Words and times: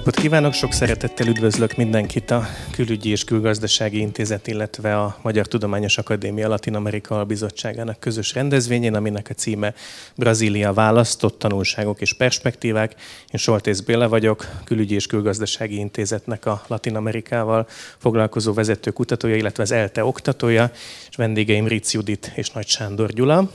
napot 0.00 0.20
kívánok! 0.20 0.52
Sok 0.52 0.72
szeretettel 0.72 1.26
üdvözlök 1.26 1.76
mindenkit 1.76 2.30
a 2.30 2.46
Külügyi 2.70 3.10
és 3.10 3.24
Külgazdasági 3.24 3.98
Intézet, 3.98 4.46
illetve 4.46 5.00
a 5.00 5.16
Magyar 5.22 5.46
Tudományos 5.46 5.98
Akadémia 5.98 6.48
Latin 6.48 6.74
Amerika 6.74 7.24
Bizottságának 7.24 8.00
közös 8.00 8.34
rendezvényén, 8.34 8.94
aminek 8.94 9.26
a 9.30 9.34
címe 9.34 9.74
Brazília 10.16 10.72
választott 10.72 11.38
tanulságok 11.38 12.00
és 12.00 12.12
perspektívák. 12.12 12.94
Én 13.30 13.40
Soltész 13.40 13.80
Béla 13.80 14.08
vagyok, 14.08 14.46
Külügyi 14.64 14.94
és 14.94 15.06
Külgazdasági 15.06 15.78
Intézetnek 15.78 16.46
a 16.46 16.62
Latin 16.66 16.96
Amerikával 16.96 17.66
foglalkozó 17.98 18.52
vezető 18.52 18.90
kutatója, 18.90 19.36
illetve 19.36 19.62
az 19.62 19.72
ELTE 19.72 20.04
oktatója, 20.04 20.70
és 21.10 21.16
vendégeim 21.16 21.66
Ritz 21.66 21.92
Judit 21.92 22.32
és 22.34 22.50
Nagy 22.50 22.66
Sándor 22.66 23.10
Gyula. 23.12 23.50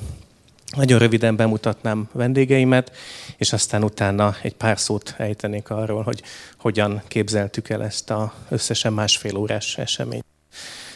Nagyon 0.76 1.00
röviden 1.00 1.36
bemutatnám 1.36 2.10
vendégeimet, 2.12 2.92
és 3.38 3.54
aztán 3.54 3.84
utána 3.84 4.36
egy 4.42 4.56
pár 4.56 4.80
szót 4.80 5.16
ejtenék 5.18 5.70
arról, 5.70 6.04
hogy 6.04 6.22
hogyan 6.58 7.02
képzeltük 7.08 7.70
el 7.70 7.84
ezt 7.84 8.10
a 8.10 8.34
összesen 8.50 8.94
másfél 8.94 9.36
órás 9.38 9.78
eseményt. 9.78 10.26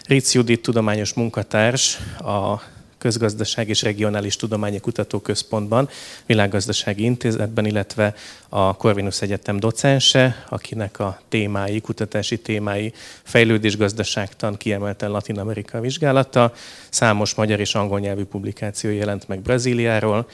Ritz 0.04 0.34
Judit 0.34 0.62
tudományos 0.62 1.14
munkatárs, 1.14 1.98
a 2.18 2.62
Közgazdaság 3.00 3.70
és 3.70 3.82
Regionális 3.82 4.36
Tudományi 4.36 4.80
Kutatóközpontban, 4.80 5.90
Világgazdasági 6.26 7.04
Intézetben, 7.04 7.66
illetve 7.66 8.14
a 8.50 8.76
Corvinus 8.76 9.22
Egyetem 9.22 9.60
docense, 9.60 10.46
akinek 10.50 11.00
a 11.00 11.20
témái, 11.30 11.82
kutatási 11.82 12.40
témái 12.40 12.94
fejlődésgazdaságtan, 13.24 14.58
kiemelten 14.58 15.12
Latin 15.12 15.40
Amerika 15.40 15.80
vizsgálata. 15.80 16.54
Számos 16.90 17.34
magyar 17.34 17.60
és 17.60 17.76
angol 17.76 18.00
nyelvű 18.00 18.24
publikáció 18.24 18.90
jelent 18.92 19.28
meg 19.28 19.40
Brazíliáról, 19.42 20.28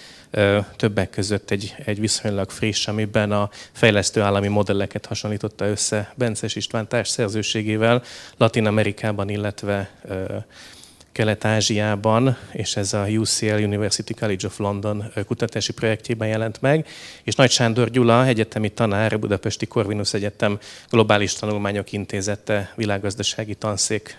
többek 0.75 1.09
között 1.09 1.51
egy, 1.51 1.75
egy 1.85 1.99
viszonylag 1.99 2.49
friss, 2.49 2.87
amiben 2.87 3.31
a 3.31 3.49
fejlesztő 3.71 4.21
állami 4.21 4.47
modelleket 4.47 5.05
hasonlította 5.05 5.67
össze 5.67 6.13
Bences 6.15 6.55
István 6.55 6.87
társ 6.87 7.09
szerzőségével 7.09 8.03
Latin 8.37 8.65
Amerikában, 8.65 9.29
illetve 9.29 9.89
Kelet-Ázsiában, 11.15 12.37
és 12.51 12.75
ez 12.75 12.93
a 12.93 13.05
UCL 13.07 13.63
University 13.63 14.13
College 14.19 14.47
of 14.47 14.57
London 14.57 15.11
kutatási 15.27 15.73
projektjében 15.73 16.27
jelent 16.27 16.61
meg, 16.61 16.87
és 17.23 17.35
Nagy 17.35 17.51
Sándor 17.51 17.89
Gyula, 17.89 18.25
egyetemi 18.25 18.69
tanár, 18.69 19.13
a 19.13 19.17
Budapesti 19.17 19.65
Corvinus 19.65 20.13
Egyetem 20.13 20.59
Globális 20.89 21.33
Tanulmányok 21.33 21.91
Intézete 21.91 22.71
világgazdasági 22.75 23.55
tanszék 23.55 24.17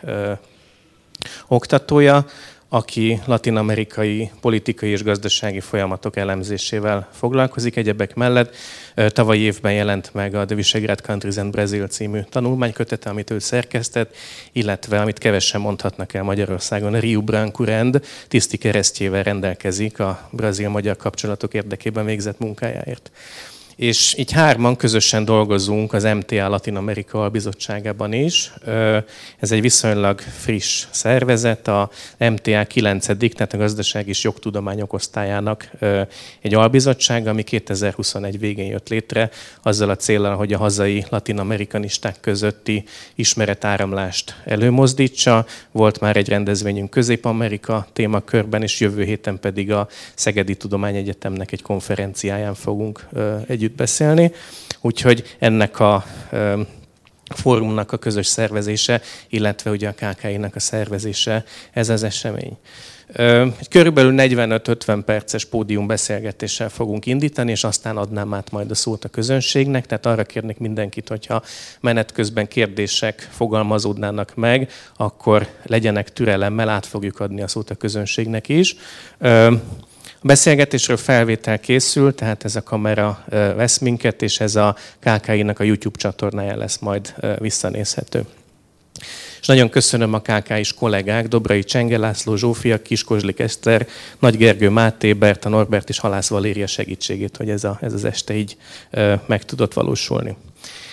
oktatója, 1.49 2.27
aki 2.69 3.21
latin-amerikai 3.25 4.31
politikai 4.41 4.91
és 4.91 5.03
gazdasági 5.03 5.61
folyamatok 5.61 6.17
elemzésével 6.17 7.09
foglalkozik. 7.13 7.77
Egyebek 7.77 8.15
mellett 8.15 8.55
tavalyi 8.95 9.41
évben 9.41 9.73
jelent 9.73 10.15
meg 10.15 10.35
a 10.35 10.45
The 10.45 10.55
Visegrad 10.55 11.01
Countries 11.01 11.37
and 11.37 11.51
Brazil 11.51 11.87
című 11.87 12.21
tanulmánykötete, 12.31 13.11
amit 13.11 13.31
ő 13.31 13.39
szerkesztett, 13.39 14.17
illetve, 14.53 15.01
amit 15.01 15.19
kevesen 15.19 15.61
mondhatnak 15.61 16.15
el 16.15 16.23
Magyarországon, 16.23 16.95
a 16.95 16.99
Rio 16.99 17.23
Branco 17.23 17.65
Rend 17.65 18.05
tiszti 18.29 18.57
keresztjével 18.57 19.23
rendelkezik 19.23 19.99
a 20.01 20.29
brazil-magyar 20.31 20.97
kapcsolatok 20.97 21.55
érdekében 21.55 22.05
végzett 22.05 22.39
munkájáért 22.39 23.11
és 23.77 24.15
így 24.19 24.33
hárman 24.33 24.77
közösen 24.77 25.25
dolgozunk 25.25 25.93
az 25.93 26.03
MTA 26.03 26.49
Latin 26.49 26.77
Amerika 26.77 27.29
Bizottságában 27.29 28.13
is. 28.13 28.53
Ez 29.39 29.53
egy 29.53 29.61
viszonylag 29.61 30.21
friss 30.21 30.87
szervezet, 30.91 31.69
a 31.69 31.91
MTA 32.19 32.65
9 32.65 33.07
tehát 33.07 33.53
a 33.53 33.57
Gazdaság 33.57 34.09
és 34.09 34.25
Jogtudományok 34.25 34.93
Osztályának 34.93 35.71
egy 36.41 36.55
albizottság, 36.55 37.27
ami 37.27 37.43
2021 37.43 38.39
végén 38.39 38.67
jött 38.67 38.89
létre, 38.89 39.31
azzal 39.63 39.91
a 39.91 39.97
célral, 39.97 40.37
hogy 40.37 40.53
a 40.53 40.59
hazai 40.59 41.05
latin-amerikanisták 41.09 42.17
közötti 42.21 42.85
ismeretáramlást 43.15 44.43
előmozdítsa. 44.45 45.47
Volt 45.73 46.01
már 46.01 46.17
egy 46.17 46.29
rendezvényünk 46.29 46.91
Közép-Amerika 46.91 47.87
témakörben, 47.93 48.63
és 48.63 48.81
jövő 48.81 49.05
héten 49.05 49.39
pedig 49.41 49.73
a 49.73 49.89
Szegedi 50.15 50.57
Tudományegyetemnek 50.57 51.53
egy 51.53 51.63
konferenciáján 51.63 52.55
fogunk 52.55 53.09
egy 53.47 53.65
együtt 53.67 53.77
beszélni. 53.77 54.33
Úgyhogy 54.81 55.37
ennek 55.39 55.81
a 55.81 56.05
fórumnak 57.35 57.93
a 57.93 57.97
közös 57.97 58.27
szervezése, 58.27 59.01
illetve 59.29 59.71
ugye 59.71 59.89
a 59.89 59.93
KKI-nak 59.93 60.55
a 60.55 60.61
szervezése, 60.61 61.45
ez 61.73 61.89
az 61.89 62.03
esemény. 62.03 62.57
Körülbelül 63.71 64.15
45-50 64.17 65.03
perces 65.05 65.45
pódium 65.45 65.87
beszélgetéssel 65.87 66.69
fogunk 66.69 67.07
indítani, 67.07 67.51
és 67.51 67.65
aztán 67.65 67.97
adnám 67.97 68.35
át 68.35 68.51
majd 68.51 68.71
a 68.71 68.75
szót 68.75 69.05
a 69.05 69.09
közönségnek. 69.09 69.87
Tehát 69.87 70.07
arra 70.07 70.25
kérnék 70.25 70.59
mindenkit, 70.59 71.09
hogyha 71.09 71.43
menet 71.81 72.13
közben 72.13 72.49
kérdések 72.49 73.29
fogalmazódnának 73.31 74.35
meg, 74.35 74.71
akkor 74.97 75.47
legyenek 75.65 76.13
türelemmel, 76.13 76.69
át 76.69 76.87
fogjuk 76.87 77.21
adni 77.21 77.43
a 77.43 77.49
szót 77.49 77.71
a 77.71 77.75
közönségnek 77.75 78.49
is. 78.49 78.77
A 80.21 80.27
beszélgetésről 80.27 80.97
felvétel 80.97 81.59
készül, 81.59 82.15
tehát 82.15 82.45
ez 82.45 82.57
a 82.57 82.63
kamera 82.63 83.25
vesz 83.31 83.79
minket, 83.79 84.23
és 84.23 84.41
ez 84.41 84.57
a 84.57 84.77
KKI-nak 85.01 85.59
a 85.59 85.65
YouTube 85.65 85.99
csatornája 85.99 86.57
lesz 86.57 86.79
majd 86.79 87.15
visszanézhető. 87.39 88.25
És 89.41 89.47
nagyon 89.47 89.71
köszönöm 89.71 90.15
a 90.15 90.21
KK-is 90.21 90.75
kollégák, 90.75 91.29
Dobrai 91.29 91.65
Csenge 91.65 91.99
László, 91.99 92.37
Zsófia, 92.37 92.83
Kiskozslik 92.83 93.39
Eszter, 93.39 93.87
Nagy 94.19 94.37
Gergő 94.37 94.69
Máté, 94.69 95.13
Berta 95.13 95.49
Norbert 95.49 95.89
és 95.89 95.99
Halász 95.99 96.29
Valéria 96.29 96.67
segítségét, 96.67 97.37
hogy 97.37 97.51
ez, 97.51 97.65
a, 97.65 97.79
ez 97.81 97.93
az 97.93 98.05
este 98.05 98.35
így 98.35 98.57
meg 99.27 99.45
tudott 99.45 99.73
valósulni. 99.73 100.37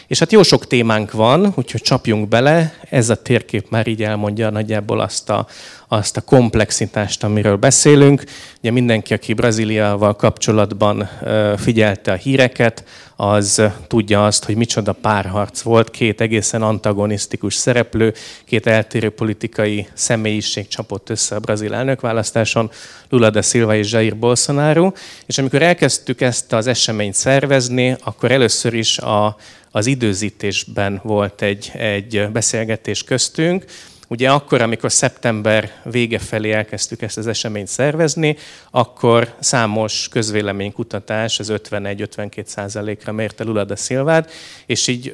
És 0.07 0.19
hát 0.19 0.31
jó 0.31 0.43
sok 0.43 0.67
témánk 0.67 1.11
van, 1.11 1.53
úgyhogy 1.55 1.81
csapjunk 1.81 2.27
bele. 2.27 2.73
Ez 2.89 3.09
a 3.09 3.21
térkép 3.21 3.69
már 3.69 3.87
így 3.87 4.03
elmondja 4.03 4.49
nagyjából 4.49 4.99
azt 4.99 5.29
a, 5.29 5.47
azt 5.93 6.17
a 6.17 6.21
komplexitást, 6.21 7.23
amiről 7.23 7.55
beszélünk. 7.55 8.23
Ugye 8.59 8.71
mindenki, 8.71 9.13
aki 9.13 9.33
Brazíliával 9.33 10.15
kapcsolatban 10.15 11.09
figyelte 11.57 12.11
a 12.11 12.15
híreket, 12.15 12.83
az 13.15 13.61
tudja 13.87 14.25
azt, 14.25 14.43
hogy 14.43 14.55
micsoda 14.55 14.91
párharc 14.93 15.61
volt, 15.61 15.91
két 15.91 16.21
egészen 16.21 16.61
antagonisztikus 16.61 17.55
szereplő, 17.55 18.13
két 18.45 18.67
eltérő 18.67 19.09
politikai 19.09 19.87
személyiség 19.93 20.67
csapott 20.67 21.09
össze 21.09 21.35
a 21.35 21.39
brazil 21.39 21.73
elnökválasztáson, 21.73 22.71
Lula 23.09 23.29
da 23.29 23.41
Silva 23.41 23.75
és 23.75 23.91
Jair 23.91 24.17
Bolsonaro, 24.17 24.91
és 25.25 25.37
amikor 25.37 25.61
elkezdtük 25.61 26.21
ezt 26.21 26.53
az 26.53 26.67
eseményt 26.67 27.15
szervezni, 27.15 27.95
akkor 28.03 28.31
először 28.31 28.73
is 28.73 28.97
a, 28.97 29.35
az 29.71 29.85
időzítésben 29.85 30.99
volt 31.03 31.41
egy, 31.41 31.71
egy 31.75 32.27
beszélgetés 32.31 33.03
köztünk, 33.03 33.65
Ugye 34.13 34.31
akkor, 34.31 34.61
amikor 34.61 34.91
szeptember 34.91 35.71
vége 35.83 36.19
felé 36.19 36.51
elkezdtük 36.51 37.01
ezt 37.01 37.17
az 37.17 37.27
eseményt 37.27 37.67
szervezni, 37.67 38.37
akkor 38.71 39.33
számos 39.39 40.07
közvéleménykutatás 40.11 41.39
az 41.39 41.51
51-52 41.53 42.45
százalékra 42.45 43.11
mérte 43.11 43.43
Lula 43.43 43.63
da 43.63 43.75
Silvát, 43.75 44.31
és 44.65 44.87
így 44.87 45.13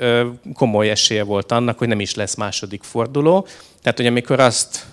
komoly 0.53 0.89
esélye 0.89 1.23
volt 1.23 1.51
annak, 1.51 1.77
hogy 1.77 1.87
nem 1.87 1.99
is 1.99 2.15
lesz 2.15 2.35
második 2.35 2.83
forduló. 2.83 3.47
Tehát, 3.81 3.97
hogy 3.97 4.07
amikor 4.07 4.39
azt 4.39 4.85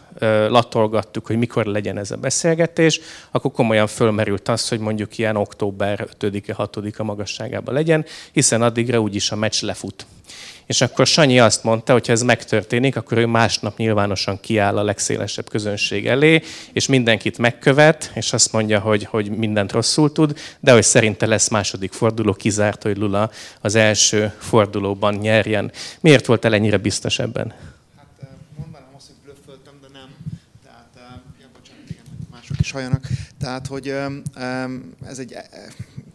latolgattuk, 0.48 1.26
hogy 1.26 1.38
mikor 1.38 1.64
legyen 1.64 1.98
ez 1.98 2.10
a 2.10 2.16
beszélgetés, 2.16 3.00
akkor 3.30 3.52
komolyan 3.52 3.86
fölmerült 3.86 4.48
az, 4.48 4.68
hogy 4.68 4.78
mondjuk 4.78 5.18
ilyen 5.18 5.36
október 5.36 6.08
5-e, 6.20 6.54
6-a 6.58 7.02
magasságában 7.02 7.74
legyen, 7.74 8.04
hiszen 8.32 8.62
addigra 8.62 8.98
úgyis 8.98 9.30
a 9.30 9.36
meccs 9.36 9.62
lefut. 9.62 10.06
És 10.66 10.80
akkor 10.80 11.06
Sanyi 11.06 11.40
azt 11.40 11.64
mondta, 11.64 11.92
hogy 11.92 12.06
ha 12.06 12.12
ez 12.12 12.22
megtörténik, 12.22 12.96
akkor 12.96 13.18
ő 13.18 13.26
másnap 13.26 13.76
nyilvánosan 13.76 14.40
kiáll 14.40 14.78
a 14.78 14.82
legszélesebb 14.82 15.48
közönség 15.48 16.06
elé, 16.06 16.42
és 16.72 16.86
mindenkit 16.86 17.38
megkövet, 17.38 18.10
és 18.14 18.32
azt 18.32 18.52
mondja, 18.52 18.80
hogy, 18.80 19.04
hogy 19.04 19.30
mindent 19.30 19.72
rosszul 19.72 20.12
tud, 20.12 20.38
de 20.60 20.72
hogy 20.72 20.82
szerinte 20.82 21.26
lesz 21.26 21.48
második 21.48 21.92
forduló, 21.92 22.32
kizárt, 22.32 22.82
hogy 22.82 22.96
Lula 22.96 23.30
az 23.60 23.74
első 23.74 24.32
fordulóban 24.38 25.14
nyerjen. 25.14 25.72
Miért 26.00 26.26
volt 26.26 26.44
el 26.44 26.54
ennyire 26.54 26.76
biztos 26.76 27.18
ebben? 27.18 27.54
Is 32.60 32.70
halljanak. 32.70 33.06
Tehát, 33.40 33.66
hogy 33.66 33.94
ez 35.06 35.18
egy 35.18 35.36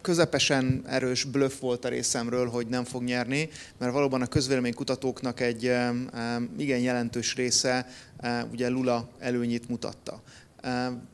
közepesen 0.02 0.82
erős 0.86 1.24
bluff 1.24 1.58
volt 1.60 1.84
a 1.84 1.88
részemről, 1.88 2.48
hogy 2.48 2.66
nem 2.66 2.84
fog 2.84 3.02
nyerni, 3.02 3.48
mert 3.78 3.92
valóban 3.92 4.22
a 4.22 4.26
közvéleménykutatóknak 4.26 5.40
egy 5.40 5.62
igen 6.56 6.78
jelentős 6.78 7.34
része 7.34 7.88
ugye 8.50 8.68
Lula 8.68 9.08
előnyét 9.18 9.68
mutatta 9.68 10.22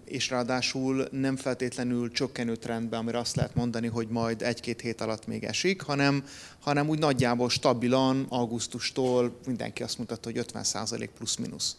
és 0.05 0.31
ráadásul 0.31 1.09
nem 1.11 1.37
feltétlenül 1.37 2.11
csökkenő 2.11 2.57
trendben, 2.57 3.01
amire 3.01 3.19
azt 3.19 3.37
lehet 3.37 3.55
mondani, 3.55 3.87
hogy 3.87 4.09
majd 4.09 4.43
egy-két 4.43 4.81
hét 4.81 5.01
alatt 5.01 5.27
még 5.27 5.45
esik, 5.45 5.83
hanem, 5.83 6.25
hanem 6.61 6.89
úgy 6.89 6.99
nagyjából 6.99 7.49
stabilan 7.49 8.27
augusztustól 8.29 9.39
mindenki 9.47 9.83
azt 9.83 9.99
mutatta, 9.99 10.31
hogy 10.31 10.47
50% 10.53 11.09
plusz-minusz. 11.17 11.77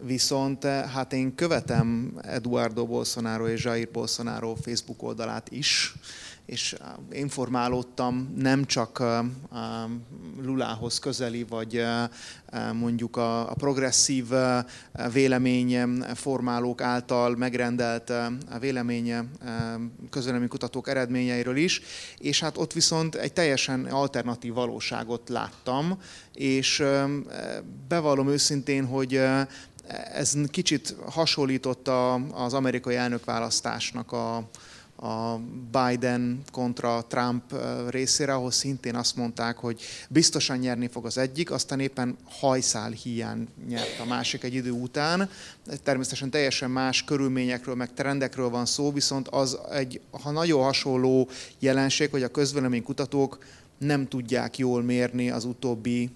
Viszont 0.00 0.64
hát 0.64 1.12
én 1.12 1.34
követem 1.34 2.18
Eduardo 2.22 2.86
Bolsonaro 2.86 3.48
és 3.48 3.64
Jair 3.64 3.88
Bolsonaro 3.90 4.54
Facebook 4.54 5.02
oldalát 5.02 5.50
is, 5.50 5.94
és 6.46 6.76
informálódtam 7.12 8.34
nem 8.36 8.64
csak 8.64 9.02
Lulához 10.42 10.98
közeli, 10.98 11.44
vagy 11.48 11.84
mondjuk 12.72 13.16
a, 13.16 13.54
progresszív 13.54 14.24
véleményformálók 15.12 16.80
által 16.80 17.36
megrendelt 17.36 18.12
vélemény 18.60 19.28
kutatók 20.48 20.88
eredményeiről 20.88 21.56
is, 21.56 21.80
és 22.18 22.40
hát 22.40 22.58
ott 22.58 22.72
viszont 22.72 23.14
egy 23.14 23.32
teljesen 23.32 23.84
alternatív 23.84 24.52
valóságot 24.52 25.28
láttam, 25.28 25.98
és 26.34 26.84
bevallom 27.88 28.28
őszintén, 28.28 28.86
hogy 28.86 29.20
ez 30.12 30.32
kicsit 30.50 30.96
hasonlított 31.06 31.88
az 32.32 32.54
amerikai 32.54 32.96
elnökválasztásnak 32.96 34.12
a, 34.12 34.36
a 34.96 35.40
Biden 35.72 36.42
kontra 36.52 37.04
Trump 37.08 37.54
részére, 37.88 38.34
ahol 38.34 38.50
szintén 38.50 38.94
azt 38.94 39.16
mondták, 39.16 39.56
hogy 39.56 39.80
biztosan 40.08 40.58
nyerni 40.58 40.88
fog 40.88 41.06
az 41.06 41.18
egyik, 41.18 41.50
aztán 41.50 41.80
éppen 41.80 42.16
hajszál 42.24 42.90
hiány 42.90 43.48
nyert 43.68 44.00
a 44.00 44.04
másik 44.04 44.42
egy 44.42 44.54
idő 44.54 44.70
után. 44.70 45.28
Természetesen 45.82 46.30
teljesen 46.30 46.70
más 46.70 47.04
körülményekről, 47.04 47.74
meg 47.74 47.92
trendekről 47.94 48.48
van 48.48 48.66
szó, 48.66 48.92
viszont 48.92 49.28
az 49.28 49.58
egy 49.72 50.00
ha 50.22 50.30
nagyon 50.30 50.62
hasonló 50.62 51.28
jelenség, 51.58 52.10
hogy 52.10 52.22
a 52.22 52.28
közvéleménykutatók 52.28 53.38
nem 53.78 54.08
tudják 54.08 54.58
jól 54.58 54.82
mérni 54.82 55.30
az 55.30 55.44
utóbbi 55.44 56.10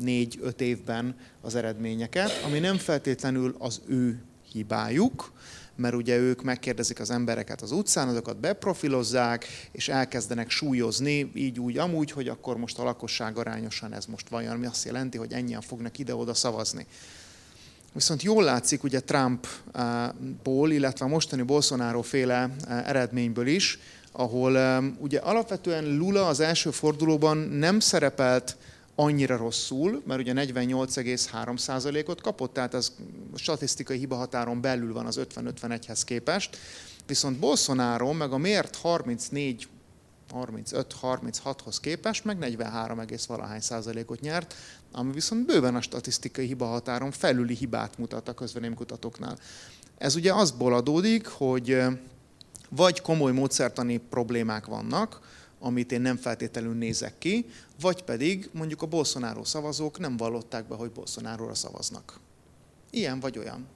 négy-öt 0.00 0.60
évben 0.60 1.16
az 1.40 1.54
eredményeket, 1.54 2.42
ami 2.44 2.58
nem 2.58 2.76
feltétlenül 2.76 3.54
az 3.58 3.80
ő 3.86 4.22
hibájuk, 4.52 5.32
mert 5.76 5.94
ugye 5.94 6.16
ők 6.16 6.42
megkérdezik 6.42 7.00
az 7.00 7.10
embereket 7.10 7.62
az 7.62 7.72
utcán, 7.72 8.08
azokat 8.08 8.36
beprofilozzák, 8.36 9.46
és 9.72 9.88
elkezdenek 9.88 10.50
súlyozni, 10.50 11.30
így 11.34 11.60
úgy, 11.60 11.78
amúgy, 11.78 12.10
hogy 12.10 12.28
akkor 12.28 12.56
most 12.56 12.78
a 12.78 12.84
lakosság 12.84 13.38
arányosan 13.38 13.92
ez 13.92 14.06
most 14.06 14.28
vajon, 14.28 14.52
ami 14.52 14.66
azt 14.66 14.84
jelenti, 14.84 15.18
hogy 15.18 15.32
ennyien 15.32 15.60
fognak 15.60 15.98
ide-oda 15.98 16.34
szavazni. 16.34 16.86
Viszont 17.92 18.22
jól 18.22 18.44
látszik 18.44 18.82
ugye 18.82 19.00
Trumpból, 19.00 20.70
illetve 20.70 21.04
a 21.04 21.08
mostani 21.08 21.42
Bolsonaro 21.42 22.02
féle 22.02 22.50
eredményből 22.68 23.46
is, 23.46 23.78
ahol 24.12 24.82
ugye 24.98 25.18
alapvetően 25.18 25.96
Lula 25.96 26.26
az 26.26 26.40
első 26.40 26.70
fordulóban 26.70 27.36
nem 27.36 27.80
szerepelt 27.80 28.56
annyira 28.94 29.36
rosszul, 29.36 30.02
mert 30.06 30.20
ugye 30.20 30.32
48,3%-ot 30.36 32.20
kapott, 32.20 32.52
tehát 32.52 32.74
ez 32.74 32.92
statisztikai 33.34 33.98
hibahatáron 33.98 34.60
belül 34.60 34.92
van 34.92 35.06
az 35.06 35.20
50-51-hez 35.34 36.00
képest, 36.04 36.56
viszont 37.06 37.38
Bolsonaro 37.38 38.12
meg 38.12 38.32
a 38.32 38.38
mért 38.38 38.76
34 38.76 39.68
35-36-hoz 40.32 41.80
képest 41.80 42.24
meg 42.24 42.38
43, 42.38 43.00
valahány 43.26 43.60
százalékot 43.60 44.20
nyert, 44.20 44.54
ami 44.92 45.12
viszont 45.12 45.46
bőven 45.46 45.74
a 45.74 45.80
statisztikai 45.80 46.46
hibahatáron 46.46 47.10
felüli 47.10 47.54
hibát 47.54 47.98
mutat 47.98 48.28
a 48.28 48.34
közvéleménykutatóknál. 48.34 49.38
Ez 49.98 50.14
ugye 50.14 50.34
azból 50.34 50.74
adódik, 50.74 51.26
hogy 51.26 51.82
vagy 52.68 53.00
komoly 53.00 53.32
módszertani 53.32 53.96
problémák 53.96 54.66
vannak, 54.66 55.20
amit 55.64 55.92
én 55.92 56.00
nem 56.00 56.16
feltétlenül 56.16 56.74
nézek 56.74 57.18
ki, 57.18 57.46
vagy 57.80 58.02
pedig 58.02 58.48
mondjuk 58.52 58.82
a 58.82 58.86
Bolsonaro 58.86 59.44
szavazók 59.44 59.98
nem 59.98 60.16
vallották 60.16 60.64
be, 60.64 60.74
hogy 60.74 60.90
Bolsonaro-ra 60.90 61.54
szavaznak. 61.54 62.20
Ilyen 62.90 63.20
vagy 63.20 63.38
olyan 63.38 63.66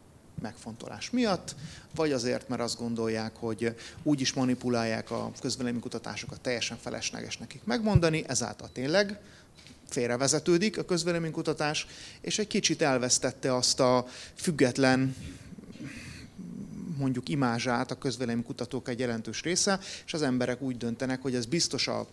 megfontolás 0.43 1.11
miatt, 1.11 1.55
vagy 1.95 2.13
azért, 2.13 2.49
mert 2.49 2.61
azt 2.61 2.79
gondolják, 2.79 3.37
hogy 3.37 3.75
úgy 4.03 4.21
is 4.21 4.33
manipulálják 4.33 5.11
a 5.11 5.33
közvéleménykutatásokat, 5.41 6.41
teljesen 6.41 6.77
felesleges 6.81 7.37
nekik 7.37 7.65
megmondani, 7.65 8.25
ezáltal 8.27 8.71
tényleg 8.73 9.21
félrevezetődik 9.89 10.79
a 10.79 10.85
közvéleménykutatás, 10.85 11.87
és 12.21 12.39
egy 12.39 12.47
kicsit 12.47 12.83
elvesztette 12.83 13.55
azt 13.55 13.81
a 13.81 14.07
független 14.35 15.17
mondjuk 16.99 17.29
imázsát 17.29 17.91
a 17.91 17.99
közvéleménykutatók 17.99 18.89
egy 18.89 18.99
jelentős 18.99 19.43
része, 19.43 19.79
és 20.07 20.15
az 20.15 20.23
emberek 20.23 20.63
úgy 20.63 20.77
döntenek, 20.77 21.23
hogy 21.23 21.35
ez 21.35 21.47
biztos 21.47 21.89
a 21.89 22.07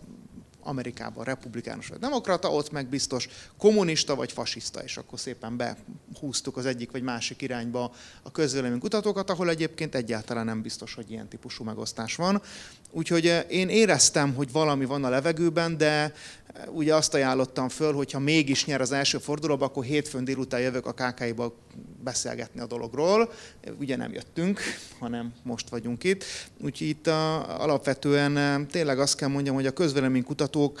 Amerikában 0.66 1.24
republikánus 1.24 1.88
vagy 1.88 1.98
demokrata, 1.98 2.50
ott 2.50 2.70
meg 2.70 2.88
biztos 2.88 3.28
kommunista 3.58 4.14
vagy 4.14 4.32
fasiszta, 4.32 4.82
és 4.82 4.96
akkor 4.96 5.18
szépen 5.18 5.56
behúztuk 5.56 6.56
az 6.56 6.66
egyik 6.66 6.90
vagy 6.90 7.02
másik 7.02 7.42
irányba 7.42 7.92
a 8.22 8.30
közvélemény 8.30 8.78
kutatókat, 8.78 9.30
ahol 9.30 9.48
egyébként 9.48 9.94
egyáltalán 9.94 10.44
nem 10.44 10.62
biztos, 10.62 10.94
hogy 10.94 11.10
ilyen 11.10 11.28
típusú 11.28 11.64
megosztás 11.64 12.16
van. 12.16 12.42
Úgyhogy 12.96 13.26
eh, 13.26 13.44
én 13.48 13.68
éreztem, 13.68 14.34
hogy 14.34 14.52
valami 14.52 14.84
van 14.84 15.04
a 15.04 15.08
levegőben, 15.08 15.76
de 15.76 15.86
eh, 15.86 16.12
ugye 16.70 16.94
azt 16.94 17.14
ajánlottam 17.14 17.68
föl, 17.68 17.92
hogy 17.92 18.12
ha 18.12 18.18
mégis 18.18 18.64
nyer 18.64 18.80
az 18.80 18.92
első 18.92 19.18
fordulóba, 19.18 19.64
akkor 19.64 19.84
hétfőn 19.84 20.24
délután 20.24 20.60
jövök 20.60 20.86
a 20.86 20.92
KK-ba 20.92 21.54
beszélgetni 22.02 22.60
a 22.60 22.66
dologról. 22.66 23.32
Ugye 23.78 23.96
nem 23.96 24.12
jöttünk, 24.12 24.60
hanem 24.98 25.32
most 25.42 25.68
vagyunk 25.68 26.04
itt. 26.04 26.24
Úgyhogy 26.60 26.88
itt 26.88 27.06
a, 27.06 27.60
alapvetően 27.62 28.66
tényleg 28.66 28.98
azt 28.98 29.16
kell 29.16 29.28
mondjam, 29.28 29.54
hogy 29.54 29.66
a 29.66 29.70
közvéleménykutatók 29.70 30.80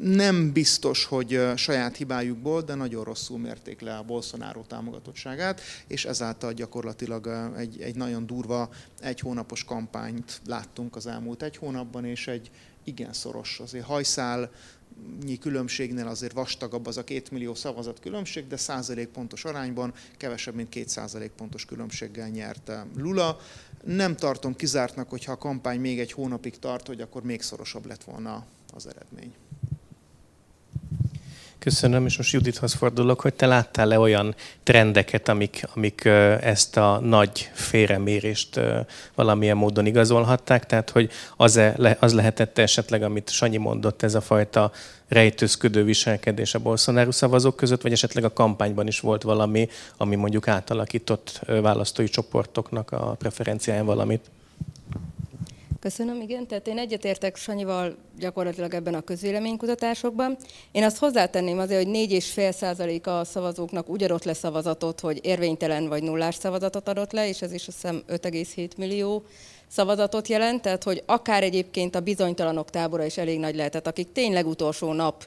nem 0.00 0.52
biztos, 0.52 1.04
hogy 1.04 1.40
saját 1.56 1.96
hibájukból, 1.96 2.62
de 2.62 2.74
nagyon 2.74 3.04
rosszul 3.04 3.38
mérték 3.38 3.80
le 3.80 3.96
a 3.96 4.02
Bolsonaro 4.02 4.62
támogatottságát, 4.62 5.60
és 5.86 6.04
ezáltal 6.04 6.52
gyakorlatilag 6.52 7.52
egy, 7.56 7.80
egy 7.80 7.94
nagyon 7.94 8.26
durva 8.26 8.70
egy 9.00 9.20
hónapos 9.20 9.64
kampányt 9.64 10.40
láttunk 10.46 10.96
az 10.96 11.06
elmúlt 11.06 11.42
egy 11.42 11.56
hónapban, 11.56 12.04
és 12.04 12.26
egy 12.26 12.50
igen 12.84 13.12
szoros, 13.12 13.60
azért 13.60 13.84
hajszál 13.84 14.50
különbségnél 15.40 16.06
azért 16.06 16.32
vastagabb 16.32 16.86
az 16.86 16.96
a 16.96 17.04
két 17.04 17.30
millió 17.30 17.54
szavazat 17.54 18.00
különbség, 18.00 18.46
de 18.46 18.56
százalékpontos 18.56 19.44
arányban 19.44 19.94
kevesebb, 20.16 20.54
mint 20.54 20.68
két 20.68 20.88
százalékpontos 20.88 21.64
különbséggel 21.64 22.28
nyerte 22.28 22.86
Lula. 22.96 23.38
Nem 23.84 24.16
tartom 24.16 24.56
kizártnak, 24.56 25.10
hogyha 25.10 25.32
a 25.32 25.38
kampány 25.38 25.80
még 25.80 26.00
egy 26.00 26.12
hónapig 26.12 26.58
tart, 26.58 26.86
hogy 26.86 27.00
akkor 27.00 27.22
még 27.22 27.42
szorosabb 27.42 27.86
lett 27.86 28.04
volna 28.04 28.46
az 28.74 28.86
eredmény. 28.86 29.32
Köszönöm, 31.64 32.06
és 32.06 32.16
most 32.16 32.32
Judithoz 32.32 32.74
fordulok, 32.74 33.20
hogy 33.20 33.34
te 33.34 33.46
láttál-e 33.46 33.98
olyan 33.98 34.34
trendeket, 34.62 35.28
amik, 35.28 35.66
amik 35.74 36.04
ezt 36.40 36.76
a 36.76 37.00
nagy 37.02 37.50
félremérést 37.52 38.60
valamilyen 39.14 39.56
módon 39.56 39.86
igazolhatták? 39.86 40.66
Tehát, 40.66 40.90
hogy 40.90 41.10
az, 41.36 41.56
-e, 41.56 41.96
az 42.00 42.14
lehetett 42.14 42.58
esetleg, 42.58 43.02
amit 43.02 43.30
Sanyi 43.30 43.56
mondott, 43.56 44.02
ez 44.02 44.14
a 44.14 44.20
fajta 44.20 44.72
rejtőzködő 45.08 45.84
viselkedés 45.84 46.54
a 46.54 46.58
Bolsonaro 46.58 47.10
szavazók 47.10 47.56
között, 47.56 47.82
vagy 47.82 47.92
esetleg 47.92 48.24
a 48.24 48.32
kampányban 48.32 48.86
is 48.86 49.00
volt 49.00 49.22
valami, 49.22 49.68
ami 49.96 50.16
mondjuk 50.16 50.48
átalakított 50.48 51.40
választói 51.46 52.08
csoportoknak 52.08 52.92
a 52.92 53.16
preferenciáján 53.18 53.86
valamit? 53.86 54.30
Köszönöm, 55.84 56.20
igen. 56.20 56.46
Tehát 56.46 56.66
én 56.66 56.78
egyetértek 56.78 57.36
Sanyival 57.36 57.96
gyakorlatilag 58.18 58.74
ebben 58.74 58.94
a 58.94 59.00
közvéleménykutatásokban. 59.00 60.36
Én 60.72 60.84
azt 60.84 60.98
hozzátenném 60.98 61.58
azért, 61.58 61.84
hogy 61.84 61.94
4,5% 62.08 63.20
a 63.20 63.24
szavazóknak 63.24 63.88
úgy 63.88 64.02
adott 64.02 64.24
le 64.24 64.34
szavazatot, 64.34 65.00
hogy 65.00 65.20
érvénytelen 65.22 65.88
vagy 65.88 66.02
nullás 66.02 66.34
szavazatot 66.34 66.88
adott 66.88 67.12
le, 67.12 67.28
és 67.28 67.42
ez 67.42 67.52
is 67.52 67.66
azt 67.66 67.80
hiszem 67.80 68.02
5,7 68.08 68.76
millió 68.76 69.22
szavazatot 69.68 70.28
jelent, 70.28 70.62
tehát 70.62 70.82
hogy 70.82 71.02
akár 71.06 71.42
egyébként 71.42 71.94
a 71.94 72.00
bizonytalanok 72.00 72.70
tábora 72.70 73.04
is 73.04 73.16
elég 73.16 73.38
nagy 73.38 73.56
lehetett, 73.56 73.86
akik 73.86 74.12
tényleg 74.12 74.46
utolsó 74.46 74.92
nap 74.92 75.26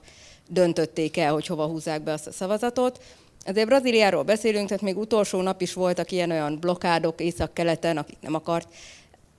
döntötték 0.50 1.18
el, 1.18 1.34
hogy 1.34 1.48
hova 1.48 1.66
húzzák 1.66 2.04
be 2.04 2.12
azt 2.12 2.28
a 2.28 2.32
szavazatot. 2.32 3.02
Azért 3.46 3.68
Brazíliáról 3.68 4.24
beszélünk, 4.24 4.68
tehát 4.68 4.84
még 4.84 4.98
utolsó 4.98 5.42
nap 5.42 5.62
is 5.62 5.74
voltak 5.74 6.12
ilyen-olyan 6.12 6.60
blokádok 6.60 7.22
észak-keleten, 7.22 7.98
akik 7.98 8.18
nem 8.22 8.34
akart 8.36 8.68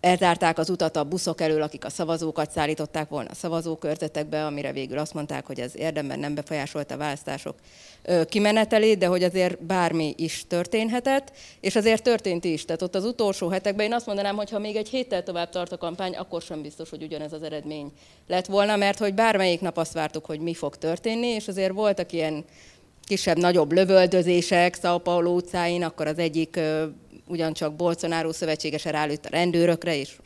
elzárták 0.01 0.59
az 0.59 0.71
utat 0.71 0.97
a 0.97 1.05
buszok 1.05 1.41
elől, 1.41 1.63
akik 1.63 1.85
a 1.85 1.91
szavazókat 1.91 2.51
szállították 2.51 3.09
volna 3.09 3.31
a 3.31 3.35
szavazókörzetekbe, 3.35 4.45
amire 4.45 4.73
végül 4.73 4.99
azt 4.99 5.15
mondták, 5.15 5.47
hogy 5.47 5.61
ez 5.61 5.77
érdemben 5.77 6.19
nem 6.19 6.35
befolyásolta 6.35 6.95
a 6.95 6.99
választások 6.99 7.55
kimenetelét, 8.29 8.99
de 8.99 9.07
hogy 9.07 9.23
azért 9.23 9.63
bármi 9.63 10.15
is 10.17 10.45
történhetett, 10.49 11.33
és 11.61 11.77
azért 11.77 12.03
történt 12.03 12.45
is. 12.45 12.65
Tehát 12.65 12.83
ott 12.83 12.95
az 12.95 13.05
utolsó 13.05 13.49
hetekben 13.49 13.87
én 13.87 13.93
azt 13.93 14.07
mondanám, 14.07 14.37
hogy 14.37 14.51
ha 14.51 14.59
még 14.59 14.77
egy 14.77 14.89
héttel 14.89 15.23
tovább 15.23 15.51
tart 15.51 15.73
a 15.73 15.79
kampány, 15.79 16.17
akkor 16.17 16.43
sem 16.43 16.63
biztos, 16.63 16.91
hogy 16.91 17.03
ugyanez 17.03 17.33
az 17.33 17.43
eredmény 17.43 17.93
lett 18.27 18.47
volna, 18.47 18.77
mert 18.77 18.99
hogy 18.99 19.15
bármelyik 19.15 19.61
nap 19.61 19.77
azt 19.77 19.93
vártuk, 19.93 20.25
hogy 20.27 20.41
mi 20.41 20.55
fog 20.55 20.77
történni, 20.77 21.27
és 21.27 21.49
azért 21.49 21.73
voltak 21.73 22.13
ilyen 22.13 22.45
kisebb-nagyobb 23.05 23.73
lövöldözések 23.73 24.79
São 24.83 25.01
Paulo 25.03 25.31
utcáin, 25.31 25.83
akkor 25.83 26.07
az 26.07 26.19
egyik 26.19 26.61
ugyancsak 27.29 27.75
Bolsonaro 27.75 28.33
szövetségese 28.33 28.91
rálőtt 28.91 29.25
a 29.25 29.29
rendőrökre, 29.31 29.97
és 29.97 30.17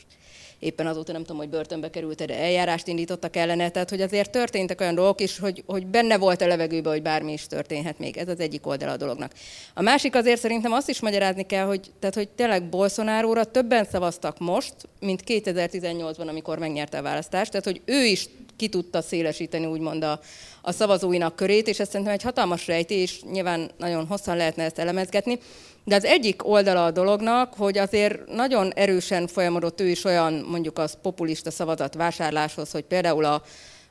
éppen 0.62 0.86
azóta 0.86 1.12
nem 1.12 1.20
tudom, 1.20 1.36
hogy 1.36 1.48
börtönbe 1.48 1.90
került, 1.90 2.24
de 2.24 2.38
eljárást 2.38 2.86
indítottak 2.86 3.36
ellene, 3.36 3.68
tehát 3.68 3.90
hogy 3.90 4.00
azért 4.00 4.30
történtek 4.30 4.80
olyan 4.80 4.94
dolgok 4.94 5.20
is, 5.20 5.38
hogy, 5.38 5.62
hogy 5.66 5.86
benne 5.86 6.18
volt 6.18 6.40
a 6.40 6.46
levegőben, 6.46 6.92
hogy 6.92 7.02
bármi 7.02 7.32
is 7.32 7.46
történhet 7.46 7.98
még. 7.98 8.16
Ez 8.16 8.28
az 8.28 8.40
egyik 8.40 8.66
oldala 8.66 8.92
a 8.92 8.96
dolognak. 8.96 9.32
A 9.74 9.82
másik 9.82 10.14
azért 10.14 10.40
szerintem 10.40 10.72
azt 10.72 10.88
is 10.88 11.00
magyarázni 11.00 11.46
kell, 11.46 11.66
hogy, 11.66 11.92
tehát, 11.98 12.14
hogy 12.14 12.28
tényleg 12.28 12.68
Bolsonaro-ra 12.68 13.44
többen 13.44 13.84
szavaztak 13.84 14.38
most, 14.38 14.74
mint 15.00 15.22
2018-ban, 15.26 16.28
amikor 16.28 16.58
megnyerte 16.58 16.98
a 16.98 17.02
választást, 17.02 17.50
tehát 17.50 17.66
hogy 17.66 17.80
ő 17.84 18.04
is 18.04 18.28
ki 18.56 18.68
tudta 18.68 19.02
szélesíteni 19.02 19.66
úgymond 19.66 20.04
a, 20.04 20.20
a 20.62 20.72
szavazóinak 20.72 21.36
körét, 21.36 21.68
és 21.68 21.80
ez 21.80 21.88
szerintem 21.88 22.14
egy 22.14 22.22
hatalmas 22.22 22.66
rejtés, 22.66 23.22
nyilván 23.30 23.70
nagyon 23.78 24.06
hosszan 24.06 24.36
lehetne 24.36 24.64
ezt 24.64 24.78
elemezgetni, 24.78 25.38
de 25.84 25.94
az 25.94 26.04
egyik 26.04 26.48
oldala 26.48 26.84
a 26.84 26.90
dolognak, 26.90 27.54
hogy 27.54 27.78
azért 27.78 28.26
nagyon 28.26 28.72
erősen 28.74 29.26
folyamodott 29.26 29.80
ő 29.80 29.88
is 29.88 30.04
olyan 30.04 30.32
mondjuk 30.32 30.78
az 30.78 30.98
populista 31.02 31.50
szavazat 31.50 31.94
vásárláshoz, 31.94 32.70
hogy 32.70 32.84
például 32.84 33.24
a 33.24 33.42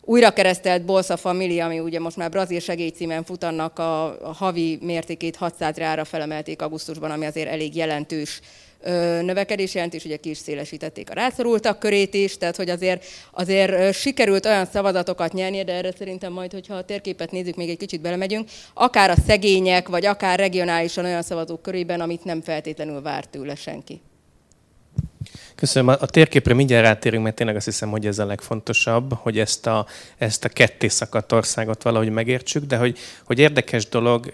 újrakeresztelt 0.02 0.86
Bolsa 0.86 1.18
Familia, 1.18 1.66
ami 1.66 1.80
ugye 1.80 2.00
most 2.00 2.18
már 2.18 2.30
brazil 2.30 2.60
segélycímen 2.60 3.24
futannak, 3.24 3.80
a, 3.80 4.06
a 4.06 4.34
havi 4.34 4.78
mértékét 4.82 5.36
600 5.36 5.78
rára 5.78 6.06
felemelték 6.06 6.62
augusztusban, 6.62 7.12
ami 7.12 7.26
azért 7.26 7.50
elég 7.50 7.76
jelentős 7.76 8.42
növekedés 9.22 9.74
jelentés, 9.74 10.06
ugye 10.06 10.18
ki 10.18 10.30
is 10.30 10.38
szélesítették 10.38 11.10
a 11.10 11.14
rászorultak 11.14 11.80
körét 11.80 12.14
is, 12.14 12.38
tehát 12.38 12.56
hogy 12.56 12.70
azért, 12.70 13.06
azért 13.32 13.94
sikerült 13.94 14.46
olyan 14.46 14.66
szavazatokat 14.66 15.34
nyerni, 15.34 15.64
de 15.64 15.74
erre 15.74 15.92
szerintem 15.98 16.34
majd, 16.34 16.52
hogyha 16.52 16.76
a 16.76 16.84
térképet 16.84 17.32
nézzük, 17.32 17.56
még 17.56 17.70
egy 17.70 17.78
kicsit 17.78 18.02
belemegyünk, 18.02 18.50
akár 18.74 19.10
a 19.10 19.16
szegények, 19.28 19.88
vagy 19.88 20.06
akár 20.06 20.40
regionálisan 20.40 21.06
olyan 21.06 21.22
szavazók 21.22 21.62
körében, 21.62 22.02
amit 22.02 22.24
nem 22.24 22.42
feltétlenül 22.42 23.02
várt 23.02 23.30
tőle 23.30 23.56
senki. 23.56 24.02
Köszönöm. 25.62 25.96
A 26.00 26.06
térképre 26.06 26.54
mindjárt 26.54 26.86
rátérünk, 26.86 27.24
mert 27.24 27.36
tényleg 27.36 27.56
azt 27.56 27.66
hiszem, 27.66 27.90
hogy 27.90 28.08
ez 28.08 28.20
a 28.20 28.26
legfontosabb, 28.26 29.14
hogy 29.14 29.40
ezt 29.40 29.68
a, 29.68 29.86
ezt 30.18 30.46
a 30.46 30.50
ketté 30.50 30.88
szakadt 30.88 31.32
országot 31.32 31.84
valahogy 31.84 32.10
megértsük, 32.10 32.66
de 32.66 32.78
hogy, 32.78 32.98
hogy 33.24 33.40
érdekes 33.40 33.90
dolog 33.90 34.32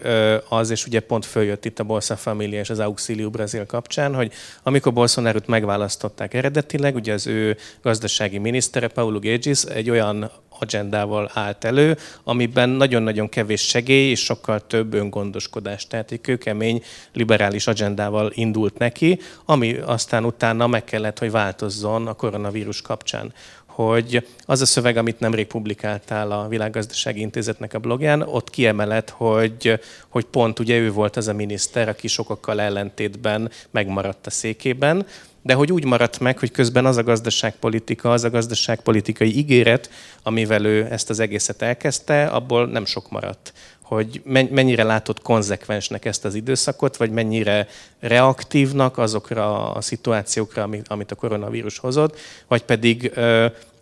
az, 0.49 0.69
és 0.69 0.85
ugye 0.85 0.99
pont 0.99 1.25
följött 1.25 1.65
itt 1.65 1.79
a 1.79 1.83
Bolsa 1.83 2.15
Familia 2.15 2.59
és 2.59 2.69
az 2.69 2.79
Auxilio 2.79 3.29
Brazil 3.29 3.65
kapcsán, 3.65 4.15
hogy 4.15 4.31
amikor 4.63 4.93
bolsonaro 4.93 5.39
megválasztották 5.45 6.33
eredetileg, 6.33 6.95
ugye 6.95 7.13
az 7.13 7.27
ő 7.27 7.57
gazdasági 7.81 8.37
minisztere, 8.37 8.87
Paulo 8.87 9.19
Guedes, 9.19 9.63
egy 9.63 9.89
olyan 9.89 10.31
agendával 10.59 11.31
állt 11.33 11.63
elő, 11.63 11.97
amiben 12.23 12.69
nagyon-nagyon 12.69 13.29
kevés 13.29 13.61
segély 13.61 14.09
és 14.09 14.23
sokkal 14.23 14.67
több 14.67 14.93
öngondoskodás. 14.93 15.87
Tehát 15.87 16.11
egy 16.11 16.21
kőkemény 16.21 16.83
liberális 17.13 17.67
agendával 17.67 18.31
indult 18.33 18.77
neki, 18.77 19.19
ami 19.45 19.73
aztán 19.73 20.25
utána 20.25 20.67
meg 20.67 20.83
kellett, 20.83 21.19
hogy 21.19 21.31
változzon 21.31 22.07
a 22.07 22.13
koronavírus 22.13 22.81
kapcsán 22.81 23.33
hogy 23.77 24.27
az 24.45 24.61
a 24.61 24.65
szöveg, 24.65 24.97
amit 24.97 25.19
nemrég 25.19 25.47
publikáltál 25.47 26.31
a 26.31 26.47
Világgazdasági 26.47 27.19
Intézetnek 27.19 27.73
a 27.73 27.79
blogján, 27.79 28.21
ott 28.21 28.49
kiemelet, 28.49 29.09
hogy, 29.09 29.79
hogy 30.07 30.25
pont 30.25 30.59
ugye 30.59 30.77
ő 30.77 30.91
volt 30.91 31.15
az 31.15 31.27
a 31.27 31.33
miniszter, 31.33 31.89
aki 31.89 32.07
sokakkal 32.07 32.61
ellentétben 32.61 33.51
megmaradt 33.71 34.27
a 34.27 34.29
székében, 34.29 35.05
de 35.47 35.53
hogy 35.53 35.71
úgy 35.71 35.85
maradt 35.85 36.19
meg, 36.19 36.39
hogy 36.39 36.51
közben 36.51 36.85
az 36.85 36.97
a 36.97 37.03
gazdaságpolitika, 37.03 38.11
az 38.11 38.23
a 38.23 38.29
gazdaságpolitikai 38.29 39.37
ígéret, 39.37 39.89
amivel 40.23 40.65
ő 40.65 40.87
ezt 40.91 41.09
az 41.09 41.19
egészet 41.19 41.61
elkezdte, 41.61 42.25
abból 42.25 42.67
nem 42.67 42.85
sok 42.85 43.09
maradt 43.09 43.53
hogy 43.81 44.21
mennyire 44.25 44.83
látott 44.83 45.21
konzekvensnek 45.21 46.05
ezt 46.05 46.25
az 46.25 46.35
időszakot, 46.35 46.97
vagy 46.97 47.11
mennyire 47.11 47.67
reaktívnak 47.99 48.97
azokra 48.97 49.71
a 49.71 49.81
szituációkra, 49.81 50.69
amit 50.87 51.11
a 51.11 51.15
koronavírus 51.15 51.77
hozott, 51.77 52.19
vagy 52.47 52.63
pedig 52.63 53.11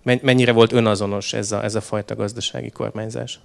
mennyire 0.04 0.52
volt 0.52 0.72
önazonos 0.72 1.34
ez 1.34 1.52
a, 1.52 1.64
ez 1.64 1.76
a 1.76 1.82
fajta 1.82 2.16
gazdasági 2.16 2.70
kormányzás? 2.70 3.40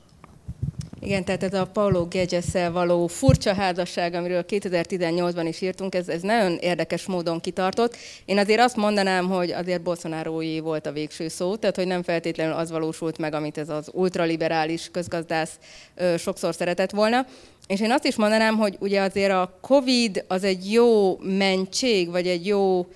Igen, 1.02 1.24
tehát 1.24 1.42
ez 1.42 1.54
a 1.54 1.66
Paulo 1.66 2.06
guedes 2.06 2.44
való 2.72 3.06
furcsa 3.06 3.54
házasság, 3.54 4.14
amiről 4.14 4.44
2018-ban 4.48 5.44
is 5.48 5.60
írtunk, 5.60 5.94
ez, 5.94 6.08
ez 6.08 6.22
nagyon 6.22 6.56
érdekes 6.56 7.06
módon 7.06 7.40
kitartott. 7.40 7.96
Én 8.24 8.38
azért 8.38 8.60
azt 8.60 8.76
mondanám, 8.76 9.28
hogy 9.28 9.52
azért 9.52 9.82
bolsonaro 9.82 10.60
volt 10.60 10.86
a 10.86 10.92
végső 10.92 11.28
szó, 11.28 11.56
tehát 11.56 11.76
hogy 11.76 11.86
nem 11.86 12.02
feltétlenül 12.02 12.54
az 12.54 12.70
valósult 12.70 13.18
meg, 13.18 13.34
amit 13.34 13.58
ez 13.58 13.68
az 13.68 13.90
ultraliberális 13.92 14.88
közgazdász 14.92 15.58
ö, 15.94 16.16
sokszor 16.16 16.54
szeretett 16.54 16.90
volna. 16.90 17.26
És 17.66 17.80
én 17.80 17.92
azt 17.92 18.06
is 18.06 18.16
mondanám, 18.16 18.56
hogy 18.56 18.76
ugye 18.80 19.00
azért 19.00 19.32
a 19.32 19.58
COVID 19.60 20.24
az 20.28 20.44
egy 20.44 20.72
jó 20.72 21.18
mentség, 21.18 22.10
vagy 22.10 22.26
egy 22.26 22.46
jó 22.46 22.86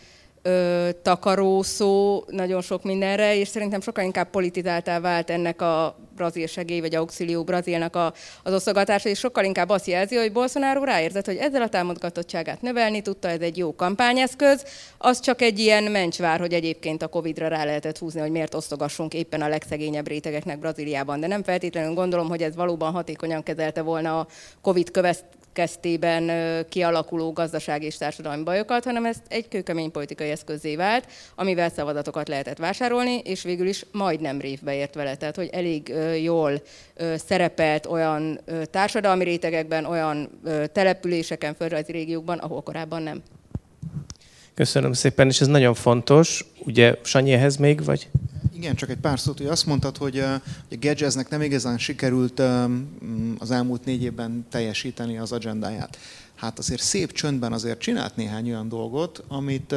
ö, 0.46 0.88
takaró 1.02 1.64
nagyon 2.26 2.60
sok 2.60 2.82
mindenre, 2.82 3.36
és 3.36 3.48
szerintem 3.48 3.80
sokkal 3.80 4.04
inkább 4.04 4.30
politizáltá 4.30 5.00
vált 5.00 5.30
ennek 5.30 5.62
a 5.62 5.96
brazil 6.14 6.46
segély, 6.46 6.80
vagy 6.80 6.94
auxilió 6.94 7.44
brazilnak 7.44 7.96
a, 7.96 8.12
az 8.42 8.52
osztogatása, 8.52 9.08
és 9.08 9.18
sokkal 9.18 9.44
inkább 9.44 9.68
azt 9.68 9.86
jelzi, 9.86 10.16
hogy 10.16 10.32
Bolsonaro 10.32 10.84
ráérzett, 10.84 11.26
hogy 11.26 11.36
ezzel 11.36 11.62
a 11.62 11.68
támogatottságát 11.68 12.62
növelni 12.62 13.02
tudta, 13.02 13.28
ez 13.28 13.40
egy 13.40 13.56
jó 13.56 13.74
kampányeszköz, 13.74 14.64
az 14.98 15.20
csak 15.20 15.42
egy 15.42 15.58
ilyen 15.58 15.84
mencsvár, 15.84 16.40
hogy 16.40 16.52
egyébként 16.52 17.02
a 17.02 17.08
Covid-ra 17.08 17.48
rá 17.48 17.64
lehetett 17.64 17.98
húzni, 17.98 18.20
hogy 18.20 18.30
miért 18.30 18.54
osztogassunk 18.54 19.14
éppen 19.14 19.42
a 19.42 19.48
legszegényebb 19.48 20.08
rétegeknek 20.08 20.58
Brazíliában. 20.58 21.20
De 21.20 21.26
nem 21.26 21.42
feltétlenül 21.42 21.94
gondolom, 21.94 22.28
hogy 22.28 22.42
ez 22.42 22.54
valóban 22.54 22.92
hatékonyan 22.92 23.42
kezelte 23.42 23.82
volna 23.82 24.18
a 24.18 24.26
Covid 24.62 24.90
következtében 25.54 26.30
kialakuló 26.68 27.32
gazdasági 27.32 27.86
és 27.86 27.96
társadalmi 27.96 28.42
bajokat, 28.42 28.84
hanem 28.84 29.04
ez 29.04 29.16
egy 29.28 29.48
kőkemény 29.48 29.90
politikai 29.90 30.30
eszközé 30.30 30.76
vált, 30.76 31.06
amivel 31.34 31.70
szavazatokat 31.70 32.28
lehetett 32.28 32.58
vásárolni, 32.58 33.18
és 33.24 33.42
végül 33.42 33.66
is 33.66 33.84
majdnem 33.92 34.40
révbe 34.40 34.74
ért 34.74 34.94
vele. 34.94 35.16
Tehát, 35.16 35.36
hogy 35.36 35.48
elég 35.52 35.94
jól 36.22 36.62
szerepelt 37.14 37.86
olyan 37.86 38.40
társadalmi 38.70 39.24
rétegekben, 39.24 39.84
olyan 39.84 40.40
településeken, 40.72 41.54
földrajzi 41.54 41.92
régiókban, 41.92 42.38
ahol 42.38 42.62
korábban 42.62 43.02
nem. 43.02 43.22
Köszönöm 44.54 44.92
szépen, 44.92 45.28
és 45.28 45.40
ez 45.40 45.46
nagyon 45.46 45.74
fontos. 45.74 46.44
Ugye 46.58 46.94
Sanyi 47.02 47.32
ehhez 47.32 47.56
még, 47.56 47.84
vagy? 47.84 48.08
Igen, 48.64 48.76
csak 48.76 48.90
egy 48.90 48.98
pár 48.98 49.20
szót, 49.20 49.38
hogy 49.38 49.46
azt 49.46 49.66
mondtad, 49.66 49.96
hogy, 49.96 50.18
a 50.18 50.40
Gedgeznek 50.68 51.28
nem 51.28 51.42
igazán 51.42 51.78
sikerült 51.78 52.42
az 53.38 53.50
elmúlt 53.50 53.84
négy 53.84 54.02
évben 54.02 54.46
teljesíteni 54.50 55.18
az 55.18 55.32
agendáját. 55.32 55.98
Hát 56.34 56.58
azért 56.58 56.80
szép 56.80 57.12
csöndben 57.12 57.52
azért 57.52 57.78
csinált 57.78 58.16
néhány 58.16 58.48
olyan 58.48 58.68
dolgot, 58.68 59.24
amit 59.28 59.74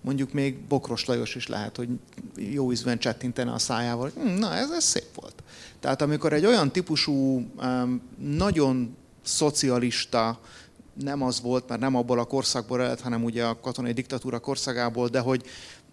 mondjuk 0.00 0.32
még 0.32 0.58
Bokros 0.58 1.04
Lajos 1.04 1.34
is 1.34 1.46
lehet, 1.46 1.76
hogy 1.76 1.88
jó 2.36 2.72
ízben 2.72 2.98
csettintene 2.98 3.52
a 3.52 3.58
szájával, 3.58 4.10
hogy 4.14 4.22
hm, 4.22 4.38
na 4.38 4.54
ez, 4.54 4.70
ez 4.70 4.84
szép 4.84 5.14
volt. 5.14 5.42
Tehát 5.80 6.02
amikor 6.02 6.32
egy 6.32 6.46
olyan 6.46 6.72
típusú, 6.72 7.46
nagyon 8.18 8.96
szocialista, 9.22 10.40
nem 10.94 11.22
az 11.22 11.40
volt, 11.40 11.68
mert 11.68 11.80
nem 11.80 11.96
abból 11.96 12.18
a 12.18 12.24
korszakból 12.24 12.82
ered, 12.82 13.00
hanem 13.00 13.24
ugye 13.24 13.44
a 13.44 13.60
katonai 13.60 13.92
diktatúra 13.92 14.38
korszakából, 14.38 15.08
de 15.08 15.20
hogy 15.20 15.44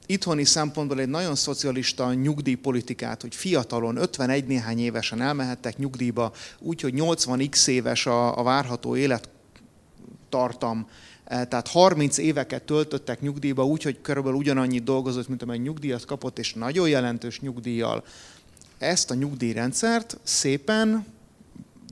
itthoni 0.09 0.45
szempontból 0.45 0.99
egy 0.99 1.09
nagyon 1.09 1.35
szocialista 1.35 2.13
nyugdíjpolitikát, 2.13 3.21
hogy 3.21 3.35
fiatalon, 3.35 3.95
51 3.97 4.45
néhány 4.45 4.79
évesen 4.79 5.21
elmehettek 5.21 5.77
nyugdíjba, 5.77 6.33
úgyhogy 6.59 6.93
80x 6.95 7.67
éves 7.67 8.05
a, 8.05 8.37
a 8.37 8.43
várható 8.43 8.95
élettartam, 8.95 10.87
e, 11.23 11.45
tehát 11.45 11.67
30 11.67 12.17
éveket 12.17 12.63
töltöttek 12.63 13.21
nyugdíjba, 13.21 13.65
úgyhogy 13.65 14.01
körülbelül 14.01 14.37
ugyanannyit 14.37 14.83
dolgozott, 14.83 15.27
mint 15.27 15.41
amely 15.41 15.57
nyugdíjat 15.57 16.05
kapott, 16.05 16.39
és 16.39 16.53
nagyon 16.53 16.89
jelentős 16.89 17.39
nyugdíjjal. 17.39 18.03
Ezt 18.77 19.11
a 19.11 19.13
nyugdíjrendszert 19.13 20.17
szépen 20.23 21.05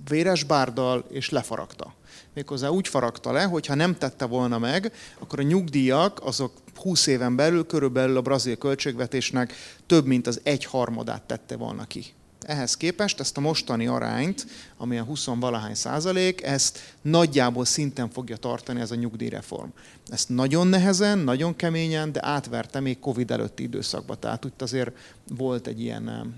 véres 0.09 0.43
bárdal 0.43 1.05
és 1.09 1.29
lefaragta. 1.29 1.93
Méghozzá 2.33 2.67
úgy 2.67 2.87
faragta 2.87 3.31
le, 3.31 3.43
hogy 3.43 3.65
ha 3.65 3.75
nem 3.75 3.97
tette 3.97 4.25
volna 4.25 4.57
meg, 4.57 4.91
akkor 5.19 5.39
a 5.39 5.43
nyugdíjak 5.43 6.19
azok 6.23 6.51
20 6.77 7.07
éven 7.07 7.35
belül 7.35 7.65
körülbelül 7.65 8.17
a 8.17 8.21
brazil 8.21 8.55
költségvetésnek 8.55 9.53
több 9.85 10.05
mint 10.05 10.27
az 10.27 10.39
egy 10.43 10.65
harmadát 10.65 11.21
tette 11.21 11.55
volna 11.55 11.85
ki. 11.85 12.05
Ehhez 12.41 12.77
képest 12.77 13.19
ezt 13.19 13.37
a 13.37 13.41
mostani 13.41 13.87
arányt, 13.87 14.47
ami 14.77 14.97
a 14.97 15.03
20 15.03 15.25
valahány 15.25 15.75
százalék, 15.75 16.43
ezt 16.43 16.79
nagyjából 17.01 17.65
szinten 17.65 18.09
fogja 18.09 18.37
tartani 18.37 18.79
ez 18.79 18.91
a 18.91 18.95
nyugdíjreform. 18.95 19.69
Ezt 20.09 20.29
nagyon 20.29 20.67
nehezen, 20.67 21.17
nagyon 21.17 21.55
keményen, 21.55 22.11
de 22.11 22.25
átverte 22.25 22.79
még 22.79 22.99
Covid 22.99 23.31
előtti 23.31 23.63
időszakba. 23.63 24.15
Tehát 24.15 24.45
itt 24.45 24.61
azért 24.61 24.91
volt 25.27 25.67
egy 25.67 25.81
ilyen, 25.81 26.33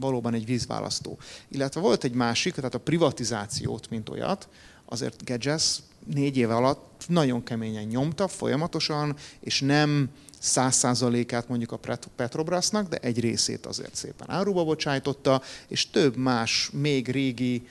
valóban 0.00 0.34
egy 0.34 0.44
vízválasztó. 0.44 1.18
Illetve 1.48 1.80
volt 1.80 2.04
egy 2.04 2.14
másik, 2.14 2.54
tehát 2.54 2.74
a 2.74 2.78
privatizációt, 2.78 3.90
mint 3.90 4.08
olyat, 4.08 4.48
azért 4.84 5.24
Gedges 5.24 5.78
négy 6.14 6.36
év 6.36 6.50
alatt 6.50 7.04
nagyon 7.08 7.42
keményen 7.42 7.84
nyomta, 7.84 8.28
folyamatosan, 8.28 9.16
és 9.40 9.60
nem 9.60 10.08
száz 10.38 10.74
százalékát 10.76 11.48
mondjuk 11.48 11.72
a 11.72 11.80
Petrobrasnak, 12.16 12.88
de 12.88 12.96
egy 12.96 13.20
részét 13.20 13.66
azért 13.66 13.94
szépen 13.94 14.30
áruba 14.30 14.64
bocsájtotta, 14.64 15.42
és 15.68 15.90
több 15.90 16.16
más, 16.16 16.70
még 16.72 17.08
régi 17.08 17.66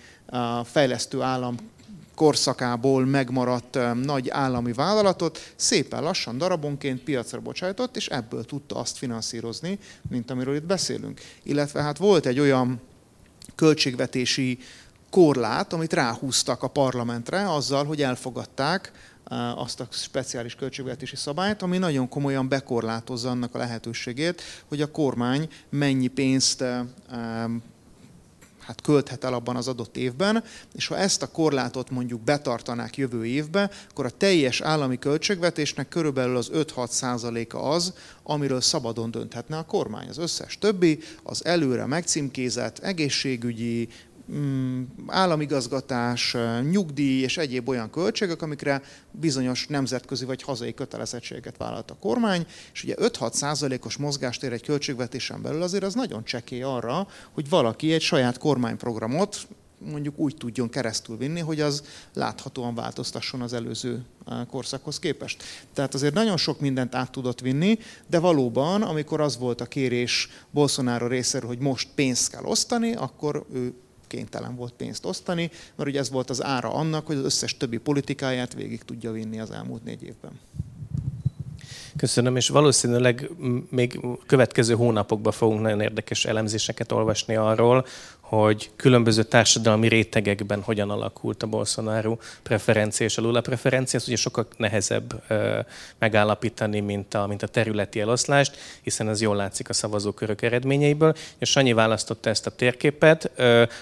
fejlesztő 0.64 1.22
állam 1.22 1.56
korszakából 2.16 3.06
megmaradt 3.06 3.80
nagy 4.04 4.30
állami 4.30 4.74
vállalatot 4.74 5.54
szépen 5.56 6.04
lassan 6.04 6.38
darabonként 6.38 7.04
piacra 7.04 7.40
bocsájtott, 7.40 7.96
és 7.96 8.08
ebből 8.08 8.46
tudta 8.46 8.76
azt 8.76 8.98
finanszírozni, 8.98 9.80
mint 10.10 10.32
amiről 10.32 10.56
itt 10.56 10.64
beszélünk. 10.64 11.22
Illetve 11.44 11.82
hát 11.82 11.98
volt 11.98 12.26
egy 12.26 12.40
olyan 12.40 12.82
költségvetési 13.56 14.60
korlát, 15.10 15.74
amit 15.74 15.94
ráhúztak 15.94 16.64
a 16.64 16.68
parlamentre 16.68 17.52
azzal, 17.52 17.86
hogy 17.86 18.02
elfogadták 18.02 18.92
azt 19.56 19.80
a 19.80 19.88
speciális 19.90 20.56
költségvetési 20.56 21.16
szabályt, 21.16 21.62
ami 21.62 21.78
nagyon 21.78 22.10
komolyan 22.10 22.48
bekorlátozza 22.48 23.30
annak 23.30 23.56
a 23.56 23.58
lehetőségét, 23.58 24.42
hogy 24.68 24.82
a 24.82 24.92
kormány 24.92 25.50
mennyi 25.70 26.08
pénzt 26.08 26.64
hát 28.70 28.82
költhet 28.82 29.24
el 29.24 29.34
abban 29.34 29.56
az 29.56 29.68
adott 29.68 29.98
évben, 29.98 30.44
és 30.74 30.88
ha 30.88 30.98
ezt 30.98 31.22
a 31.22 31.32
korlátot 31.32 31.90
mondjuk 31.90 32.22
betartanák 32.22 32.98
jövő 32.98 33.26
évbe, 33.26 33.70
akkor 33.90 34.06
a 34.06 34.10
teljes 34.10 34.62
állami 34.62 35.00
költségvetésnek 35.00 35.88
körülbelül 35.88 36.38
az 36.38 36.50
5-6 36.54 36.88
százaléka 36.88 37.62
az, 37.62 37.94
amiről 38.24 38.62
szabadon 38.62 39.12
dönthetne 39.12 39.58
a 39.58 39.66
kormány. 39.66 40.08
Az 40.10 40.18
összes 40.18 40.58
többi 40.58 41.00
az 41.24 41.46
előre 41.46 41.86
megcímkézett 41.86 42.80
egészségügyi, 42.80 43.88
államigazgatás, 45.08 46.36
nyugdíj 46.70 47.22
és 47.22 47.38
egyéb 47.38 47.70
olyan 47.70 47.90
költségek, 47.90 48.42
amikre 48.42 48.82
bizonyos 49.12 49.68
nemzetközi 49.68 50.26
vagy 50.26 50.42
hazai 50.42 50.74
kötelezettséget 50.74 51.58
vállalt 51.58 51.92
a 51.92 51.98
kormány, 52.00 52.46
és 52.74 52.84
ugye 52.84 52.96
5-6 52.98 53.32
százalékos 53.32 53.98
mozgástér 53.98 54.54
egy 54.54 54.64
költségvetésen 54.64 55.42
belül 55.42 55.62
azért 55.62 55.84
az 55.84 55.94
nagyon 55.94 56.24
csekély 56.24 56.62
arra, 56.62 57.08
hogy 57.32 57.50
valaki 57.50 57.94
egy 57.94 58.02
saját 58.02 58.38
kormányprogramot 58.38 59.48
mondjuk 59.92 60.20
úgy 60.20 60.36
tudjon 60.36 60.70
keresztül 60.70 61.18
vinni, 61.18 61.40
hogy 61.40 61.62
az 61.62 61.84
láthatóan 62.14 62.76
változtasson 62.76 63.42
az 63.42 63.54
előző 63.54 64.06
korszakhoz 64.50 65.00
képest. 65.00 65.44
Tehát 65.74 65.94
azért 65.94 66.14
nagyon 66.14 66.38
sok 66.38 66.60
mindent 66.60 66.96
át 66.96 67.12
tudott 67.12 67.40
vinni, 67.40 67.80
de 68.08 68.20
valóban, 68.20 68.82
amikor 68.82 69.22
az 69.22 69.38
volt 69.38 69.62
a 69.62 69.66
kérés 69.66 70.30
Bolsonaro 70.52 71.08
részéről, 71.08 71.50
hogy 71.50 71.60
most 71.60 71.90
pénzt 71.96 72.32
kell 72.32 72.44
osztani, 72.44 72.94
akkor 72.94 73.46
ő 73.54 73.74
kénytelen 74.10 74.56
volt 74.56 74.74
pénzt 74.74 75.06
osztani, 75.06 75.52
mert 75.76 75.90
ugye 75.90 76.00
ez 76.00 76.10
volt 76.10 76.30
az 76.30 76.44
ára 76.44 76.74
annak, 76.74 77.06
hogy 77.06 77.16
az 77.16 77.24
összes 77.24 77.58
többi 77.58 77.78
politikáját 77.78 78.54
végig 78.54 78.84
tudja 78.84 79.12
vinni 79.12 79.40
az 79.40 79.52
elmúlt 79.52 79.84
négy 79.84 80.04
évben. 80.04 80.32
Köszönöm, 81.98 82.36
és 82.36 82.50
valószínűleg 82.50 83.30
még 83.70 84.00
következő 84.26 84.74
hónapokban 84.74 85.32
fogunk 85.32 85.62
nagyon 85.62 85.82
érdekes 85.82 86.26
elemzéseket 86.26 86.92
olvasni 86.92 87.36
arról, 87.36 87.86
hogy 88.30 88.70
különböző 88.76 89.24
társadalmi 89.24 89.88
rétegekben 89.88 90.62
hogyan 90.62 90.90
alakult 90.90 91.44
a 91.44 91.48
Bolsonaro 91.48 92.18
preferencia 92.44 93.06
és 93.06 93.18
a 93.18 93.22
Lula 93.22 93.42
preferencia, 93.42 94.00
ez 94.00 94.08
ugye 94.08 94.16
sokkal 94.16 94.48
nehezebb 94.58 95.24
megállapítani, 96.00 96.80
mint 96.80 97.14
a, 97.14 97.28
mint 97.28 97.44
a 97.44 97.48
területi 97.48 98.00
eloszlást, 98.00 98.58
hiszen 98.82 99.10
ez 99.10 99.22
jól 99.22 99.36
látszik 99.36 99.70
a 99.70 99.74
szavazókörök 99.74 100.42
eredményeiből. 100.42 101.16
És 101.38 101.50
Sanyi 101.50 101.74
választotta 101.74 102.30
ezt 102.30 102.48
a 102.48 102.56
térképet. 102.56 103.32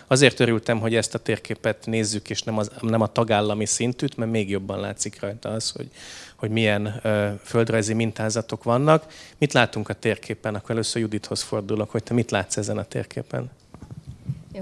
Azért 0.08 0.40
örültem, 0.40 0.80
hogy 0.80 0.96
ezt 0.96 1.16
a 1.16 1.20
térképet 1.20 1.86
nézzük, 1.86 2.30
és 2.30 2.42
nem, 2.42 2.58
az, 2.58 2.72
nem 2.82 3.02
a 3.02 3.12
tagállami 3.12 3.66
szintűt, 3.66 4.18
mert 4.18 4.32
még 4.32 4.50
jobban 4.50 4.80
látszik 4.80 5.22
rajta 5.22 5.50
az, 5.50 5.70
hogy, 5.70 5.90
hogy 6.36 6.50
milyen 6.50 7.02
földrajzi 7.44 7.94
mintázatok 7.94 8.64
vannak. 8.64 9.06
Mit 9.38 9.54
látunk 9.54 9.90
a 9.90 9.94
térképen? 9.94 10.56
Akkor 10.56 10.72
először 10.72 11.02
Judithoz 11.02 11.42
fordulok, 11.42 11.90
hogy 11.90 12.04
te 12.04 12.14
mit 12.14 12.32
látsz 12.32 12.58
ezen 12.58 12.78
a 12.78 12.84
térképen? 12.84 13.52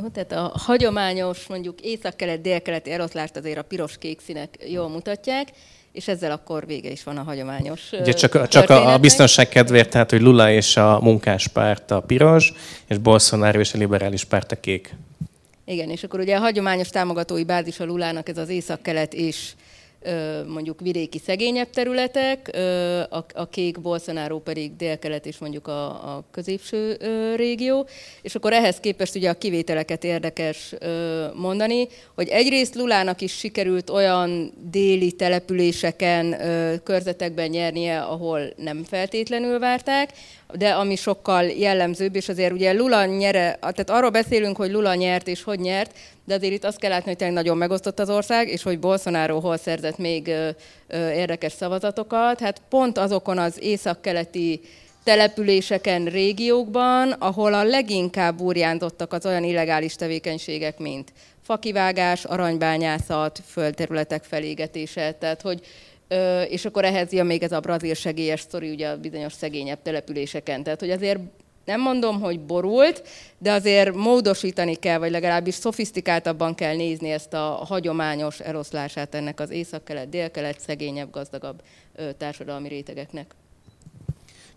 Jó, 0.01 0.07
tehát 0.07 0.31
a 0.31 0.51
hagyományos, 0.57 1.47
mondjuk 1.47 1.81
észak-kelet-dél-keleti 1.81 2.91
eloszlást 2.91 3.35
azért 3.35 3.57
a 3.57 3.61
piros-kék 3.61 4.19
színek 4.25 4.49
jól 4.69 4.89
mutatják, 4.89 5.47
és 5.91 6.07
ezzel 6.07 6.31
akkor 6.31 6.65
vége 6.65 6.89
is 6.89 7.03
van 7.03 7.17
a 7.17 7.23
hagyományos 7.23 7.91
Ugye 7.91 8.11
csak, 8.11 8.47
csak 8.47 8.69
a 8.69 8.97
biztonság 8.97 9.49
kedvéért, 9.49 9.89
tehát 9.89 10.09
hogy 10.09 10.21
Lula 10.21 10.51
és 10.51 10.77
a 10.77 10.99
munkáspárt 11.01 11.91
a 11.91 11.99
piros, 11.99 12.53
és 12.87 12.97
Bolsonaro 12.97 13.59
és 13.59 13.73
a 13.73 13.77
liberális 13.77 14.23
párt 14.23 14.51
a 14.51 14.59
kék. 14.59 14.95
Igen, 15.65 15.89
és 15.89 16.03
akkor 16.03 16.19
ugye 16.19 16.35
a 16.35 16.39
hagyományos 16.39 16.89
támogatói 16.89 17.43
bázis 17.43 17.79
a 17.79 17.85
Lulának 17.85 18.29
ez 18.29 18.37
az 18.37 18.49
észak-kelet 18.49 19.13
és 19.13 19.51
mondjuk 20.47 20.79
vidéki 20.79 21.19
szegényebb 21.25 21.69
területek, 21.69 22.57
a, 23.33 23.49
kék 23.49 23.81
Bolsonaro 23.81 24.39
pedig 24.39 24.75
délkelet 24.75 25.25
és 25.25 25.37
mondjuk 25.37 25.67
a, 25.67 25.85
a 25.85 26.23
középső 26.31 26.97
régió, 27.35 27.87
és 28.21 28.35
akkor 28.35 28.53
ehhez 28.53 28.79
képest 28.79 29.15
ugye 29.15 29.29
a 29.29 29.33
kivételeket 29.33 30.03
érdekes 30.03 30.73
mondani, 31.33 31.87
hogy 32.15 32.27
egyrészt 32.27 32.75
Lulának 32.75 33.21
is 33.21 33.33
sikerült 33.37 33.89
olyan 33.89 34.53
déli 34.71 35.11
településeken, 35.11 36.35
körzetekben 36.83 37.49
nyernie, 37.49 38.01
ahol 38.01 38.53
nem 38.55 38.83
feltétlenül 38.83 39.59
várták, 39.59 40.09
de 40.53 40.69
ami 40.69 40.95
sokkal 40.95 41.43
jellemzőbb, 41.43 42.15
és 42.15 42.29
azért 42.29 42.53
ugye 42.53 42.73
Lula 42.73 43.05
nyere, 43.05 43.57
tehát 43.59 43.89
arról 43.89 44.09
beszélünk, 44.09 44.57
hogy 44.57 44.71
Lula 44.71 44.95
nyert 44.95 45.27
és 45.27 45.43
hogy 45.43 45.59
nyert, 45.59 45.91
de 46.25 46.33
azért 46.33 46.53
itt 46.53 46.63
azt 46.63 46.79
kell 46.79 46.89
látni, 46.89 47.07
hogy 47.07 47.17
tényleg 47.17 47.37
nagyon 47.37 47.57
megosztott 47.57 47.99
az 47.99 48.09
ország, 48.09 48.49
és 48.49 48.63
hogy 48.63 48.79
Bolsonaro 48.79 49.39
hol 49.39 49.57
szerzett 49.57 49.97
még 49.97 50.31
érdekes 50.91 51.51
szavazatokat. 51.51 52.39
Hát 52.39 52.61
pont 52.69 52.97
azokon 52.97 53.37
az 53.37 53.57
északkeleti 53.61 54.61
településeken, 55.03 56.05
régiókban, 56.05 57.11
ahol 57.11 57.53
a 57.53 57.63
leginkább 57.63 58.37
burjánzottak 58.37 59.13
az 59.13 59.25
olyan 59.25 59.43
illegális 59.43 59.95
tevékenységek, 59.95 60.77
mint 60.77 61.13
fakivágás, 61.41 62.23
aranybányászat, 62.23 63.41
földterületek 63.47 64.23
felégetése. 64.23 65.11
Tehát, 65.11 65.41
hogy 65.41 65.59
és 66.49 66.65
akkor 66.65 66.85
ehhez 66.85 67.11
jön 67.11 67.25
még 67.25 67.43
ez 67.43 67.51
a 67.51 67.59
brazil 67.59 67.93
segélyes 67.93 68.39
sztori, 68.39 68.69
ugye 68.69 68.87
a 68.87 68.97
bizonyos 68.97 69.33
szegényebb 69.33 69.81
településeken. 69.81 70.63
Tehát, 70.63 70.79
hogy 70.79 70.89
azért 70.89 71.19
nem 71.65 71.81
mondom, 71.81 72.19
hogy 72.21 72.39
borult, 72.39 73.03
de 73.37 73.51
azért 73.51 73.95
módosítani 73.95 74.75
kell, 74.75 74.97
vagy 74.97 75.11
legalábbis 75.11 75.53
szofisztikáltabban 75.53 76.55
kell 76.55 76.75
nézni 76.75 77.11
ezt 77.11 77.33
a 77.33 77.63
hagyományos 77.67 78.39
eloszlását 78.39 79.15
ennek 79.15 79.39
az 79.39 79.49
észak-kelet, 79.49 80.09
dél-kelet, 80.09 80.59
szegényebb, 80.59 81.11
gazdagabb 81.11 81.61
társadalmi 82.17 82.67
rétegeknek. 82.67 83.35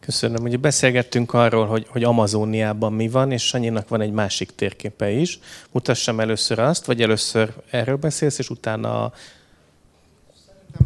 Köszönöm. 0.01 0.42
Ugye 0.42 0.57
beszélgettünk 0.57 1.33
arról, 1.33 1.66
hogy, 1.66 1.87
hogy 1.88 2.05
Amazóniában 2.05 2.92
mi 2.92 3.09
van, 3.09 3.33
és 3.33 3.47
Sanyinak 3.47 3.88
van 3.88 4.01
egy 4.01 4.12
másik 4.12 4.55
térképe 4.55 5.11
is. 5.11 5.38
Mutassam 5.71 6.21
először 6.21 6.59
azt, 6.59 6.85
vagy 6.85 7.03
először 7.03 7.53
erről 7.71 7.97
beszélsz, 7.97 8.38
és 8.38 8.51
utána 8.51 9.12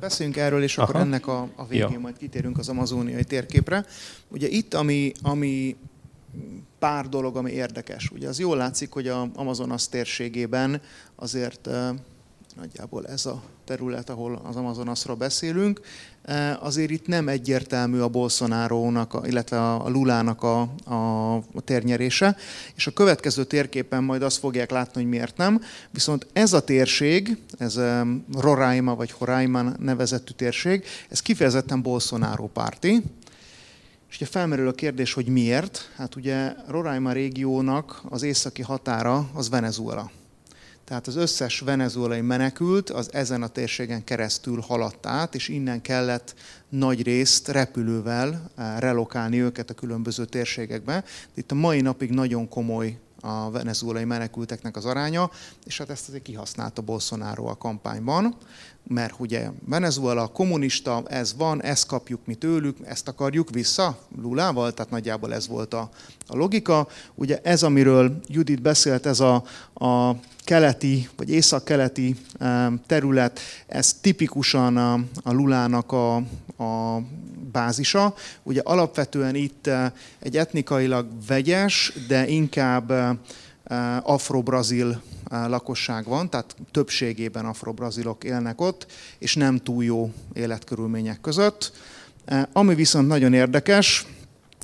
Beszéljünk 0.01 0.37
erről, 0.37 0.63
és 0.63 0.79
Aha. 0.79 0.89
akkor 0.89 1.01
ennek 1.01 1.27
a, 1.27 1.49
a 1.57 1.67
végén 1.67 1.91
ja. 1.93 1.99
majd 1.99 2.17
kitérünk 2.17 2.59
az 2.59 2.69
amazóniai 2.69 3.25
térképre. 3.25 3.85
Ugye 4.29 4.49
itt, 4.49 4.75
ami, 4.75 5.13
ami 5.23 5.77
pár 6.79 7.09
dolog, 7.09 7.37
ami 7.37 7.51
érdekes. 7.51 8.11
Ugye 8.11 8.29
az 8.29 8.39
jól 8.39 8.57
látszik, 8.57 8.93
hogy 8.93 9.09
a 9.09 9.29
Amazonas 9.35 9.89
térségében 9.89 10.81
azért 11.17 11.69
nagyjából 12.57 13.07
ez 13.07 13.27
a 13.27 13.43
terület, 13.65 14.11
ahol 14.11 14.41
az 14.45 14.57
Amazonasról 14.57 15.17
beszélünk, 15.17 15.81
azért 16.61 16.91
itt 16.91 17.07
nem 17.07 17.29
egyértelmű 17.29 17.99
a 17.99 18.09
Bolsonaro-nak, 18.09 19.21
illetve 19.25 19.73
a 19.75 19.89
Lulának 19.89 20.43
a, 20.43 20.61
a, 20.85 21.35
a 21.37 21.61
térnyerése, 21.65 22.37
és 22.75 22.87
a 22.87 22.93
következő 22.93 23.45
térképen 23.45 24.05
majd 24.05 24.23
azt 24.23 24.39
fogják 24.39 24.71
látni, 24.71 25.01
hogy 25.01 25.11
miért 25.11 25.37
nem. 25.37 25.61
Viszont 25.91 26.27
ez 26.33 26.53
a 26.53 26.65
térség, 26.65 27.39
ez 27.59 27.81
Roraima 28.39 28.95
vagy 28.95 29.11
Horaima 29.11 29.63
nevezetű 29.63 30.33
térség, 30.37 30.85
ez 31.09 31.21
kifejezetten 31.21 31.83
Bolsonaro 31.83 32.47
párti, 32.47 33.03
és 34.13 34.19
ugye 34.19 34.31
felmerül 34.31 34.69
a 34.69 34.73
kérdés, 34.73 35.13
hogy 35.13 35.27
miért? 35.27 35.91
Hát 35.97 36.17
ugye 36.17 36.55
Roraima 36.67 37.13
régiónak 37.13 38.03
az 38.09 38.23
északi 38.23 38.63
határa 38.63 39.31
az 39.35 39.49
Venezuela. 39.49 40.11
Tehát 40.85 41.07
az 41.07 41.17
összes 41.17 41.61
venezuelai 41.61 42.21
menekült 42.21 42.91
az 42.91 43.13
ezen 43.13 43.43
a 43.43 43.49
térségen 43.49 44.05
keresztül 44.05 44.61
haladt 44.61 45.07
át, 45.07 45.35
és 45.35 45.49
innen 45.49 45.81
kellett 45.81 46.35
nagy 46.69 47.03
részt 47.03 47.49
repülővel 47.49 48.51
eh, 48.57 48.79
relokálni 48.79 49.41
őket 49.41 49.71
a 49.71 49.75
különböző 49.75 50.25
térségekbe. 50.25 51.05
Itt 51.35 51.51
a 51.51 51.55
mai 51.55 51.81
napig 51.81 52.11
nagyon 52.11 52.49
komoly 52.49 52.99
a 53.21 53.51
venezuelai 53.51 54.05
menekülteknek 54.05 54.77
az 54.77 54.85
aránya, 54.85 55.31
és 55.65 55.79
hát 55.79 55.91
ezt 55.91 56.09
azért 56.09 56.23
kihasználta 56.23 56.83
Bolsonaro 56.83 57.47
a 57.47 57.57
kampányban, 57.57 58.37
mert 58.87 59.15
ugye 59.19 59.51
Venezuela 59.67 60.27
kommunista, 60.27 61.03
ez 61.07 61.35
van, 61.37 61.63
ezt 61.63 61.87
kapjuk 61.87 62.21
mi 62.25 62.35
tőlük, 62.35 62.77
ezt 62.85 63.09
akarjuk 63.09 63.51
vissza 63.51 63.99
Lulával, 64.23 64.73
tehát 64.73 64.91
nagyjából 64.91 65.35
ez 65.35 65.49
volt 65.49 65.75
a, 65.75 65.91
a 66.27 66.37
logika. 66.37 66.89
Ugye 67.15 67.41
ez, 67.43 67.63
amiről 67.63 68.21
Judit 68.27 68.63
beszélt, 68.63 69.07
ez 69.07 69.21
a, 69.21 69.45
a 69.75 70.15
keleti, 70.45 71.09
vagy 71.17 71.31
észak-keleti 71.31 72.17
terület, 72.87 73.41
ez 73.67 73.95
tipikusan 74.01 74.77
a, 74.77 74.93
a 75.23 75.33
Lulának 75.33 75.93
a, 75.93 76.17
a 76.65 77.03
bázisa. 77.53 78.15
Ugye 78.43 78.61
alapvetően 78.65 79.35
itt 79.35 79.71
egy 80.19 80.37
etnikailag 80.37 81.07
vegyes, 81.27 81.93
de 82.09 82.29
inkább 82.29 82.93
afro-brazil 84.03 85.03
lakosság 85.31 86.05
van, 86.05 86.31
tehát 86.31 86.57
többségében 86.71 87.45
afro-brazilok 87.45 88.25
élnek 88.25 88.61
ott, 88.61 88.87
és 89.19 89.35
nem 89.35 89.59
túl 89.59 89.85
jó 89.85 90.13
életkörülmények 90.33 91.21
között. 91.21 91.73
Ami 92.53 92.75
viszont 92.75 93.09
nagyon 93.09 93.33
érdekes, 93.33 94.07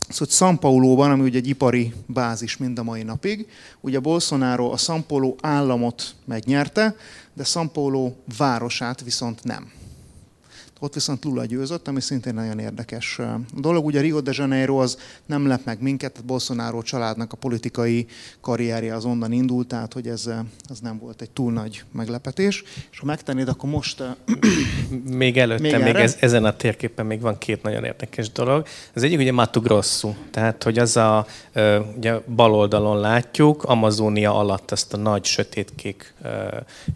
Szóval 0.08 0.34
São 0.34 0.56
Paulo-ban, 0.60 1.10
ami 1.10 1.22
ugye 1.22 1.38
egy 1.38 1.48
ipari 1.48 1.94
bázis 2.06 2.56
mind 2.56 2.78
a 2.78 2.82
mai 2.82 3.02
napig, 3.02 3.48
ugye 3.80 3.98
Bolsonaro 3.98 4.72
a 4.72 4.76
São 4.76 5.02
Paulo 5.06 5.34
államot 5.40 6.14
megnyerte, 6.24 6.96
de 7.34 7.44
São 7.44 7.68
Paulo 7.72 8.12
városát 8.38 9.02
viszont 9.02 9.44
nem. 9.44 9.77
Ott 10.80 10.94
viszont 10.94 11.24
Lula 11.24 11.44
győzött, 11.44 11.88
ami 11.88 12.00
szintén 12.00 12.34
nagyon 12.34 12.58
érdekes 12.58 13.20
dolog. 13.56 13.84
Ugye 13.84 14.00
Rio 14.00 14.20
de 14.20 14.30
Janeiro 14.34 14.76
az 14.76 14.98
nem 15.26 15.46
lep 15.46 15.64
meg 15.64 15.82
minket, 15.82 16.12
tehát 16.12 16.26
Bolsonaro 16.26 16.82
családnak 16.82 17.32
a 17.32 17.36
politikai 17.36 18.06
karrierje 18.40 18.94
az 18.94 19.04
onnan 19.04 19.32
indult, 19.32 19.68
tehát 19.68 19.92
hogy 19.92 20.06
ez, 20.06 20.30
ez 20.68 20.78
nem 20.80 20.98
volt 20.98 21.20
egy 21.20 21.30
túl 21.30 21.52
nagy 21.52 21.84
meglepetés. 21.92 22.62
És 22.90 22.98
ha 22.98 23.06
megtennéd, 23.06 23.48
akkor 23.48 23.70
most... 23.70 24.02
Még 25.04 25.38
előtte, 25.38 25.62
még, 25.62 25.82
még 25.82 25.94
ez, 25.94 26.16
ezen 26.20 26.44
a 26.44 26.56
térképen 26.56 27.06
még 27.06 27.20
van 27.20 27.38
két 27.38 27.62
nagyon 27.62 27.84
érdekes 27.84 28.32
dolog. 28.32 28.66
Az 28.94 29.02
egyik 29.02 29.18
ugye 29.18 29.32
Mato 29.32 29.60
Grosso, 29.60 30.14
tehát 30.30 30.62
hogy 30.62 30.78
az 30.78 30.96
a 30.96 31.26
ugye 31.96 32.14
bal 32.34 32.54
oldalon 32.54 33.00
látjuk, 33.00 33.62
Amazónia 33.62 34.34
alatt 34.34 34.70
ezt 34.70 34.94
a 34.94 34.96
nagy 34.96 35.24
sötétkék 35.24 36.14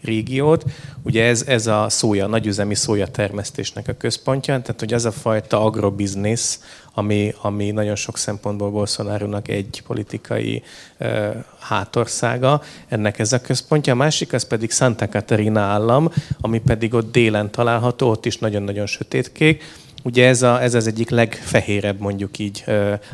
régiót. 0.02 0.64
Ugye 1.02 1.24
ez, 1.24 1.42
ez 1.46 1.66
a 1.66 1.86
szója, 1.88 2.26
nagyüzemi 2.26 2.74
szója 2.74 3.06
termesztés 3.06 3.71
fejlesztésnek 3.72 3.88
a 3.88 3.98
központja, 3.98 4.60
tehát 4.60 4.80
hogy 4.80 4.92
az 4.92 5.04
a 5.04 5.12
fajta 5.12 5.64
agrobiznisz, 5.64 6.60
ami, 6.94 7.34
ami 7.42 7.70
nagyon 7.70 7.96
sok 7.96 8.18
szempontból 8.18 8.70
bolsonaro 8.70 9.38
egy 9.46 9.82
politikai 9.86 10.62
uh, 11.00 11.34
hátországa, 11.58 12.62
ennek 12.88 13.18
ez 13.18 13.32
a 13.32 13.40
központja. 13.40 13.92
A 13.92 13.96
másik 13.96 14.32
az 14.32 14.44
pedig 14.44 14.70
Santa 14.70 15.08
Catarina 15.08 15.60
állam, 15.60 16.10
ami 16.40 16.60
pedig 16.60 16.94
ott 16.94 17.12
délen 17.12 17.50
található, 17.50 18.10
ott 18.10 18.26
is 18.26 18.38
nagyon-nagyon 18.38 18.86
sötétkék, 18.86 19.62
Ugye 20.02 20.26
ez, 20.26 20.42
a, 20.42 20.62
ez 20.62 20.74
az 20.74 20.86
egyik 20.86 21.10
legfehérebb 21.10 22.00
mondjuk 22.00 22.38
így 22.38 22.64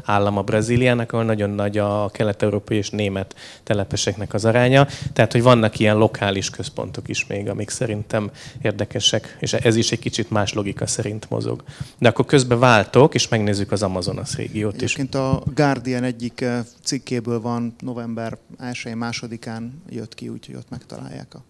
állam 0.04 0.36
a 0.36 0.42
Brazíliának, 0.42 1.12
ahol 1.12 1.24
nagyon 1.24 1.50
nagy 1.50 1.78
a 1.78 2.10
kelet-európai 2.12 2.76
és 2.76 2.90
német 2.90 3.34
telepeseknek 3.62 4.34
az 4.34 4.44
aránya. 4.44 4.86
Tehát, 5.12 5.32
hogy 5.32 5.42
vannak 5.42 5.78
ilyen 5.78 5.96
lokális 5.96 6.50
központok 6.50 7.08
is 7.08 7.26
még, 7.26 7.48
amik 7.48 7.70
szerintem 7.70 8.30
érdekesek, 8.62 9.36
és 9.40 9.52
ez 9.52 9.76
is 9.76 9.92
egy 9.92 9.98
kicsit 9.98 10.30
más 10.30 10.52
logika 10.52 10.86
szerint 10.86 11.30
mozog. 11.30 11.62
De 11.98 12.08
akkor 12.08 12.24
közben 12.24 12.58
váltok, 12.58 13.14
és 13.14 13.28
megnézzük 13.28 13.72
az 13.72 13.82
Amazonas 13.82 14.36
régiót 14.36 14.74
is. 14.74 14.94
Egyébként 14.94 15.14
a 15.14 15.42
Guardian 15.54 16.04
egyik 16.04 16.44
cikkéből 16.84 17.40
van 17.40 17.74
november 17.80 18.38
1-2-án 18.62 19.68
jött 19.88 20.14
ki, 20.14 20.28
úgyhogy 20.28 20.54
ott 20.54 20.70
megtalálják 20.70 21.34
a 21.34 21.42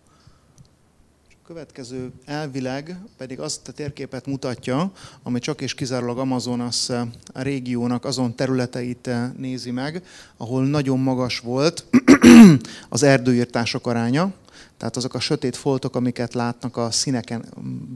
következő 1.49 2.13
elvileg 2.25 2.99
pedig 3.17 3.41
azt 3.41 3.69
a 3.69 3.73
térképet 3.73 4.27
mutatja, 4.27 4.93
ami 5.23 5.39
csak 5.39 5.61
és 5.61 5.75
kizárólag 5.75 6.19
Amazonas 6.19 6.89
eh, 6.89 7.07
régiónak 7.33 8.05
azon 8.05 8.35
területeit 8.35 9.07
eh, 9.07 9.31
nézi 9.37 9.71
meg, 9.71 10.03
ahol 10.37 10.65
nagyon 10.67 10.99
magas 10.99 11.39
volt 11.39 11.85
az 12.89 13.03
erdőírtások 13.03 13.87
aránya, 13.87 14.33
tehát 14.77 14.97
azok 14.97 15.15
a 15.15 15.21
sötét 15.21 15.57
foltok, 15.57 15.97
amiket 15.97 16.35
látnak 16.35 16.77
a 16.77 16.91
színeken 16.91 17.45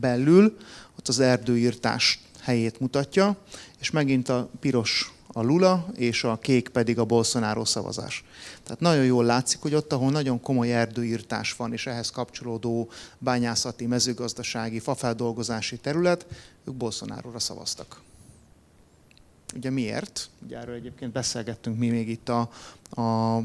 belül, 0.01 0.57
ott 0.99 1.09
az 1.09 1.21
erdőírtás 1.21 2.21
helyét 2.41 2.81
mutatja, 2.81 3.37
és 3.81 3.91
megint 3.91 4.29
a 4.29 4.51
piros 4.61 5.13
a 5.33 5.43
Lula, 5.43 5.87
és 5.95 6.25
a 6.25 6.39
kék 6.39 6.69
pedig 6.69 6.99
a 6.99 7.05
Bolsonaro 7.05 7.65
szavazás. 7.65 8.25
Tehát 8.63 8.81
nagyon 8.81 9.05
jól 9.05 9.25
látszik, 9.25 9.61
hogy 9.61 9.75
ott, 9.75 9.93
ahol 9.93 10.11
nagyon 10.11 10.41
komoly 10.41 10.75
erdőírtás 10.75 11.53
van, 11.53 11.73
és 11.73 11.87
ehhez 11.87 12.11
kapcsolódó 12.11 12.91
bányászati, 13.19 13.87
mezőgazdasági, 13.87 14.79
fafeldolgozási 14.79 15.77
terület, 15.77 16.27
ők 16.65 16.75
Bolsonaro-ra 16.75 17.39
szavaztak. 17.39 18.01
Ugye 19.55 19.71
miért? 19.71 20.29
Ugye 20.45 20.59
erről 20.59 20.75
egyébként 20.75 21.13
beszélgettünk 21.13 21.79
mi 21.79 21.89
még 21.89 22.09
itt 22.09 22.29
a, 22.29 22.49
a 23.03 23.41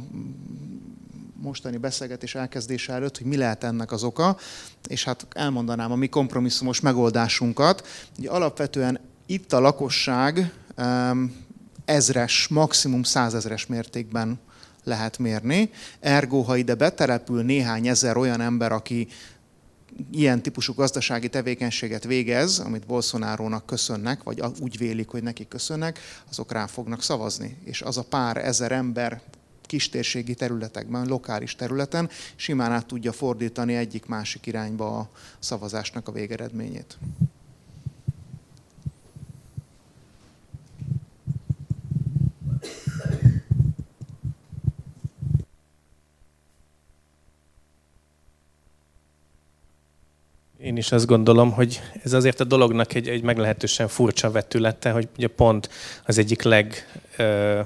mostani 1.42 1.78
beszélgetés 1.78 2.36
elkezdése 2.36 2.94
előtt, 2.94 3.18
hogy 3.18 3.28
mi 3.28 3.38
lehet 3.38 3.64
ennek 3.64 3.92
az 3.92 4.04
oka, 4.04 4.38
és 4.88 5.04
hát 5.04 5.28
elmondanám 5.30 5.92
a 5.92 5.96
mi 5.96 6.08
kompromisszumos 6.08 6.80
megoldásunkat. 6.80 7.88
Ugye 8.18 8.30
alapvetően 8.30 9.00
itt 9.26 9.54
a 9.54 9.60
lakosság 9.60 10.54
ezres, 11.88 12.48
maximum 12.48 13.04
százezres 13.04 13.66
mértékben 13.66 14.40
lehet 14.84 15.18
mérni. 15.18 15.70
Ergo, 16.00 16.42
ha 16.42 16.56
ide 16.56 16.76
betelepül 16.76 17.44
néhány 17.44 17.88
ezer 17.88 18.18
olyan 18.18 18.42
ember, 18.42 18.72
aki 18.72 19.08
ilyen 20.12 20.42
típusú 20.42 20.74
gazdasági 20.74 21.30
tevékenységet 21.30 22.04
végez, 22.04 22.60
amit 22.60 22.86
Bolsonárónak 22.86 23.66
köszönnek, 23.66 24.24
vagy 24.24 24.44
úgy 24.60 24.78
vélik, 24.78 25.08
hogy 25.08 25.24
neki 25.24 25.48
köszönnek, 25.48 26.00
azok 26.30 26.52
rá 26.52 26.66
fognak 26.66 27.04
szavazni. 27.04 27.58
És 27.64 27.82
az 27.82 27.98
a 27.98 28.04
pár 28.04 28.38
ezer 28.38 28.72
ember 28.72 29.22
kistérségi 29.62 30.34
területekben, 30.34 31.08
lokális 31.08 31.56
területen 31.56 32.10
simán 32.36 32.72
át 32.72 32.86
tudja 32.86 33.12
fordítani 33.12 33.76
egyik-másik 33.76 34.46
irányba 34.46 34.98
a 34.98 35.10
szavazásnak 35.40 36.08
a 36.08 36.12
végeredményét. 36.12 36.98
Én 50.68 50.78
is 50.78 50.92
azt 50.92 51.06
gondolom, 51.06 51.52
hogy 51.52 51.82
ez 52.04 52.14
azért 52.14 52.40
a 52.40 52.44
dolognak 52.44 52.94
egy, 52.94 53.08
egy 53.08 53.22
meglehetősen 53.22 53.88
furcsa 53.88 54.32
vetülete, 54.32 54.92
hogy 54.92 55.08
ugye 55.18 55.28
pont 55.28 55.70
az 56.06 56.18
egyik 56.18 56.42
leg, 56.42 56.88
ö, 57.18 57.60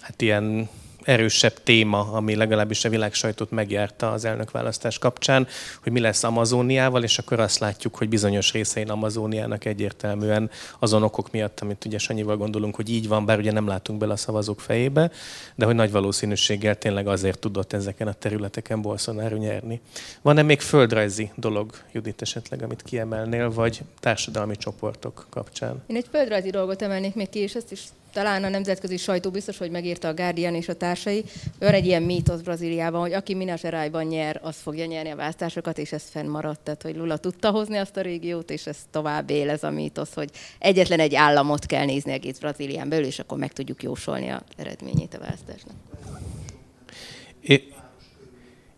hát 0.00 0.22
ilyen 0.22 0.68
erősebb 1.08 1.62
téma, 1.62 2.12
ami 2.12 2.34
legalábbis 2.34 2.84
a 2.84 2.88
világ 2.88 3.14
sajtót 3.14 3.50
megjárta 3.50 4.12
az 4.12 4.24
elnökválasztás 4.24 4.98
kapcsán, 4.98 5.46
hogy 5.82 5.92
mi 5.92 6.00
lesz 6.00 6.24
Amazóniával, 6.24 7.02
és 7.02 7.18
akkor 7.18 7.40
azt 7.40 7.58
látjuk, 7.58 7.96
hogy 7.96 8.08
bizonyos 8.08 8.52
részein 8.52 8.90
Amazóniának 8.90 9.64
egyértelműen 9.64 10.50
azon 10.78 11.02
okok 11.02 11.30
miatt, 11.30 11.60
amit 11.60 11.84
ugye 11.84 11.98
Sanyival 11.98 12.36
gondolunk, 12.36 12.74
hogy 12.74 12.90
így 12.90 13.08
van, 13.08 13.24
bár 13.24 13.38
ugye 13.38 13.52
nem 13.52 13.66
látunk 13.66 13.98
bele 13.98 14.12
a 14.12 14.16
szavazók 14.16 14.60
fejébe, 14.60 15.10
de 15.54 15.64
hogy 15.64 15.74
nagy 15.74 15.90
valószínűséggel 15.90 16.78
tényleg 16.78 17.06
azért 17.06 17.38
tudott 17.38 17.72
ezeken 17.72 18.08
a 18.08 18.12
területeken 18.12 18.82
Bolsonaro 18.82 19.36
nyerni. 19.36 19.80
Van-e 20.22 20.42
még 20.42 20.60
földrajzi 20.60 21.30
dolog, 21.34 21.70
Judit 21.92 22.22
esetleg, 22.22 22.62
amit 22.62 22.82
kiemelnél, 22.82 23.50
vagy 23.50 23.80
társadalmi 24.00 24.56
csoportok 24.56 25.26
kapcsán? 25.30 25.82
Én 25.86 25.96
egy 25.96 26.06
földrajzi 26.10 26.50
dolgot 26.50 26.82
emelnék 26.82 27.14
még 27.14 27.28
ki, 27.28 27.38
és 27.38 27.54
ezt 27.54 27.72
is 27.72 27.80
talán 28.18 28.44
a 28.44 28.48
nemzetközi 28.48 28.96
sajtó 28.96 29.30
biztos, 29.30 29.58
hogy 29.58 29.70
megírta 29.70 30.08
a 30.08 30.14
Guardian 30.14 30.54
és 30.54 30.68
a 30.68 30.74
társai, 30.74 31.24
van 31.58 31.72
egy 31.72 31.86
ilyen 31.86 32.02
mítosz 32.02 32.40
Brazíliában, 32.40 33.00
hogy 33.00 33.12
aki 33.12 33.34
Minas 33.34 33.62
nyer, 34.08 34.40
az 34.42 34.56
fogja 34.56 34.84
nyerni 34.84 35.10
a 35.10 35.16
választásokat, 35.16 35.78
és 35.78 35.92
ez 35.92 36.02
fennmaradt. 36.10 36.60
Tehát, 36.60 36.82
hogy 36.82 36.96
Lula 36.96 37.16
tudta 37.16 37.50
hozni 37.50 37.76
azt 37.76 37.96
a 37.96 38.00
régiót, 38.00 38.50
és 38.50 38.66
ez 38.66 38.76
tovább 38.90 39.30
él 39.30 39.50
ez 39.50 39.62
a 39.62 39.70
mítosz, 39.70 40.14
hogy 40.14 40.30
egyetlen 40.58 41.00
egy 41.00 41.14
államot 41.14 41.66
kell 41.66 41.84
nézni 41.84 42.12
egész 42.12 42.38
Brazílián 42.38 42.88
belül, 42.88 43.06
és 43.06 43.18
akkor 43.18 43.38
meg 43.38 43.52
tudjuk 43.52 43.82
jósolni 43.82 44.28
a 44.28 44.42
eredményét 44.56 45.14
a 45.14 45.18
választásnak. 45.18 45.74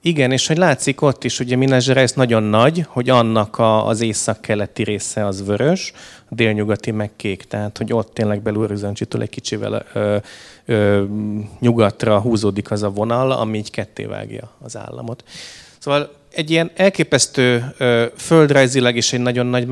Igen, 0.03 0.33
és 0.33 0.47
hogy 0.47 0.57
látszik 0.57 1.03
ott 1.03 1.25
is, 1.25 1.41
ugye 1.41 1.57
Minas 1.57 1.87
Gerais 1.87 2.13
nagyon 2.13 2.43
nagy, 2.43 2.85
hogy 2.89 3.11
annak 3.11 3.59
a, 3.59 3.87
az 3.87 4.01
észak-keleti 4.01 4.83
része 4.83 5.27
az 5.27 5.47
vörös, 5.47 5.93
a 6.31 6.35
délnyugati 6.35 6.91
meg 6.91 7.11
kék, 7.17 7.45
tehát 7.45 7.79
hogy 7.79 7.93
ott 7.93 8.15
tényleg 8.15 8.43
belülrözöncsitől 8.43 9.23
egy 9.23 9.29
kicsivel 9.29 9.85
ö, 9.93 10.17
ö, 10.65 11.05
nyugatra 11.59 12.21
húzódik 12.21 12.71
az 12.71 12.83
a 12.83 12.91
vonal, 12.91 13.33
ami 13.33 13.59
így 13.59 13.71
ketté 13.71 14.09
az 14.63 14.77
államot. 14.77 15.25
Szóval 15.79 16.13
egy 16.31 16.51
ilyen 16.51 16.71
elképesztő 16.75 17.75
ö, 17.79 18.07
földrajzilag 18.17 18.97
is 18.97 19.13
egy 19.13 19.21
nagyon 19.21 19.47
nagy 19.47 19.67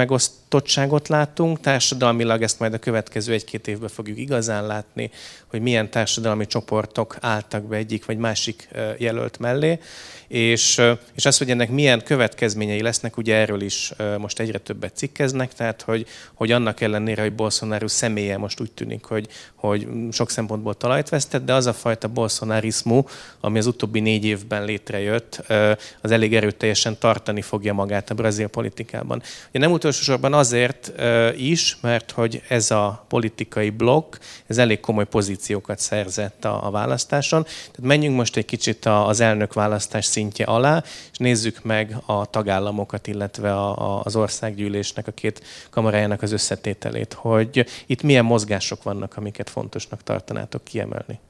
megosztottságot 0.50 1.08
látunk, 1.08 1.60
társadalmilag 1.60 2.42
ezt 2.42 2.58
majd 2.58 2.72
a 2.74 2.78
következő 2.78 3.32
egy-két 3.32 3.68
évben 3.68 3.88
fogjuk 3.88 4.18
igazán 4.18 4.66
látni, 4.66 5.10
hogy 5.46 5.60
milyen 5.60 5.90
társadalmi 5.90 6.46
csoportok 6.46 7.16
álltak 7.20 7.62
be 7.62 7.76
egyik 7.76 8.04
vagy 8.04 8.18
másik 8.18 8.68
jelölt 8.98 9.38
mellé. 9.38 9.78
És, 10.28 10.82
és 11.14 11.26
az, 11.26 11.38
hogy 11.38 11.50
ennek 11.50 11.70
milyen 11.70 12.02
következményei 12.02 12.82
lesznek, 12.82 13.16
ugye 13.16 13.34
erről 13.34 13.60
is 13.60 13.92
most 14.18 14.40
egyre 14.40 14.58
többet 14.58 14.96
cikkeznek, 14.96 15.52
tehát 15.52 15.82
hogy, 15.82 16.06
hogy 16.34 16.52
annak 16.52 16.80
ellenére, 16.80 17.22
hogy 17.22 17.34
Bolsonaro 17.34 17.88
személye 17.88 18.38
most 18.38 18.60
úgy 18.60 18.72
tűnik, 18.72 19.04
hogy, 19.04 19.28
hogy 19.54 19.88
sok 20.12 20.30
szempontból 20.30 20.74
talajt 20.74 21.08
vesztett, 21.08 21.44
de 21.44 21.54
az 21.54 21.66
a 21.66 21.72
fajta 21.72 22.08
bolsonarismu, 22.08 23.02
ami 23.40 23.58
az 23.58 23.66
utóbbi 23.66 24.00
négy 24.00 24.24
évben 24.24 24.64
létrejött, 24.64 25.42
az 26.02 26.10
elég 26.10 26.34
erőteljesen 26.34 26.98
tartani 26.98 27.42
fogja 27.42 27.72
magát 27.72 28.10
a 28.10 28.14
brazil 28.14 28.46
politikában. 28.46 29.22
Ugye 29.48 29.58
nem 29.58 29.72
utolsó 29.72 30.02
sorban 30.02 30.32
azért 30.38 30.92
is, 31.36 31.76
mert 31.80 32.10
hogy 32.10 32.42
ez 32.48 32.70
a 32.70 33.04
politikai 33.08 33.70
blokk, 33.70 34.16
ez 34.46 34.58
elég 34.58 34.80
komoly 34.80 35.06
pozíciókat 35.06 35.78
szerzett 35.78 36.44
a, 36.44 36.66
a 36.66 36.70
választáson. 36.70 37.42
Tehát 37.42 37.80
menjünk 37.80 38.16
most 38.16 38.36
egy 38.36 38.44
kicsit 38.44 38.86
az 38.86 39.20
elnök 39.20 39.52
választás 39.52 40.04
szintje 40.04 40.44
alá, 40.44 40.82
és 41.12 41.18
nézzük 41.18 41.62
meg 41.62 41.96
a 42.06 42.26
tagállamokat, 42.26 43.06
illetve 43.06 43.52
a, 43.54 43.96
a, 43.96 44.02
az 44.04 44.16
országgyűlésnek, 44.16 45.06
a 45.06 45.12
két 45.12 45.42
kamarájának 45.70 46.22
az 46.22 46.32
összetételét, 46.32 47.12
hogy 47.12 47.66
itt 47.86 48.02
milyen 48.02 48.24
mozgások 48.24 48.82
vannak, 48.82 49.16
amiket 49.16 49.50
fontosnak 49.50 50.02
tartanátok 50.02 50.64
kiemelni. 50.64 51.20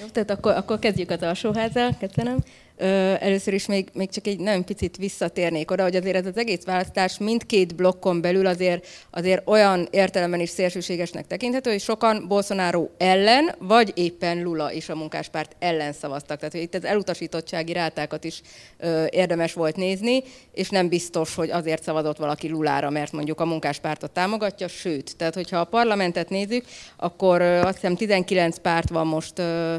Jó, 0.00 0.06
tehát 0.06 0.30
akkor, 0.30 0.52
akkor 0.52 0.78
kezdjük 0.78 1.10
az 1.10 1.22
alsóházzal, 1.22 1.96
köszönöm. 1.98 2.38
Először 2.78 3.54
is 3.54 3.66
még, 3.66 3.88
még 3.92 4.10
csak 4.10 4.26
egy 4.26 4.38
nagyon 4.38 4.64
picit 4.64 4.96
visszatérnék 4.96 5.70
oda, 5.70 5.82
hogy 5.82 5.96
azért 5.96 6.16
ez 6.16 6.26
az 6.26 6.36
egész 6.36 6.64
választás 6.64 7.18
mindkét 7.18 7.74
blokkon 7.74 8.20
belül 8.20 8.46
azért, 8.46 8.86
azért 9.10 9.48
olyan 9.48 9.88
értelemben 9.90 10.40
is 10.40 10.48
szélsőségesnek 10.48 11.26
tekinthető, 11.26 11.70
hogy 11.70 11.80
sokan 11.80 12.24
Bolsonaro 12.28 12.88
ellen, 12.98 13.54
vagy 13.58 13.92
éppen 13.94 14.42
Lula 14.42 14.72
és 14.72 14.88
a 14.88 14.94
munkáspárt 14.94 15.56
ellen 15.58 15.92
szavaztak. 15.92 16.38
Tehát 16.38 16.54
hogy 16.54 16.62
itt 16.62 16.74
az 16.74 16.84
elutasítottsági 16.84 17.72
rátákat 17.72 18.24
is 18.24 18.40
ö, 18.78 19.04
érdemes 19.10 19.52
volt 19.52 19.76
nézni, 19.76 20.22
és 20.52 20.68
nem 20.68 20.88
biztos, 20.88 21.34
hogy 21.34 21.50
azért 21.50 21.82
szavazott 21.82 22.16
valaki 22.16 22.48
Lulára, 22.48 22.90
mert 22.90 23.12
mondjuk 23.12 23.40
a 23.40 23.44
munkáspártot 23.44 24.10
támogatja, 24.10 24.68
sőt, 24.68 25.16
tehát 25.16 25.34
hogyha 25.34 25.58
a 25.58 25.64
parlamentet 25.64 26.28
nézzük, 26.28 26.64
akkor 26.96 27.40
ö, 27.40 27.60
azt 27.60 27.74
hiszem 27.74 27.96
19 27.96 28.58
párt 28.58 28.88
van 28.88 29.06
most 29.06 29.38
ö, 29.38 29.76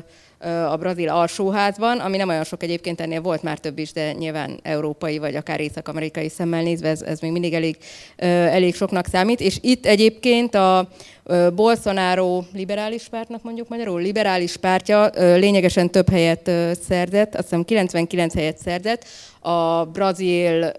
a 0.70 0.78
brazil 0.78 1.10
alsóházban, 1.10 2.00
ami 2.00 2.18
nem 2.18 2.30
olyan 2.30 2.44
sok 2.44 2.64
egyébként, 2.64 3.02
ennél 3.02 3.22
volt 3.22 3.44
már 3.44 3.60
több 3.60 3.78
is, 3.78 3.92
de 3.92 4.12
nyilván 4.12 4.60
európai 4.64 5.18
vagy 5.18 5.36
akár 5.36 5.60
észak-amerikai 5.60 6.30
szemmel 6.30 6.64
nézve 6.64 6.90
ez, 6.90 7.02
ez 7.02 7.20
még 7.20 7.32
mindig 7.32 7.54
elég, 7.54 7.78
elég 8.16 8.76
soknak 8.76 9.06
számít. 9.06 9.40
És 9.40 9.58
itt 9.62 9.86
egyébként 9.86 10.56
a 10.56 10.90
Bolsonaro 11.56 12.44
liberális 12.54 13.08
pártnak 13.08 13.44
mondjuk 13.44 13.68
magyarul, 13.68 14.02
liberális 14.02 14.58
pártja 14.58 15.10
lényegesen 15.16 15.90
több 15.90 16.10
helyet 16.10 16.52
szerzett, 16.88 17.36
azt 17.36 17.44
hiszem 17.44 17.66
99 17.66 18.34
helyet 18.34 18.58
szerzett, 18.58 19.06
a 19.40 19.86
brazil 19.86 20.72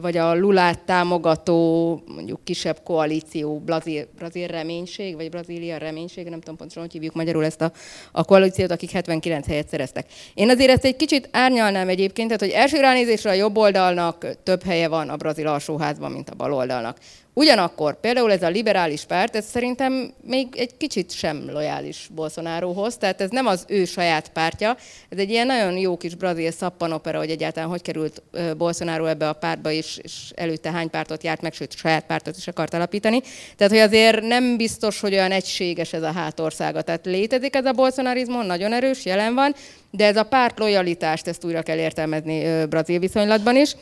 vagy 0.00 0.16
a 0.16 0.34
Lulát 0.34 0.78
támogató 0.78 2.02
mondjuk 2.06 2.44
kisebb 2.44 2.80
koalíció, 2.84 3.58
brazil, 3.58 4.06
brazil 4.16 4.46
reménység, 4.46 5.16
vagy 5.16 5.30
Brazília 5.30 5.78
reménység, 5.78 6.28
nem 6.28 6.40
tudom 6.40 6.56
pontosan, 6.56 6.82
hogy 6.82 6.92
hívjuk 6.92 7.14
magyarul 7.14 7.44
ezt 7.44 7.60
a, 7.60 7.72
a 8.12 8.24
koalíciót, 8.24 8.70
akik 8.70 8.90
79 8.90 9.46
helyet 9.46 9.68
szereztek. 9.68 10.06
Én 10.34 10.50
azért 10.50 10.70
ezt 10.70 10.84
egy 10.84 10.96
kicsit 10.96 11.28
árnyalnám 11.32 11.88
egyébként, 11.88 12.26
tehát 12.26 12.42
hogy 12.42 12.62
első 12.62 12.80
ránézésre 12.80 13.30
a 13.30 13.34
jobb 13.34 13.56
oldalnak 13.56 14.26
több 14.42 14.62
helye 14.62 14.88
van 14.88 15.08
a 15.08 15.16
brazil 15.16 15.46
alsóházban, 15.46 16.12
mint 16.12 16.30
a 16.30 16.34
bal 16.34 16.52
oldalnak. 16.52 16.98
Ugyanakkor 17.36 18.00
például 18.00 18.32
ez 18.32 18.42
a 18.42 18.48
liberális 18.48 19.04
párt, 19.04 19.36
ez 19.36 19.44
szerintem 19.44 20.12
még 20.22 20.48
egy 20.56 20.76
kicsit 20.76 21.12
sem 21.12 21.50
lojális 21.50 22.08
Bolsonarohoz, 22.14 22.96
tehát 22.96 23.20
ez 23.20 23.30
nem 23.30 23.46
az 23.46 23.64
ő 23.68 23.84
saját 23.84 24.28
pártja, 24.28 24.76
ez 25.08 25.18
egy 25.18 25.30
ilyen 25.30 25.46
nagyon 25.46 25.76
jó 25.76 25.96
kis 25.96 26.14
brazil 26.14 26.50
szappanopera, 26.50 27.18
hogy 27.18 27.30
egyáltalán 27.30 27.68
hogy 27.68 27.82
került 27.82 28.22
Bolsonaro 28.56 29.06
ebbe 29.06 29.28
a 29.28 29.32
pártba, 29.32 29.70
és, 29.70 29.98
és 30.02 30.12
előtte 30.34 30.70
hány 30.70 30.90
pártot 30.90 31.22
járt 31.22 31.40
meg, 31.40 31.52
sőt 31.52 31.76
saját 31.76 32.04
pártot 32.04 32.36
is 32.36 32.48
akart 32.48 32.74
alapítani. 32.74 33.20
Tehát, 33.56 33.72
hogy 33.72 33.82
azért 33.82 34.20
nem 34.20 34.56
biztos, 34.56 35.00
hogy 35.00 35.12
olyan 35.12 35.32
egységes 35.32 35.92
ez 35.92 36.02
a 36.02 36.12
hátországa. 36.12 36.82
Tehát 36.82 37.06
létezik 37.06 37.54
ez 37.54 37.64
a 37.64 37.72
bolsonarizmus, 37.72 38.46
nagyon 38.46 38.72
erős, 38.72 39.04
jelen 39.04 39.34
van, 39.34 39.54
de 39.90 40.06
ez 40.06 40.16
a 40.16 40.22
párt 40.22 40.58
lojalitást, 40.58 41.26
ezt 41.26 41.44
újra 41.44 41.62
kell 41.62 41.78
értelmezni 41.78 42.66
brazil 42.66 42.98
viszonylatban 42.98 43.56
is. 43.56 43.76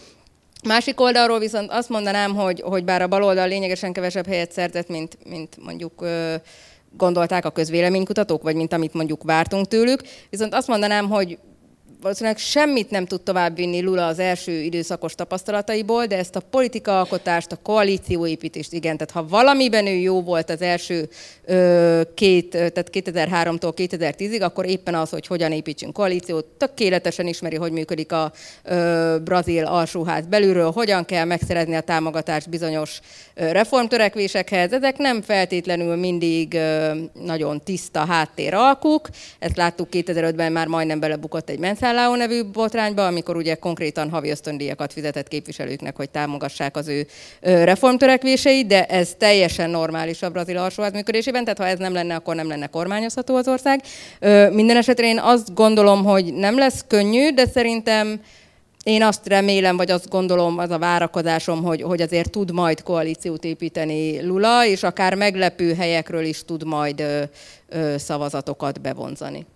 Másik 0.62 1.00
oldalról 1.00 1.38
viszont 1.38 1.70
azt 1.70 1.88
mondanám, 1.88 2.34
hogy, 2.34 2.60
hogy 2.60 2.84
bár 2.84 3.02
a 3.02 3.06
baloldal 3.06 3.48
lényegesen 3.48 3.92
kevesebb 3.92 4.26
helyet 4.26 4.52
szerzett, 4.52 4.88
mint, 4.88 5.18
mint 5.28 5.56
mondjuk 5.64 6.04
gondolták 6.96 7.44
a 7.44 7.50
közvéleménykutatók, 7.50 8.42
vagy 8.42 8.54
mint 8.54 8.72
amit 8.72 8.94
mondjuk 8.94 9.22
vártunk 9.22 9.68
tőlük, 9.68 10.02
viszont 10.30 10.54
azt 10.54 10.68
mondanám, 10.68 11.08
hogy 11.08 11.38
valószínűleg 12.02 12.38
semmit 12.38 12.90
nem 12.90 13.06
tud 13.06 13.20
továbbvinni 13.20 13.82
Lula 13.82 14.06
az 14.06 14.18
első 14.18 14.60
időszakos 14.60 15.14
tapasztalataiból, 15.14 16.06
de 16.06 16.16
ezt 16.16 16.36
a 16.36 16.40
politikaalkotást, 16.40 17.52
a 17.52 17.58
koalícióépítést, 17.62 18.72
igen, 18.72 18.96
tehát 18.96 19.12
ha 19.12 19.26
valamiben 19.28 19.86
ő 19.86 19.94
jó 19.94 20.22
volt 20.22 20.50
az 20.50 20.62
első 20.62 21.08
ö, 21.44 22.00
két, 22.14 22.50
tehát 22.50 22.90
2003-tól 22.92 23.72
2010-ig, 23.76 24.42
akkor 24.42 24.66
éppen 24.66 24.94
az, 24.94 25.10
hogy 25.10 25.26
hogyan 25.26 25.52
építsünk 25.52 25.92
koalíciót, 25.92 26.44
tökéletesen 26.44 27.26
ismeri, 27.26 27.56
hogy 27.56 27.72
működik 27.72 28.12
a 28.12 28.32
ö, 28.64 29.16
brazil 29.24 29.64
alsóház 29.64 30.26
belülről, 30.26 30.70
hogyan 30.70 31.04
kell 31.04 31.24
megszerezni 31.24 31.74
a 31.74 31.80
támogatást 31.80 32.48
bizonyos 32.48 33.00
ö, 33.34 33.52
reformtörekvésekhez. 33.52 34.72
Ezek 34.72 34.96
nem 34.96 35.22
feltétlenül 35.22 35.96
mindig 35.96 36.54
ö, 36.54 36.92
nagyon 37.12 37.60
tiszta 37.60 38.04
háttér 38.04 38.54
alkuk, 38.54 39.08
ezt 39.38 39.56
láttuk 39.56 39.88
2005-ben 39.92 40.52
már 40.52 40.66
majdnem 40.66 41.00
belebukott 41.00 41.50
egy 41.50 41.58
menszál 41.58 41.91
Cellau 41.92 42.14
nevű 42.14 42.44
botrányba, 42.44 43.06
amikor 43.06 43.36
ugye 43.36 43.54
konkrétan 43.54 44.10
havi 44.10 44.30
ösztöndíjakat 44.30 44.92
fizetett 44.92 45.28
képviselőknek, 45.28 45.96
hogy 45.96 46.10
támogassák 46.10 46.76
az 46.76 46.88
ő 46.88 47.06
reformtörekvéseit, 47.40 48.66
de 48.66 48.86
ez 48.86 49.14
teljesen 49.18 49.70
normális 49.70 50.22
a 50.22 50.30
brazil 50.30 50.56
alsóház 50.56 50.92
működésében, 50.92 51.42
tehát 51.42 51.58
ha 51.58 51.66
ez 51.66 51.78
nem 51.78 51.92
lenne, 51.92 52.14
akkor 52.14 52.34
nem 52.34 52.48
lenne 52.48 52.66
kormányozható 52.66 53.36
az 53.36 53.48
ország. 53.48 53.80
Minden 54.50 54.76
esetre 54.76 55.06
én 55.06 55.18
azt 55.18 55.54
gondolom, 55.54 56.04
hogy 56.04 56.34
nem 56.34 56.58
lesz 56.58 56.84
könnyű, 56.88 57.30
de 57.30 57.46
szerintem 57.46 58.20
én 58.82 59.02
azt 59.02 59.26
remélem, 59.26 59.76
vagy 59.76 59.90
azt 59.90 60.08
gondolom, 60.08 60.58
az 60.58 60.70
a 60.70 60.78
várakozásom, 60.78 61.62
hogy, 61.62 61.82
hogy 61.82 62.00
azért 62.00 62.30
tud 62.30 62.52
majd 62.52 62.82
koalíciót 62.82 63.44
építeni 63.44 64.22
Lula, 64.22 64.66
és 64.66 64.82
akár 64.82 65.14
meglepő 65.14 65.74
helyekről 65.74 66.24
is 66.24 66.44
tud 66.44 66.64
majd 66.64 67.00
ö, 67.00 67.22
ö, 67.68 67.94
szavazatokat 67.98 68.80
bevonzani. 68.80 69.46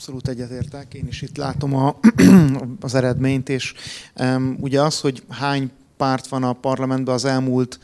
Abszolút 0.00 0.28
egyetértek, 0.28 0.94
én 0.94 1.06
is 1.06 1.22
itt 1.22 1.36
látom 1.36 1.74
a, 1.74 1.98
az 2.80 2.94
eredményt, 2.94 3.48
és 3.48 3.74
um, 4.16 4.56
ugye 4.60 4.82
az, 4.82 5.00
hogy 5.00 5.22
hány 5.28 5.70
párt 5.96 6.26
van 6.26 6.42
a 6.42 6.52
parlamentben 6.52 7.14
az 7.14 7.24
elmúlt 7.24 7.80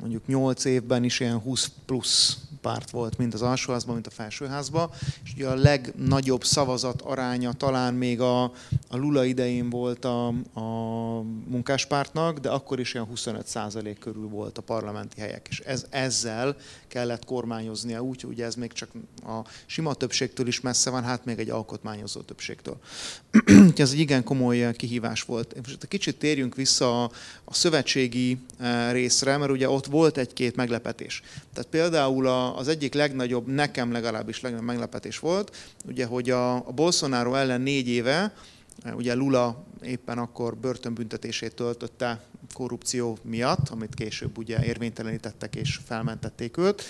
mondjuk 0.00 0.26
8 0.26 0.64
évben 0.64 1.04
is 1.04 1.20
ilyen 1.20 1.38
20 1.38 1.70
plusz 1.86 2.38
párt 2.68 2.90
volt, 2.90 3.18
mind 3.18 3.34
az 3.34 3.42
alsóházban, 3.42 3.94
mint 3.94 4.06
a 4.06 4.10
felsőházban, 4.10 4.90
és 5.24 5.32
ugye 5.34 5.48
a 5.48 5.54
legnagyobb 5.54 6.44
szavazat 6.44 7.00
aránya 7.00 7.52
talán 7.52 7.94
még 7.94 8.20
a, 8.20 8.42
a 8.88 8.96
Lula 8.96 9.24
idején 9.24 9.70
volt 9.70 10.04
a, 10.04 10.26
a 10.52 10.62
munkáspártnak, 11.46 12.38
de 12.38 12.50
akkor 12.50 12.80
is 12.80 12.94
olyan 12.94 13.08
25% 13.14 13.96
körül 14.00 14.28
volt 14.28 14.58
a 14.58 14.62
parlamenti 14.62 15.20
helyek, 15.20 15.46
és 15.50 15.60
ez, 15.60 15.86
ezzel 15.90 16.56
kellett 16.88 17.24
kormányoznia 17.24 18.00
úgy, 18.00 18.40
ez 18.40 18.54
még 18.54 18.72
csak 18.72 18.88
a 19.26 19.40
sima 19.66 19.94
többségtől 19.94 20.46
is 20.46 20.60
messze 20.60 20.90
van, 20.90 21.04
hát 21.04 21.24
még 21.24 21.38
egy 21.38 21.50
alkotmányozó 21.50 22.20
többségtől. 22.20 22.76
ez 23.76 23.92
egy 23.92 23.98
igen 23.98 24.24
komoly 24.24 24.72
kihívás 24.76 25.22
volt. 25.22 25.54
Most 25.56 25.88
kicsit 25.88 26.18
térjünk 26.18 26.54
vissza 26.54 27.04
a, 27.04 27.10
a 27.44 27.54
szövetségi 27.54 28.38
eh, 28.58 28.92
részre, 28.92 29.36
mert 29.36 29.50
ugye 29.50 29.68
ott 29.68 29.86
volt 29.86 30.18
egy-két 30.18 30.56
meglepetés. 30.56 31.22
Tehát 31.52 31.70
például 31.70 32.26
az 32.58 32.68
egyik 32.68 32.94
legnagyobb, 32.94 33.46
nekem 33.46 33.92
legalábbis 33.92 34.40
legnagyobb 34.40 34.66
meglepetés 34.66 35.18
volt, 35.18 35.56
ugye, 35.86 36.06
hogy 36.06 36.30
a, 36.30 36.54
a 36.54 36.72
Bolsonaro 36.74 37.34
ellen 37.34 37.60
négy 37.60 37.88
éve, 37.88 38.34
ugye 38.92 39.14
Lula 39.14 39.64
éppen 39.82 40.18
akkor 40.18 40.56
börtönbüntetését 40.56 41.54
töltötte 41.54 42.20
korrupció 42.52 43.18
miatt, 43.22 43.68
amit 43.68 43.94
később 43.94 44.38
ugye 44.38 44.64
érvénytelenítettek 44.64 45.54
és 45.54 45.80
felmentették 45.86 46.56
őt, 46.56 46.82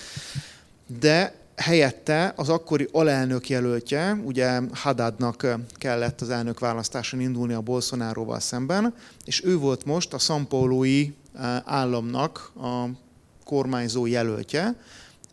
de 1.00 1.34
helyette 1.56 2.32
az 2.36 2.48
akkori 2.48 2.88
alelnök 2.92 3.48
jelöltje, 3.48 4.20
ugye 4.24 4.60
Haddadnak 4.72 5.46
kellett 5.72 6.20
az 6.20 6.30
elnök 6.30 6.58
választáson 6.58 7.20
indulni 7.20 7.52
a 7.52 7.60
Bolsonaroval 7.60 8.40
szemben, 8.40 8.94
és 9.24 9.44
ő 9.44 9.56
volt 9.56 9.84
most 9.84 10.12
a 10.14 10.18
Szampolói 10.18 11.12
államnak 11.64 12.52
a 12.56 12.84
kormányzó 13.44 14.06
jelöltje, 14.06 14.74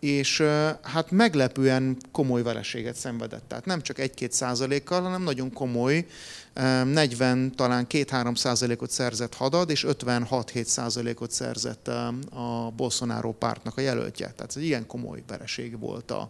és 0.05 0.43
hát 0.81 1.11
meglepően 1.11 1.97
komoly 2.11 2.43
vereséget 2.43 2.95
szenvedett. 2.95 3.43
Tehát 3.47 3.65
nem 3.65 3.81
csak 3.81 3.97
1-2 3.99 4.29
százalékkal, 4.29 5.01
hanem 5.01 5.23
nagyon 5.23 5.53
komoly, 5.53 6.05
40, 6.53 7.55
talán 7.55 7.85
2-3 7.89 8.35
százalékot 8.35 8.89
szerzett 8.89 9.33
Hadad, 9.33 9.69
és 9.69 9.85
56-7 9.87 10.63
százalékot 10.63 11.31
szerzett 11.31 11.87
a 11.87 12.73
Bolsonaro 12.75 13.31
pártnak 13.31 13.77
a 13.77 13.81
jelöltje. 13.81 14.25
Tehát 14.25 14.49
ez 14.49 14.57
egy 14.57 14.65
ilyen 14.65 14.87
komoly 14.87 15.23
vereség 15.27 15.79
volt 15.79 16.11
a, 16.11 16.29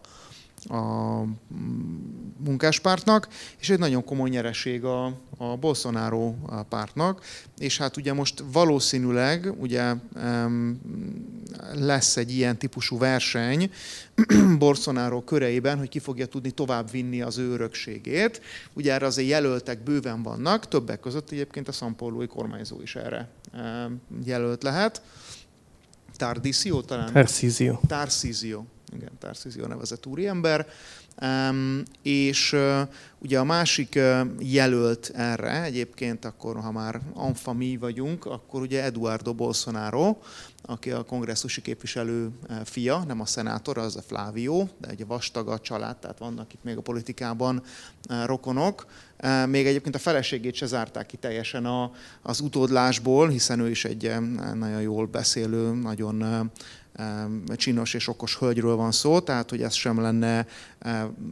a 0.70 1.24
munkáspártnak, 2.38 3.28
és 3.60 3.70
egy 3.70 3.80
nagyon 3.80 4.04
komoly 4.04 4.30
nyereség 4.30 4.84
a, 4.84 5.06
a 5.38 5.56
Bolsonaro 5.60 6.34
pártnak, 6.70 7.22
és 7.58 7.78
hát 7.78 7.98
ugye 7.98 8.14
most 8.14 8.44
valószínűleg 8.52 9.54
ugye 9.60 9.94
lesz 11.74 12.18
egy 12.18 12.32
ilyen 12.32 12.58
típusú 12.58 12.98
verseny 12.98 13.72
Bolsonaro 14.58 15.24
köreiben, 15.24 15.78
hogy 15.78 15.90
ki 15.90 16.00
fogja 16.00 16.26
tudni 16.26 16.52
tovább 16.52 16.92
vinni 16.92 17.22
az 17.22 17.38
ő 17.38 17.52
örökségét. 17.52 18.42
Ugye 18.74 18.94
erre 18.94 19.06
azért 19.06 19.30
jelöltek 19.30 19.84
bőven 19.84 20.24
vannak, 20.24 20.68
többek 20.68 21.00
között 21.00 21.32
egyébként 21.32 21.68
a 21.68 21.72
Szampolói 21.72 22.28
kormányzó 22.28 22.82
is 22.82 22.96
erre 22.96 23.30
jelölt 24.26 24.64
lehet. 24.64 25.02
Tardisio 26.18 26.82
talán? 26.82 27.14
Tarcísio. 27.14 27.80
Tarcísio, 27.88 28.64
igen, 28.94 29.12
Tarcísio 29.20 29.68
nevezett 29.68 30.06
úriember. 30.06 30.68
És 32.02 32.56
ugye 33.20 33.40
a 33.40 33.44
másik 33.44 34.00
jelölt 34.40 35.12
erre, 35.16 35.64
egyébként 35.64 36.26
akkor, 36.26 36.60
ha 36.60 36.72
már 36.72 37.02
amfami 37.14 37.78
vagyunk, 37.78 38.26
akkor 38.26 38.62
ugye 38.62 38.84
Eduardo 38.84 39.34
Bolsonaro, 39.34 40.18
aki 40.62 40.92
a 40.92 41.04
kongresszusi 41.04 41.62
képviselő 41.62 42.30
fia, 42.64 43.04
nem 43.08 43.22
a 43.22 43.26
szenátor, 43.26 43.78
az 43.78 43.96
a 43.96 44.02
Flávio, 44.02 44.68
de 44.78 44.88
egy 44.88 45.06
vastag 45.06 45.48
a 45.48 45.60
család, 45.60 45.98
tehát 45.98 46.18
vannak 46.18 46.54
itt 46.54 46.64
még 46.64 46.78
a 46.78 46.82
politikában 46.82 47.64
rokonok. 48.26 48.86
Még 49.48 49.66
egyébként 49.66 49.96
a 49.96 50.00
feleségét 50.00 50.56
se 50.56 50.66
zárták 50.66 51.06
ki 51.06 51.18
teljesen 51.18 51.66
a, 51.66 51.92
az 52.22 52.40
utódlásból, 52.40 53.30
hiszen 53.30 53.60
ő 53.60 53.70
is 53.70 53.86
egy 53.86 54.14
nagyon 54.54 54.82
jól 54.82 55.06
beszélő, 55.06 55.74
nagyon 55.74 56.52
csinos 57.56 57.94
és 57.94 58.08
okos 58.08 58.38
hölgyről 58.38 58.76
van 58.76 58.92
szó, 58.92 59.20
tehát 59.20 59.50
hogy 59.50 59.62
ez 59.62 59.74
sem 59.74 60.02
lenne 60.02 60.48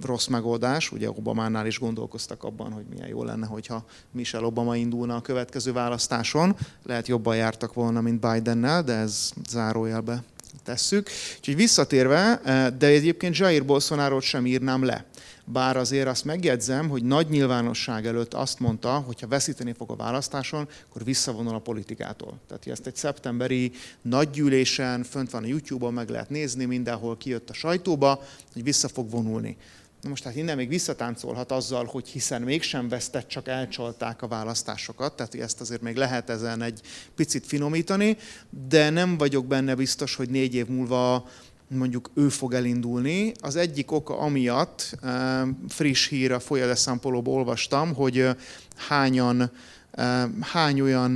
rossz 0.04 0.28
megoldás. 0.28 0.92
Ugye 0.92 1.10
Obamánál 1.10 1.66
is 1.66 1.80
gondolkoztak 1.80 2.44
abban, 2.44 2.72
hogy 2.72 2.84
milyen 2.90 3.08
jó 3.08 3.24
lenne, 3.24 3.46
hogyha 3.46 3.86
Michelle 4.12 4.46
Obama 4.46 4.76
indulna 4.76 5.16
a 5.16 5.22
következő 5.22 5.72
választáson. 5.72 6.56
Lehet 6.84 7.08
jobban 7.08 7.36
jártak 7.36 7.74
volna, 7.74 8.02
mint 8.02 8.20
Bidennel, 8.20 8.84
de 8.84 8.94
ez 8.94 9.32
zárójelbe 9.50 10.24
tesszük. 10.64 11.10
Úgyhogy 11.38 11.56
visszatérve, 11.56 12.42
de 12.78 12.88
egyébként 12.88 13.38
Jair 13.38 13.66
Bolsonaro 13.66 14.20
sem 14.20 14.46
írnám 14.46 14.84
le. 14.84 15.06
Bár 15.46 15.78
azért 15.78 16.08
azt 16.08 16.26
megjegyzem, 16.26 16.90
hogy 16.90 17.04
nagy 17.04 17.30
nyilvánosság 17.30 18.06
előtt 18.06 18.34
azt 18.34 18.60
mondta, 18.60 19.00
hogy 19.00 19.20
ha 19.20 19.28
veszíteni 19.28 19.74
fog 19.74 19.92
a 19.92 19.96
választáson, 19.96 20.68
akkor 20.90 21.04
visszavonul 21.04 21.56
a 21.56 21.60
politikától. 21.60 22.40
Tehát 22.48 22.68
ezt 22.68 22.88
egy 22.88 22.96
szeptemberi 22.96 23.72
nagygyűlésen, 24.02 25.04
fönt 25.04 25.32
van 25.32 25.44
a 25.44 25.48
YouTube-on, 25.48 25.94
meg 25.94 26.10
lehet 26.10 26.30
nézni, 26.30 26.66
mindenhol 26.66 27.18
kijött 27.18 27.50
a 27.50 27.54
sajtóba, 27.54 28.24
hogy 28.54 28.64
vissza 28.64 28.88
fog 28.88 29.10
vonulni. 29.10 29.58
Na 30.02 30.10
most 30.10 30.24
hát 30.24 30.36
innen 30.36 30.56
még 30.56 30.68
visszatáncolhat 30.68 31.52
azzal, 31.52 31.86
hogy 31.86 32.08
hiszen 32.08 32.42
mégsem 32.42 32.90
vesztett, 32.90 33.28
csak 33.28 33.48
elcsalták 33.48 34.22
a 34.22 34.28
választásokat, 34.28 35.16
tehát 35.16 35.36
ezt 35.36 35.62
azért 35.62 35.82
még 35.82 35.96
lehet 35.96 36.30
ezen 36.30 36.62
egy 36.62 36.82
picit 37.16 37.46
finomítani, 37.46 38.18
de 38.68 38.90
nem 38.90 39.18
vagyok 39.18 39.46
benne 39.46 39.76
biztos, 39.76 40.16
hogy 40.16 40.30
négy 40.30 40.56
év 40.56 40.68
múlva 40.68 41.30
mondjuk 41.76 42.12
ő 42.14 42.30
fog 42.30 42.54
elindulni. 42.54 43.32
Az 43.42 43.56
egyik 43.56 43.92
oka 43.92 44.18
amiatt, 44.18 44.98
friss 45.68 46.08
hír 46.08 46.32
a 46.32 46.40
Folya 46.40 46.68
de 46.68 46.76
olvastam, 47.24 47.94
hogy 47.94 48.28
hányan, 48.76 49.52
hány 50.40 50.82
olyan 50.82 51.16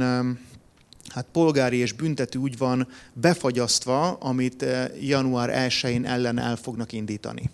hát 1.08 1.26
polgári 1.32 1.78
és 1.78 1.93
büntető 1.93 2.39
úgy 2.39 2.58
van 2.58 2.88
befagyasztva, 3.13 4.12
amit 4.12 4.65
január 5.02 5.70
1-én 5.70 6.06
ellen 6.06 6.39
el 6.39 6.56
fognak 6.56 6.91
indítani 6.91 7.50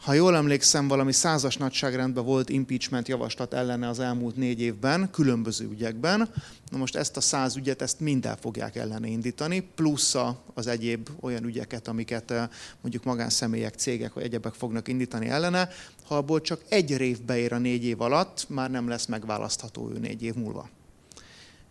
ha 0.00 0.12
jól 0.12 0.36
emlékszem, 0.36 0.88
valami 0.88 1.12
százas 1.12 1.56
nagyságrendben 1.56 2.24
volt 2.24 2.48
impeachment 2.48 3.08
javaslat 3.08 3.54
ellene 3.54 3.88
az 3.88 3.98
elmúlt 3.98 4.36
négy 4.36 4.60
évben, 4.60 5.10
különböző 5.10 5.68
ügyekben. 5.70 6.28
Na 6.70 6.78
most 6.78 6.96
ezt 6.96 7.16
a 7.16 7.20
száz 7.20 7.56
ügyet, 7.56 7.82
ezt 7.82 8.00
mind 8.00 8.26
el 8.26 8.36
fogják 8.40 8.76
ellene 8.76 9.06
indítani, 9.06 9.60
plusz 9.60 10.16
az 10.54 10.66
egyéb 10.66 11.08
olyan 11.20 11.44
ügyeket, 11.44 11.88
amiket 11.88 12.30
eh, 12.30 12.48
mondjuk 12.80 13.04
magánszemélyek, 13.04 13.74
cégek 13.74 14.12
vagy 14.12 14.22
egyebek 14.22 14.52
fognak 14.52 14.88
indítani 14.88 15.28
ellene. 15.28 15.68
Ha 16.04 16.16
abból 16.16 16.40
csak 16.40 16.60
egy 16.68 16.96
rév 16.96 17.22
beér 17.22 17.52
a 17.52 17.58
négy 17.58 17.84
év 17.84 18.00
alatt, 18.00 18.46
már 18.48 18.70
nem 18.70 18.88
lesz 18.88 19.06
megválasztható 19.06 19.90
ő 19.94 19.98
négy 19.98 20.22
év 20.22 20.34
múlva. 20.34 20.68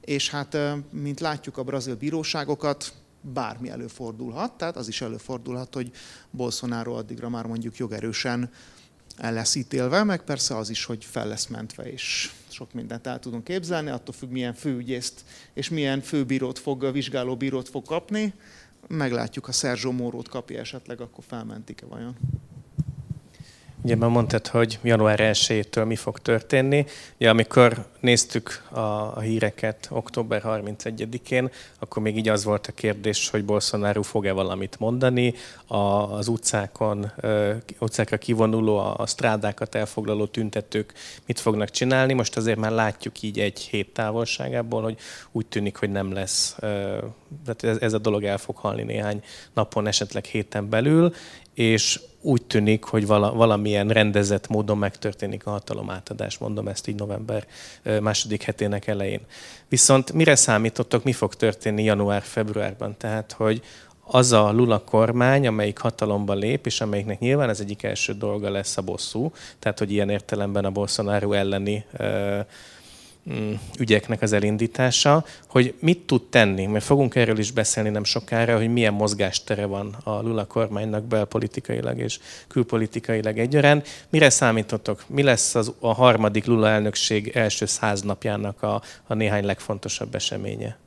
És 0.02 0.30
hát, 0.30 0.54
eh, 0.54 0.74
mint 0.92 1.20
látjuk 1.20 1.58
a 1.58 1.64
brazil 1.64 1.96
bíróságokat, 1.96 2.94
bármi 3.22 3.70
előfordulhat, 3.70 4.52
tehát 4.52 4.76
az 4.76 4.88
is 4.88 5.02
előfordulhat, 5.02 5.74
hogy 5.74 5.92
Bolsonaro 6.32 6.94
addigra 6.94 7.30
már 7.30 7.46
mondjuk 7.46 7.78
jogerősen 7.78 8.50
el 9.18 9.34
lesz 9.34 9.56
ítélve, 9.56 10.04
meg 10.04 10.22
persze 10.22 10.58
az 10.58 10.70
is, 10.70 10.86
hogy 10.86 11.06
fel 11.06 11.28
lesz 11.28 11.48
mentve, 11.48 11.92
és 11.92 12.32
sok 12.48 12.74
mindent 12.74 13.08
el 13.08 13.20
tudunk 13.20 13.44
képzelni, 13.44 13.90
attól 13.90 14.14
függ, 14.14 14.30
milyen 14.30 14.54
főügyészt 14.54 15.24
és 15.54 15.70
milyen 15.70 16.02
főbírót 16.02 16.60
fog, 16.60 16.92
vizsgálóbírót 16.92 17.70
fog 17.70 17.86
kapni. 17.86 18.34
Meglátjuk, 18.88 19.46
ha 19.46 19.52
Szerzsó 19.52 19.92
Mórót 19.92 20.30
kapja 20.30 20.60
esetleg, 20.60 21.02
akkor 21.02 21.24
felmentik-e 21.28 21.86
vajon. 21.86 22.16
Ugye 23.82 23.96
már 23.96 24.10
mondtad, 24.10 24.48
hogy 24.48 24.80
január 24.84 25.20
1-től 25.22 25.88
mi 25.88 25.96
fog 25.96 26.20
történni. 26.20 26.86
Ugye, 27.16 27.30
amikor 27.30 27.88
néztük 28.00 28.64
a, 28.72 28.80
a 28.80 29.20
híreket 29.20 29.88
október 29.92 30.42
31-én, 30.46 31.50
akkor 31.80 32.02
még 32.02 32.18
így 32.18 32.28
az 32.28 32.44
volt 32.44 32.68
a 32.68 32.72
kérdés, 32.72 33.30
hogy 33.30 33.46
Bolsonaro 33.46 34.02
fog-e 34.02 34.32
valamit 34.32 34.80
mondani, 34.80 35.34
a, 35.68 35.78
az 36.14 36.28
utcákon, 36.28 37.12
ö, 37.16 37.54
utcákra 37.80 38.18
kivonuló, 38.18 38.78
a, 38.78 38.94
a 38.98 39.08
strádákat 39.08 39.76
elfoglaló 39.76 40.26
tüntetők 40.26 40.94
mit 41.26 41.40
fognak 41.40 41.70
csinálni. 41.70 42.14
Most 42.14 42.38
azért 42.38 42.60
már 42.60 42.72
látjuk 42.72 43.22
így 43.22 43.40
egy 43.40 43.60
hét 43.60 43.94
távolságából, 43.94 44.82
hogy 44.82 44.98
úgy 45.32 45.46
tűnik, 45.46 45.78
hogy 45.78 45.92
nem 45.92 46.14
lesz, 46.14 46.56
ö, 46.60 46.98
tehát 47.46 47.64
ez, 47.64 47.78
ez 47.82 47.94
a 47.94 47.98
dolog 47.98 48.24
el 48.24 48.38
fog 48.38 48.56
halni 48.56 48.84
néhány 48.84 49.24
napon, 49.54 49.88
esetleg 49.88 50.26
héten 50.26 50.70
belül, 50.70 51.14
és 51.54 52.00
úgy 52.22 52.42
tűnik, 52.44 52.84
hogy 52.84 53.08
vala, 53.08 53.34
valamilyen 53.34 53.88
rendezett 53.88 54.48
módon 54.48 54.78
megtörténik 54.78 55.46
a 55.46 55.50
hatalomátadás, 55.50 56.38
mondom 56.38 56.68
ezt 56.68 56.88
így 56.88 56.96
november 56.96 57.48
második 58.02 58.42
hetének 58.42 58.88
elején. 58.88 59.22
Viszont 59.70 60.14
mire 60.14 60.36
számítottok, 60.36 61.04
mi 61.04 61.12
fog 61.12 61.36
történni 61.36 61.84
január-februárban? 61.84 62.98
Tehát, 62.98 63.32
hogy 63.32 63.62
az 64.12 64.32
a 64.32 64.52
Lula 64.52 64.80
kormány, 64.80 65.48
amelyik 65.48 65.78
hatalomba 65.78 66.34
lép, 66.34 66.66
és 66.66 66.82
amelyiknek 66.82 67.20
nyilván 67.20 67.50
ez 67.50 67.60
egyik 67.60 67.84
első 67.84 68.14
dolga 68.14 68.50
lesz 68.50 68.78
a 68.78 68.82
bosszú, 68.82 69.32
tehát 69.60 69.80
hogy 69.80 69.92
ilyen 69.92 70.10
értelemben 70.10 70.66
a 70.66 70.70
Bolsonaro 70.70 71.32
elleni 71.32 71.86
Mm, 72.04 72.40
ügyeknek 73.80 74.22
az 74.22 74.34
elindítása, 74.34 75.26
hogy 75.48 75.74
mit 75.80 76.00
tud 76.00 76.22
tenni, 76.30 76.66
mert 76.66 76.86
fogunk 76.86 77.16
erről 77.16 77.38
is 77.38 77.52
beszélni 77.52 77.90
nem 77.90 78.04
sokára, 78.04 78.58
hogy 78.58 78.74
milyen 78.74 78.94
mozgástere 78.94 79.66
van 79.66 79.98
a 80.04 80.22
Lula 80.22 80.46
kormánynak 80.46 81.04
belpolitikailag 81.04 82.00
és 82.00 82.20
külpolitikailag 82.48 83.38
egyaránt. 83.38 83.88
Mire 84.10 84.30
számítotok? 84.30 85.04
Mi 85.08 85.24
lesz 85.24 85.56
az, 85.56 85.74
a 85.80 85.94
harmadik 85.94 86.46
Lula 86.46 86.70
elnökség 86.70 87.28
első 87.28 87.66
száz 87.66 88.02
napjának 88.02 88.64
a, 88.64 88.82
a 89.08 89.14
néhány 89.14 89.46
legfontosabb 89.46 90.16
eseménye? 90.16 90.78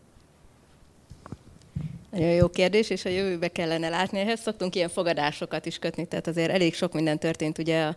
Nagyon 2.11 2.29
jó 2.29 2.49
kérdés, 2.49 2.90
és 2.90 3.05
a 3.05 3.09
jövőbe 3.09 3.49
kellene 3.49 3.88
látni. 3.88 4.18
Ehhez 4.18 4.40
szoktunk 4.40 4.75
ilyen 4.75 4.88
fogadásokat 4.88 5.66
is 5.66 5.79
kötni, 5.79 6.07
tehát 6.07 6.27
azért 6.27 6.51
elég 6.51 6.75
sok 6.75 6.92
minden 6.92 7.18
történt 7.18 7.59
ugye 7.59 7.85
a 7.85 7.97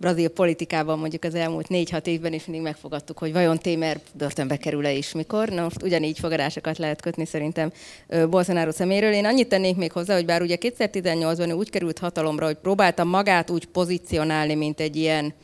brazil 0.00 0.28
politikában 0.28 0.98
mondjuk 0.98 1.24
az 1.24 1.34
elmúlt 1.34 1.68
négy-hat 1.68 2.06
évben 2.06 2.32
is 2.32 2.44
mindig 2.44 2.62
megfogadtuk, 2.64 3.18
hogy 3.18 3.32
vajon 3.32 3.58
Témer 3.58 4.00
börtönbe 4.14 4.56
kerül-e 4.56 4.92
is 4.92 5.12
mikor. 5.12 5.48
Na 5.48 5.62
most 5.62 5.82
ugyanígy 5.82 6.18
fogadásokat 6.18 6.78
lehet 6.78 7.00
kötni 7.00 7.26
szerintem 7.26 7.72
Bolsonaro 8.30 8.72
szeméről. 8.72 9.12
Én 9.12 9.24
annyit 9.24 9.48
tennék 9.48 9.76
még 9.76 9.92
hozzá, 9.92 10.14
hogy 10.14 10.24
bár 10.24 10.42
ugye 10.42 10.56
2018-ban 10.60 11.56
úgy 11.56 11.70
került 11.70 11.98
hatalomra, 11.98 12.46
hogy 12.46 12.56
próbálta 12.56 13.04
magát 13.04 13.50
úgy 13.50 13.66
pozícionálni, 13.66 14.54
mint 14.54 14.80
egy 14.80 14.96
ilyen 14.96 15.34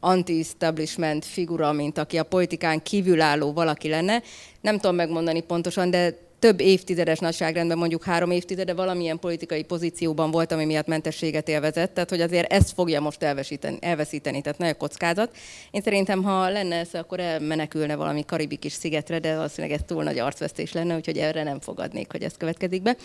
anti-establishment 0.00 1.24
figura, 1.24 1.72
mint 1.72 1.98
aki 1.98 2.18
a 2.18 2.22
politikán 2.22 2.82
kívülálló 2.82 3.52
valaki 3.52 3.88
lenne. 3.88 4.22
Nem 4.60 4.78
tudom 4.78 4.96
megmondani 4.96 5.40
pontosan, 5.40 5.90
de 5.90 6.30
több 6.42 6.60
évtizedes 6.60 7.18
nagyságrendben, 7.18 7.78
mondjuk 7.78 8.04
három 8.04 8.30
évtizede 8.30 8.74
valamilyen 8.74 9.18
politikai 9.18 9.62
pozícióban 9.62 10.30
volt, 10.30 10.52
ami 10.52 10.64
miatt 10.64 10.86
mentességet 10.86 11.48
élvezett, 11.48 11.94
tehát 11.94 12.10
hogy 12.10 12.20
azért 12.20 12.52
ezt 12.52 12.72
fogja 12.72 13.00
most 13.00 13.22
elveszíteni, 13.22 13.78
elveszíteni 13.80 14.40
tehát 14.40 14.58
nagy 14.58 14.68
a 14.68 14.74
kockázat. 14.74 15.36
Én 15.70 15.80
szerintem, 15.82 16.22
ha 16.22 16.48
lenne 16.48 16.76
ez, 16.76 16.88
akkor 16.92 17.20
elmenekülne 17.20 17.94
valami 17.94 18.24
karibi 18.24 18.56
kis 18.56 18.72
szigetre, 18.72 19.18
de 19.18 19.36
valószínűleg 19.36 19.76
ez 19.76 19.84
túl 19.86 20.02
nagy 20.02 20.18
arcvesztés 20.18 20.72
lenne, 20.72 20.96
úgyhogy 20.96 21.18
erre 21.18 21.42
nem 21.42 21.60
fogadnék, 21.60 22.10
hogy 22.10 22.22
ez 22.22 22.36
következik 22.36 22.82
be. 22.82 22.96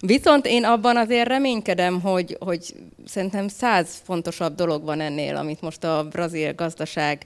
Viszont 0.00 0.46
én 0.46 0.64
abban 0.64 0.96
azért 0.96 1.28
reménykedem, 1.28 2.00
hogy, 2.00 2.36
hogy 2.40 2.74
szerintem 3.04 3.48
száz 3.48 3.88
fontosabb 4.04 4.54
dolog 4.54 4.84
van 4.84 5.00
ennél, 5.00 5.36
amit 5.36 5.60
most 5.60 5.84
a 5.84 6.06
brazil 6.10 6.54
gazdaság 6.54 7.24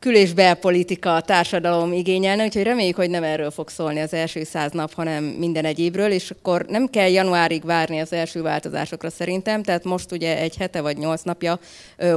kül- 0.00 0.16
és 0.16 0.32
belpolitika 0.32 1.20
társadalom 1.20 1.92
igényelne, 1.92 2.44
úgyhogy 2.44 2.62
reméljük, 2.62 2.96
hogy 2.96 3.10
nem 3.10 3.22
erről 3.22 3.50
fog 3.50 3.68
szólni 3.68 4.00
az 4.00 4.12
első 4.12 4.44
száz 4.44 4.72
nap, 4.72 4.92
hanem 4.92 5.24
minden 5.24 5.64
egyébről, 5.64 6.10
és 6.10 6.30
akkor 6.30 6.64
nem 6.68 6.86
kell 6.86 7.08
januárig 7.08 7.64
várni 7.64 8.00
az 8.00 8.12
első 8.12 8.42
változásokra 8.42 9.10
szerintem, 9.10 9.62
tehát 9.62 9.84
most 9.84 10.12
ugye 10.12 10.38
egy 10.38 10.56
hete 10.56 10.80
vagy 10.80 10.96
nyolc 10.96 11.22
napja 11.22 11.58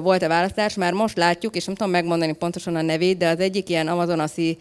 volt 0.01 0.21
a 0.21 0.27
választás, 0.27 0.73
már 0.75 0.93
most 0.93 1.17
látjuk, 1.17 1.55
és 1.55 1.65
nem 1.65 1.75
tudom 1.75 1.91
megmondani 1.91 2.33
pontosan 2.33 2.75
a 2.75 2.81
nevét, 2.81 3.17
de 3.17 3.27
az 3.27 3.39
egyik 3.39 3.69
ilyen 3.69 3.87
amazonaszi 3.87 4.57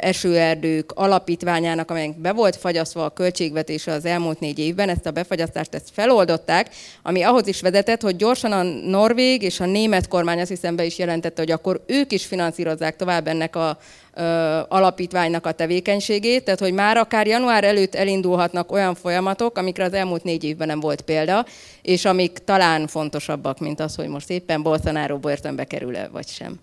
esőerdők 0.00 0.92
alapítványának, 0.92 1.90
amelyek 1.90 2.18
be 2.18 2.32
volt 2.32 2.56
fagyasztva 2.56 3.04
a 3.04 3.10
költségvetése 3.10 3.92
az 3.92 4.04
elmúlt 4.04 4.40
négy 4.40 4.58
évben, 4.58 4.88
ezt 4.88 5.06
a 5.06 5.10
befagyasztást 5.10 5.74
ezt 5.74 5.90
feloldották, 5.92 6.70
ami 7.02 7.22
ahhoz 7.22 7.46
is 7.46 7.60
vezetett, 7.60 8.00
hogy 8.00 8.16
gyorsan 8.16 8.52
a 8.52 8.62
norvég 8.88 9.42
és 9.42 9.60
a 9.60 9.66
német 9.66 10.08
kormány 10.08 10.40
azt 10.40 10.48
hiszem 10.48 10.76
be 10.76 10.84
is 10.84 10.98
jelentette, 10.98 11.42
hogy 11.42 11.50
akkor 11.50 11.82
ők 11.86 12.12
is 12.12 12.24
finanszírozják 12.24 12.52
finanszírozzák 12.54 12.96
tovább 12.96 13.26
ennek 13.26 13.56
a 13.56 13.78
ö, 14.14 14.22
alapítványnak 14.68 15.46
a 15.46 15.52
tevékenységét, 15.52 16.44
tehát 16.44 16.60
hogy 16.60 16.72
már 16.72 16.96
akár 16.96 17.26
január 17.26 17.64
előtt 17.64 17.94
elindulhatnak 17.94 18.72
olyan 18.72 18.94
folyamatok, 18.94 19.58
amikre 19.58 19.84
az 19.84 19.92
elmúlt 19.92 20.24
négy 20.24 20.44
évben 20.44 20.66
nem 20.66 20.80
volt 20.80 21.00
példa, 21.00 21.44
és 21.82 22.04
amik 22.04 22.38
talán 22.38 22.86
fontosabbak, 22.86 23.58
mint 23.58 23.80
az, 23.80 23.94
hogy 23.94 24.08
most 24.08 24.30
éppen 24.30 24.62
Bolsonaro 24.62 25.18
börtönbe 25.18 25.64
kerül-e, 25.64 26.08
vagy 26.08 26.28
sem. 26.28 26.60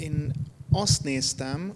Én 0.00 0.32
azt 0.76 1.04
néztem, 1.04 1.74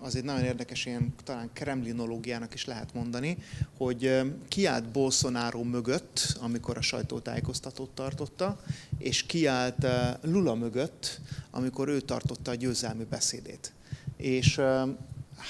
az 0.00 0.16
egy 0.16 0.24
nagyon 0.24 0.44
érdekes, 0.44 0.86
ilyen 0.86 1.14
talán 1.24 1.50
kremlinológiának 1.52 2.54
is 2.54 2.64
lehet 2.64 2.94
mondani, 2.94 3.36
hogy 3.76 4.20
kiállt 4.48 4.88
Bolsonaro 4.88 5.62
mögött, 5.62 6.36
amikor 6.40 6.76
a 6.76 6.80
sajtótájékoztatót 6.80 7.90
tartotta, 7.90 8.60
és 8.98 9.22
kiállt 9.22 9.86
Lula 10.20 10.54
mögött, 10.54 11.20
amikor 11.50 11.88
ő 11.88 12.00
tartotta 12.00 12.50
a 12.50 12.54
győzelmi 12.54 13.04
beszédét. 13.04 13.72
És 14.16 14.60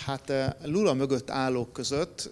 hát 0.05 0.33
Lula 0.65 0.95
mögött 0.95 1.31
állók 1.31 1.73
között 1.73 2.31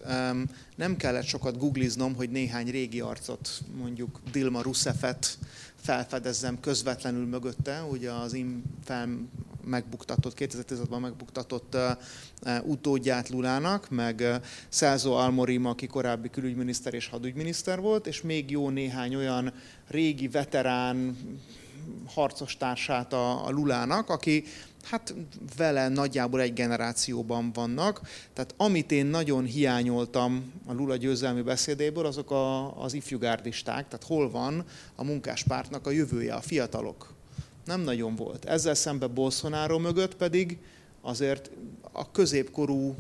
nem 0.77 0.97
kellett 0.97 1.27
sokat 1.27 1.59
googliznom, 1.59 2.15
hogy 2.15 2.31
néhány 2.31 2.71
régi 2.71 3.01
arcot, 3.01 3.63
mondjuk 3.79 4.21
Dilma 4.33 4.63
Rousseffet 4.63 5.39
felfedezzem 5.81 6.61
közvetlenül 6.61 7.27
mögötte, 7.27 7.83
ugye 7.83 8.11
az 8.11 8.33
infám 8.33 9.29
megbuktatott, 9.65 10.35
2010-ben 10.39 11.01
megbuktatott 11.01 11.77
utódját 12.63 13.29
Lulának, 13.29 13.89
meg 13.91 14.41
Szelzó 14.69 15.15
Almorim, 15.15 15.67
aki 15.67 15.87
korábbi 15.87 16.31
külügyminiszter 16.31 16.95
és 16.95 17.09
hadügyminiszter 17.09 17.81
volt, 17.81 18.07
és 18.07 18.23
még 18.23 18.51
jó 18.51 18.69
néhány 18.69 19.15
olyan 19.15 19.53
régi 19.89 20.29
veterán 20.29 21.17
harcos 22.07 22.57
társát 22.57 23.13
a, 23.13 23.47
a 23.47 23.51
Lulának, 23.51 24.09
aki 24.09 24.45
hát 24.83 25.15
vele 25.57 25.89
nagyjából 25.89 26.41
egy 26.41 26.53
generációban 26.53 27.53
vannak. 27.53 28.01
Tehát 28.33 28.55
amit 28.57 28.93
én 28.93 29.07
nagyon 29.07 29.45
hiányoltam 29.45 30.53
a 30.67 30.73
Lula 30.73 30.97
győzelmi 30.97 31.43
beszédéből, 31.43 32.07
azok 32.07 32.31
a, 32.31 32.77
az 32.83 32.95
ifjugárdisták, 32.95 33.89
tehát 33.89 34.07
hol 34.07 34.31
van 34.31 34.65
a 34.95 35.05
munkáspártnak 35.05 35.87
a 35.87 35.91
jövője, 35.91 36.35
a 36.35 36.41
fiatalok 36.41 37.15
nem 37.65 37.81
nagyon 37.81 38.17
volt. 38.17 38.45
Ezzel 38.45 38.75
szemben 38.75 39.15
Bolsonaro 39.15 39.79
mögött 39.79 40.17
pedig 40.17 40.59
azért 41.01 41.51
a 41.93 42.11
középkorú, 42.11 42.95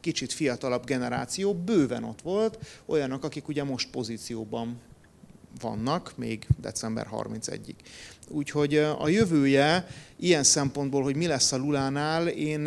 kicsit 0.00 0.32
fiatalabb 0.32 0.84
generáció 0.84 1.54
bőven 1.54 2.04
ott 2.04 2.20
volt, 2.22 2.58
olyanok, 2.86 3.24
akik 3.24 3.48
ugye 3.48 3.64
most 3.64 3.90
pozícióban 3.90 4.80
vannak, 5.60 6.12
még 6.16 6.46
december 6.60 7.08
31-ig. 7.12 7.74
Úgyhogy 8.32 8.76
a 8.76 9.08
jövője 9.08 9.86
ilyen 10.16 10.42
szempontból, 10.42 11.02
hogy 11.02 11.16
mi 11.16 11.26
lesz 11.26 11.52
a 11.52 11.56
Lulánál, 11.56 12.28
én 12.28 12.60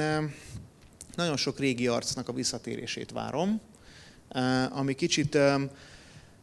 nagyon 1.16 1.38
sok 1.38 1.60
régi 1.60 1.88
arcnak 1.88 2.30
a 2.30 2.34
visszatérését 2.34 3.12
várom, 3.12 3.62
ami 4.70 4.94
kicsit 4.94 5.36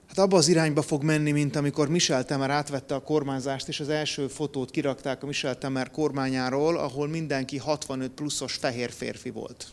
hát 0.06 0.18
abba 0.18 0.36
az 0.36 0.48
irányba 0.48 0.82
fog 0.82 1.02
menni, 1.02 1.30
mint 1.30 1.56
amikor 1.56 1.88
Michel 1.88 2.24
Temer 2.24 2.50
átvette 2.50 2.94
a 2.94 3.02
kormányzást, 3.02 3.68
és 3.68 3.80
az 3.80 3.88
első 3.88 4.28
fotót 4.28 4.70
kirakták 4.70 5.22
a 5.22 5.26
Michel 5.26 5.58
Temer 5.58 5.90
kormányáról, 5.90 6.78
ahol 6.78 7.08
mindenki 7.08 7.58
65 7.58 8.10
pluszos 8.10 8.54
fehér 8.54 8.90
férfi 8.90 9.30
volt. 9.30 9.66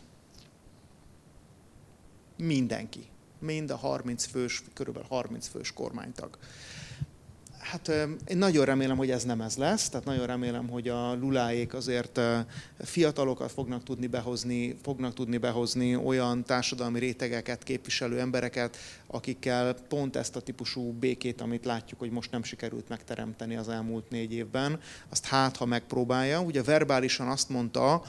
Mindenki. 2.36 3.06
Mind 3.38 3.70
a 3.70 3.76
30 3.76 4.24
fős, 4.24 4.62
körülbelül 4.74 5.08
30 5.08 5.48
fős 5.48 5.72
kormánytag. 5.72 6.38
Hát 7.70 7.88
én 8.26 8.38
nagyon 8.38 8.64
remélem, 8.64 8.96
hogy 8.96 9.10
ez 9.10 9.24
nem 9.24 9.40
ez 9.40 9.56
lesz, 9.56 9.88
tehát 9.88 10.06
nagyon 10.06 10.26
remélem, 10.26 10.68
hogy 10.68 10.88
a 10.88 11.14
luláék 11.14 11.74
azért 11.74 12.20
fiatalokat 12.78 13.52
fognak 13.52 13.82
tudni 13.82 14.06
behozni, 14.06 14.76
fognak 14.82 15.14
tudni 15.14 15.36
behozni 15.36 15.96
olyan 15.96 16.44
társadalmi 16.44 16.98
rétegeket, 16.98 17.62
képviselő 17.62 18.20
embereket, 18.20 18.76
akikkel 19.06 19.74
pont 19.88 20.16
ezt 20.16 20.36
a 20.36 20.40
típusú 20.40 20.92
békét, 20.92 21.40
amit 21.40 21.64
látjuk, 21.64 22.00
hogy 22.00 22.10
most 22.10 22.30
nem 22.30 22.42
sikerült 22.42 22.88
megteremteni 22.88 23.56
az 23.56 23.68
elmúlt 23.68 24.10
négy 24.10 24.32
évben, 24.32 24.80
azt 25.08 25.26
hát, 25.26 25.56
ha 25.56 25.64
megpróbálja. 25.64 26.40
Ugye 26.40 26.62
verbálisan 26.62 27.28
azt 27.28 27.48
mondta, 27.48 28.02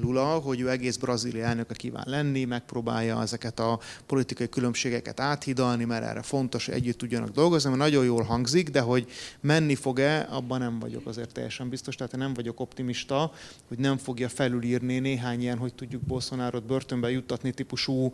Lula, 0.00 0.24
hogy 0.24 0.60
ő 0.60 0.70
egész 0.70 0.96
Brazília 0.96 1.44
elnöke 1.44 1.74
kíván 1.74 2.04
lenni, 2.06 2.44
megpróbálja 2.44 3.22
ezeket 3.22 3.60
a 3.60 3.78
politikai 4.06 4.48
különbségeket 4.48 5.20
áthidalni, 5.20 5.84
mert 5.84 6.04
erre 6.04 6.22
fontos, 6.22 6.66
hogy 6.66 6.74
együtt 6.74 6.98
tudjanak 6.98 7.28
dolgozni, 7.28 7.68
mert 7.68 7.82
nagyon 7.82 8.04
jól 8.04 8.22
hangzik, 8.22 8.70
de 8.70 8.80
hogy 8.80 9.10
menni 9.40 9.74
fog-e, 9.74 10.26
abban 10.30 10.58
nem 10.58 10.78
vagyok 10.78 11.06
azért 11.06 11.32
teljesen 11.32 11.68
biztos, 11.68 11.94
tehát 11.94 12.12
én 12.12 12.18
nem 12.18 12.34
vagyok 12.34 12.60
optimista, 12.60 13.32
hogy 13.68 13.78
nem 13.78 13.96
fogja 13.96 14.28
felülírni 14.28 14.98
néhány 14.98 15.40
ilyen, 15.40 15.58
hogy 15.58 15.74
tudjuk 15.74 16.02
Bolsonaro-t 16.02 16.66
börtönbe 16.66 17.10
juttatni 17.10 17.52
típusú 17.52 18.12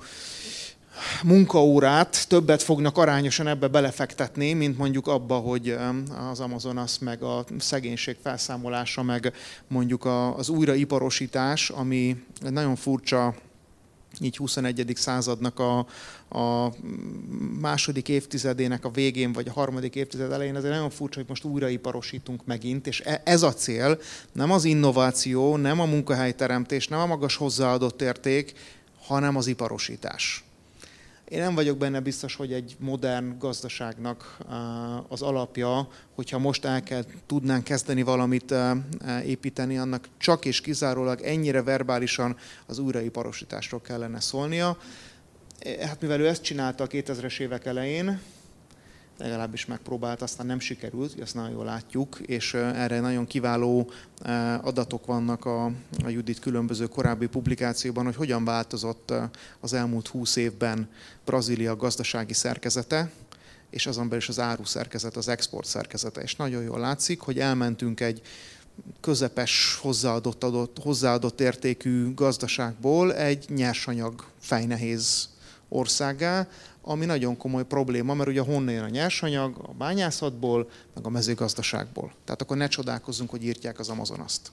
munkaórát 1.22 2.28
többet 2.28 2.62
fognak 2.62 2.98
arányosan 2.98 3.46
ebbe 3.46 3.68
belefektetni, 3.68 4.52
mint 4.52 4.78
mondjuk 4.78 5.06
abba, 5.06 5.36
hogy 5.36 5.76
az 6.30 6.40
Amazonas 6.40 6.98
meg 6.98 7.22
a 7.22 7.44
szegénység 7.58 8.16
felszámolása, 8.22 9.02
meg 9.02 9.32
mondjuk 9.68 10.04
az 10.36 10.48
újraiparosítás, 10.48 11.70
ami 11.70 12.16
nagyon 12.40 12.76
furcsa 12.76 13.34
így 14.20 14.36
21. 14.36 14.92
századnak 14.94 15.58
a, 15.58 15.78
a 16.38 16.72
második 17.60 18.08
évtizedének 18.08 18.84
a 18.84 18.90
végén, 18.90 19.32
vagy 19.32 19.48
a 19.48 19.52
harmadik 19.52 19.94
évtized 19.94 20.32
elején, 20.32 20.56
ezért 20.56 20.74
nagyon 20.74 20.90
furcsa, 20.90 21.18
hogy 21.18 21.28
most 21.28 21.44
újraiparosítunk 21.44 22.44
megint, 22.44 22.86
és 22.86 23.00
e, 23.00 23.20
ez 23.24 23.42
a 23.42 23.52
cél, 23.52 23.98
nem 24.32 24.50
az 24.50 24.64
innováció, 24.64 25.56
nem 25.56 25.80
a 25.80 25.84
munkahelyteremtés, 25.84 26.88
nem 26.88 26.98
a 26.98 27.06
magas 27.06 27.36
hozzáadott 27.36 28.02
érték, 28.02 28.52
hanem 29.06 29.36
az 29.36 29.46
iparosítás. 29.46 30.45
Én 31.28 31.40
nem 31.40 31.54
vagyok 31.54 31.78
benne 31.78 32.00
biztos, 32.00 32.34
hogy 32.34 32.52
egy 32.52 32.76
modern 32.78 33.38
gazdaságnak 33.38 34.38
az 35.08 35.22
alapja, 35.22 35.88
hogyha 36.14 36.38
most 36.38 36.64
el 36.64 36.82
kell, 36.82 37.04
tudnánk 37.26 37.64
kezdeni 37.64 38.02
valamit 38.02 38.54
építeni, 39.24 39.78
annak 39.78 40.08
csak 40.18 40.44
és 40.44 40.60
kizárólag 40.60 41.20
ennyire 41.20 41.62
verbálisan 41.62 42.36
az 42.66 42.78
újraiparosításról 42.78 43.80
kellene 43.80 44.20
szólnia. 44.20 44.78
Hát 45.80 46.00
mivel 46.00 46.20
ő 46.20 46.26
ezt 46.26 46.42
csinálta 46.42 46.84
a 46.84 46.86
2000-es 46.86 47.38
évek 47.38 47.66
elején, 47.66 48.20
legalábbis 49.18 49.66
megpróbált, 49.66 50.22
aztán 50.22 50.46
nem 50.46 50.60
sikerült, 50.60 51.20
ezt 51.20 51.34
nagyon 51.34 51.50
jól 51.50 51.64
látjuk, 51.64 52.18
és 52.18 52.54
erre 52.54 53.00
nagyon 53.00 53.26
kiváló 53.26 53.90
adatok 54.62 55.06
vannak 55.06 55.44
a, 55.44 55.70
Judit 56.06 56.38
különböző 56.38 56.86
korábbi 56.86 57.26
publikációban, 57.26 58.04
hogy 58.04 58.16
hogyan 58.16 58.44
változott 58.44 59.12
az 59.60 59.72
elmúlt 59.72 60.08
húsz 60.08 60.36
évben 60.36 60.88
Brazília 61.24 61.76
gazdasági 61.76 62.32
szerkezete, 62.32 63.10
és 63.70 63.86
azon 63.86 64.04
belül 64.04 64.18
is 64.18 64.28
az 64.28 64.40
áru 64.40 64.64
szerkezet, 64.64 65.16
az 65.16 65.28
export 65.28 65.66
szerkezete. 65.66 66.20
És 66.20 66.36
nagyon 66.36 66.62
jól 66.62 66.78
látszik, 66.78 67.20
hogy 67.20 67.38
elmentünk 67.38 68.00
egy 68.00 68.22
közepes 69.00 69.78
hozzáadott, 69.82 70.44
adott, 70.44 70.78
hozzáadott 70.82 71.40
értékű 71.40 72.14
gazdaságból 72.14 73.14
egy 73.14 73.44
nyersanyag 73.48 74.24
fejnehéz 74.40 75.28
országá, 75.68 76.48
ami 76.88 77.04
nagyon 77.04 77.36
komoly 77.36 77.64
probléma, 77.64 78.14
mert 78.14 78.28
ugye 78.28 78.40
honnan 78.40 78.74
jön 78.74 78.84
a 78.84 78.88
nyersanyag? 78.88 79.56
A 79.62 79.72
bányászatból, 79.72 80.70
meg 80.94 81.06
a 81.06 81.08
mezőgazdaságból. 81.08 82.12
Tehát 82.24 82.42
akkor 82.42 82.56
ne 82.56 82.68
csodálkozzunk, 82.68 83.30
hogy 83.30 83.44
írtják 83.44 83.78
az 83.78 83.88
Amazonaszt. 83.88 84.50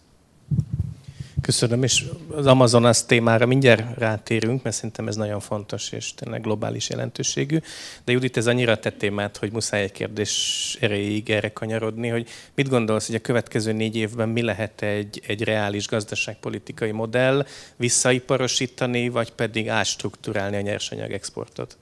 Köszönöm, 1.42 1.84
és 1.84 2.06
az 2.32 2.46
Amazonas 2.46 3.06
témára 3.06 3.46
mindjárt 3.46 3.98
rátérünk, 3.98 4.64
mert 4.64 4.76
szerintem 4.76 5.08
ez 5.08 5.16
nagyon 5.16 5.40
fontos 5.40 5.92
és 5.92 6.14
tényleg 6.14 6.42
globális 6.42 6.90
jelentőségű. 6.90 7.58
De 8.04 8.12
Judit, 8.12 8.38
ez 8.38 8.48
annyira 8.48 8.80
tett 8.80 8.98
témát, 8.98 9.38
hogy 9.38 9.52
muszáj 9.52 9.82
egy 9.82 9.92
kérdés 9.92 10.78
erejéig 10.80 11.30
erre 11.30 11.54
kanyarodni, 11.54 12.08
hogy 12.08 12.30
mit 12.56 12.70
gondolsz, 12.70 13.06
hogy 13.06 13.16
a 13.16 13.20
következő 13.20 13.72
négy 13.72 13.96
évben 13.96 14.30
mi 14.30 14.42
lehet 14.42 14.82
egy, 14.82 15.22
egy 15.28 15.44
reális 15.44 15.88
gazdaságpolitikai 15.88 16.92
modell, 16.92 17.46
visszaiparosítani, 17.76 19.10
vagy 19.10 19.32
pedig 19.32 19.70
átstruktúrálni 19.70 20.56
a 20.56 20.62
nyersanyag 20.62 21.12
exportot? 21.12 21.78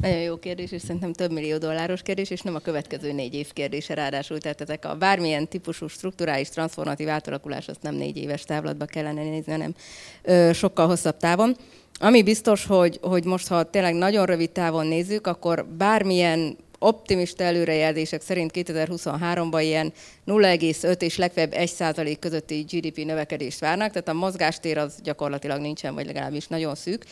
Nagyon 0.00 0.18
jó 0.18 0.36
kérdés, 0.36 0.72
és 0.72 0.82
szerintem 0.82 1.12
több 1.12 1.32
millió 1.32 1.58
dolláros 1.58 2.02
kérdés, 2.02 2.30
és 2.30 2.40
nem 2.40 2.54
a 2.54 2.58
következő 2.58 3.12
négy 3.12 3.34
év 3.34 3.52
kérdése 3.52 3.94
ráadásul. 3.94 4.38
Tehát 4.38 4.60
ezek 4.60 4.84
a 4.84 4.94
bármilyen 4.94 5.48
típusú 5.48 5.86
strukturális, 5.86 6.48
transformatív 6.48 7.08
átalakulás, 7.08 7.68
azt 7.68 7.82
nem 7.82 7.94
négy 7.94 8.16
éves 8.16 8.42
távlatba 8.42 8.84
kellene 8.84 9.22
nézni, 9.22 9.52
hanem 9.52 9.74
ö, 10.22 10.50
sokkal 10.52 10.86
hosszabb 10.86 11.16
távon. 11.16 11.56
Ami 12.00 12.22
biztos, 12.22 12.66
hogy, 12.66 12.98
hogy 13.02 13.24
most, 13.24 13.48
ha 13.48 13.62
tényleg 13.62 13.94
nagyon 13.94 14.26
rövid 14.26 14.50
távon 14.50 14.86
nézzük, 14.86 15.26
akkor 15.26 15.66
bármilyen 15.66 16.56
optimista 16.78 17.44
előrejelzések 17.44 18.22
szerint 18.22 18.50
2023-ban 18.54 19.60
ilyen 19.62 19.92
0,5 20.26 21.02
és 21.02 21.16
legfeljebb 21.16 21.52
1 21.52 21.68
százalék 21.68 22.18
közötti 22.18 22.60
GDP 22.70 23.04
növekedést 23.04 23.60
várnak, 23.60 23.90
tehát 23.90 24.08
a 24.08 24.12
mozgástér 24.12 24.78
az 24.78 24.94
gyakorlatilag 25.02 25.60
nincsen, 25.60 25.94
vagy 25.94 26.06
legalábbis 26.06 26.46
nagyon 26.46 26.74
szűk. 26.74 27.04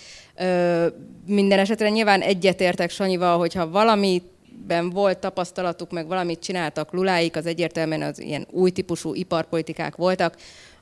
Minden 1.27 1.59
esetre 1.59 1.89
nyilván 1.89 2.21
egyetértek 2.21 2.91
Sanyival, 2.91 3.39
hogyha 3.39 3.71
valami 3.71 4.23
ben 4.67 4.91
volt 4.91 5.19
tapasztalatuk, 5.19 5.91
meg 5.91 6.07
valamit 6.07 6.41
csináltak 6.41 6.93
luláik, 6.93 7.37
az 7.37 7.47
egyértelműen 7.47 8.03
az 8.03 8.21
ilyen 8.21 8.47
új 8.51 8.71
típusú 8.71 9.15
iparpolitikák 9.15 9.97
voltak, 9.97 10.37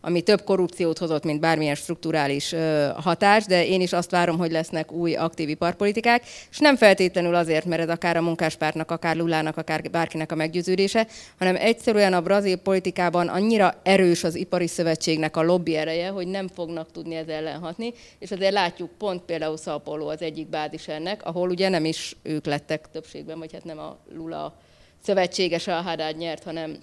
ami 0.04 0.20
több 0.20 0.44
korrupciót 0.44 0.98
hozott, 0.98 1.24
mint 1.24 1.40
bármilyen 1.40 1.74
strukturális 1.74 2.54
hatás, 2.96 3.44
de 3.44 3.66
én 3.66 3.80
is 3.80 3.92
azt 3.92 4.10
várom, 4.10 4.38
hogy 4.38 4.50
lesznek 4.50 4.92
új 4.92 5.14
aktív 5.14 5.48
iparpolitikák, 5.48 6.22
és 6.50 6.58
nem 6.58 6.76
feltétlenül 6.76 7.34
azért, 7.34 7.64
mert 7.64 7.82
ez 7.82 7.88
akár 7.88 8.16
a 8.16 8.22
munkáspártnak, 8.22 8.90
akár 8.90 9.16
Lulának, 9.16 9.56
akár 9.56 9.82
bárkinek 9.90 10.32
a 10.32 10.34
meggyőződése, 10.34 11.06
hanem 11.38 11.56
egyszerűen 11.56 12.12
a 12.12 12.20
brazil 12.20 12.56
politikában 12.56 13.28
annyira 13.28 13.74
erős 13.82 14.24
az 14.24 14.34
ipari 14.34 14.66
szövetségnek 14.66 15.36
a 15.36 15.42
lobby 15.42 15.76
ereje, 15.76 16.08
hogy 16.08 16.26
nem 16.26 16.48
fognak 16.48 16.90
tudni 16.90 17.14
ez 17.14 17.28
ellen 17.28 17.60
hatni, 17.60 17.92
és 18.18 18.30
azért 18.30 18.52
látjuk 18.52 18.90
pont 18.98 19.22
például 19.22 19.56
Sao 19.56 20.08
az 20.08 20.22
egyik 20.22 20.48
bázis 20.48 20.88
ennek, 20.88 21.24
ahol 21.24 21.48
ugye 21.48 21.68
nem 21.68 21.84
is 21.84 22.16
ők 22.22 22.46
lettek 22.46 22.90
többségben, 22.92 23.38
vagy 23.38 23.52
hát 23.52 23.64
nem 23.64 23.78
a 23.78 23.98
Lula 24.14 24.54
szövetséges 25.02 25.66
a 25.66 25.72
Haddad 25.72 26.16
nyert, 26.16 26.42
hanem 26.42 26.76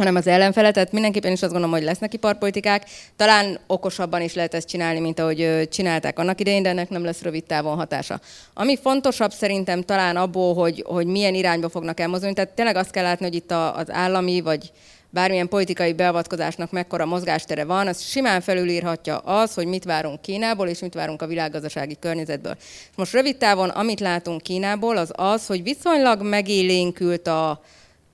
hanem 0.00 0.16
az 0.16 0.26
ellenfele, 0.26 0.70
tehát 0.70 0.92
mindenképpen 0.92 1.32
is 1.32 1.42
azt 1.42 1.52
gondolom, 1.52 1.74
hogy 1.74 1.84
lesznek 1.84 2.14
iparpolitikák. 2.14 2.84
Talán 3.16 3.58
okosabban 3.66 4.22
is 4.22 4.34
lehet 4.34 4.54
ezt 4.54 4.68
csinálni, 4.68 5.00
mint 5.00 5.18
ahogy 5.18 5.68
csinálták 5.70 6.18
annak 6.18 6.40
idején, 6.40 6.62
de 6.62 6.68
ennek 6.68 6.88
nem 6.88 7.04
lesz 7.04 7.22
rövid 7.22 7.44
távon 7.44 7.76
hatása. 7.76 8.20
Ami 8.54 8.76
fontosabb 8.76 9.32
szerintem 9.32 9.82
talán 9.82 10.16
abból, 10.16 10.54
hogy, 10.54 10.84
hogy 10.86 11.06
milyen 11.06 11.34
irányba 11.34 11.68
fognak 11.68 12.00
elmozdulni, 12.00 12.34
tehát 12.34 12.50
tényleg 12.50 12.76
azt 12.76 12.90
kell 12.90 13.04
látni, 13.04 13.24
hogy 13.24 13.34
itt 13.34 13.50
az 13.50 13.90
állami 13.90 14.40
vagy 14.40 14.72
bármilyen 15.10 15.48
politikai 15.48 15.92
beavatkozásnak 15.92 16.70
mekkora 16.70 17.06
mozgástere 17.06 17.64
van, 17.64 17.86
az 17.86 18.02
simán 18.02 18.40
felülírhatja 18.40 19.18
az, 19.18 19.54
hogy 19.54 19.66
mit 19.66 19.84
várunk 19.84 20.20
Kínából, 20.20 20.68
és 20.68 20.80
mit 20.80 20.94
várunk 20.94 21.22
a 21.22 21.26
világgazdasági 21.26 21.96
környezetből. 22.00 22.56
Most 22.96 23.12
rövid 23.12 23.36
távon, 23.36 23.68
amit 23.68 24.00
látunk 24.00 24.42
Kínából, 24.42 24.96
az 24.96 25.10
az, 25.16 25.46
hogy 25.46 25.62
viszonylag 25.62 26.22
megélénkült 26.22 27.26
a, 27.26 27.60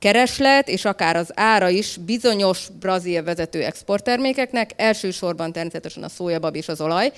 kereslet, 0.07 0.69
és 0.69 0.85
akár 0.85 1.17
az 1.17 1.31
ára 1.35 1.69
is 1.69 1.97
bizonyos 1.97 2.69
brazil 2.81 3.23
vezető 3.23 3.63
exporttermékeknek, 3.63 4.71
elsősorban 4.77 5.53
természetesen 5.53 6.03
a 6.03 6.09
szójabab 6.09 6.57
és 6.57 6.69
az 6.69 6.81
olaj. 6.81 7.13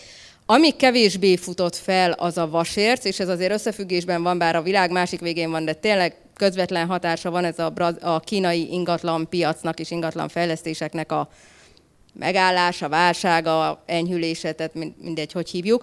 Ami 0.47 0.71
kevésbé 0.71 1.37
futott 1.37 1.77
fel, 1.77 2.13
az 2.13 2.39
a 2.39 2.49
vasérc, 2.49 3.05
és 3.05 3.21
ez 3.21 3.29
azért 3.29 3.53
összefüggésben 3.53 4.23
van, 4.23 4.39
bár 4.39 4.57
a 4.57 4.63
világ 4.63 4.91
másik 4.91 5.21
végén 5.21 5.51
van, 5.51 5.65
de 5.65 5.73
tényleg 5.73 6.15
közvetlen 6.37 6.87
hatása 6.87 7.31
van 7.31 7.45
ez 7.45 7.59
a, 7.59 7.73
a 8.01 8.21
kínai 8.21 8.73
ingatlan 8.73 9.29
piacnak 9.29 9.81
és 9.81 9.91
ingatlan 9.91 10.29
fejlesztéseknek 10.29 11.13
a 11.13 11.29
megállása, 12.15 12.89
válsága, 12.89 13.83
enyhülése, 13.87 14.53
tehát 14.53 14.75
mindegy, 15.03 15.33
hogy 15.33 15.51
hívjuk. 15.51 15.83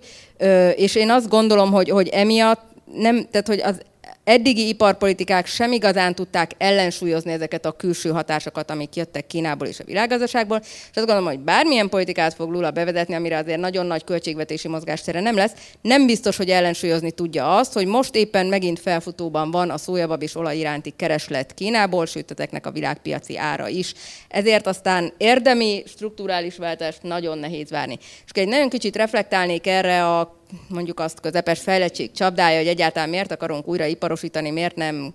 És 0.76 0.96
én 0.96 1.10
azt 1.10 1.30
gondolom, 1.30 1.72
hogy, 1.72 1.90
hogy 1.90 2.08
emiatt 2.08 2.62
nem, 2.94 3.28
tehát 3.32 3.48
hogy 3.48 3.62
az 3.62 3.82
eddigi 4.24 4.68
iparpolitikák 4.68 5.46
sem 5.46 5.72
igazán 5.72 6.16
tudták 6.16 6.52
ellensúlyozni 6.58 7.32
ezeket 7.32 7.66
a 7.66 7.72
külső 7.72 8.10
hatásokat, 8.10 8.72
amik 8.72 8.96
jöttek 8.96 9.28
Kínából 9.28 9.68
és 9.68 9.80
a 9.80 9.84
világgazdaságból, 9.84 10.60
és 10.62 10.70
azt 10.94 11.06
gondolom, 11.06 11.26
hogy 11.26 11.40
bármilyen 11.40 11.90
politikát 11.90 12.34
fog 12.34 12.52
Lula 12.52 12.72
bevezetni, 12.72 13.14
amire 13.16 13.38
azért 13.38 13.60
nagyon 13.60 13.86
nagy 13.86 14.04
költségvetési 14.04 14.68
mozgástere 14.68 15.20
nem 15.20 15.36
lesz, 15.36 15.52
nem 15.82 16.06
biztos, 16.06 16.38
hogy 16.38 16.50
ellensúlyozni 16.50 17.12
tudja 17.12 17.58
azt, 17.58 17.74
hogy 17.74 17.86
most 17.86 18.16
éppen 18.16 18.46
megint 18.46 18.80
felfutóban 18.80 19.52
van 19.52 19.70
a 19.70 19.78
szójabab 19.78 20.22
és 20.22 20.36
olaj 20.36 20.58
iránti 20.58 20.94
kereslet 20.96 21.54
Kínából, 21.54 22.06
sőt 22.06 22.32
ezeknek 22.32 22.66
a 22.66 22.72
világpiaci 22.72 23.38
ára 23.38 23.68
is. 23.68 23.94
Ezért 24.28 24.68
aztán 24.68 25.14
érdemi, 25.18 25.84
strukturális 25.88 26.58
váltást 26.58 27.04
nagyon 27.04 27.38
nehéz 27.38 27.70
várni. 27.70 27.98
És 28.02 28.32
egy 28.34 28.48
nagyon 28.48 28.70
kicsit 28.70 28.96
reflektálnék 28.96 29.68
erre 29.68 30.06
a 30.06 30.44
mondjuk 30.68 31.00
azt 31.00 31.20
közepes 31.20 31.60
fejlettség 31.60 32.12
csapdája, 32.12 32.58
hogy 32.58 32.68
egyáltalán 32.68 33.10
miért 33.10 33.32
akarunk 33.32 33.68
újra 33.68 33.86
iparosítani, 33.86 34.50
miért 34.50 34.76
nem 34.76 35.14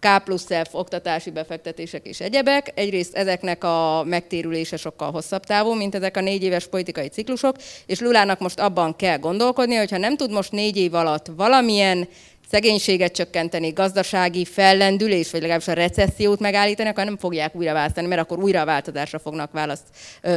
K 0.00 0.24
plusz 0.24 0.46
F 0.46 0.68
oktatási 0.72 1.30
befektetések 1.30 2.06
és 2.06 2.20
egyebek. 2.20 2.72
Egyrészt 2.74 3.14
ezeknek 3.14 3.64
a 3.64 4.04
megtérülése 4.06 4.76
sokkal 4.76 5.10
hosszabb 5.10 5.44
távú, 5.44 5.72
mint 5.72 5.94
ezek 5.94 6.16
a 6.16 6.20
négy 6.20 6.42
éves 6.42 6.66
politikai 6.66 7.08
ciklusok, 7.08 7.56
és 7.86 8.00
Lulának 8.00 8.38
most 8.38 8.60
abban 8.60 8.96
kell 8.96 9.18
gondolkodni, 9.18 9.74
hogyha 9.74 9.98
nem 9.98 10.16
tud 10.16 10.30
most 10.30 10.52
négy 10.52 10.76
év 10.76 10.94
alatt 10.94 11.26
valamilyen 11.36 12.08
szegénységet 12.50 13.12
csökkenteni, 13.14 13.70
gazdasági 13.70 14.44
fellendülés, 14.44 15.30
vagy 15.30 15.40
legalábbis 15.40 15.68
a 15.68 15.72
recessziót 15.72 16.40
megállítani, 16.40 16.88
akkor 16.88 17.04
nem 17.04 17.16
fogják 17.16 17.54
újra 17.54 17.72
választani, 17.72 18.06
mert 18.06 18.20
akkor 18.20 18.38
újra 18.38 18.60
a 18.60 18.64
változásra 18.64 19.18
fognak 19.18 19.52
választ 19.52 19.84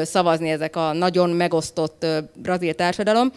szavazni 0.04 0.50
ezek 0.50 0.76
a 0.76 0.94
nagyon 0.94 1.30
megosztott 1.30 2.06
brazil 2.36 2.74
társadalom 2.74 3.32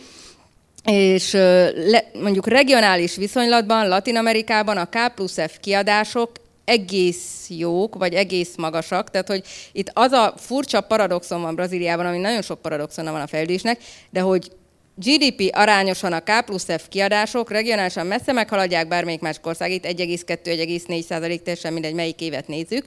és 0.84 1.32
le, 1.74 2.10
mondjuk 2.12 2.46
regionális 2.46 3.16
viszonylatban 3.16 3.88
Latin 3.88 4.16
Amerikában 4.16 4.76
a 4.76 4.88
K 4.88 5.14
plusz 5.14 5.38
F 5.46 5.58
kiadások 5.60 6.30
egész 6.64 7.46
jók, 7.48 7.94
vagy 7.94 8.14
egész 8.14 8.56
magasak, 8.56 9.10
tehát 9.10 9.28
hogy 9.28 9.42
itt 9.72 9.90
az 9.92 10.12
a 10.12 10.34
furcsa 10.36 10.80
paradoxon 10.80 11.42
van 11.42 11.54
Brazíliában, 11.54 12.06
ami 12.06 12.18
nagyon 12.18 12.42
sok 12.42 12.62
paradoxona 12.62 13.12
van 13.12 13.20
a 13.20 13.26
fejlődésnek, 13.26 13.80
de 14.10 14.20
hogy 14.20 14.50
GDP 14.94 15.50
arányosan 15.52 16.12
a 16.12 16.20
K 16.20 16.44
plusz 16.44 16.64
F 16.64 16.88
kiadások 16.88 17.50
regionálisan 17.50 18.06
messze 18.06 18.32
meghaladják 18.32 18.88
bármelyik 18.88 19.20
más 19.20 19.36
országét, 19.42 19.86
1,2-1,4 19.86 21.02
százalék, 21.02 21.42
teljesen 21.42 21.72
mindegy, 21.72 21.94
melyik 21.94 22.20
évet 22.20 22.48
nézzük, 22.48 22.84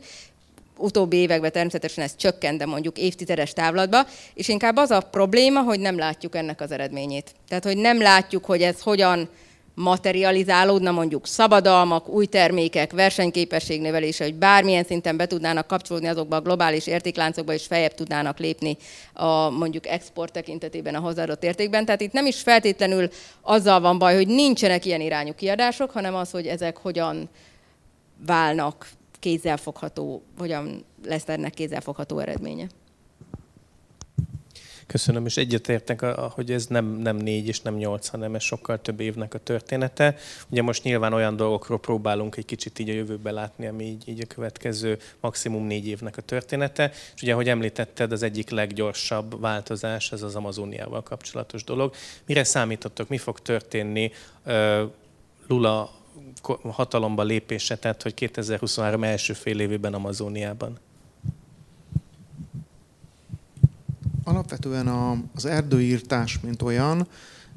utóbbi 0.77 1.17
években 1.17 1.51
természetesen 1.51 2.03
ez 2.03 2.15
csökkent, 2.15 2.57
de 2.57 2.65
mondjuk 2.65 2.97
évtizedes 2.97 3.53
távlatba, 3.53 4.05
és 4.33 4.47
inkább 4.47 4.77
az 4.77 4.91
a 4.91 4.99
probléma, 4.99 5.61
hogy 5.61 5.79
nem 5.79 5.97
látjuk 5.97 6.35
ennek 6.35 6.61
az 6.61 6.71
eredményét. 6.71 7.35
Tehát, 7.47 7.63
hogy 7.63 7.77
nem 7.77 8.01
látjuk, 8.01 8.45
hogy 8.45 8.61
ez 8.61 8.81
hogyan 8.81 9.29
materializálódna 9.75 10.91
mondjuk 10.91 11.27
szabadalmak, 11.27 12.09
új 12.09 12.25
termékek, 12.25 12.91
versenyképesség 12.91 13.81
növelése, 13.81 14.23
hogy 14.23 14.35
bármilyen 14.35 14.83
szinten 14.83 15.17
be 15.17 15.25
tudnának 15.25 15.67
kapcsolódni 15.67 16.07
azokba 16.07 16.35
a 16.35 16.41
globális 16.41 16.87
értékláncokba, 16.87 17.53
és 17.53 17.65
feljebb 17.65 17.93
tudnának 17.93 18.39
lépni 18.39 18.77
a 19.13 19.49
mondjuk 19.49 19.87
export 19.87 20.33
tekintetében 20.33 20.95
a 20.95 20.99
hozzáadott 20.99 21.43
értékben. 21.43 21.85
Tehát 21.85 22.01
itt 22.01 22.11
nem 22.11 22.25
is 22.25 22.41
feltétlenül 22.41 23.09
azzal 23.41 23.79
van 23.79 23.97
baj, 23.97 24.15
hogy 24.15 24.27
nincsenek 24.27 24.85
ilyen 24.85 25.01
irányú 25.01 25.33
kiadások, 25.33 25.91
hanem 25.91 26.15
az, 26.15 26.31
hogy 26.31 26.47
ezek 26.47 26.77
hogyan 26.77 27.29
válnak 28.25 28.87
kézzelfogható, 29.19 30.21
hogyan 30.37 30.83
lesz 31.05 31.29
ennek 31.29 31.53
kézzelfogható 31.53 32.19
eredménye. 32.19 32.67
Köszönöm, 34.87 35.25
és 35.25 35.37
egyetértek, 35.37 36.01
hogy 36.05 36.51
ez 36.51 36.65
nem, 36.67 36.85
nem 36.85 37.15
négy 37.15 37.47
és 37.47 37.61
nem 37.61 37.75
nyolc, 37.75 38.07
hanem 38.07 38.35
ez 38.35 38.43
sokkal 38.43 38.81
több 38.81 38.99
évnek 38.99 39.33
a 39.33 39.37
története. 39.37 40.15
Ugye 40.49 40.61
most 40.61 40.83
nyilván 40.83 41.13
olyan 41.13 41.35
dolgokról 41.35 41.79
próbálunk 41.79 42.35
egy 42.35 42.45
kicsit 42.45 42.79
így 42.79 42.89
a 42.89 42.93
jövőbe 42.93 43.31
látni, 43.31 43.67
ami 43.67 43.83
így, 43.83 44.07
így 44.07 44.21
a 44.21 44.27
következő 44.27 44.97
maximum 45.19 45.65
négy 45.65 45.87
évnek 45.87 46.17
a 46.17 46.21
története. 46.21 46.91
És 47.15 47.21
ugye, 47.21 47.33
ahogy 47.33 47.49
említetted, 47.49 48.11
az 48.11 48.23
egyik 48.23 48.49
leggyorsabb 48.49 49.39
változás, 49.39 50.11
ez 50.11 50.21
az 50.21 50.35
Amazoniával 50.35 51.03
kapcsolatos 51.03 51.63
dolog. 51.63 51.93
Mire 52.25 52.43
számítottok, 52.43 53.09
mi 53.09 53.17
fog 53.17 53.39
történni? 53.39 54.11
Lula 55.47 55.91
hatalomba 56.63 57.23
lépése 57.23 57.77
tett, 57.77 58.01
hogy 58.01 58.13
2023 58.13 59.03
első 59.03 59.33
fél 59.33 59.59
évében 59.59 59.93
Amazóniában? 59.93 60.79
Alapvetően 64.23 64.87
az 65.35 65.45
erdőírtás, 65.45 66.39
mint 66.39 66.61
olyan, 66.61 67.07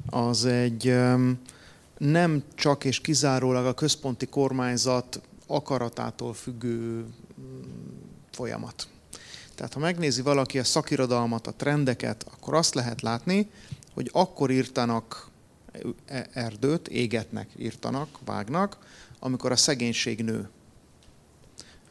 az 0.09 0.45
egy 0.45 0.95
nem 1.97 2.43
csak 2.55 2.83
és 2.83 3.01
kizárólag 3.01 3.65
a 3.65 3.73
központi 3.73 4.25
kormányzat 4.25 5.21
akaratától 5.47 6.33
függő 6.33 7.05
mm, 7.41 7.61
folyamat. 8.31 8.87
Tehát 9.55 9.73
ha 9.73 9.79
megnézi 9.79 10.21
valaki 10.21 10.59
a 10.59 10.63
szakirodalmat, 10.63 11.47
a 11.47 11.53
trendeket, 11.53 12.25
akkor 12.31 12.53
azt 12.53 12.73
lehet 12.73 13.01
látni, 13.01 13.49
hogy 13.93 14.09
akkor 14.13 14.51
írtanak 14.51 15.28
erdőt, 16.33 16.87
égetnek, 16.87 17.49
írtanak, 17.57 18.19
vágnak, 18.25 18.77
amikor 19.19 19.51
a 19.51 19.55
szegénység 19.55 20.23
nő. 20.23 20.49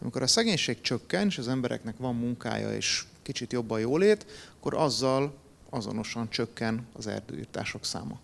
Amikor 0.00 0.22
a 0.22 0.26
szegénység 0.26 0.80
csökken, 0.80 1.26
és 1.26 1.38
az 1.38 1.48
embereknek 1.48 1.96
van 1.96 2.14
munkája, 2.14 2.74
és 2.74 3.04
kicsit 3.22 3.52
jobb 3.52 3.70
a 3.70 3.78
jólét, 3.78 4.26
akkor 4.56 4.74
azzal 4.74 5.34
azonosan 5.70 6.30
csökken 6.30 6.86
az 6.92 7.06
erdőírtások 7.06 7.84
száma. 7.84 8.20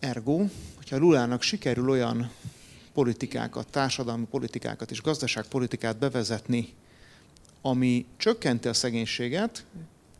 Ergo, 0.00 0.44
hogyha 0.76 0.98
Lulának 0.98 1.42
sikerül 1.42 1.90
olyan 1.90 2.30
politikákat, 2.92 3.68
társadalmi 3.68 4.26
politikákat 4.30 4.90
és 4.90 5.02
gazdaságpolitikát 5.02 5.98
bevezetni, 5.98 6.74
ami 7.62 8.06
csökkenti 8.16 8.68
a 8.68 8.72
szegénységet, 8.72 9.64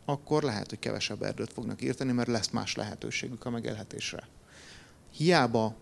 akkor 0.05 0.43
lehet, 0.43 0.69
hogy 0.69 0.79
kevesebb 0.79 1.23
erdőt 1.23 1.53
fognak 1.53 1.81
írtani, 1.81 2.11
mert 2.11 2.27
lesz 2.27 2.49
más 2.49 2.75
lehetőségük 2.75 3.45
a 3.45 3.49
megélhetésre. 3.49 4.27
Hiába 5.11 5.75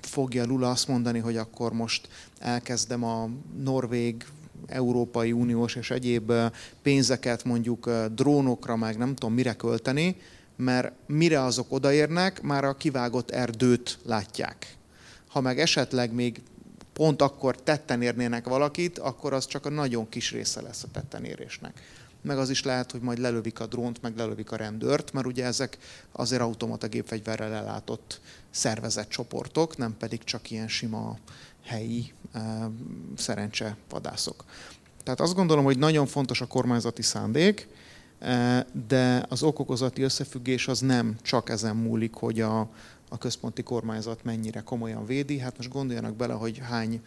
fogja 0.00 0.44
Lula 0.44 0.70
azt 0.70 0.88
mondani, 0.88 1.18
hogy 1.18 1.36
akkor 1.36 1.72
most 1.72 2.08
elkezdem 2.38 3.04
a 3.04 3.28
norvég, 3.62 4.24
Európai 4.66 5.32
Uniós 5.32 5.74
és 5.74 5.90
egyéb 5.90 6.32
pénzeket 6.82 7.44
mondjuk 7.44 7.90
drónokra, 8.14 8.76
meg 8.76 8.96
nem 8.96 9.14
tudom 9.14 9.34
mire 9.34 9.52
költeni, 9.52 10.16
mert 10.56 10.92
mire 11.06 11.42
azok 11.42 11.72
odaérnek, 11.72 12.42
már 12.42 12.64
a 12.64 12.76
kivágott 12.76 13.30
erdőt 13.30 13.98
látják. 14.04 14.76
Ha 15.28 15.40
meg 15.40 15.60
esetleg 15.60 16.12
még 16.12 16.42
pont 16.92 17.22
akkor 17.22 17.62
tetten 17.62 18.02
érnének 18.02 18.48
valakit, 18.48 18.98
akkor 18.98 19.32
az 19.32 19.46
csak 19.46 19.66
a 19.66 19.70
nagyon 19.70 20.08
kis 20.08 20.32
része 20.32 20.60
lesz 20.60 20.82
a 20.82 20.88
tettenérésnek. 20.92 21.82
Meg 22.26 22.38
az 22.38 22.50
is 22.50 22.62
lehet, 22.62 22.90
hogy 22.90 23.00
majd 23.00 23.18
lelövik 23.18 23.60
a 23.60 23.66
drónt, 23.66 24.02
meg 24.02 24.16
lelövik 24.16 24.52
a 24.52 24.56
rendőrt, 24.56 25.12
mert 25.12 25.26
ugye 25.26 25.44
ezek 25.44 25.78
azért 26.12 26.42
automata 26.42 26.86
gépfegyverrel 26.86 27.52
ellátott 27.52 28.20
szervezett 28.50 29.08
csoportok, 29.08 29.76
nem 29.76 29.96
pedig 29.98 30.24
csak 30.24 30.50
ilyen 30.50 30.68
sima 30.68 31.18
helyi 31.64 32.12
e, 32.32 32.70
szerencse 33.16 33.76
vadászok. 33.88 34.44
Tehát 35.02 35.20
azt 35.20 35.34
gondolom, 35.34 35.64
hogy 35.64 35.78
nagyon 35.78 36.06
fontos 36.06 36.40
a 36.40 36.46
kormányzati 36.46 37.02
szándék, 37.02 37.68
de 38.86 39.24
az 39.28 39.42
okokozati 39.42 40.02
összefüggés 40.02 40.68
az 40.68 40.80
nem 40.80 41.16
csak 41.22 41.48
ezen 41.48 41.76
múlik, 41.76 42.14
hogy 42.14 42.40
a, 42.40 42.60
a 43.08 43.18
központi 43.18 43.62
kormányzat 43.62 44.24
mennyire 44.24 44.60
komolyan 44.60 45.06
védi. 45.06 45.38
Hát 45.38 45.56
most 45.56 45.68
gondoljanak 45.68 46.16
bele, 46.16 46.32
hogy 46.32 46.58
hány 46.58 47.02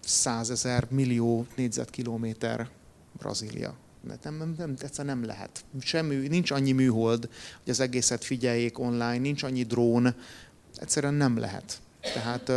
százezer, 0.00 0.86
millió 0.90 1.46
négyzetkilométer 1.56 2.68
Brazília. 3.18 3.74
Nem, 4.22 4.36
nem, 4.36 4.54
nem, 4.58 4.74
egyszerűen 4.78 5.16
nem 5.16 5.26
lehet. 5.26 5.64
Semmi, 5.80 6.14
nincs 6.14 6.50
annyi 6.50 6.72
műhold, 6.72 7.28
hogy 7.62 7.72
az 7.72 7.80
egészet 7.80 8.24
figyeljék 8.24 8.78
online, 8.78 9.18
nincs 9.18 9.42
annyi 9.42 9.62
drón, 9.62 10.14
egyszerűen 10.76 11.14
nem 11.14 11.38
lehet. 11.38 11.80
Tehát 12.14 12.52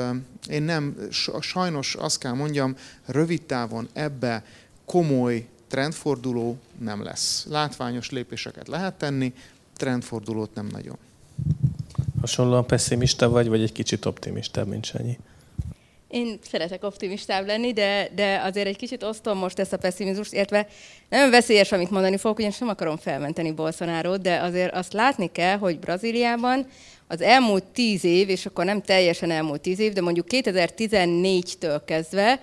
én 0.49 0.63
nem, 0.63 0.97
sajnos 1.39 1.95
azt 1.95 2.17
kell 2.17 2.33
mondjam, 2.33 2.75
rövid 3.05 3.41
távon 3.41 3.89
ebbe 3.93 4.43
komoly 4.85 5.47
trendforduló 5.67 6.57
nem 6.79 7.03
lesz. 7.03 7.45
Látványos 7.49 8.09
lépéseket 8.09 8.67
lehet 8.67 8.93
tenni, 8.93 9.33
trendfordulót 9.75 10.55
nem 10.55 10.67
nagyon. 10.67 10.97
Hasonlóan 12.21 12.67
pessimista 12.67 13.29
vagy, 13.29 13.47
vagy 13.47 13.61
egy 13.61 13.71
kicsit 13.71 14.05
optimistább, 14.05 14.67
mint 14.67 14.85
Sanyi? 14.85 15.17
Én 16.15 16.39
szeretek 16.49 16.83
optimistább 16.83 17.45
lenni, 17.45 17.73
de, 17.73 18.09
de 18.15 18.41
azért 18.43 18.67
egy 18.67 18.77
kicsit 18.77 19.03
osztom 19.03 19.37
most 19.37 19.59
ezt 19.59 19.73
a 19.73 19.77
pessimizmust, 19.77 20.33
illetve 20.33 20.67
nagyon 21.09 21.29
veszélyes, 21.29 21.71
amit 21.71 21.89
mondani 21.89 22.17
fogok, 22.17 22.37
ugyanis 22.37 22.57
nem 22.57 22.69
akarom 22.69 22.97
felmenteni 22.97 23.51
bolsonaro 23.51 24.17
de 24.17 24.39
azért 24.41 24.73
azt 24.73 24.93
látni 24.93 25.31
kell, 25.31 25.57
hogy 25.57 25.79
Brazíliában 25.79 26.67
az 27.07 27.21
elmúlt 27.21 27.63
tíz 27.63 28.03
év, 28.03 28.29
és 28.29 28.45
akkor 28.45 28.65
nem 28.65 28.81
teljesen 28.81 29.31
elmúlt 29.31 29.61
tíz 29.61 29.79
év, 29.79 29.93
de 29.93 30.01
mondjuk 30.01 30.25
2014-től 30.29 31.81
kezdve 31.85 32.39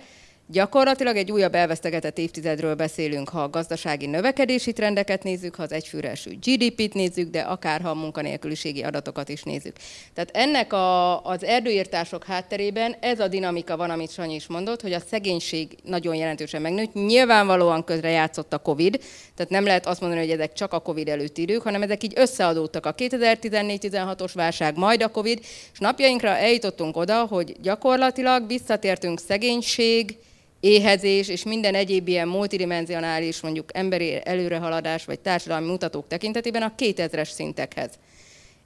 Gyakorlatilag 0.47 1.15
egy 1.15 1.31
újabb 1.31 1.55
elvesztegetett 1.55 2.17
évtizedről 2.17 2.75
beszélünk, 2.75 3.29
ha 3.29 3.43
a 3.43 3.49
gazdasági 3.49 4.05
növekedési 4.05 4.73
trendeket 4.73 5.23
nézzük, 5.23 5.55
ha 5.55 5.63
az 5.63 5.71
egyfőresű 5.71 6.37
GDP-t 6.41 6.93
nézzük, 6.93 7.29
de 7.29 7.39
akár 7.39 7.81
ha 7.81 7.89
a 7.89 7.93
munkanélküliségi 7.93 8.83
adatokat 8.83 9.29
is 9.29 9.43
nézzük. 9.43 9.75
Tehát 10.13 10.29
ennek 10.33 10.73
a, 10.73 11.21
az 11.25 11.43
erdőírtások 11.43 12.23
hátterében 12.23 12.95
ez 12.99 13.19
a 13.19 13.27
dinamika 13.27 13.77
van, 13.77 13.89
amit 13.89 14.11
Sanyi 14.11 14.35
is 14.35 14.47
mondott, 14.47 14.81
hogy 14.81 14.93
a 14.93 14.99
szegénység 14.99 15.77
nagyon 15.83 16.15
jelentősen 16.15 16.61
megnőtt. 16.61 16.93
Nyilvánvalóan 16.93 17.83
közre 17.83 18.09
játszott 18.09 18.53
a 18.53 18.57
COVID, 18.57 18.99
tehát 19.35 19.51
nem 19.51 19.65
lehet 19.65 19.85
azt 19.85 19.99
mondani, 19.99 20.21
hogy 20.21 20.31
ezek 20.31 20.53
csak 20.53 20.73
a 20.73 20.79
COVID 20.79 21.07
előtti 21.07 21.41
idők, 21.41 21.61
hanem 21.61 21.81
ezek 21.81 22.03
így 22.03 22.13
összeadódtak 22.15 22.85
a 22.85 22.95
2014-16-os 22.95 24.31
válság, 24.33 24.77
majd 24.77 25.03
a 25.03 25.07
COVID, 25.07 25.39
és 25.73 25.79
napjainkra 25.79 26.29
eljutottunk 26.29 26.97
oda, 26.97 27.25
hogy 27.25 27.55
gyakorlatilag 27.61 28.47
visszatértünk 28.47 29.19
szegénység, 29.19 30.17
éhezés 30.63 31.27
és 31.27 31.43
minden 31.43 31.75
egyéb 31.75 32.07
ilyen 32.07 32.27
multidimensionális, 32.27 33.41
mondjuk 33.41 33.69
emberi 33.73 34.19
előrehaladás 34.23 35.05
vagy 35.05 35.19
társadalmi 35.19 35.67
mutatók 35.67 36.07
tekintetében 36.07 36.61
a 36.61 36.73
2000-es 36.77 37.29
szintekhez. 37.29 37.89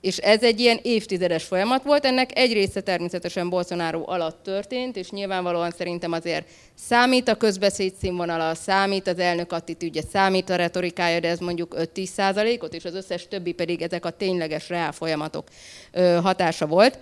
És 0.01 0.17
ez 0.17 0.43
egy 0.43 0.59
ilyen 0.59 0.79
évtizedes 0.81 1.43
folyamat 1.43 1.83
volt, 1.83 2.05
ennek 2.05 2.37
egy 2.37 2.53
része 2.53 2.81
természetesen 2.81 3.49
Bolsonaro 3.49 4.03
alatt 4.05 4.43
történt, 4.43 4.97
és 4.97 5.09
nyilvánvalóan 5.09 5.71
szerintem 5.71 6.11
azért 6.11 6.47
számít 6.75 7.27
a 7.27 7.35
közbeszéd 7.35 7.93
színvonala, 7.99 8.55
számít 8.55 9.07
az 9.07 9.19
elnök 9.19 9.51
attitűdje, 9.51 10.01
számít 10.11 10.49
a 10.49 10.55
retorikája, 10.55 11.19
de 11.19 11.27
ez 11.27 11.39
mondjuk 11.39 11.75
5-10 11.77 12.05
százalékot, 12.05 12.73
és 12.73 12.85
az 12.85 12.95
összes 12.95 13.27
többi 13.27 13.51
pedig 13.51 13.81
ezek 13.81 14.05
a 14.05 14.09
tényleges 14.09 14.69
reál 14.69 14.91
folyamatok 14.91 15.47
hatása 16.21 16.65
volt. 16.65 16.99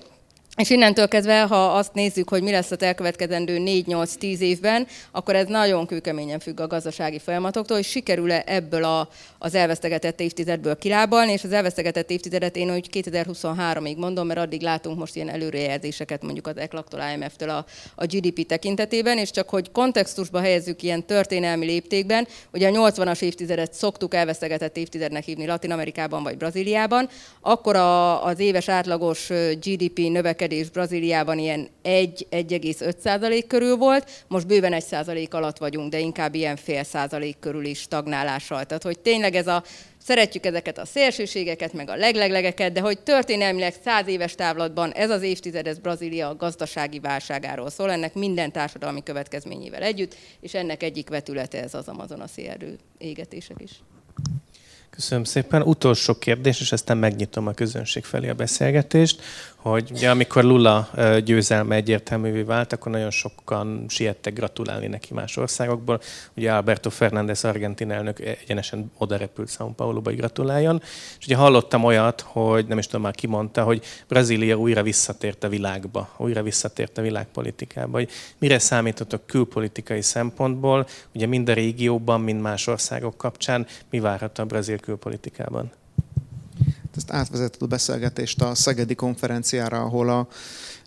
És 0.56 0.70
innentől 0.70 1.08
kezdve, 1.08 1.42
ha 1.42 1.66
azt 1.66 1.94
nézzük, 1.94 2.30
hogy 2.30 2.42
mi 2.42 2.52
lesz 2.52 2.72
az 2.72 2.82
elkövetkezendő 2.82 3.58
4-8-10 3.66 4.40
évben, 4.40 4.88
akkor 5.12 5.36
ez 5.36 5.48
nagyon 5.48 5.86
kőkeményen 5.86 6.40
függ 6.40 6.60
a 6.60 6.68
gazdasági 6.68 7.20
folyamatoktól, 7.20 7.76
hogy 7.76 7.86
sikerül-e 7.86 8.44
ebből 8.46 8.84
a, 8.84 9.10
az 9.38 9.56
elvesztegetett 9.56 10.20
évtizedből 10.20 10.78
kilábalni, 10.78 11.32
és 11.32 11.44
az 11.44 11.52
elvesztegetett 11.52 12.10
évtizedet 12.10 12.56
én 12.56 12.74
úgy 12.74 12.90
2023-ig 12.94 13.98
mondom, 13.98 14.28
mert 14.28 14.40
addig 14.40 14.62
látunk 14.62 14.98
most 14.98 15.16
ilyen 15.16 15.30
előrejelzéseket 15.30 16.22
mondjuk 16.24 16.48
az 16.48 16.58
ECLAC-tól, 16.58 17.02
IMF-től 17.14 17.50
a, 17.50 17.66
a 17.96 18.06
GDP 18.06 18.46
tekintetében, 18.46 19.18
és 19.18 19.32
csak 19.32 19.50
hogy 19.50 19.72
kontextusba 19.72 20.40
helyezzük 20.40 20.84
ilyen 20.84 21.06
történelmi 21.06 21.66
léptékben, 21.66 22.28
ugye 22.54 22.68
a 22.68 22.92
80-as 22.92 23.22
évtizedet 23.22 23.74
szoktuk 23.74 24.14
elvesztegetett 24.14 24.78
évtizednek 24.78 25.24
hívni 25.24 25.46
Latin 25.46 25.72
Amerikában 25.72 26.24
vagy 26.24 26.38
Brazíliában, 26.38 27.10
akkor 27.42 27.76
a, 27.76 28.26
az 28.26 28.40
éves 28.40 28.70
átlagos 28.70 29.30
GDP 29.60 29.98
növekedés 29.98 30.44
növekedés 30.48 30.70
Brazíliában 30.70 31.40
ilyen 31.40 31.68
1-1,5 31.84 32.98
százalék 33.00 33.48
körül 33.48 33.76
volt, 33.76 34.26
most 34.28 34.48
bőven 34.48 34.74
1 34.74 34.84
százalék 34.84 35.34
alatt 35.34 35.58
vagyunk, 35.58 35.92
de 35.92 36.00
inkább 36.00 36.36
ilyen 36.36 36.56
fél 36.56 36.84
százalék 36.84 37.40
körül 37.40 37.66
is 37.66 37.80
stagnálással. 37.80 38.66
Tehát, 38.66 38.84
hogy 38.84 39.00
tényleg 39.00 39.36
ez 39.36 39.48
a 39.48 39.64
Szeretjük 39.98 40.46
ezeket 40.46 40.78
a 40.78 40.86
szélsőségeket, 40.86 41.74
meg 41.74 41.90
a 41.90 41.96
legleglegeket, 41.96 42.72
de 42.72 42.80
hogy 42.80 43.00
történelmileg 43.00 43.74
száz 43.84 44.08
éves 44.08 44.36
távlatban 44.36 44.92
ez 44.92 45.10
az 45.10 45.22
évtized, 45.22 45.68
ez 45.68 45.78
Brazília 45.78 46.36
gazdasági 46.36 47.00
válságáról 47.00 47.70
szól, 47.70 47.92
ennek 47.92 48.14
minden 48.14 48.52
társadalmi 48.52 49.04
következményével 49.04 49.82
együtt, 49.82 50.16
és 50.42 50.54
ennek 50.54 50.84
egyik 50.84 51.10
vetülete 51.10 51.64
ez 51.64 51.74
az 51.74 51.88
amazonasi 51.88 52.48
erő 52.48 52.78
égetések 52.98 53.58
is. 53.58 53.72
Köszönöm 54.96 55.24
szépen. 55.24 55.62
Utolsó 55.62 56.14
kérdés, 56.14 56.62
és 56.62 56.72
aztán 56.72 56.98
megnyitom 56.98 57.48
a 57.48 57.54
közönség 57.54 58.04
felé 58.04 58.30
a 58.30 58.34
beszélgetést 58.34 59.22
hogy 59.70 59.92
ugye 59.92 60.10
amikor 60.10 60.44
Lula 60.44 60.90
győzelme 61.24 61.76
egyértelművé 61.76 62.42
vált, 62.42 62.74
akkor 62.74 62.92
nagyon 62.92 63.12
sokan 63.12 63.86
siettek 63.88 64.34
gratulálni 64.34 64.88
neki 64.88 65.14
más 65.14 65.38
országokból. 65.38 66.02
Ugye 66.36 66.54
Alberto 66.54 66.90
Fernández 66.90 67.44
argentin 67.44 67.92
elnök 67.92 68.20
egyenesen 68.20 68.92
oda 68.98 69.18
repült 69.18 69.50
São 69.58 69.70
Paulo-ba, 69.76 70.10
hogy 70.10 70.20
gratuláljon. 70.20 70.82
És 71.20 71.26
ugye 71.26 71.36
hallottam 71.36 71.84
olyat, 71.84 72.22
hogy 72.22 72.66
nem 72.66 72.78
is 72.78 72.86
tudom 72.86 73.02
már 73.02 73.16
ki 73.16 73.28
hogy 73.56 73.84
Brazília 74.08 74.56
újra 74.56 74.84
visszatért 74.84 75.44
a 75.44 75.50
világba, 75.50 76.10
újra 76.18 76.44
visszatért 76.44 76.98
a 76.98 77.02
világpolitikába. 77.02 77.98
Hogy 77.98 78.10
mire 78.38 78.60
számítottok 78.60 79.26
külpolitikai 79.26 80.02
szempontból, 80.02 80.88
ugye 81.14 81.26
mind 81.26 81.50
a 81.50 81.54
régióban, 81.54 82.22
mind 82.22 82.42
más 82.42 82.68
országok 82.68 83.18
kapcsán, 83.18 83.68
mi 83.90 84.00
várható 84.00 84.44
a 84.44 84.46
brazil 84.46 84.78
külpolitikában? 84.78 85.72
Ezt 86.96 87.12
átvezetett 87.12 87.62
a 87.62 87.66
beszélgetést 87.66 88.42
a 88.42 88.56
Szegedi 88.56 88.96
konferenciára, 88.96 89.82
ahol 89.82 90.10
a 90.10 90.28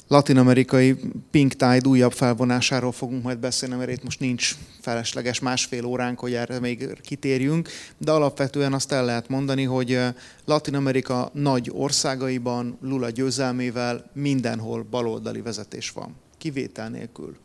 latin-amerikai 0.08 0.96
Pink 1.30 1.52
Tide 1.52 1.88
újabb 1.88 2.12
felvonásáról 2.12 2.92
fogunk 2.92 3.22
majd 3.22 3.38
beszélni, 3.38 3.74
mert 3.74 3.90
itt 3.90 4.02
most 4.04 4.20
nincs 4.20 4.54
felesleges 4.80 5.40
másfél 5.40 5.84
óránk, 5.84 6.18
hogy 6.18 6.34
erre 6.34 6.60
még 6.60 7.00
kitérjünk, 7.00 7.68
de 7.98 8.10
alapvetően 8.10 8.72
azt 8.72 8.92
el 8.92 9.04
lehet 9.04 9.28
mondani, 9.28 9.62
hogy 9.62 9.98
Latin-Amerika 10.44 11.30
nagy 11.32 11.70
országaiban 11.72 12.78
Lula 12.80 13.10
győzelmével 13.10 14.10
mindenhol 14.12 14.82
baloldali 14.82 15.40
vezetés 15.40 15.90
van, 15.90 16.14
kivétel 16.38 16.88
nélkül. 16.88 17.36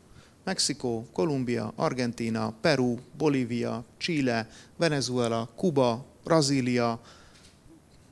Mexikó, 0.44 1.06
Kolumbia, 1.12 1.72
Argentína, 1.76 2.54
Peru, 2.60 2.96
Bolívia, 3.16 3.84
Chile, 3.98 4.48
Venezuela, 4.76 5.48
Kuba, 5.56 6.06
Brazília, 6.24 7.00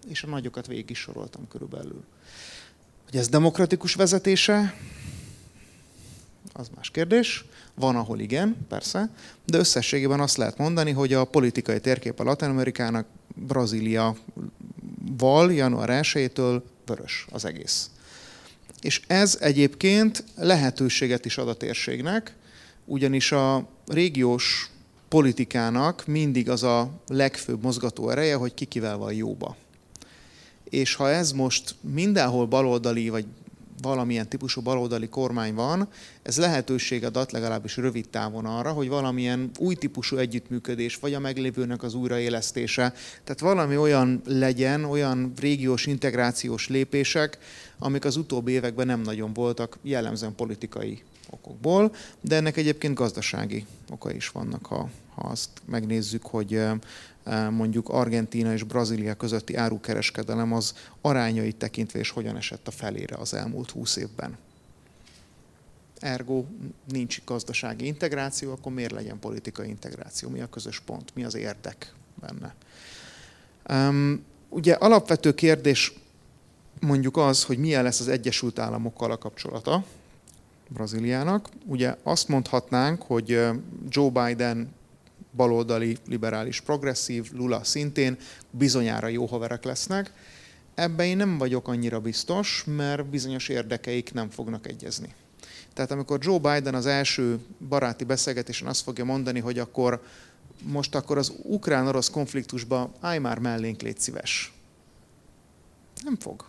és 0.08 0.22
a 0.22 0.26
nagyokat 0.26 0.66
végig 0.66 0.90
is 0.90 0.98
soroltam 0.98 1.48
körülbelül. 1.48 2.04
Hogy 3.04 3.16
ez 3.16 3.28
demokratikus 3.28 3.94
vezetése, 3.94 4.74
az 6.52 6.70
más 6.76 6.90
kérdés. 6.90 7.44
Van, 7.74 7.96
ahol 7.96 8.20
igen, 8.20 8.56
persze, 8.68 9.10
de 9.44 9.58
összességében 9.58 10.20
azt 10.20 10.36
lehet 10.36 10.58
mondani, 10.58 10.90
hogy 10.90 11.12
a 11.12 11.24
politikai 11.24 11.80
térkép 11.80 12.20
a 12.20 12.24
Latin-Amerikának 12.24 13.06
Brazília 13.34 14.16
val 15.16 15.52
január 15.52 16.00
1-től 16.02 16.62
vörös 16.86 17.26
az 17.30 17.44
egész. 17.44 17.90
És 18.80 19.02
ez 19.06 19.38
egyébként 19.40 20.24
lehetőséget 20.36 21.24
is 21.24 21.38
ad 21.38 21.48
a 21.48 21.54
térségnek, 21.54 22.36
ugyanis 22.84 23.32
a 23.32 23.68
régiós 23.86 24.70
politikának 25.08 26.06
mindig 26.06 26.50
az 26.50 26.62
a 26.62 26.90
legfőbb 27.08 27.62
mozgató 27.62 28.10
ereje, 28.10 28.34
hogy 28.34 28.54
ki 28.54 28.64
kivel 28.64 28.96
van 28.96 29.12
jóba. 29.12 29.56
És 30.72 30.94
ha 30.94 31.10
ez 31.10 31.32
most 31.32 31.74
mindenhol 31.80 32.46
baloldali, 32.46 33.08
vagy 33.08 33.26
valamilyen 33.82 34.28
típusú 34.28 34.60
baloldali 34.60 35.08
kormány 35.08 35.54
van, 35.54 35.88
ez 36.22 36.38
lehetőséget 36.38 37.16
ad 37.16 37.32
legalábbis 37.32 37.76
rövid 37.76 38.08
távon 38.08 38.46
arra, 38.46 38.72
hogy 38.72 38.88
valamilyen 38.88 39.50
új 39.58 39.74
típusú 39.74 40.16
együttműködés, 40.16 40.96
vagy 40.96 41.14
a 41.14 41.18
meglévőnek 41.18 41.82
az 41.82 41.94
újraélesztése, 41.94 42.92
tehát 43.24 43.40
valami 43.40 43.76
olyan 43.76 44.22
legyen, 44.26 44.84
olyan 44.84 45.32
régiós 45.40 45.86
integrációs 45.86 46.68
lépések, 46.68 47.38
amik 47.78 48.04
az 48.04 48.16
utóbbi 48.16 48.52
években 48.52 48.86
nem 48.86 49.00
nagyon 49.00 49.32
voltak, 49.32 49.78
jellemzően 49.82 50.34
politikai 50.34 51.02
okokból, 51.30 51.94
de 52.20 52.36
ennek 52.36 52.56
egyébként 52.56 52.94
gazdasági 52.94 53.66
oka 53.90 54.12
is 54.12 54.28
vannak, 54.28 54.66
ha, 54.66 54.88
ha 55.14 55.28
azt 55.28 55.50
megnézzük, 55.64 56.26
hogy 56.26 56.60
mondjuk 57.50 57.88
Argentína 57.88 58.52
és 58.52 58.62
Brazília 58.62 59.14
közötti 59.14 59.54
árukereskedelem 59.54 60.52
az 60.52 60.74
arányait 61.00 61.56
tekintve 61.56 61.98
és 61.98 62.10
hogyan 62.10 62.36
esett 62.36 62.66
a 62.66 62.70
felére 62.70 63.16
az 63.16 63.34
elmúlt 63.34 63.70
húsz 63.70 63.96
évben. 63.96 64.38
Ergo 65.98 66.44
nincs 66.88 67.20
gazdasági 67.24 67.86
integráció, 67.86 68.52
akkor 68.52 68.72
miért 68.72 68.92
legyen 68.92 69.18
politikai 69.18 69.68
integráció? 69.68 70.28
Mi 70.28 70.40
a 70.40 70.46
közös 70.48 70.80
pont? 70.80 71.14
Mi 71.14 71.24
az 71.24 71.34
érdek 71.34 71.94
benne? 72.14 72.54
Ugye 74.48 74.72
alapvető 74.72 75.34
kérdés 75.34 75.92
mondjuk 76.80 77.16
az, 77.16 77.44
hogy 77.44 77.58
milyen 77.58 77.82
lesz 77.82 78.00
az 78.00 78.08
Egyesült 78.08 78.58
Államokkal 78.58 79.10
a 79.10 79.18
kapcsolata 79.18 79.84
Brazíliának. 80.68 81.48
Ugye 81.66 81.96
azt 82.02 82.28
mondhatnánk, 82.28 83.02
hogy 83.02 83.26
Joe 83.88 84.10
Biden 84.10 84.74
baloldali, 85.32 85.96
liberális, 86.06 86.60
progresszív, 86.60 87.32
Lula 87.32 87.64
szintén 87.64 88.16
bizonyára 88.50 89.08
jó 89.08 89.26
haverek 89.26 89.64
lesznek. 89.64 90.12
Ebben 90.74 91.06
én 91.06 91.16
nem 91.16 91.38
vagyok 91.38 91.68
annyira 91.68 92.00
biztos, 92.00 92.64
mert 92.66 93.06
bizonyos 93.06 93.48
érdekeik 93.48 94.12
nem 94.12 94.30
fognak 94.30 94.66
egyezni. 94.66 95.14
Tehát 95.74 95.90
amikor 95.90 96.18
Joe 96.22 96.38
Biden 96.38 96.74
az 96.74 96.86
első 96.86 97.38
baráti 97.68 98.04
beszélgetésen 98.04 98.68
azt 98.68 98.82
fogja 98.82 99.04
mondani, 99.04 99.40
hogy 99.40 99.58
akkor 99.58 100.02
most 100.62 100.94
akkor 100.94 101.18
az 101.18 101.32
ukrán-orosz 101.42 102.10
konfliktusba 102.10 102.92
állj 103.00 103.18
már 103.18 103.38
mellénk, 103.38 103.80
légy 103.80 103.98
szíves. 103.98 104.52
Nem 106.04 106.16
fog. 106.16 106.44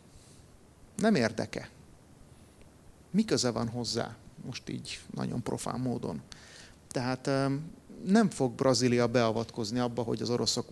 Nem 0.98 1.16
érdeke. 1.16 1.70
Mi 3.12 3.26
köze 3.26 3.50
van 3.50 3.68
hozzá? 3.68 4.16
Most 4.46 4.70
így 4.70 5.00
nagyon 5.14 5.44
profán 5.44 5.80
módon. 5.80 6.22
Tehát 6.88 7.30
nem 8.06 8.30
fog 8.30 8.51
Brazília 8.51 9.08
beavatkozni 9.08 9.80
abba, 9.80 10.01
hogy 10.01 10.22
az 10.22 10.30
oroszok 10.30 10.68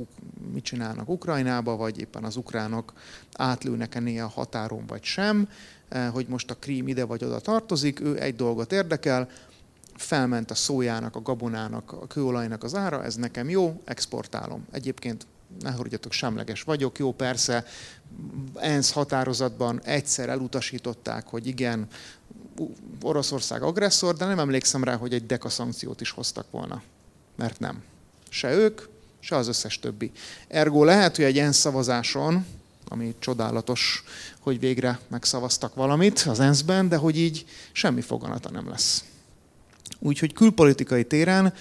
mit 0.53 0.63
csinálnak 0.63 1.09
Ukrajnába, 1.09 1.75
vagy 1.75 1.99
éppen 1.99 2.23
az 2.23 2.35
ukránok 2.35 2.93
átlőnek-e 3.33 3.99
néha 3.99 4.27
határon, 4.27 4.85
vagy 4.85 5.03
sem, 5.03 5.49
eh, 5.89 6.11
hogy 6.11 6.27
most 6.27 6.51
a 6.51 6.55
krím 6.55 6.87
ide 6.87 7.05
vagy 7.05 7.23
oda 7.23 7.39
tartozik, 7.39 7.99
ő 7.99 8.19
egy 8.19 8.35
dolgot 8.35 8.71
érdekel, 8.71 9.29
felment 9.95 10.51
a 10.51 10.55
szójának, 10.55 11.15
a 11.15 11.21
gabonának, 11.21 11.91
a 11.91 12.07
kőolajnak 12.07 12.63
az 12.63 12.75
ára, 12.75 13.03
ez 13.03 13.15
nekem 13.15 13.49
jó, 13.49 13.81
exportálom. 13.85 14.65
Egyébként 14.71 15.27
ne 15.59 15.71
hordjatok, 15.71 16.11
semleges 16.11 16.63
vagyok, 16.63 16.99
jó 16.99 17.13
persze, 17.13 17.65
ENSZ 18.55 18.91
határozatban 18.91 19.81
egyszer 19.83 20.29
elutasították, 20.29 21.27
hogy 21.27 21.47
igen, 21.47 21.87
Oroszország 23.01 23.61
agresszor, 23.61 24.15
de 24.15 24.25
nem 24.25 24.39
emlékszem 24.39 24.83
rá, 24.83 24.95
hogy 24.95 25.13
egy 25.13 25.25
deka 25.25 25.49
szankciót 25.49 26.01
is 26.01 26.11
hoztak 26.11 26.51
volna 26.51 26.81
mert 27.41 27.59
nem. 27.59 27.83
Se 28.29 28.53
ők, 28.53 28.81
se 29.19 29.35
az 29.35 29.47
összes 29.47 29.79
többi. 29.79 30.11
Ergo 30.47 30.83
lehet, 30.83 31.15
hogy 31.15 31.25
egy 31.25 31.37
ENSZ 31.37 31.57
szavazáson, 31.57 32.45
ami 32.87 33.15
csodálatos, 33.19 34.03
hogy 34.39 34.59
végre 34.59 34.99
megszavaztak 35.07 35.75
valamit 35.75 36.19
az 36.19 36.39
ENSZ-ben, 36.39 36.89
de 36.89 36.95
hogy 36.95 37.17
így 37.17 37.45
semmi 37.71 38.01
foganata 38.01 38.51
nem 38.51 38.69
lesz. 38.69 39.03
Úgyhogy 39.99 40.33
külpolitikai 40.33 41.05
téren 41.05 41.53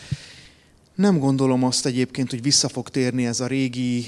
nem 0.94 1.18
gondolom 1.18 1.64
azt 1.64 1.86
egyébként, 1.86 2.30
hogy 2.30 2.42
vissza 2.42 2.68
fog 2.68 2.88
térni 2.88 3.26
ez 3.26 3.40
a 3.40 3.46
régi 3.46 4.06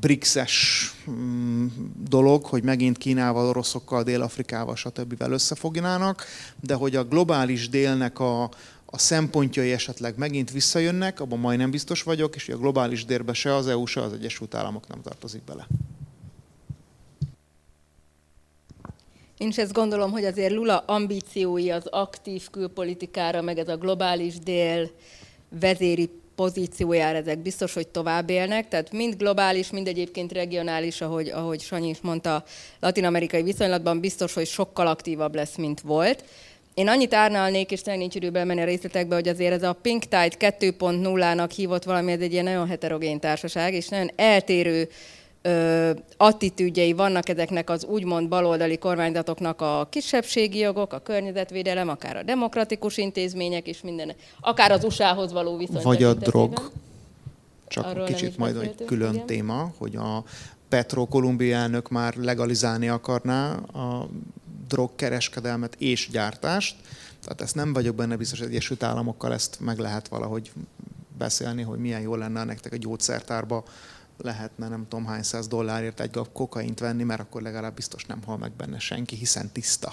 BRICS-es 0.00 0.90
mm, 1.10 1.66
dolog, 2.08 2.44
hogy 2.44 2.62
megint 2.62 2.98
Kínával, 2.98 3.48
Oroszokkal, 3.48 4.02
Dél-Afrikával, 4.02 4.76
stb. 4.76 5.22
összefognának, 5.22 6.24
de 6.60 6.74
hogy 6.74 6.96
a 6.96 7.04
globális 7.04 7.68
délnek 7.68 8.18
a, 8.18 8.50
a 8.90 8.98
szempontjai 8.98 9.72
esetleg 9.72 10.18
megint 10.18 10.50
visszajönnek, 10.50 11.20
abban 11.20 11.38
majdnem 11.38 11.70
biztos 11.70 12.02
vagyok, 12.02 12.34
és 12.34 12.48
a 12.48 12.56
globális 12.56 13.04
dérbe 13.04 13.32
se 13.32 13.54
az 13.54 13.68
EU, 13.68 13.86
se 13.86 14.02
az 14.02 14.12
Egyesült 14.12 14.54
Államok 14.54 14.88
nem 14.88 15.02
tartozik 15.02 15.44
bele. 15.44 15.66
Én 19.38 19.48
is 19.48 19.58
ezt 19.58 19.72
gondolom, 19.72 20.10
hogy 20.10 20.24
azért 20.24 20.52
Lula 20.52 20.78
ambíciói 20.78 21.70
az 21.70 21.86
aktív 21.86 22.50
külpolitikára, 22.50 23.42
meg 23.42 23.58
ez 23.58 23.68
a 23.68 23.76
globális 23.76 24.38
dél 24.38 24.90
vezéri 25.60 26.10
pozíciójára 26.34 27.18
ezek 27.18 27.38
biztos, 27.38 27.72
hogy 27.72 27.88
tovább 27.88 28.30
élnek, 28.30 28.68
tehát 28.68 28.92
mind 28.92 29.16
globális, 29.16 29.70
mind 29.70 29.86
egyébként 29.86 30.32
regionális, 30.32 31.00
ahogy, 31.00 31.28
ahogy 31.28 31.60
Sanyi 31.60 31.88
is 31.88 32.00
mondta, 32.00 32.44
latin-amerikai 32.80 33.42
viszonylatban 33.42 34.00
biztos, 34.00 34.34
hogy 34.34 34.46
sokkal 34.46 34.86
aktívabb 34.86 35.34
lesz, 35.34 35.56
mint 35.56 35.80
volt. 35.80 36.24
Én 36.74 36.88
annyit 36.88 37.14
árnalnék, 37.14 37.70
és 37.70 37.80
tényleg 37.80 38.00
nincs 38.00 38.14
időben 38.14 38.46
menni 38.46 38.60
a 38.60 38.64
részletekbe, 38.64 39.14
hogy 39.14 39.28
azért 39.28 39.52
ez 39.52 39.62
a 39.62 39.72
Pink 39.72 40.02
Tide 40.02 40.36
2.0-nak 40.38 41.50
hívott 41.54 41.84
valami, 41.84 42.12
ez 42.12 42.20
egy 42.20 42.32
ilyen 42.32 42.44
nagyon 42.44 42.66
heterogén 42.66 43.20
társaság, 43.20 43.74
és 43.74 43.88
nagyon 43.88 44.10
eltérő 44.16 44.88
ö, 45.42 45.90
attitűdjei 46.16 46.92
vannak 46.92 47.28
ezeknek 47.28 47.70
az 47.70 47.84
úgymond 47.84 48.28
baloldali 48.28 48.78
kormányzatoknak 48.78 49.60
a 49.60 49.86
kisebbségi 49.90 50.58
jogok, 50.58 50.92
a 50.92 50.98
környezetvédelem, 50.98 51.88
akár 51.88 52.16
a 52.16 52.22
demokratikus 52.22 52.96
intézmények 52.96 53.66
és 53.66 53.80
minden, 53.82 54.12
akár 54.40 54.72
az 54.72 54.84
USA-hoz 54.84 55.32
való 55.32 55.56
viszony. 55.56 55.82
Vagy 55.82 56.02
a 56.02 56.14
drog, 56.14 56.70
csak 57.68 57.86
Arról 57.86 58.04
kicsit 58.04 58.36
majd 58.36 58.56
egy 58.56 58.84
külön 58.86 59.14
igen. 59.14 59.26
téma, 59.26 59.72
hogy 59.78 59.96
a 59.96 60.24
Petro 60.68 61.06
kolumbiának 61.06 61.88
már 61.88 62.14
legalizálni 62.14 62.88
akarná 62.88 63.52
a 63.54 64.08
drogkereskedelmet 64.70 65.74
és 65.78 66.08
gyártást. 66.10 66.76
Tehát 67.20 67.40
ezt 67.40 67.54
nem 67.54 67.72
vagyok 67.72 67.94
benne 67.94 68.16
biztos, 68.16 68.38
hogy 68.38 68.48
Egyesült 68.48 68.82
Államokkal 68.82 69.32
ezt 69.32 69.60
meg 69.60 69.78
lehet 69.78 70.08
valahogy 70.08 70.52
beszélni, 71.18 71.62
hogy 71.62 71.78
milyen 71.78 72.00
jó 72.00 72.14
lenne 72.14 72.44
nektek 72.44 72.72
a 72.72 72.76
gyógyszertárba 72.76 73.64
lehetne 74.16 74.68
nem 74.68 74.86
tudom 74.88 75.06
hány 75.06 75.22
száz 75.22 75.48
dollárért 75.48 76.00
egy 76.00 76.18
kokaint 76.32 76.78
venni, 76.78 77.02
mert 77.02 77.20
akkor 77.20 77.42
legalább 77.42 77.74
biztos 77.74 78.04
nem 78.04 78.22
hal 78.22 78.36
meg 78.36 78.52
benne 78.52 78.78
senki, 78.78 79.16
hiszen 79.16 79.50
tiszta. 79.52 79.92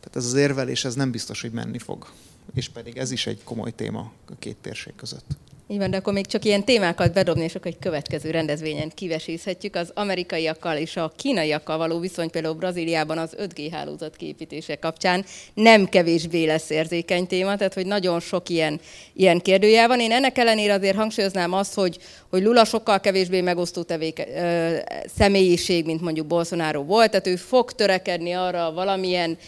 Tehát 0.00 0.16
ez 0.16 0.24
az 0.24 0.34
érvelés, 0.34 0.84
ez 0.84 0.94
nem 0.94 1.10
biztos, 1.10 1.40
hogy 1.40 1.52
menni 1.52 1.78
fog. 1.78 2.06
És 2.54 2.68
pedig 2.68 2.96
ez 2.96 3.10
is 3.10 3.26
egy 3.26 3.44
komoly 3.44 3.74
téma 3.74 4.12
a 4.30 4.32
két 4.38 4.56
térség 4.56 4.94
között. 4.96 5.26
Így 5.70 5.78
van, 5.78 5.90
de 5.90 5.96
akkor 5.96 6.12
még 6.12 6.26
csak 6.26 6.44
ilyen 6.44 6.64
témákat 6.64 7.12
bedobni, 7.12 7.42
és 7.42 7.54
akkor 7.54 7.70
egy 7.70 7.78
következő 7.78 8.30
rendezvényen 8.30 8.90
kivesészhetjük. 8.94 9.76
Az 9.76 9.90
amerikaiakkal 9.94 10.76
és 10.76 10.96
a 10.96 11.12
kínaiakkal 11.16 11.78
való 11.78 11.98
viszony 11.98 12.30
például 12.30 12.54
Brazíliában 12.54 13.18
az 13.18 13.36
5G 13.38 13.68
hálózat 13.72 14.16
képítése 14.16 14.76
kapcsán 14.76 15.24
nem 15.54 15.88
kevésbé 15.88 16.44
lesz 16.44 16.70
érzékeny 16.70 17.26
téma, 17.26 17.56
tehát 17.56 17.74
hogy 17.74 17.86
nagyon 17.86 18.20
sok 18.20 18.48
ilyen, 18.48 18.80
ilyen 19.12 19.40
kérdőjel 19.40 19.88
van. 19.88 20.00
Én 20.00 20.12
ennek 20.12 20.38
ellenére 20.38 20.74
azért 20.74 20.96
hangsúlyoznám 20.96 21.52
azt, 21.52 21.74
hogy, 21.74 21.98
hogy 22.30 22.42
Lula 22.42 22.64
sokkal 22.64 23.00
kevésbé 23.00 23.40
megosztó 23.40 23.82
tevéke, 23.82 24.26
ö, 24.28 24.76
személyiség, 25.18 25.84
mint 25.84 26.00
mondjuk 26.00 26.26
Bolsonaro 26.26 26.82
volt, 26.84 27.10
tehát 27.10 27.26
ő 27.26 27.36
fog 27.36 27.72
törekedni 27.72 28.32
arra 28.32 28.72
valamilyen 28.72 29.38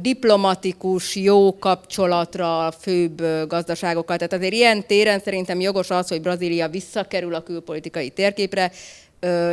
diplomatikus, 0.00 1.16
jó 1.16 1.58
kapcsolatra 1.58 2.66
a 2.66 2.70
főbb 2.70 3.22
gazdaságokkal. 3.48 4.16
Tehát 4.16 4.32
azért 4.32 4.52
ilyen 4.52 4.86
téren 4.86 5.20
szerintem 5.20 5.60
jogos 5.60 5.90
az, 5.90 6.08
hogy 6.08 6.20
Brazília 6.20 6.68
visszakerül 6.68 7.34
a 7.34 7.42
külpolitikai 7.42 8.10
térképre, 8.10 8.72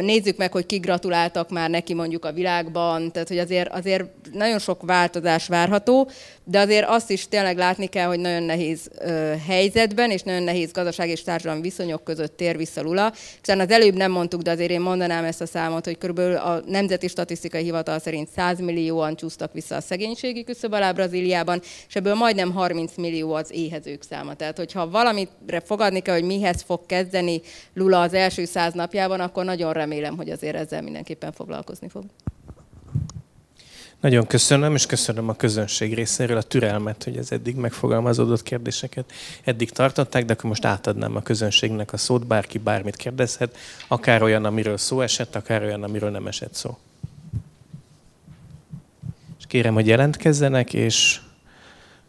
nézzük 0.02 0.38
meg, 0.38 0.52
hogy 0.52 0.66
ki 0.66 0.78
gratuláltak 0.78 1.50
már 1.50 1.70
neki 1.70 1.94
mondjuk 1.94 2.26
a 2.26 2.32
világban, 2.32 3.12
tehát 3.12 3.28
hogy 3.28 3.38
azért, 3.38 3.70
azért 3.70 4.04
nagyon 4.32 4.60
sok 4.60 4.82
változás 4.82 5.48
várható, 5.48 6.10
de 6.44 6.60
azért 6.60 6.86
azt 6.88 7.10
is 7.10 7.28
tényleg 7.28 7.58
látni 7.58 7.88
kell, 7.88 8.08
hogy 8.08 8.20
nagyon 8.20 8.44
nehéz 8.44 8.90
helyzetben 9.48 10.12
és 10.12 10.22
nagyon 10.22 10.44
nehéz 10.44 10.72
gazdaság 10.72 11.10
és 11.10 11.24
társadalmi 11.24 11.62
viszonyok 11.62 12.04
között 12.04 12.38
tér 12.38 12.58
vissza 12.58 12.82
Lula. 12.82 13.14
Hiszen 13.40 13.60
az 13.60 13.70
előbb 13.70 13.96
nem 13.96 14.12
mondtuk, 14.12 14.42
de 14.42 14.52
azért 14.52 14.70
én 14.70 14.82
mondanám 14.82 15.24
ezt 15.24 15.42
a 15.42 15.46
számot, 15.46 15.86
hogy 15.86 15.98
körülbelül 15.98 16.36
a 16.36 16.62
Nemzeti 16.68 17.08
Statisztikai 17.08 17.64
Hivatal 17.64 18.00
szerint 18.00 18.30
100 18.36 18.60
millióan 18.60 19.16
csúsztak 19.16 19.54
vissza 19.54 19.76
a 19.76 19.82
szegénységi 19.82 20.44
küszöb 20.44 20.74
alá 20.74 20.92
Brazíliában, 20.92 21.62
és 21.88 21.96
ebből 21.96 22.14
majdnem 22.14 22.52
30 22.52 22.92
millió 22.96 23.34
az 23.34 23.52
éhezők 23.52 24.04
száma. 24.10 24.34
Tehát, 24.34 24.58
hogyha 24.58 24.90
valamire 24.90 25.62
fogadni 25.66 26.00
kell, 26.00 26.16
hogy 26.16 26.24
mihez 26.24 26.62
fog 26.62 26.86
kezdeni 26.86 27.42
Lula 27.74 28.02
az 28.02 28.14
első 28.14 28.46
száz 28.46 28.74
napjában, 28.74 29.20
akkor 29.20 29.46
nagyon 29.46 29.63
remélem, 29.72 30.16
hogy 30.16 30.30
azért 30.30 30.56
ezzel 30.56 30.82
mindenképpen 30.82 31.32
foglalkozni 31.32 31.90
fog. 31.90 32.04
Nagyon 34.04 34.28
köszönöm, 34.28 34.76
és 34.76 34.86
köszönöm 34.86 35.30
a 35.30 35.34
közönség 35.34 35.94
részéről 35.94 36.38
a 36.38 36.42
türelmet, 36.42 37.04
hogy 37.04 37.18
az 37.18 37.32
eddig 37.32 37.56
megfogalmazódott 37.56 38.44
kérdéseket 38.44 39.12
eddig 39.44 39.72
tartották, 39.72 40.26
de 40.26 40.34
akkor 40.34 40.46
most 40.50 40.66
átadnám 40.66 41.16
a 41.16 41.22
közönségnek 41.22 41.94
a 41.94 41.98
szót, 41.98 42.28
bárki 42.28 42.58
bármit 42.58 42.96
kérdezhet, 42.96 43.58
akár 43.88 44.24
olyan, 44.24 44.46
amiről 44.46 44.78
szó 44.78 45.02
esett, 45.02 45.36
akár 45.36 45.64
olyan, 45.64 45.84
amiről 45.84 46.10
nem 46.10 46.28
esett 46.28 46.54
szó. 46.54 46.78
És 49.40 49.46
kérem, 49.48 49.74
hogy 49.74 49.88
jelentkezzenek, 49.88 50.74
és 50.74 51.22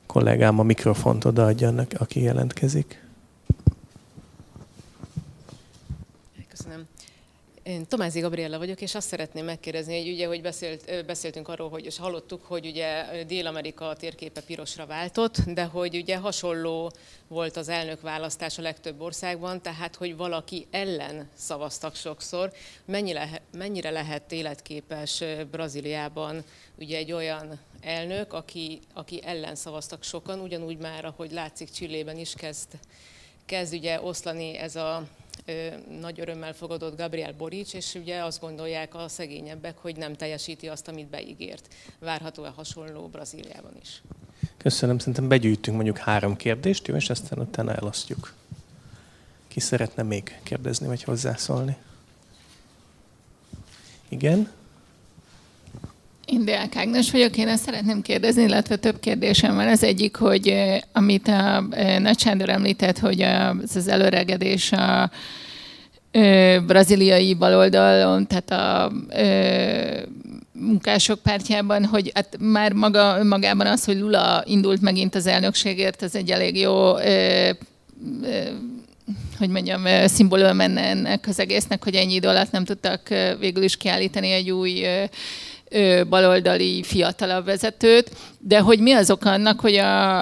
kollégám 0.07 0.59
a 0.59 0.63
mikrofont 0.63 1.25
odaadja 1.25 1.69
annak, 1.69 1.93
aki 1.99 2.23
jelentkezik. 2.23 3.04
Én 7.65 7.87
Tomázi 7.87 8.21
Gabriella 8.21 8.59
vagyok, 8.59 8.81
és 8.81 8.95
azt 8.95 9.09
szeretném 9.09 9.45
megkérdezni, 9.45 9.99
hogy 9.99 10.13
ugye, 10.13 10.27
hogy 10.27 10.43
beszélt, 10.43 11.07
beszéltünk 11.07 11.49
arról, 11.49 11.69
hogy 11.69 11.85
és 11.85 11.99
hallottuk, 11.99 12.45
hogy 12.45 12.67
ugye 12.67 13.25
Dél-Amerika 13.25 13.95
térképe 13.95 14.41
pirosra 14.41 14.87
váltott, 14.87 15.37
de 15.41 15.65
hogy 15.65 15.97
ugye 15.97 16.17
hasonló 16.17 16.93
volt 17.29 17.57
az 17.57 17.69
elnökválasztás 17.69 18.59
a 18.59 18.63
legtöbb 18.63 19.01
országban, 19.01 19.63
tehát 19.63 19.97
hogy 19.97 20.17
valaki 20.17 20.67
ellen 20.71 21.29
szavaztak 21.35 21.97
sokszor. 21.97 22.53
Mennyire, 22.85 23.43
mennyire 23.53 23.91
lehet 23.91 24.33
életképes 24.33 25.23
Brazíliában 25.51 26.45
ugye 26.79 26.97
egy 26.97 27.13
olyan 27.13 27.61
elnök, 27.81 28.33
aki, 28.33 28.81
aki 28.95 29.23
ellen 29.25 29.55
szavaztak 29.55 30.03
sokan, 30.03 30.41
ugyanúgy 30.41 30.79
már, 30.79 31.05
ahogy 31.05 31.33
látszik 31.33 31.71
Csillében 31.71 32.19
is 32.19 32.35
kezd, 32.37 32.69
kezd 33.47 33.75
ugye 33.75 34.01
oszlani 34.01 34.57
ez 34.57 34.77
a 34.77 35.07
nagy 36.01 36.21
örömmel 36.21 36.53
fogadott 36.53 36.97
Gabriel 36.97 37.33
Boric, 37.33 37.73
és 37.73 37.95
ugye 37.95 38.25
azt 38.25 38.41
gondolják 38.41 38.95
a 38.95 39.09
szegényebbek, 39.09 39.79
hogy 39.79 39.97
nem 39.97 40.15
teljesíti 40.15 40.69
azt, 40.69 40.89
amit 40.89 41.07
beígért. 41.07 41.75
Várható-e 41.99 42.49
hasonló 42.49 43.07
Brazíliában 43.07 43.73
is? 43.83 44.03
Köszönöm, 44.57 44.99
szerintem 44.99 45.29
begyűjtünk 45.29 45.77
mondjuk 45.77 45.99
három 45.99 46.37
kérdést, 46.37 46.87
jó, 46.87 46.95
és 46.95 47.11
aztán 47.11 47.39
utána 47.39 47.75
elasztjuk. 47.75 48.35
Ki 49.49 49.61
szeretne 49.61 50.03
még 50.03 50.41
kérdezni, 50.43 50.87
vagy 50.87 51.03
hozzászólni? 51.03 51.77
Igen? 54.09 54.51
Én 56.27 56.45
Deák 56.45 56.77
Ágnes 56.77 57.11
vagyok, 57.11 57.37
én 57.37 57.49
ezt 57.49 57.65
szeretném 57.65 58.03
kérdezni, 58.03 58.43
illetve 58.43 58.77
több 58.77 59.01
kérdésem 59.01 59.55
van. 59.55 59.69
Az 59.69 59.83
egyik, 59.83 60.17
hogy 60.17 60.55
amit 60.93 61.29
a 61.29 61.65
Nagy 61.99 62.19
Sándor 62.19 62.49
említett, 62.49 62.99
hogy 62.99 63.23
az, 63.23 63.77
az 63.77 63.89
előregedés 63.89 64.73
a 64.73 65.11
braziliai 66.67 67.35
baloldalon, 67.35 68.27
tehát 68.27 68.51
a 68.51 68.93
munkások 70.53 71.19
pártjában, 71.23 71.85
hogy 71.85 72.11
hát 72.15 72.37
már 72.39 72.73
maga, 72.73 73.25
magában 73.25 73.67
az, 73.67 73.85
hogy 73.85 73.99
Lula 73.99 74.43
indult 74.47 74.81
megint 74.81 75.15
az 75.15 75.27
elnökségért, 75.27 76.03
ez 76.03 76.15
egy 76.15 76.31
elég 76.31 76.59
jó 76.59 76.93
hogy 79.39 79.49
mondjam, 79.49 79.83
szimbólum 80.07 80.57
menne 80.57 80.81
ennek 80.81 81.25
az 81.29 81.39
egésznek, 81.39 81.85
hogy 81.85 81.95
ennyi 81.95 82.15
idő 82.15 82.29
alatt 82.29 82.51
nem 82.51 82.65
tudtak 82.65 83.09
végül 83.39 83.63
is 83.63 83.77
kiállítani 83.77 84.31
egy 84.31 84.51
új 84.51 84.85
baloldali 86.09 86.83
fiatalabb 86.83 87.45
vezetőt, 87.45 88.11
de 88.39 88.59
hogy 88.59 88.79
mi 88.79 88.93
az 88.93 89.11
oka 89.11 89.31
annak, 89.31 89.61
hogy 89.61 89.75
a, 89.75 90.21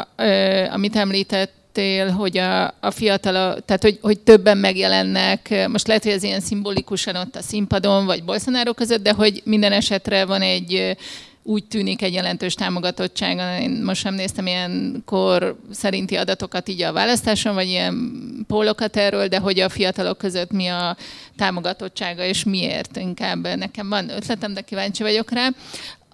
amit 0.72 0.96
említett, 0.96 1.80
hogy 2.16 2.38
a, 2.38 2.64
a 2.80 2.90
fiatal, 2.90 3.61
tehát 3.61 3.82
hogy, 3.82 3.98
hogy 4.03 4.20
többen 4.20 4.59
megjelennek, 4.59 5.68
most 5.68 5.86
lehet, 5.86 6.03
hogy 6.03 6.12
ez 6.12 6.22
ilyen 6.22 6.40
szimbolikusan 6.40 7.16
ott 7.16 7.36
a 7.36 7.42
színpadon, 7.42 8.07
vagy 8.07 8.24
Bolsonaro 8.24 8.74
között, 8.74 9.03
de 9.03 9.12
hogy 9.12 9.40
minden 9.44 9.72
esetre 9.72 10.24
van 10.24 10.40
egy 10.42 10.96
úgy 11.43 11.64
tűnik 11.64 12.03
egy 12.03 12.12
jelentős 12.12 12.55
támogatottság. 12.55 13.61
Én 13.62 13.82
most 13.84 14.01
sem 14.01 14.14
néztem 14.14 14.47
ilyen 14.47 15.03
kor 15.07 15.57
szerinti 15.70 16.16
adatokat 16.16 16.68
így 16.68 16.82
a 16.82 16.93
választáson, 16.93 17.55
vagy 17.55 17.68
ilyen 17.68 18.14
pólokat 18.47 18.97
erről, 18.97 19.28
de 19.28 19.38
hogy 19.38 19.61
a 19.61 19.68
fiatalok 19.68 20.18
között 20.18 20.51
mi 20.51 20.66
a 20.66 20.97
támogatottsága, 21.36 22.24
és 22.24 22.45
miért 22.45 22.97
inkább 22.97 23.57
nekem 23.57 23.88
van 23.88 24.11
ötletem, 24.11 24.55
de 24.55 24.61
kíváncsi 24.61 25.03
vagyok 25.03 25.30
rá. 25.30 25.49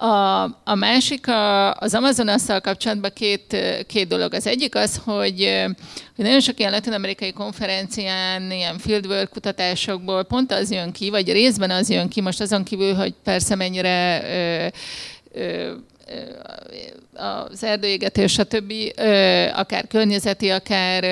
A, 0.00 0.42
a 0.64 0.74
másik 0.74 1.28
a, 1.28 1.74
az 1.74 1.94
Amazonasszal 1.94 2.60
kapcsolatban 2.60 3.10
két, 3.14 3.56
két 3.86 4.08
dolog. 4.08 4.34
Az 4.34 4.46
egyik 4.46 4.74
az, 4.74 5.00
hogy, 5.04 5.64
hogy 6.16 6.24
nagyon 6.24 6.40
sok 6.40 6.58
ilyen 6.58 6.72
latin-amerikai 6.72 7.32
konferencián, 7.32 8.50
ilyen 8.50 8.78
fieldwork 8.78 9.30
kutatásokból 9.30 10.22
pont 10.22 10.52
az 10.52 10.70
jön 10.70 10.92
ki, 10.92 11.10
vagy 11.10 11.32
részben 11.32 11.70
az 11.70 11.90
jön 11.90 12.08
ki, 12.08 12.20
most 12.20 12.40
azon 12.40 12.64
kívül, 12.64 12.94
hogy 12.94 13.14
persze 13.24 13.54
mennyire 13.54 14.22
ö, 14.22 14.66
az 17.14 17.64
erdőégetés, 17.64 18.32
stb., 18.32 18.72
akár 19.54 19.86
környezeti, 19.88 20.48
akár 20.48 21.04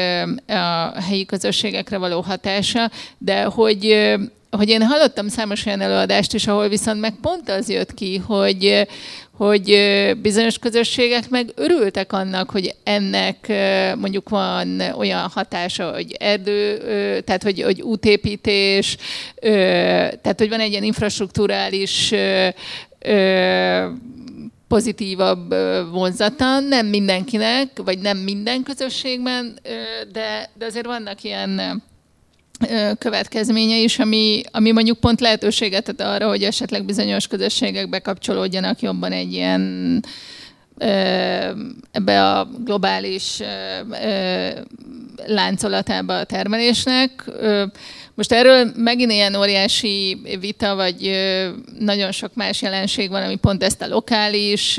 a 0.46 1.00
helyi 1.00 1.26
közösségekre 1.26 1.98
való 1.98 2.20
hatása, 2.20 2.90
de 3.18 3.42
hogy 3.42 4.14
hogy 4.50 4.68
én 4.68 4.82
hallottam 4.82 5.28
számos 5.28 5.66
olyan 5.66 5.80
előadást 5.80 6.34
is, 6.34 6.46
ahol 6.46 6.68
viszont 6.68 7.00
meg 7.00 7.14
pont 7.20 7.50
az 7.50 7.68
jött 7.68 7.94
ki, 7.94 8.16
hogy, 8.16 8.86
hogy 9.36 9.80
bizonyos 10.22 10.58
közösségek 10.58 11.28
meg 11.28 11.52
örültek 11.54 12.12
annak, 12.12 12.50
hogy 12.50 12.74
ennek 12.84 13.52
mondjuk 13.96 14.28
van 14.28 14.80
olyan 14.80 15.30
hatása, 15.34 15.92
hogy 15.92 16.12
erdő, 16.18 16.78
tehát 17.20 17.42
hogy, 17.42 17.62
hogy 17.62 17.82
útépítés, 17.82 18.96
tehát 20.20 20.38
hogy 20.38 20.48
van 20.48 20.60
egy 20.60 20.70
ilyen 20.70 20.84
infrastruktúrális 20.84 22.12
pozitívabb 24.68 25.54
vonzata, 25.92 26.60
nem 26.60 26.86
mindenkinek, 26.86 27.82
vagy 27.84 27.98
nem 27.98 28.18
minden 28.18 28.62
közösségben, 28.62 29.58
de, 30.12 30.50
de 30.58 30.64
azért 30.64 30.86
vannak 30.86 31.22
ilyen 31.22 31.82
következménye 32.98 33.76
is, 33.76 33.98
ami, 33.98 34.42
ami 34.50 34.72
mondjuk 34.72 34.98
pont 34.98 35.20
lehetőséget 35.20 35.88
ad 35.88 36.00
arra, 36.00 36.28
hogy 36.28 36.42
esetleg 36.42 36.84
bizonyos 36.84 37.26
közösségek 37.26 37.88
bekapcsolódjanak 37.88 38.80
jobban 38.80 39.12
egy 39.12 39.32
ilyen 39.32 40.02
ebbe 41.92 42.30
a 42.30 42.48
globális 42.64 43.40
láncolatába 45.26 46.18
a 46.18 46.24
termelésnek. 46.24 47.30
Most 48.16 48.32
erről 48.32 48.72
megint 48.76 49.12
ilyen 49.12 49.34
óriási 49.34 50.20
vita, 50.40 50.74
vagy 50.74 51.10
nagyon 51.78 52.12
sok 52.12 52.34
más 52.34 52.62
jelenség 52.62 53.10
van, 53.10 53.22
ami 53.22 53.36
pont 53.36 53.62
ezt 53.62 53.82
a 53.82 53.88
lokális 53.88 54.74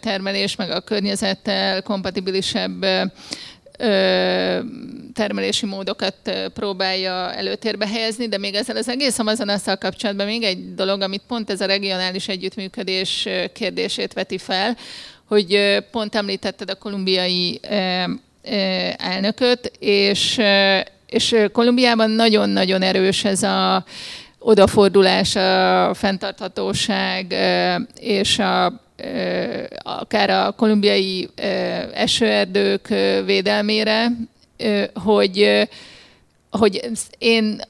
termelés, 0.00 0.56
meg 0.56 0.70
a 0.70 0.80
környezettel 0.80 1.82
kompatibilisebb 1.82 2.86
termelési 5.14 5.66
módokat 5.66 6.14
próbálja 6.54 7.32
előtérbe 7.32 7.86
helyezni, 7.88 8.28
de 8.28 8.38
még 8.38 8.54
ezzel 8.54 8.76
az 8.76 8.88
egész 8.88 9.18
Amazonasszal 9.18 9.76
kapcsolatban 9.76 10.26
még 10.26 10.42
egy 10.42 10.74
dolog, 10.74 11.00
amit 11.00 11.22
pont 11.28 11.50
ez 11.50 11.60
a 11.60 11.66
regionális 11.66 12.28
együttműködés 12.28 13.28
kérdését 13.52 14.12
veti 14.12 14.38
fel, 14.38 14.76
hogy 15.24 15.78
pont 15.90 16.14
említetted 16.14 16.70
a 16.70 16.74
kolumbiai 16.74 17.60
elnököt, 18.96 19.72
és, 19.78 20.40
és 21.06 21.36
Kolumbiában 21.52 22.10
nagyon-nagyon 22.10 22.82
erős 22.82 23.24
ez 23.24 23.42
a 23.42 23.84
odafordulás, 24.38 25.36
a 25.36 25.94
fenntarthatóság 25.94 27.34
és 28.00 28.38
a 28.38 28.84
akár 29.78 30.30
a 30.30 30.52
kolumbiai 30.52 31.28
esőerdők 31.94 32.88
védelmére, 33.24 34.12
hogy 34.94 35.68
hogy 36.50 36.90
én 37.18 37.60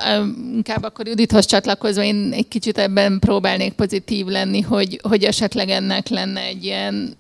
inkább 0.55 0.82
akkor 0.82 1.07
Judithoz 1.07 1.47
csatlakozva, 1.47 2.03
én 2.03 2.30
egy 2.32 2.49
kicsit 2.49 2.78
ebben 2.78 3.18
próbálnék 3.18 3.72
pozitív 3.72 4.26
lenni, 4.26 4.61
hogy, 4.61 5.01
hogy 5.03 5.24
esetleg 5.24 5.68
ennek 5.68 6.09
lenne 6.09 6.41
egy 6.41 6.64
ilyen 6.64 7.16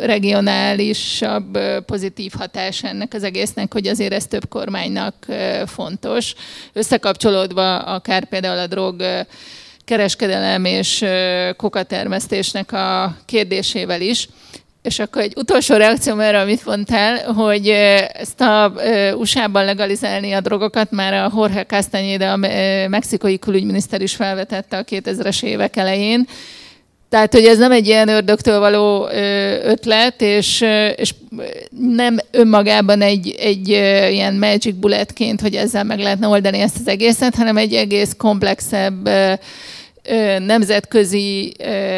regionálisabb 0.00 1.58
pozitív 1.86 2.32
hatás 2.38 2.82
ennek 2.82 3.14
az 3.14 3.22
egésznek, 3.22 3.72
hogy 3.72 3.86
azért 3.86 4.12
ez 4.12 4.26
több 4.26 4.48
kormánynak 4.48 5.14
fontos. 5.66 6.34
Összekapcsolódva 6.72 7.78
akár 7.78 8.24
például 8.24 8.58
a 8.58 8.66
drog 8.66 9.02
kereskedelem 9.84 10.64
és 10.64 11.04
kokatermesztésnek 11.56 12.72
a 12.72 13.16
kérdésével 13.24 14.00
is. 14.00 14.28
És 14.82 14.98
akkor 14.98 15.22
egy 15.22 15.32
utolsó 15.36 15.74
reakció 15.74 16.18
erre, 16.18 16.40
amit 16.40 16.64
mondtál, 16.64 17.32
hogy 17.32 17.68
ezt 18.12 18.40
a 18.40 18.72
USA-ban 19.16 19.64
legalizálni 19.64 20.32
a 20.32 20.40
drogokat 20.40 20.90
már 20.90 21.14
a 21.14 21.32
Jorge 21.34 21.66
Castañeda, 21.68 22.32
a 22.32 22.36
mexikai 22.88 23.38
külügyminiszter 23.38 24.02
is 24.02 24.14
felvetette 24.14 24.76
a 24.76 24.84
2000-es 24.84 25.42
évek 25.42 25.76
elején, 25.76 26.26
tehát, 27.10 27.32
hogy 27.32 27.44
ez 27.44 27.58
nem 27.58 27.72
egy 27.72 27.86
ilyen 27.86 28.08
ördögtől 28.08 28.58
való 28.58 29.08
ötlet, 29.64 30.22
és, 30.22 30.64
és 30.96 31.14
nem 31.78 32.18
önmagában 32.30 33.02
egy, 33.02 33.34
egy 33.38 33.68
ilyen 34.10 34.34
magic 34.34 34.74
bulletként, 34.74 35.40
hogy 35.40 35.54
ezzel 35.54 35.84
meg 35.84 35.98
lehetne 35.98 36.26
oldani 36.26 36.58
ezt 36.58 36.76
az 36.80 36.88
egészet, 36.88 37.34
hanem 37.34 37.56
egy 37.56 37.74
egész 37.74 38.14
komplexebb 38.16 39.08
nemzetközi 40.38 41.52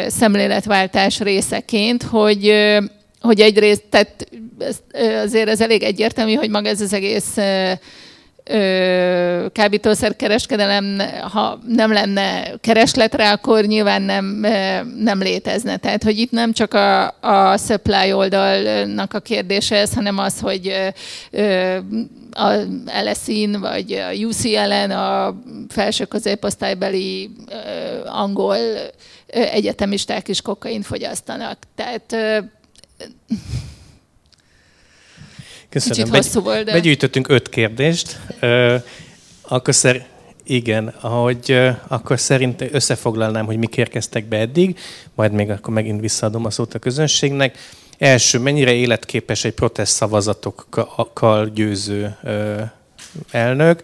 szemléletváltás 0.07 1.19
részeként, 1.19 2.03
hogy 2.03 2.53
hogy 3.21 3.39
egyrészt, 3.39 3.83
tehát 3.89 4.27
azért 5.23 5.49
ez 5.49 5.61
elég 5.61 5.83
egyértelmű, 5.83 6.33
hogy 6.33 6.49
maga 6.49 6.69
ez 6.69 6.81
az 6.81 6.93
egész 6.93 7.37
kábítószerkereskedelem, 9.51 11.01
ha 11.31 11.59
nem 11.67 11.91
lenne 11.91 12.57
keresletre, 12.61 13.31
akkor 13.31 13.63
nyilván 13.65 14.01
nem, 14.01 14.25
nem 14.97 15.19
létezne. 15.19 15.77
Tehát, 15.77 16.03
hogy 16.03 16.17
itt 16.17 16.31
nem 16.31 16.53
csak 16.53 16.73
a, 16.73 17.07
a 17.07 17.57
supply 17.57 18.13
oldalnak 18.13 19.13
a 19.13 19.19
kérdése 19.19 19.75
ez, 19.75 19.93
hanem 19.93 20.17
az, 20.17 20.39
hogy 20.39 20.91
a 22.31 22.51
LSI-n 23.03 23.59
vagy 23.59 23.91
a 23.91 24.25
UCL-en 24.25 24.91
a 24.91 25.35
felső 25.69 26.05
középosztálybeli 26.05 27.29
angol 28.05 28.57
egyetemisták 29.27 30.27
is 30.27 30.41
kokain 30.41 30.81
fogyasztanak. 30.81 31.57
Tehát 31.75 32.15
Köszönöm. 35.73 35.97
Kicsit 35.97 36.15
hosszú 36.15 36.41
volt, 36.41 36.65
de... 36.65 36.71
Begyűjtöttünk 36.71 37.29
öt 37.29 37.49
kérdést. 37.49 38.19
Akkor 39.41 39.75
szer... 39.75 40.05
Igen, 40.45 40.93
ahogy 41.01 41.59
akkor 41.87 42.19
szerint 42.19 42.63
összefoglalnám, 42.71 43.45
hogy 43.45 43.57
mik 43.57 43.77
érkeztek 43.77 44.25
be 44.25 44.37
eddig, 44.37 44.79
majd 45.15 45.31
még 45.31 45.49
akkor 45.49 45.73
megint 45.73 46.01
visszaadom 46.01 46.45
a 46.45 46.49
szót 46.49 46.73
a 46.73 46.79
közönségnek. 46.79 47.57
Első, 47.97 48.39
mennyire 48.39 48.73
életképes 48.73 49.43
egy 49.43 49.53
protest 49.53 49.91
szavazatokkal 49.91 51.51
győző 51.53 52.17
elnök? 53.31 53.83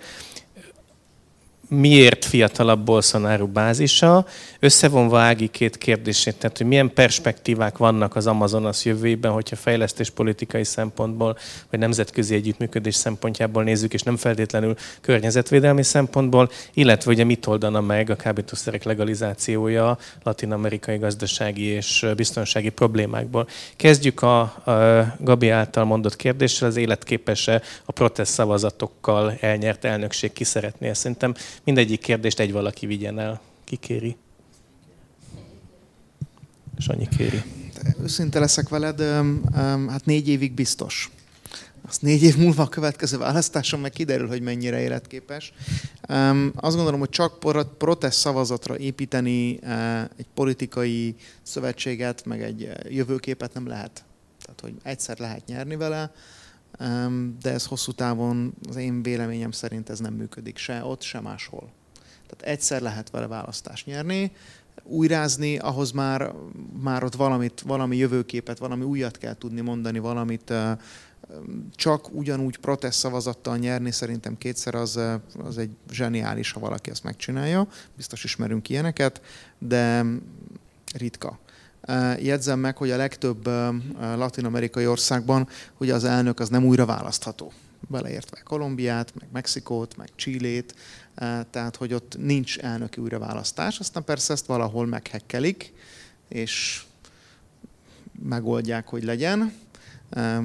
Miért 1.69 2.25
fiatalabb 2.25 2.85
Bolsonaro 2.85 3.47
bázisa, 3.47 4.25
összevonva 4.59 5.19
Ági 5.19 5.47
két 5.47 5.77
kérdését, 5.77 6.35
tehát 6.35 6.57
hogy 6.57 6.67
milyen 6.67 6.93
perspektívák 6.93 7.77
vannak 7.77 8.15
az 8.15 8.27
Amazonas 8.27 8.85
jövőjében, 8.85 9.31
hogyha 9.31 9.55
fejlesztés 9.55 10.09
politikai 10.09 10.63
szempontból, 10.63 11.37
vagy 11.69 11.79
nemzetközi 11.79 12.35
együttműködés 12.35 12.95
szempontjából 12.95 13.63
nézzük, 13.63 13.93
és 13.93 14.01
nem 14.01 14.17
feltétlenül 14.17 14.75
környezetvédelmi 15.01 15.83
szempontból, 15.83 16.49
illetve 16.73 17.11
ugye 17.11 17.23
mit 17.23 17.45
oldana 17.45 17.81
meg 17.81 18.09
a 18.09 18.15
kábítószerek 18.15 18.83
legalizációja 18.83 19.97
latin-amerikai 20.23 20.97
gazdasági 20.97 21.63
és 21.63 22.05
biztonsági 22.15 22.69
problémákból. 22.69 23.47
Kezdjük 23.75 24.21
a, 24.21 24.39
a 24.39 25.15
Gabi 25.19 25.49
által 25.49 25.83
mondott 25.83 26.15
kérdéssel, 26.15 26.67
az 26.67 26.75
életképes-e 26.75 27.61
a 27.85 27.91
protest 27.91 28.31
szavazatokkal 28.31 29.37
elnyert 29.39 29.85
elnökség 29.85 30.33
ki 30.33 30.43
szeretné. 30.43 30.93
Szerintem 30.93 31.33
mindegyik 31.69 31.99
kérdést 31.99 32.39
egy 32.39 32.51
valaki 32.51 32.85
vigyen 32.85 33.19
el. 33.19 33.41
Ki 33.63 33.75
kéri? 33.75 34.15
Sanyi 36.77 37.07
kéri. 37.17 37.43
Őszinte 38.01 38.39
leszek 38.39 38.69
veled, 38.69 39.01
hát 39.87 40.05
négy 40.05 40.27
évig 40.27 40.53
biztos. 40.53 41.11
Azt 41.87 42.01
négy 42.01 42.23
év 42.23 42.37
múlva 42.37 42.63
a 42.63 42.67
következő 42.67 43.17
választáson 43.17 43.79
meg 43.79 43.91
kiderül, 43.91 44.27
hogy 44.27 44.41
mennyire 44.41 44.79
életképes. 44.79 45.53
Azt 46.55 46.75
gondolom, 46.75 46.99
hogy 46.99 47.09
csak 47.09 47.39
protest 47.77 48.17
szavazatra 48.17 48.77
építeni 48.77 49.59
egy 50.17 50.27
politikai 50.33 51.15
szövetséget, 51.41 52.25
meg 52.25 52.41
egy 52.41 52.69
jövőképet 52.89 53.53
nem 53.53 53.67
lehet. 53.67 54.03
Tehát, 54.41 54.59
hogy 54.61 54.73
egyszer 54.83 55.19
lehet 55.19 55.45
nyerni 55.45 55.75
vele, 55.75 56.11
de 57.41 57.51
ez 57.51 57.65
hosszú 57.65 57.91
távon 57.91 58.53
az 58.69 58.75
én 58.75 59.03
véleményem 59.03 59.51
szerint 59.51 59.89
ez 59.89 59.99
nem 59.99 60.13
működik 60.13 60.57
se 60.57 60.83
ott, 60.83 61.01
se 61.01 61.19
máshol. 61.19 61.69
Tehát 62.27 62.55
egyszer 62.55 62.81
lehet 62.81 63.09
vele 63.09 63.27
választást 63.27 63.85
nyerni, 63.85 64.31
újrázni, 64.83 65.57
ahhoz 65.57 65.91
már, 65.91 66.33
már 66.81 67.03
ott 67.03 67.15
valamit, 67.15 67.61
valami 67.61 67.97
jövőképet, 67.97 68.57
valami 68.57 68.83
újat 68.83 69.17
kell 69.17 69.37
tudni 69.37 69.61
mondani, 69.61 69.99
valamit 69.99 70.53
csak 71.75 72.13
ugyanúgy 72.13 72.57
protest 72.57 72.99
szavazattal 72.99 73.57
nyerni 73.57 73.91
szerintem 73.91 74.37
kétszer 74.37 74.75
az, 74.75 74.99
az 75.43 75.57
egy 75.57 75.71
zseniális, 75.91 76.51
ha 76.51 76.59
valaki 76.59 76.89
ezt 76.89 77.03
megcsinálja. 77.03 77.67
Biztos 77.95 78.23
ismerünk 78.23 78.69
ilyeneket, 78.69 79.21
de 79.57 80.05
ritka. 80.93 81.39
Jegyzem 82.19 82.59
meg, 82.59 82.77
hogy 82.77 82.91
a 82.91 82.97
legtöbb 82.97 83.47
latin-amerikai 83.99 84.87
országban 84.87 85.47
ugye 85.77 85.93
az 85.93 86.03
elnök 86.03 86.39
az 86.39 86.49
nem 86.49 86.65
újra 86.65 86.85
választható. 86.85 87.51
Beleértve 87.87 88.41
Kolumbiát, 88.43 89.13
meg 89.19 89.27
Mexikót, 89.31 89.97
meg 89.97 90.09
Csillét, 90.15 90.75
tehát 91.49 91.75
hogy 91.75 91.93
ott 91.93 92.15
nincs 92.17 92.57
elnöki 92.57 93.01
újraválasztás, 93.01 93.79
aztán 93.79 94.03
persze 94.03 94.33
ezt 94.33 94.45
valahol 94.45 94.85
meghekkelik, 94.85 95.73
és 96.27 96.83
megoldják, 98.23 98.87
hogy 98.87 99.03
legyen. 99.03 99.53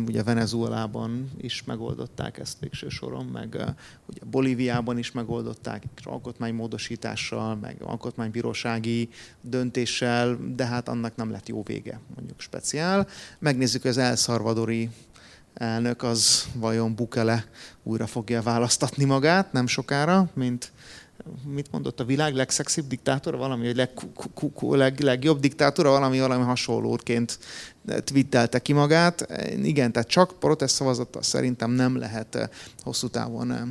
Ugye 0.07 0.23
Venezuelában 0.23 1.31
is 1.41 1.65
megoldották 1.65 2.39
ezt 2.39 2.59
végső 2.61 2.89
soron, 2.89 3.25
meg 3.25 3.75
ugye 4.07 4.21
Bolíviában 4.25 4.99
is 4.99 5.12
megoldották 5.12 5.83
alkotmánymódosítással, 6.03 7.55
meg 7.55 7.77
alkotmánybírósági 7.83 9.09
döntéssel, 9.41 10.39
de 10.57 10.67
hát 10.67 10.89
annak 10.89 11.17
nem 11.17 11.31
lett 11.31 11.49
jó 11.49 11.62
vége, 11.62 12.01
mondjuk 12.15 12.41
speciál. 12.41 13.09
Megnézzük, 13.39 13.83
hogy 13.83 13.91
az 13.91 13.99
elszarvadori 13.99 14.91
elnök 15.55 16.03
az 16.03 16.49
vajon 16.55 16.95
Bukele 16.95 17.45
újra 17.83 18.07
fogja 18.07 18.43
választatni 18.43 19.05
magát 19.05 19.53
nem 19.53 19.67
sokára, 19.67 20.31
mint 20.35 20.73
mit 21.47 21.71
mondott, 21.71 22.01
a 22.01 22.05
világ 22.05 22.35
legszexibb 22.35 22.87
diktátora, 22.87 23.37
valami, 23.37 23.75
leg, 23.75 23.91
leg, 24.61 25.01
legjobb 25.01 25.41
diktátora, 25.41 25.91
valami, 25.91 26.21
valami 26.21 26.45
hasonlóként 26.45 27.39
twittelte 28.05 28.59
ki 28.59 28.72
magát. 28.72 29.26
Igen, 29.62 29.93
tehát 29.93 30.09
csak 30.09 30.35
protest 30.39 30.74
szavazattal 30.74 31.22
szerintem 31.22 31.70
nem 31.70 31.99
lehet 31.99 32.35
eh, 32.35 32.49
hosszú 32.82 33.09
távon 33.09 33.51
eh, 33.51 33.68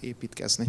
építkezni. 0.00 0.66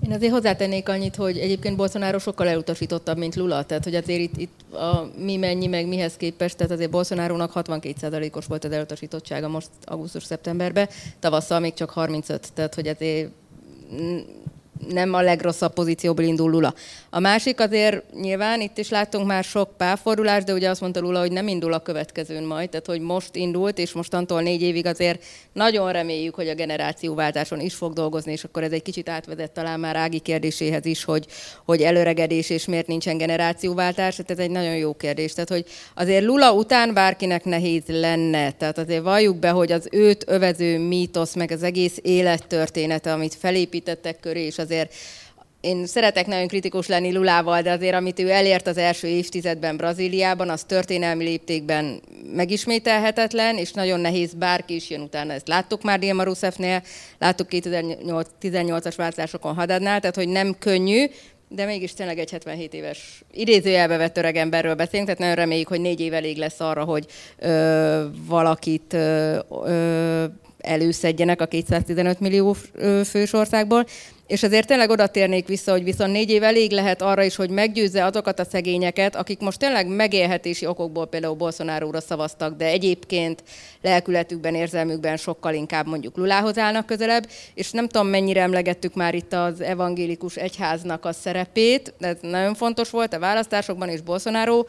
Én 0.00 0.12
azért 0.12 0.32
hozzátennék 0.32 0.88
annyit, 0.88 1.16
hogy 1.16 1.38
egyébként 1.38 1.76
Bolsonaro 1.76 2.18
sokkal 2.18 2.48
elutasítottabb, 2.48 3.18
mint 3.18 3.36
Lula, 3.36 3.64
tehát 3.64 3.84
hogy 3.84 3.94
azért 3.94 4.20
itt, 4.20 4.36
itt 4.36 4.72
a 4.72 5.10
mi 5.16 5.36
mennyi, 5.36 5.66
meg 5.66 5.86
mihez 5.86 6.16
képest, 6.16 6.56
tehát 6.56 6.72
azért 6.72 6.90
Bolsonarónak 6.90 7.52
62%-os 7.54 8.46
volt 8.46 8.64
az 8.64 8.72
elutasítottsága 8.72 9.48
most 9.48 9.68
augusztus-szeptemberben, 9.84 10.88
tavasszal 11.18 11.60
még 11.60 11.74
csak 11.74 11.90
35, 11.90 12.52
tehát 12.54 12.74
hogy 12.74 12.88
azért 12.88 13.30
nem 14.88 15.14
a 15.14 15.20
legrosszabb 15.22 15.72
pozícióból 15.72 16.24
indul 16.24 16.50
Lula. 16.50 16.74
A 17.10 17.20
másik 17.20 17.60
azért 17.60 18.12
nyilván 18.12 18.60
itt 18.60 18.78
is 18.78 18.88
láttunk 18.88 19.26
már 19.26 19.44
sok 19.44 19.76
párfordulást, 19.76 20.46
de 20.46 20.52
ugye 20.52 20.68
azt 20.68 20.80
mondta 20.80 21.00
Lula, 21.00 21.20
hogy 21.20 21.32
nem 21.32 21.48
indul 21.48 21.72
a 21.72 21.78
következőn 21.78 22.42
majd, 22.42 22.70
tehát 22.70 22.86
hogy 22.86 23.00
most 23.00 23.36
indult, 23.36 23.78
és 23.78 23.92
mostantól 23.92 24.42
négy 24.42 24.62
évig 24.62 24.86
azért 24.86 25.24
nagyon 25.52 25.92
reméljük, 25.92 26.34
hogy 26.34 26.48
a 26.48 26.54
generációváltáson 26.54 27.60
is 27.60 27.74
fog 27.74 27.92
dolgozni, 27.92 28.32
és 28.32 28.44
akkor 28.44 28.62
ez 28.62 28.72
egy 28.72 28.82
kicsit 28.82 29.08
átvezet 29.08 29.50
talán 29.50 29.80
már 29.80 29.96
Ági 29.96 30.18
kérdéséhez 30.18 30.84
is, 30.84 31.04
hogy, 31.04 31.26
hogy 31.64 31.80
előregedés 31.80 32.50
és 32.50 32.66
miért 32.66 32.86
nincsen 32.86 33.18
generációváltás, 33.18 34.14
tehát 34.16 34.30
ez 34.30 34.38
egy 34.38 34.50
nagyon 34.50 34.76
jó 34.76 34.94
kérdés. 34.94 35.32
Tehát, 35.32 35.48
hogy 35.48 35.64
azért 35.94 36.24
Lula 36.24 36.52
után 36.52 36.94
bárkinek 36.94 37.44
nehéz 37.44 37.82
lenne, 37.86 38.50
tehát 38.50 38.78
azért 38.78 39.02
valljuk 39.02 39.36
be, 39.36 39.50
hogy 39.50 39.72
az 39.72 39.88
őt 39.90 40.24
övező 40.26 40.78
mítosz, 40.78 41.34
meg 41.34 41.50
az 41.50 41.62
egész 41.62 41.98
élettörténete, 42.02 43.12
amit 43.12 43.34
felépítettek 43.34 44.20
köré, 44.20 44.44
és 44.44 44.58
azért 44.60 44.94
én 45.60 45.86
szeretek 45.86 46.26
nagyon 46.26 46.48
kritikus 46.48 46.86
lenni 46.86 47.12
Lulával, 47.12 47.62
de 47.62 47.70
azért 47.70 47.94
amit 47.94 48.18
ő 48.18 48.30
elért 48.30 48.66
az 48.66 48.76
első 48.76 49.06
évtizedben 49.06 49.76
Brazíliában, 49.76 50.48
az 50.48 50.64
történelmi 50.64 51.24
léptékben 51.24 52.00
megismételhetetlen, 52.34 53.56
és 53.56 53.72
nagyon 53.72 54.00
nehéz 54.00 54.34
bárki 54.34 54.74
is 54.74 54.90
jön 54.90 55.00
utána. 55.00 55.32
Ezt 55.32 55.48
láttuk 55.48 55.82
már 55.82 55.98
Dilma 55.98 56.22
Rousseffnél, 56.22 56.82
láttuk 57.18 57.46
2018-as 57.50 58.94
változásokon 58.96 59.54
Hadadnál, 59.54 60.00
tehát 60.00 60.16
hogy 60.16 60.28
nem 60.28 60.56
könnyű, 60.58 61.06
de 61.48 61.64
mégis 61.64 61.92
tényleg 61.92 62.18
egy 62.18 62.30
77 62.30 62.74
éves 62.74 63.22
idézőjelbe 63.32 63.96
vett 63.96 64.16
öreg 64.16 64.36
emberről 64.36 64.74
beszélünk, 64.74 65.06
tehát 65.06 65.20
nagyon 65.20 65.36
reméljük, 65.36 65.68
hogy 65.68 65.80
négy 65.80 66.00
év 66.00 66.14
elég 66.14 66.36
lesz 66.36 66.60
arra, 66.60 66.84
hogy 66.84 67.06
ö, 67.38 68.04
valakit 68.26 68.92
ö, 68.92 69.38
ö, 69.64 70.24
előszedjenek 70.58 71.40
a 71.40 71.46
215 71.46 72.20
millió 72.20 72.56
fős 73.04 73.32
országból. 73.32 73.86
És 74.30 74.42
azért 74.42 74.66
tényleg 74.66 74.90
oda 74.90 75.06
térnék 75.06 75.46
vissza, 75.46 75.70
hogy 75.70 75.84
viszont 75.84 76.12
négy 76.12 76.30
év 76.30 76.42
elég 76.42 76.70
lehet 76.70 77.02
arra 77.02 77.22
is, 77.22 77.36
hogy 77.36 77.50
meggyőzze 77.50 78.04
azokat 78.04 78.38
a 78.38 78.44
szegényeket, 78.44 79.16
akik 79.16 79.38
most 79.38 79.58
tényleg 79.58 79.86
megélhetési 79.86 80.66
okokból 80.66 81.06
például 81.06 81.34
Bolsonaro-ra 81.34 82.00
szavaztak, 82.00 82.56
de 82.56 82.64
egyébként 82.64 83.42
lelkületükben, 83.82 84.54
érzelmükben 84.54 85.16
sokkal 85.16 85.54
inkább 85.54 85.86
mondjuk 85.86 86.16
Lulához 86.16 86.58
állnak 86.58 86.86
közelebb, 86.86 87.28
és 87.54 87.70
nem 87.70 87.88
tudom 87.88 88.08
mennyire 88.08 88.40
emlegettük 88.40 88.94
már 88.94 89.14
itt 89.14 89.32
az 89.32 89.60
evangélikus 89.60 90.36
egyháznak 90.36 91.04
a 91.04 91.12
szerepét, 91.12 91.94
ez 92.00 92.16
nagyon 92.20 92.54
fontos 92.54 92.90
volt 92.90 93.14
a 93.14 93.18
választásokban 93.18 93.88
és 93.88 94.00
Bolsonaro 94.00 94.64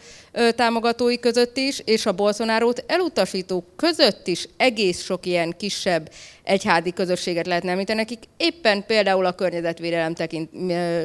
támogatói 0.55 1.19
között 1.19 1.57
is, 1.57 1.81
és 1.85 2.05
a 2.05 2.11
Bolsonaro-t 2.11 2.83
elutasítók 2.87 3.65
között 3.75 4.27
is 4.27 4.47
egész 4.57 5.03
sok 5.03 5.25
ilyen 5.25 5.53
kisebb 5.57 6.09
egyhádi 6.43 6.93
közösséget 6.93 7.47
lehetne 7.47 7.71
említeni, 7.71 8.01
akik 8.01 8.23
éppen 8.37 8.85
például 8.85 9.25
a 9.25 9.35
környezetvédelem 9.51 10.13
tekint, 10.13 10.49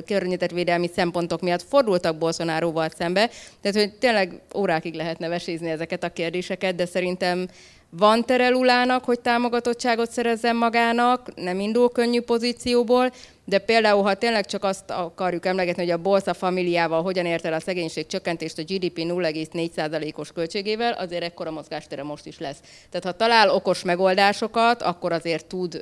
környezetvédelmi 0.07 0.91
szempontok 0.95 1.41
miatt 1.41 1.63
fordultak 1.63 2.19
Bolsonaroval 2.19 2.89
szembe. 2.89 3.31
Tehát, 3.61 3.77
hogy 3.77 3.93
tényleg 3.99 4.41
órákig 4.57 4.95
lehetne 4.95 5.29
vesézni 5.29 5.71
ezeket 5.71 6.05
a 6.05 6.13
kérdéseket, 6.13 6.75
de 6.75 6.87
szerintem 6.87 7.49
van 7.91 8.25
tere 8.25 8.49
Lulának, 8.49 9.05
hogy 9.05 9.21
támogatottságot 9.21 10.11
szerezzen 10.11 10.57
magának, 10.57 11.35
nem 11.35 11.61
indul 11.61 11.91
könnyű 11.91 12.21
pozícióból, 12.21 13.13
de 13.49 13.59
például, 13.59 14.03
ha 14.03 14.15
tényleg 14.15 14.47
csak 14.47 14.65
azt 14.65 14.91
akarjuk 14.91 15.47
emlegetni, 15.47 15.83
hogy 15.83 15.93
a 15.93 15.97
Bolsa 15.97 16.35
familiával 16.35 17.03
hogyan 17.03 17.27
ért 17.27 17.45
el 17.45 17.53
a 17.53 17.61
szegénység 17.61 18.07
csökkentést 18.07 18.59
a 18.59 18.63
GDP 18.63 18.99
0,4%-os 18.99 20.33
költségével, 20.33 20.93
azért 20.93 21.23
ekkora 21.23 21.51
mozgástere 21.51 22.03
most 22.03 22.27
is 22.27 22.39
lesz. 22.39 22.61
Tehát 22.91 23.05
ha 23.05 23.13
talál 23.13 23.51
okos 23.51 23.83
megoldásokat, 23.83 24.83
akkor 24.83 25.13
azért 25.13 25.47
tud 25.47 25.81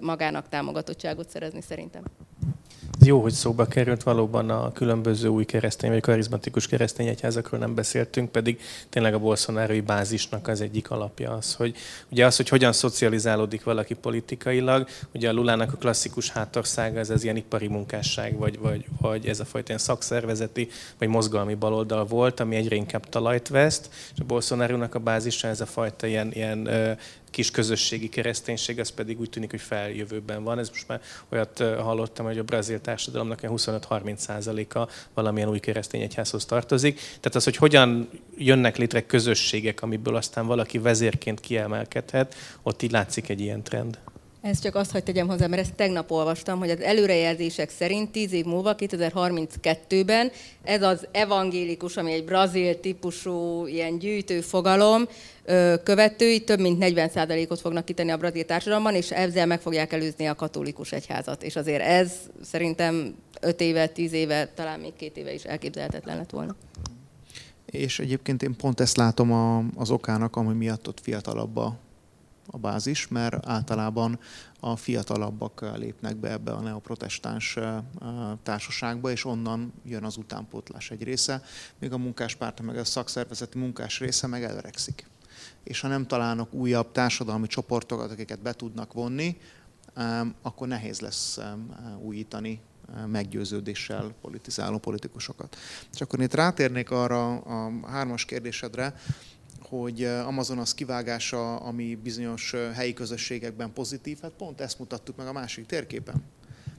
magának 0.00 0.48
támogatottságot 0.48 1.28
szerezni 1.28 1.60
szerintem. 1.60 2.02
Jó, 3.06 3.20
hogy 3.20 3.32
szóba 3.32 3.66
került. 3.66 4.02
Valóban 4.02 4.50
a 4.50 4.72
különböző 4.72 5.28
új 5.28 5.44
keresztény 5.44 5.90
vagy 5.90 6.00
karizmatikus 6.00 6.66
keresztény 6.66 7.06
egyházakról 7.06 7.60
nem 7.60 7.74
beszéltünk, 7.74 8.30
pedig 8.30 8.60
tényleg 8.88 9.14
a 9.14 9.18
bolsonaro 9.18 9.82
bázisnak 9.82 10.48
az 10.48 10.60
egyik 10.60 10.90
alapja 10.90 11.32
az, 11.32 11.54
hogy 11.54 11.76
ugye 12.10 12.26
az, 12.26 12.36
hogy 12.36 12.48
hogyan 12.48 12.72
szocializálódik 12.72 13.64
valaki 13.64 13.94
politikailag, 13.94 14.88
ugye 15.14 15.28
a 15.28 15.32
Lulának 15.32 15.72
a 15.72 15.76
klasszikus 15.76 16.30
hátországa 16.30 16.98
ez 16.98 17.10
az 17.10 17.24
ilyen 17.24 17.36
ipari 17.36 17.68
munkásság, 17.68 18.38
vagy, 18.38 18.58
vagy, 18.58 18.84
vagy 19.00 19.26
ez 19.26 19.40
a 19.40 19.44
fajta 19.44 19.66
ilyen 19.66 19.80
szakszervezeti, 19.80 20.68
vagy 20.98 21.08
mozgalmi 21.08 21.54
baloldal 21.54 22.04
volt, 22.04 22.40
ami 22.40 22.56
egyre 22.56 22.76
inkább 22.76 23.08
talajt 23.08 23.48
veszt, 23.48 23.88
és 24.14 24.20
a 24.20 24.24
bolsonaro 24.24 24.86
a 24.90 24.98
bázisa 24.98 25.48
ez 25.48 25.60
a 25.60 25.66
fajta 25.66 26.06
ilyen, 26.06 26.32
ilyen 26.32 26.68
kis 27.36 27.50
közösségi 27.50 28.08
kereszténység, 28.08 28.80
az 28.80 28.88
pedig 28.88 29.20
úgy 29.20 29.30
tűnik, 29.30 29.50
hogy 29.50 29.60
feljövőben 29.60 30.44
van. 30.44 30.58
Ez 30.58 30.68
most 30.68 30.88
már 30.88 31.00
olyat 31.28 31.58
hallottam, 31.58 32.26
hogy 32.26 32.38
a 32.38 32.42
brazil 32.42 32.80
társadalomnak 32.80 33.40
25-30 33.42 34.16
százaléka 34.16 34.88
valamilyen 35.14 35.48
új 35.48 35.58
keresztény 35.58 36.00
egyházhoz 36.00 36.44
tartozik. 36.44 36.98
Tehát 36.98 37.34
az, 37.34 37.44
hogy 37.44 37.56
hogyan 37.56 38.08
jönnek 38.36 38.76
létre 38.76 39.06
közösségek, 39.06 39.82
amiből 39.82 40.16
aztán 40.16 40.46
valaki 40.46 40.78
vezérként 40.78 41.40
kiemelkedhet, 41.40 42.34
ott 42.62 42.82
így 42.82 42.90
látszik 42.90 43.28
egy 43.28 43.40
ilyen 43.40 43.62
trend. 43.62 43.98
Ez 44.46 44.60
csak 44.60 44.74
azt, 44.74 44.90
hogy 44.90 45.02
tegyem 45.02 45.28
hozzá, 45.28 45.46
mert 45.46 45.62
ezt 45.62 45.74
tegnap 45.74 46.10
olvastam, 46.10 46.58
hogy 46.58 46.70
az 46.70 46.80
előrejelzések 46.80 47.70
szerint 47.70 48.10
10 48.10 48.32
év 48.32 48.44
múlva, 48.44 48.74
2032-ben 48.78 50.30
ez 50.62 50.82
az 50.82 51.06
evangélikus, 51.10 51.96
ami 51.96 52.12
egy 52.12 52.24
brazil 52.24 52.80
típusú 52.80 53.66
ilyen 53.66 53.98
gyűjtő 53.98 54.40
fogalom, 54.40 55.08
követői 55.82 56.44
több 56.44 56.60
mint 56.60 56.84
40%-ot 56.84 57.60
fognak 57.60 57.84
kitenni 57.84 58.10
a 58.10 58.16
brazil 58.16 58.44
társadalomban, 58.44 58.94
és 58.94 59.10
ezzel 59.10 59.46
meg 59.46 59.60
fogják 59.60 59.92
előzni 59.92 60.26
a 60.26 60.34
katolikus 60.34 60.92
egyházat. 60.92 61.42
És 61.42 61.56
azért 61.56 61.82
ez 61.82 62.12
szerintem 62.42 63.14
5 63.40 63.60
éve, 63.60 63.86
10 63.86 64.12
éve, 64.12 64.48
talán 64.54 64.80
még 64.80 64.92
két 64.96 65.16
éve 65.16 65.34
is 65.34 65.42
elképzelhetetlen 65.42 66.16
lett 66.16 66.30
volna. 66.30 66.56
És 67.66 67.98
egyébként 67.98 68.42
én 68.42 68.56
pont 68.56 68.80
ezt 68.80 68.96
látom 68.96 69.32
a, 69.32 69.64
az 69.74 69.90
okának, 69.90 70.36
ami 70.36 70.54
miatt 70.54 70.88
ott 70.88 71.00
fiatalabb 71.00 71.56
a 71.56 71.84
a 72.46 72.58
bázis, 72.58 73.08
mert 73.08 73.46
általában 73.46 74.18
a 74.60 74.76
fiatalabbak 74.76 75.76
lépnek 75.76 76.16
be 76.16 76.30
ebbe 76.30 76.52
a 76.52 76.60
neoprotestáns 76.60 77.58
társaságba, 78.42 79.10
és 79.10 79.24
onnan 79.24 79.72
jön 79.84 80.04
az 80.04 80.16
utánpótlás 80.16 80.90
egy 80.90 81.02
része, 81.02 81.42
még 81.78 81.92
a 81.92 81.98
munkáspárt, 81.98 82.60
meg 82.60 82.76
a 82.76 82.84
szakszervezeti 82.84 83.58
munkás 83.58 83.98
része 83.98 84.26
meg 84.26 84.44
elöregszik. 84.44 85.06
És 85.64 85.80
ha 85.80 85.88
nem 85.88 86.06
találnak 86.06 86.54
újabb 86.54 86.92
társadalmi 86.92 87.46
csoportokat, 87.46 88.10
akiket 88.10 88.42
be 88.42 88.52
tudnak 88.52 88.92
vonni, 88.92 89.36
akkor 90.42 90.68
nehéz 90.68 91.00
lesz 91.00 91.38
újítani 92.02 92.60
meggyőződéssel 93.06 94.14
politizáló 94.20 94.78
politikusokat. 94.78 95.56
És 95.92 96.00
akkor 96.00 96.20
itt 96.20 96.34
rátérnék 96.34 96.90
arra 96.90 97.36
a 97.36 97.86
hármas 97.86 98.24
kérdésedre, 98.24 98.94
hogy 99.68 100.04
Amazonas 100.04 100.74
kivágása, 100.74 101.56
ami 101.56 101.94
bizonyos 101.94 102.54
helyi 102.74 102.92
közösségekben 102.92 103.72
pozitív, 103.72 104.18
hát 104.22 104.32
pont 104.36 104.60
ezt 104.60 104.78
mutattuk 104.78 105.16
meg 105.16 105.26
a 105.26 105.32
másik 105.32 105.66
térképen. 105.66 106.24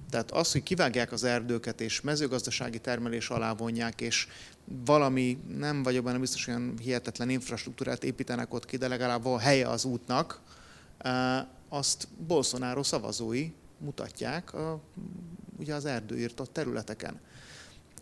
Tehát 0.10 0.32
az, 0.32 0.52
hogy 0.52 0.64
kivágják 0.64 1.12
az 1.12 1.24
erdőket, 1.24 1.82
és 1.82 2.02
mezőgazdasági 2.02 2.80
termelés 2.80 3.30
alá 3.30 3.54
vonják, 3.54 4.02
és 4.02 4.28
valami, 4.86 5.38
nem 5.58 5.84
vagyok 5.84 6.04
benne 6.04 6.18
biztos, 6.18 6.48
olyan 6.48 6.74
hihetetlen 6.82 7.30
infrastruktúrát 7.30 8.04
építenek 8.04 8.54
ott 8.54 8.66
ki, 8.66 8.78
de 8.78 8.88
legalább 8.88 9.24
van 9.24 9.40
helye 9.40 9.68
az 9.68 9.86
útnak, 9.86 10.42
azt 11.70 12.08
Bolsonaro 12.28 12.84
szavazói 12.84 13.52
mutatják 13.78 14.54
a, 14.54 14.82
ugye 15.58 15.74
az 15.74 15.86
erdőírtott 15.86 16.54
területeken. 16.54 17.20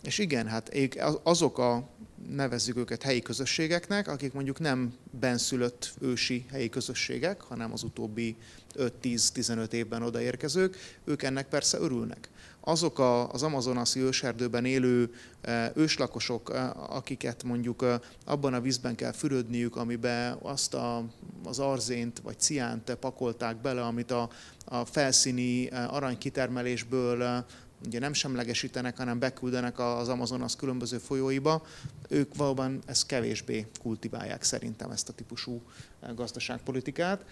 És 0.06 0.18
igen, 0.18 0.48
hát 0.48 0.78
azok 1.24 1.58
a 1.58 1.90
nevezzük 2.30 2.78
őket 2.78 3.02
helyi 3.04 3.22
közösségeknek, 3.22 4.08
akik 4.08 4.34
mondjuk 4.34 4.60
nem 4.60 4.94
benszülött 5.20 5.94
ősi 6.02 6.46
helyi 6.52 6.70
közösségek, 6.70 7.42
hanem 7.42 7.72
az 7.72 7.84
utóbbi 7.84 8.36
5-10-15 8.78 9.72
évben 9.72 10.02
odaérkezők, 10.02 10.78
ők 11.04 11.24
ennek 11.24 11.48
persze 11.48 11.78
örülnek. 11.80 12.30
Azok 12.60 13.00
a, 13.00 13.32
az 13.32 13.44
amazonaszi 13.44 14.00
őserdőben 14.00 14.66
élő 14.66 15.14
e, 15.42 15.72
őslakosok, 15.76 16.52
e, 16.54 16.74
akiket 16.90 17.44
mondjuk 17.44 17.84
e, 17.84 18.00
abban 18.26 18.54
a 18.54 18.62
vízben 18.62 18.96
kell 18.96 19.12
fürödniük, 19.12 19.76
amiben 19.76 20.38
azt 20.42 20.74
a, 20.74 21.04
az 21.44 21.60
arzént 21.60 22.20
vagy 22.20 22.40
ciánt 22.40 22.96
pakolták 22.96 23.62
bele, 23.62 23.82
amit 23.82 24.12
a, 24.12 24.30
a 24.66 24.86
felszíni 24.86 25.68
aranykitermelésből 25.68 27.46
ugye 27.86 28.00
nem 28.00 28.14
semlegesítenek, 28.14 28.98
hanem 28.98 29.20
beküldenek 29.20 29.80
az 29.80 30.08
Amazonas 30.08 30.56
különböző 30.56 30.98
folyóiba, 30.98 31.66
ők 32.10 32.36
valóban 32.36 32.80
ezt 32.86 33.06
kevésbé 33.06 33.66
kultiválják 33.82 34.44
szerintem 34.44 34.92
ezt 34.92 35.10
a 35.10 35.14
típusú 35.14 35.62
eh, 36.00 36.14
gazdaságpolitikát. 36.14 37.26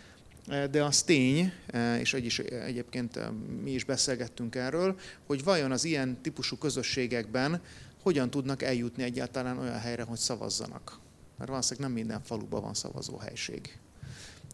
Eh, 0.48 0.66
de 0.68 0.84
az 0.84 1.04
tény, 1.04 1.54
eh, 1.66 2.00
és 2.00 2.14
egy 2.14 2.26
is, 2.26 2.40
egyébként 2.40 3.20
mi 3.64 3.72
is 3.72 3.84
beszélgettünk 3.84 4.56
erről, 4.56 5.00
hogy 5.26 5.44
vajon 5.44 5.72
az 5.72 5.84
ilyen 5.84 6.22
típusú 6.22 6.58
közösségekben 6.58 7.62
hogyan 8.02 8.30
tudnak 8.30 8.62
eljutni 8.62 9.04
egyáltalán 9.04 9.58
olyan 9.58 9.80
helyre, 9.80 10.04
hogy 10.04 10.18
szavazzanak. 10.18 11.00
Mert 11.38 11.50
valószínűleg 11.50 11.90
nem 11.90 11.98
minden 11.98 12.24
faluban 12.24 12.62
van 12.62 12.74
szavazóhelység. 12.74 13.78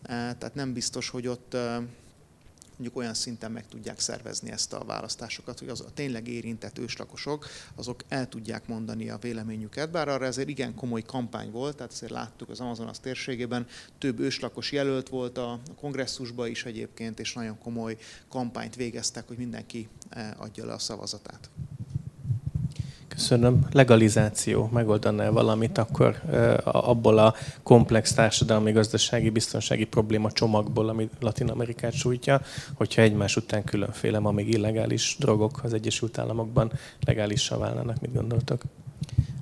Tehát 0.04 0.56
nem 0.56 0.74
biztos, 0.74 1.10
hogy 1.10 1.28
ott 1.28 1.58
mondjuk 2.80 3.00
olyan 3.00 3.14
szinten 3.14 3.52
meg 3.52 3.68
tudják 3.68 4.00
szervezni 4.00 4.52
ezt 4.52 4.74
a 4.74 4.84
választásokat, 4.86 5.60
hogy 5.60 5.70
az 5.70 5.82
a 5.82 5.94
tényleg 5.94 6.28
érintett 6.28 6.78
őslakosok, 6.78 7.48
azok 7.76 8.04
el 8.08 8.30
tudják 8.30 8.68
mondani 8.68 9.10
a 9.10 9.18
véleményüket, 9.18 9.92
bár 9.92 10.08
arra 10.08 10.26
ezért 10.26 10.50
igen 10.50 10.76
komoly 10.76 11.02
kampány 11.02 11.52
volt, 11.52 11.76
tehát 11.76 11.92
azért 11.92 12.12
láttuk 12.12 12.50
az 12.50 12.60
Amazonas 12.60 13.00
térségében, 13.00 13.68
több 13.98 14.20
őslakos 14.20 14.72
jelölt 14.72 15.10
volt 15.10 15.38
a 15.38 15.60
kongresszusba 15.76 16.48
is 16.48 16.66
egyébként, 16.66 17.20
és 17.20 17.34
nagyon 17.34 17.58
komoly 17.58 17.98
kampányt 18.30 18.76
végeztek, 18.76 19.28
hogy 19.28 19.38
mindenki 19.38 19.88
eh, 20.10 20.42
adja 20.42 20.66
le 20.66 20.74
a 20.74 20.80
szavazatát. 20.80 21.50
Köszönöm. 23.20 23.68
Legalizáció 23.72 24.70
megoldaná 24.74 25.30
valamit, 25.30 25.78
akkor 25.78 26.22
abból 26.64 27.18
a 27.18 27.34
komplex 27.64 28.14
társadalmi, 28.14 28.72
gazdasági, 28.72 29.30
biztonsági 29.30 29.86
probléma 29.86 30.32
csomagból, 30.32 30.90
ami 30.90 31.10
Latin 31.20 31.50
Amerikát 31.50 31.94
sújtja, 31.94 32.42
hogyha 32.74 33.02
egymás 33.02 33.36
után 33.36 33.64
különféle, 33.64 34.20
ma 34.20 34.40
illegális 34.40 35.16
drogok 35.20 35.60
az 35.64 35.74
Egyesült 35.74 36.18
Államokban 36.18 36.72
legálissá 37.06 37.58
válnának, 37.58 38.02
mit 38.02 38.12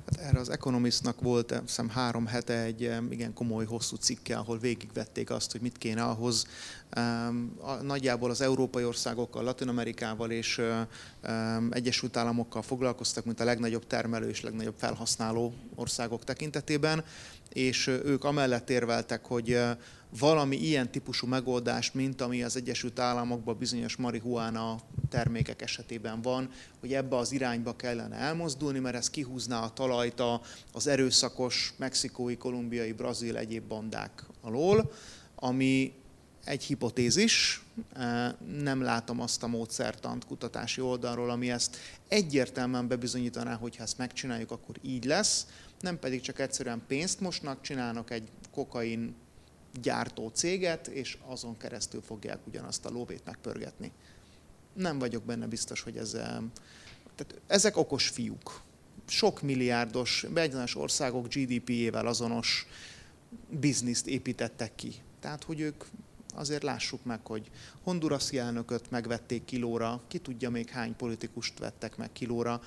gondoltak? 0.08 0.30
erre 0.30 0.40
az 0.40 0.50
Economistnak 0.50 1.22
volt 1.22 1.62
hiszem 1.66 1.90
három 1.90 2.26
hete 2.26 2.62
egy 2.62 2.92
igen 3.10 3.34
komoly, 3.34 3.66
hosszú 3.66 3.96
cikke, 3.96 4.38
ahol 4.38 4.60
végigvették 4.60 5.30
azt, 5.30 5.52
hogy 5.52 5.62
mit 5.62 5.78
kéne 5.78 6.04
ahhoz 6.04 6.46
nagyjából 7.82 8.30
az 8.30 8.42
európai 8.42 8.84
országokkal, 8.84 9.44
Latin 9.44 9.68
Amerikával 9.68 10.32
és 10.32 10.62
Egyesült 11.70 12.18
Államokkal 12.18 12.62
foglalkoztak, 12.62 13.26
mint 13.26 13.40
a 13.40 13.44
legnagyobb 13.44 13.88
termelő 13.88 14.30
és 14.30 14.42
legnagyobb 14.42 14.76
felhasználó 14.78 15.54
országok 15.76 16.24
tekintetében, 16.24 17.04
és 17.54 17.88
ők 17.88 18.24
amellett 18.24 18.70
érveltek, 18.70 19.26
hogy 19.26 19.60
valami 20.20 20.56
ilyen 20.56 20.92
típusú 20.92 21.28
megoldást, 21.28 21.94
mint 21.94 22.22
ami 22.22 22.44
az 22.44 22.56
Egyesült 22.56 23.00
Államokban 23.00 23.58
bizonyos 23.58 23.96
marihuána 23.96 24.80
termékek 25.10 25.62
esetében 25.62 26.22
van, 26.22 26.50
hogy 26.80 26.94
ebbe 26.94 27.16
az 27.16 27.32
irányba 27.32 27.76
kellene 27.76 28.16
elmozdulni, 28.16 28.80
mert 28.80 28.96
ez 28.96 29.10
kihúzná 29.10 29.62
a 29.62 29.74
talajt 29.74 30.24
az 30.72 30.88
erőszakos 30.88 31.74
mexikói, 31.78 32.38
kolumbiai, 32.38 32.92
brazil 32.92 33.38
egyéb 33.38 33.64
bandák 33.64 34.26
alól, 34.42 34.92
ami 35.36 35.94
egy 36.44 36.64
hipotézis, 36.64 37.62
nem 38.62 38.82
látom 38.82 39.22
azt 39.22 39.44
a 39.44 39.48
módszertant 39.48 40.26
kutatási 40.26 40.82
oldalról, 40.82 41.30
ami 41.30 41.52
ezt 41.52 41.78
egyértelműen 42.08 42.88
bebizonyítaná, 42.88 43.56
hogy 43.56 43.76
ha 43.76 43.84
ezt 43.84 43.98
megcsináljuk, 43.98 44.52
akkor 44.52 44.76
így 44.82 45.06
lesz, 45.06 45.48
nem 45.80 46.00
pedig 46.00 46.22
csak 46.22 46.40
egyszerűen 46.40 46.82
pénzt 46.88 47.20
mosnak, 47.20 47.62
csinálnak 47.62 48.12
egy 48.12 48.30
kokain 48.52 49.16
gyártó 49.82 50.28
céget, 50.28 50.88
és 50.88 51.18
azon 51.26 51.58
keresztül 51.58 52.02
fogják 52.02 52.48
ugyanazt 52.48 52.86
a 52.86 52.90
lóvét 52.90 53.26
megpörgetni. 53.26 53.92
nem 54.74 55.00
vagyok 55.00 55.24
benne 55.24 55.48
biztos, 55.48 55.82
hogy 55.82 55.98
ez... 55.98 56.12
Tehát 57.16 57.42
ezek 57.48 57.78
okos 57.78 58.08
fiúk. 58.08 58.62
Sok 59.08 59.42
milliárdos, 59.42 60.26
beegyenes 60.34 60.76
országok 60.76 61.28
GDP-jével 61.28 62.08
azonos 62.08 62.68
bizniszt 63.50 64.08
építettek 64.08 64.76
ki. 64.76 64.94
Tehát, 65.20 65.44
hogy 65.44 65.60
ők 65.60 65.84
azért 66.36 66.64
lássuk 66.64 67.06
meg, 67.06 67.26
hogy 67.26 67.50
Hondurasi 67.84 68.38
elnököt 68.38 68.92
megvették 68.92 69.46
kilóra, 69.46 70.02
ki 70.08 70.18
tudja 70.18 70.50
még 70.50 70.70
hány 70.70 70.96
politikust 70.96 71.60
vettek 71.60 71.98
meg 71.98 72.12
kilóra, 72.12 72.62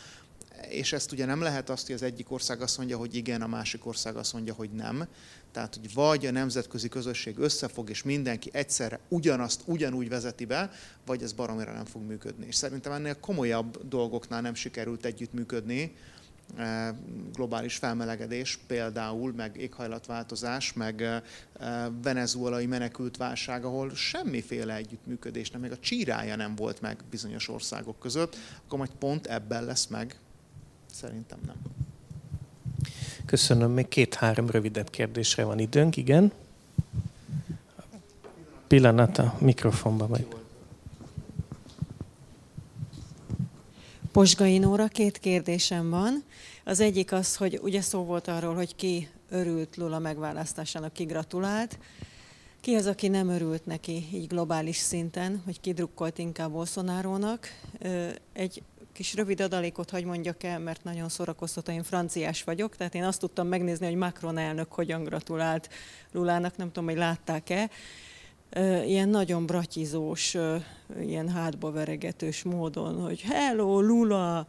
és 0.68 0.92
ezt 0.92 1.12
ugye 1.12 1.24
nem 1.24 1.40
lehet 1.40 1.70
azt, 1.70 1.86
hogy 1.86 1.94
az 1.94 2.02
egyik 2.02 2.30
ország 2.30 2.60
azt 2.60 2.76
mondja, 2.76 2.96
hogy 2.96 3.14
igen, 3.14 3.42
a 3.42 3.46
másik 3.46 3.86
ország 3.86 4.16
azt 4.16 4.32
mondja, 4.32 4.54
hogy 4.54 4.70
nem. 4.70 5.08
Tehát, 5.52 5.74
hogy 5.74 5.94
vagy 5.94 6.26
a 6.26 6.30
nemzetközi 6.30 6.88
közösség 6.88 7.38
összefog, 7.38 7.90
és 7.90 8.02
mindenki 8.02 8.50
egyszerre 8.52 9.00
ugyanazt 9.08 9.62
ugyanúgy 9.66 10.08
vezeti 10.08 10.44
be, 10.44 10.70
vagy 11.06 11.22
ez 11.22 11.32
baromira 11.32 11.72
nem 11.72 11.84
fog 11.84 12.02
működni. 12.02 12.46
És 12.46 12.54
szerintem 12.54 12.92
ennél 12.92 13.20
komolyabb 13.20 13.88
dolgoknál 13.88 14.40
nem 14.40 14.54
sikerült 14.54 15.04
együttműködni, 15.04 15.96
e, 16.56 16.94
globális 17.32 17.76
felmelegedés 17.76 18.58
például, 18.66 19.32
meg 19.32 19.56
éghajlatváltozás, 19.56 20.72
meg 20.72 21.02
e, 21.02 21.22
venezuelai 22.02 22.66
menekült 22.66 23.16
válság, 23.16 23.64
ahol 23.64 23.94
semmiféle 23.94 24.74
együttműködés 24.74 25.50
nem, 25.50 25.60
még 25.60 25.72
a 25.72 25.78
csírája 25.78 26.36
nem 26.36 26.54
volt 26.54 26.80
meg 26.80 27.04
bizonyos 27.10 27.48
országok 27.48 27.98
között, 27.98 28.36
akkor 28.64 28.78
majd 28.78 28.90
pont 28.98 29.26
ebben 29.26 29.64
lesz 29.64 29.86
meg 29.86 30.16
Szerintem 30.92 31.38
nem. 31.46 31.56
Köszönöm. 33.30 33.72
Még 33.72 33.88
két-három 33.88 34.50
rövidebb 34.50 34.90
kérdésre 34.90 35.44
van 35.44 35.58
időnk, 35.58 35.96
igen. 35.96 36.32
Pillanat 38.66 39.18
a 39.18 39.36
mikrofonba 39.38 40.06
majd. 40.06 40.26
Posgai 44.12 44.58
Nóra, 44.58 44.86
két 44.88 45.18
kérdésem 45.18 45.90
van. 45.90 46.24
Az 46.64 46.80
egyik 46.80 47.12
az, 47.12 47.36
hogy 47.36 47.58
ugye 47.62 47.80
szó 47.80 48.04
volt 48.04 48.28
arról, 48.28 48.54
hogy 48.54 48.76
ki 48.76 49.08
örült 49.28 49.76
Lula 49.76 49.98
megválasztásának, 49.98 50.92
ki 50.92 51.04
gratulált. 51.04 51.78
Ki 52.60 52.74
az, 52.74 52.86
aki 52.86 53.08
nem 53.08 53.28
örült 53.28 53.66
neki 53.66 54.06
így 54.12 54.26
globális 54.26 54.76
szinten, 54.76 55.42
hogy 55.44 55.60
ki 55.60 55.72
drukkolt 55.72 56.18
inkább 56.18 56.50
Bolsonarónak? 56.50 57.48
Egy 58.32 58.62
kis 59.00 59.14
rövid 59.14 59.40
adalékot 59.40 59.90
hagy 59.90 60.04
mondjak 60.04 60.42
el, 60.42 60.58
mert 60.58 60.84
nagyon 60.84 61.08
szórakoztató, 61.08 61.72
én 61.72 61.82
franciás 61.82 62.44
vagyok, 62.44 62.76
tehát 62.76 62.94
én 62.94 63.04
azt 63.04 63.20
tudtam 63.20 63.46
megnézni, 63.46 63.86
hogy 63.86 63.94
Macron 63.94 64.38
elnök 64.38 64.72
hogyan 64.72 65.04
gratulált 65.04 65.68
Lulának, 66.12 66.56
nem 66.56 66.66
tudom, 66.66 66.88
hogy 66.88 66.96
látták-e. 66.96 67.70
Ilyen 68.86 69.08
nagyon 69.08 69.46
bratyizós, 69.46 70.36
ilyen 71.00 71.28
hátba 71.28 71.70
veregetős 71.70 72.42
módon, 72.42 73.00
hogy 73.00 73.20
hello 73.20 73.80
Lula, 73.80 74.46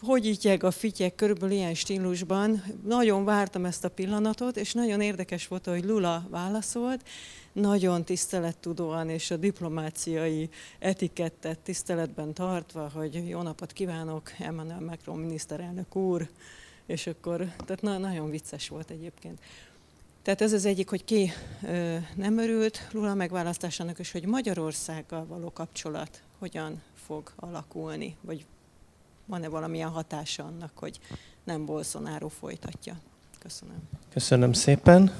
hogy 0.00 0.26
ítyeg 0.26 0.64
a 0.64 0.70
fityek, 0.70 1.14
körülbelül 1.14 1.54
ilyen 1.54 1.74
stílusban. 1.74 2.62
Nagyon 2.84 3.24
vártam 3.24 3.64
ezt 3.64 3.84
a 3.84 3.88
pillanatot, 3.88 4.56
és 4.56 4.72
nagyon 4.72 5.00
érdekes 5.00 5.48
volt, 5.48 5.66
hogy 5.66 5.84
Lula 5.84 6.26
válaszolt, 6.30 7.08
nagyon 7.52 8.04
tisztelettudóan 8.04 9.08
és 9.08 9.30
a 9.30 9.36
diplomáciai 9.36 10.48
etikettet 10.78 11.58
tiszteletben 11.58 12.34
tartva, 12.34 12.90
hogy 12.94 13.28
jó 13.28 13.42
napot 13.42 13.72
kívánok, 13.72 14.30
Emmanuel 14.38 14.80
Macron 14.80 15.18
miniszterelnök 15.18 15.96
úr, 15.96 16.28
és 16.86 17.06
akkor, 17.06 17.38
tehát 17.38 17.82
na, 17.82 17.98
nagyon 17.98 18.30
vicces 18.30 18.68
volt 18.68 18.90
egyébként. 18.90 19.40
Tehát 20.22 20.40
ez 20.40 20.52
az 20.52 20.64
egyik, 20.64 20.88
hogy 20.88 21.04
ki 21.04 21.32
ö, 21.62 21.96
nem 22.14 22.38
örült 22.38 22.88
Lula 22.92 23.14
megválasztásának, 23.14 23.98
és 23.98 24.12
hogy 24.12 24.26
Magyarországgal 24.26 25.26
való 25.26 25.50
kapcsolat 25.52 26.22
hogyan 26.38 26.82
fog 27.06 27.32
alakulni, 27.36 28.16
vagy 28.20 28.46
van-e 29.32 29.48
valamilyen 29.48 29.88
hatása 29.88 30.44
annak, 30.44 30.70
hogy 30.74 31.00
nem 31.44 31.66
Bolsonaro 31.66 32.28
folytatja. 32.28 32.96
Köszönöm. 33.38 33.76
Köszönöm 34.12 34.52
szépen. 34.52 35.12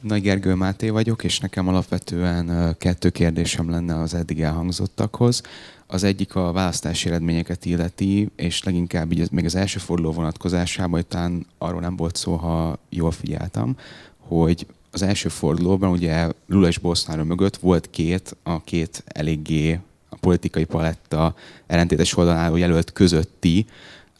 Nagy 0.00 0.22
Gergő 0.22 0.54
Máté 0.54 0.88
vagyok, 0.88 1.24
és 1.24 1.38
nekem 1.38 1.68
alapvetően 1.68 2.76
kettő 2.78 3.10
kérdésem 3.10 3.70
lenne 3.70 4.00
az 4.00 4.14
eddig 4.14 4.42
elhangzottakhoz. 4.42 5.42
Az 5.86 6.02
egyik 6.02 6.34
a 6.34 6.52
választási 6.52 7.08
eredményeket 7.08 7.64
illeti, 7.64 8.30
és 8.36 8.62
leginkább 8.62 9.12
így 9.12 9.30
még 9.30 9.44
az 9.44 9.54
első 9.54 9.78
forduló 9.78 10.12
vonatkozásában, 10.12 11.04
talán 11.08 11.46
arról 11.58 11.80
nem 11.80 11.96
volt 11.96 12.16
szó, 12.16 12.34
ha 12.34 12.78
jól 12.88 13.10
figyeltem, 13.10 13.76
hogy 14.18 14.66
az 14.94 15.02
első 15.02 15.28
fordulóban 15.28 15.90
ugye 15.90 16.28
Lula 16.46 16.66
és 16.66 16.78
Bolsonaro 16.78 17.24
mögött 17.24 17.56
volt 17.56 17.90
két, 17.90 18.36
a 18.42 18.62
két 18.62 19.02
eléggé 19.06 19.80
a 20.08 20.16
politikai 20.16 20.64
paletta 20.64 21.34
ellentétes 21.66 22.16
oldalán 22.16 22.40
álló 22.40 22.56
jelölt 22.56 22.92
közötti 22.92 23.66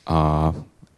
a 0.04 0.48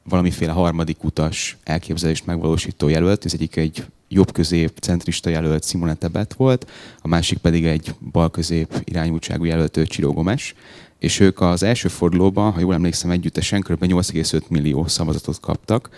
valamiféle 0.02 0.52
harmadik 0.52 1.04
utas 1.04 1.56
elképzelést 1.64 2.26
megvalósító 2.26 2.88
jelölt. 2.88 3.24
Ez 3.24 3.32
egyik 3.32 3.56
egy 3.56 3.84
jobb-közép 4.08 4.78
centrista 4.78 5.30
jelölt 5.30 5.64
Simone 5.64 5.94
Tebet 5.94 6.34
volt, 6.34 6.70
a 7.00 7.08
másik 7.08 7.38
pedig 7.38 7.66
egy 7.66 7.94
bal-közép 8.12 8.80
irányultságú 8.84 9.44
jelölt 9.44 9.80
Csiró 9.84 10.12
Gomes, 10.12 10.54
és 10.98 11.20
ők 11.20 11.40
az 11.40 11.62
első 11.62 11.88
fordulóban, 11.88 12.52
ha 12.52 12.60
jól 12.60 12.74
emlékszem, 12.74 13.10
együttesen 13.10 13.60
kb. 13.60 13.84
8,5 13.84 14.48
millió 14.48 14.86
szavazatot 14.86 15.40
kaptak, 15.40 15.90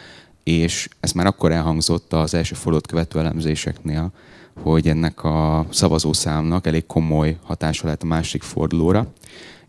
és 0.43 0.89
ez 1.01 1.13
már 1.13 1.27
akkor 1.27 1.53
elhangzott 1.53 2.13
az 2.13 2.35
első 2.35 2.55
fordulót 2.55 2.87
követő 2.87 3.19
elemzéseknél, 3.19 4.13
hogy 4.63 4.89
ennek 4.89 5.25
a 5.25 5.67
szavazószámnak 5.71 6.67
elég 6.67 6.87
komoly 6.87 7.37
hatása 7.43 7.85
lehet 7.85 8.03
a 8.03 8.07
másik 8.07 8.43
fordulóra. 8.43 9.13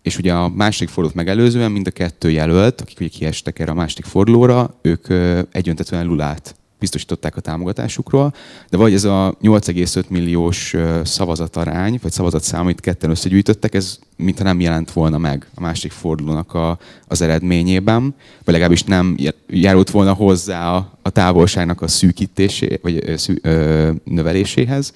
És 0.01 0.17
ugye 0.17 0.33
a 0.33 0.47
másik 0.47 0.87
fordulót 0.87 1.15
megelőzően 1.15 1.71
mind 1.71 1.87
a 1.87 1.91
kettő 1.91 2.31
jelölt, 2.31 2.81
akik 2.81 2.99
ugye 2.99 3.09
kiestek 3.09 3.59
erre 3.59 3.71
a 3.71 3.75
másik 3.75 4.05
fordulóra, 4.05 4.75
ők 4.81 5.07
egyöntetően 5.51 6.05
Lulát 6.05 6.58
biztosították 6.79 7.35
a 7.35 7.41
támogatásukról, 7.41 8.33
de 8.69 8.77
vagy 8.77 8.93
ez 8.93 9.03
a 9.03 9.35
8,5 9.41 10.07
milliós 10.07 10.75
szavazatarány, 11.03 11.99
vagy 12.01 12.11
szavazatszám, 12.11 12.61
amit 12.61 12.79
ketten 12.79 13.09
összegyűjtöttek, 13.09 13.73
ez 13.73 13.99
mintha 14.15 14.43
nem 14.43 14.59
jelent 14.59 14.91
volna 14.91 15.17
meg 15.17 15.47
a 15.55 15.61
másik 15.61 15.91
fordulónak 15.91 16.53
a, 16.53 16.79
az 17.07 17.21
eredményében, 17.21 18.15
vagy 18.43 18.53
legalábbis 18.53 18.83
nem 18.83 19.17
járult 19.47 19.89
volna 19.89 20.13
hozzá 20.13 20.75
a, 20.75 20.91
a 21.01 21.09
távolságnak 21.09 21.81
a 21.81 21.87
szűkítésé, 21.87 22.79
vagy 22.81 23.13
szű, 23.17 23.33
ö, 23.41 23.91
növeléséhez. 24.03 24.93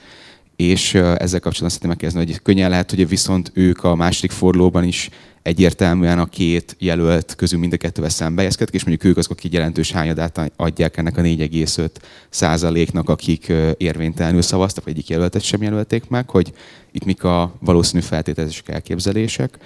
És 0.56 0.94
ezzel 0.94 1.40
kapcsolatban 1.40 1.70
szeretném 1.70 1.90
megkérdezni, 1.90 2.26
hogy 2.26 2.42
könnyen 2.42 2.70
lehet, 2.70 2.90
hogy 2.90 3.08
viszont 3.08 3.52
ők 3.54 3.84
a 3.84 3.96
második 3.96 4.32
fordulóban 4.32 4.84
is 4.84 5.10
egyértelműen 5.44 6.20
a 6.20 6.26
két 6.26 6.76
jelölt 6.80 7.36
közül 7.36 7.60
mind 7.60 7.74
a 7.74 7.78
kettővel 7.78 8.10
szembejezkednek, 8.10 8.76
és 8.76 8.84
mondjuk 8.84 9.12
ők 9.12 9.18
azok, 9.18 9.32
akik 9.32 9.54
jelentős 9.54 9.92
hányadát 9.92 10.52
adják 10.56 10.98
ennek 10.98 11.18
a 11.18 11.22
4,5 11.22 11.90
százaléknak, 12.30 13.10
akik 13.10 13.54
érvénytelenül 13.78 14.42
szavaztak, 14.42 14.84
vagy 14.84 14.94
egyik 14.94 15.10
jelöltet 15.10 15.42
sem 15.42 15.62
jelölték 15.62 16.10
meg, 16.10 16.30
hogy 16.30 16.54
itt 16.92 17.06
mik 17.06 17.24
a 17.24 17.56
valószínű 17.60 18.02
feltételezések, 18.02 18.70
elképzelések. 18.70 19.58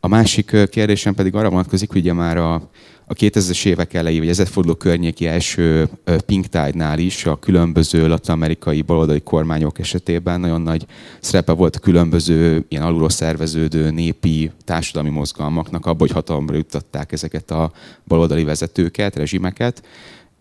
A 0.00 0.08
másik 0.08 0.56
kérdésem 0.70 1.14
pedig 1.14 1.34
arra 1.34 1.50
vonatkozik, 1.50 1.90
hogy 1.90 2.00
ugye 2.00 2.12
már 2.12 2.36
a 2.36 2.70
a 3.08 3.14
2000-es 3.14 3.66
évek 3.66 3.94
elejé, 3.94 4.18
vagy 4.18 4.28
ezredforduló 4.28 4.74
környéki 4.74 5.26
első 5.26 5.88
Pink 6.26 6.46
Tide-nál 6.46 6.98
is 6.98 7.26
a 7.26 7.38
különböző 7.38 8.08
latin-amerikai 8.08 8.82
baloldali 8.82 9.20
kormányok 9.20 9.78
esetében 9.78 10.40
nagyon 10.40 10.60
nagy 10.60 10.86
szerepe 11.20 11.52
volt 11.52 11.76
a 11.76 11.78
különböző 11.78 12.64
ilyen 12.68 12.82
alulról 12.82 13.10
szerveződő 13.10 13.90
népi 13.90 14.50
társadalmi 14.64 15.10
mozgalmaknak 15.10 15.86
abban, 15.86 15.98
hogy 15.98 16.10
hatalomra 16.10 16.56
juttatták 16.56 17.12
ezeket 17.12 17.50
a 17.50 17.72
baloldali 18.06 18.44
vezetőket, 18.44 19.16
rezsimeket, 19.16 19.82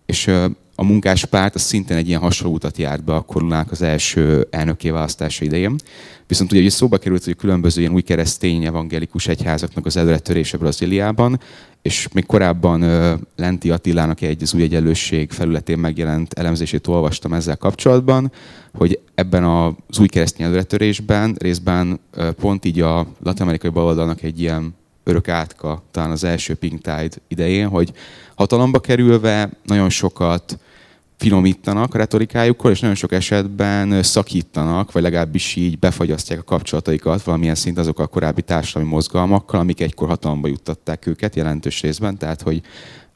és 0.05 0.31
a 0.79 0.83
munkáspárt 0.83 1.55
az 1.55 1.61
szintén 1.61 1.97
egy 1.97 2.07
ilyen 2.07 2.19
hasonló 2.19 2.53
utat 2.53 2.77
járt 2.77 3.03
be 3.03 3.15
a 3.15 3.21
korunának 3.21 3.71
az 3.71 3.81
első 3.81 4.47
elnöké 4.49 4.89
választása 4.89 5.45
idején. 5.45 5.75
Viszont 6.27 6.51
ugye, 6.51 6.61
ugye 6.61 6.69
szóba 6.69 6.97
került, 6.97 7.23
hogy 7.23 7.35
különböző 7.35 7.81
ilyen 7.81 7.93
új 7.93 8.01
keresztény 8.01 8.65
evangélikus 8.65 9.27
egyházaknak 9.27 9.85
az 9.85 9.97
előretörése 9.97 10.57
Brazíliában, 10.57 11.39
és 11.81 12.07
még 12.13 12.25
korábban 12.25 12.81
Lenti 13.35 13.69
Attilának 13.69 14.21
egy 14.21 14.41
az 14.41 14.53
új 14.53 14.61
egyenlőség 14.61 15.31
felületén 15.31 15.77
megjelent 15.77 16.33
elemzését 16.33 16.87
olvastam 16.87 17.33
ezzel 17.33 17.57
kapcsolatban, 17.57 18.31
hogy 18.73 18.99
ebben 19.15 19.43
az 19.43 19.99
új 19.99 20.07
keresztény 20.07 20.45
előretörésben 20.45 21.35
részben 21.39 21.99
pont 22.39 22.65
így 22.65 22.79
a 22.81 23.07
latin-amerikai 23.23 23.69
baloldalnak 23.69 24.21
egy 24.21 24.39
ilyen 24.39 24.75
örök 25.03 25.27
átka, 25.27 25.83
talán 25.91 26.11
az 26.11 26.23
első 26.23 26.53
Pink 26.53 26.81
Tide 26.81 27.15
idején, 27.27 27.67
hogy 27.67 27.93
hatalomba 28.35 28.79
kerülve 28.79 29.49
nagyon 29.65 29.89
sokat 29.89 30.59
finomítanak 31.17 31.93
a 31.93 31.97
retorikájukkal, 31.97 32.71
és 32.71 32.79
nagyon 32.79 32.95
sok 32.95 33.11
esetben 33.11 34.03
szakítanak, 34.03 34.91
vagy 34.91 35.01
legalábbis 35.01 35.55
így 35.55 35.79
befagyasztják 35.79 36.39
a 36.39 36.43
kapcsolataikat 36.43 37.23
valamilyen 37.23 37.55
szint 37.55 37.77
azokkal 37.77 38.05
a 38.05 38.07
korábbi 38.07 38.41
társadalmi 38.41 38.89
mozgalmakkal, 38.89 39.59
amik 39.59 39.81
egykor 39.81 40.07
hatalomba 40.07 40.47
juttatták 40.47 41.07
őket 41.07 41.35
jelentős 41.35 41.81
részben, 41.81 42.17
tehát 42.17 42.41
hogy 42.41 42.61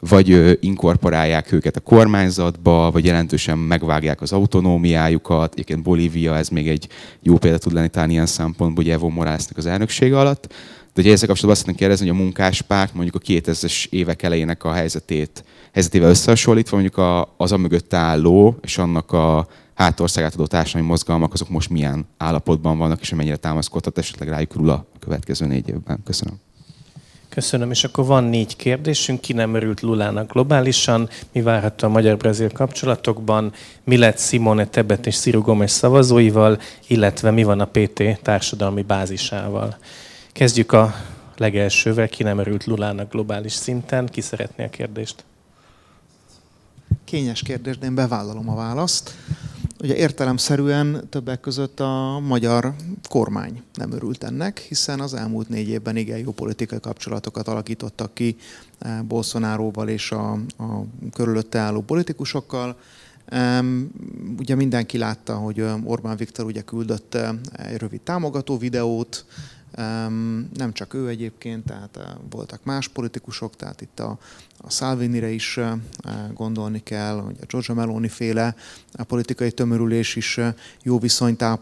vagy 0.09 0.57
inkorporálják 0.63 1.51
őket 1.51 1.75
a 1.75 1.79
kormányzatba, 1.79 2.91
vagy 2.91 3.05
jelentősen 3.05 3.57
megvágják 3.57 4.21
az 4.21 4.31
autonómiájukat. 4.31 5.53
Egyébként 5.53 5.83
Bolívia, 5.83 6.37
ez 6.37 6.49
még 6.49 6.67
egy 6.67 6.87
jó 7.21 7.37
példa 7.37 7.57
tud 7.57 7.73
lenni 7.73 7.89
talán 7.89 8.09
ilyen 8.09 8.25
szempontból, 8.25 8.83
hogy 8.83 8.93
Evo 8.93 9.09
Moralesnek 9.09 9.57
az 9.57 9.65
elnöksége 9.65 10.19
alatt. 10.19 10.53
De 10.93 11.01
ugye 11.01 11.11
ezzel 11.11 11.27
kapcsolatban 11.27 11.51
azt 11.51 11.59
szeretném 11.59 11.75
kérdezni, 11.75 12.07
hogy 12.07 12.17
a 12.17 12.21
munkáspárt 12.23 12.93
mondjuk 12.93 13.15
a 13.15 13.25
2000-es 13.31 13.85
évek 13.89 14.23
elejének 14.23 14.63
a 14.63 14.71
helyzetét, 14.71 15.43
helyzetével 15.71 16.09
összehasonlítva, 16.09 16.77
mondjuk 16.77 16.97
a, 16.97 17.33
az 17.37 17.51
a 17.51 17.57
mögött 17.57 17.93
álló 17.93 18.57
és 18.61 18.77
annak 18.77 19.11
a 19.11 19.47
hátországát 19.73 20.33
adó 20.33 20.45
társadalmi 20.45 20.87
mozgalmak, 20.87 21.33
azok 21.33 21.49
most 21.49 21.69
milyen 21.69 22.05
állapotban 22.17 22.77
vannak, 22.77 23.01
és 23.01 23.13
mennyire 23.13 23.35
támaszkodhat 23.35 23.97
esetleg 23.97 24.29
rájuk 24.29 24.55
rúl 24.55 24.69
a 24.69 24.85
következő 24.99 25.45
négy 25.45 25.69
évben. 25.69 25.99
Köszönöm. 26.05 26.39
Köszönöm, 27.29 27.71
és 27.71 27.83
akkor 27.83 28.05
van 28.05 28.23
négy 28.23 28.55
kérdésünk. 28.55 29.21
Ki 29.21 29.33
nem 29.33 29.55
örült 29.55 29.81
Lulának 29.81 30.31
globálisan? 30.31 31.09
Mi 31.31 31.41
várható 31.41 31.87
a 31.87 31.91
magyar-brazil 31.91 32.51
kapcsolatokban? 32.51 33.53
Mi 33.83 33.97
lett 33.97 34.19
Simone 34.19 34.65
Tebet 34.65 35.05
és 35.05 35.17
Ciro 35.17 35.41
Gomes 35.41 35.71
szavazóival? 35.71 36.59
Illetve 36.87 37.31
mi 37.31 37.43
van 37.43 37.59
a 37.59 37.65
PT 37.65 38.03
társadalmi 38.21 38.81
bázisával? 38.81 39.77
Kezdjük 40.31 40.71
a 40.71 40.93
legelsővel. 41.37 42.09
Ki 42.09 42.23
nem 42.23 42.37
örült 42.37 42.65
Lulának 42.65 43.11
globális 43.11 43.53
szinten? 43.53 44.05
Ki 44.05 44.21
szeretné 44.21 44.63
a 44.63 44.69
kérdést? 44.69 45.23
Kényes 47.11 47.41
kérdés, 47.41 47.77
de 47.77 47.85
én 47.85 47.95
bevállalom 47.95 48.49
a 48.49 48.55
választ. 48.55 49.15
Ugye 49.79 49.95
értelemszerűen 49.95 51.07
többek 51.09 51.39
között 51.39 51.79
a 51.79 52.19
magyar 52.19 52.73
kormány 53.09 53.61
nem 53.73 53.91
örült 53.91 54.23
ennek, 54.23 54.59
hiszen 54.59 54.99
az 54.99 55.13
elmúlt 55.13 55.49
négy 55.49 55.69
évben 55.69 55.95
igen 55.95 56.17
jó 56.17 56.31
politikai 56.31 56.79
kapcsolatokat 56.79 57.47
alakítottak 57.47 58.13
ki 58.13 58.35
eh, 58.79 59.01
Bolsonaróval 59.01 59.89
és 59.89 60.11
a, 60.11 60.31
a 60.57 60.83
körülötte 61.13 61.59
álló 61.59 61.81
politikusokkal. 61.81 62.77
Ugye 64.37 64.55
mindenki 64.55 64.97
látta, 64.97 65.35
hogy 65.35 65.65
Orbán 65.83 66.17
Viktor 66.17 66.45
ugye 66.45 66.61
küldött 66.61 67.15
eh, 67.15 67.29
egy 67.51 67.77
rövid 67.77 68.01
támogató 68.01 68.57
videót, 68.57 69.25
nem 70.53 70.73
csak 70.73 70.93
ő 70.93 71.07
egyébként, 71.07 71.65
tehát 71.65 71.97
eh, 71.97 72.03
voltak 72.29 72.63
más 72.63 72.87
politikusok, 72.87 73.55
tehát 73.55 73.81
itt 73.81 73.99
a, 73.99 74.17
a 74.57 74.69
Salvinire 74.69 75.29
is 75.29 75.57
eh, 75.57 75.73
gondolni 76.33 76.83
kell, 76.83 77.19
hogy 77.19 77.35
a 77.41 77.45
Giorgio 77.45 77.73
Meloni 77.73 78.07
féle 78.07 78.55
a 78.93 79.03
politikai 79.03 79.51
tömörülés 79.51 80.15
is 80.15 80.37
eh, 80.37 80.53
jó 80.83 80.99
viszonyt 80.99 81.41
a 81.41 81.59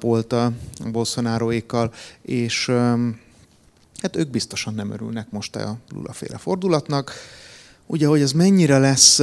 Bolsonaroékkal, 0.92 1.94
és 2.22 2.72
hát 4.02 4.16
ők 4.16 4.30
biztosan 4.30 4.74
nem 4.74 4.92
örülnek 4.92 5.32
most 5.32 5.56
a 5.56 5.78
Lula 5.90 6.14
féle 6.14 6.38
fordulatnak. 6.38 7.12
Ugye, 7.86 8.08
hogy 8.08 8.22
ez 8.22 8.32
mennyire 8.32 8.78
lesz 8.78 9.20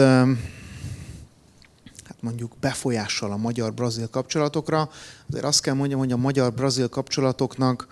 hát 2.05 2.17
mondjuk 2.21 2.53
befolyással 2.61 3.33
a 3.33 3.37
magyar-brazil 3.37 4.09
kapcsolatokra, 4.09 4.91
azért 5.29 5.45
azt 5.45 5.61
kell 5.61 5.75
mondjam, 5.75 5.99
hogy 5.99 6.13
a 6.13 6.17
magyar-brazil 6.17 6.89
kapcsolatoknak 6.89 7.87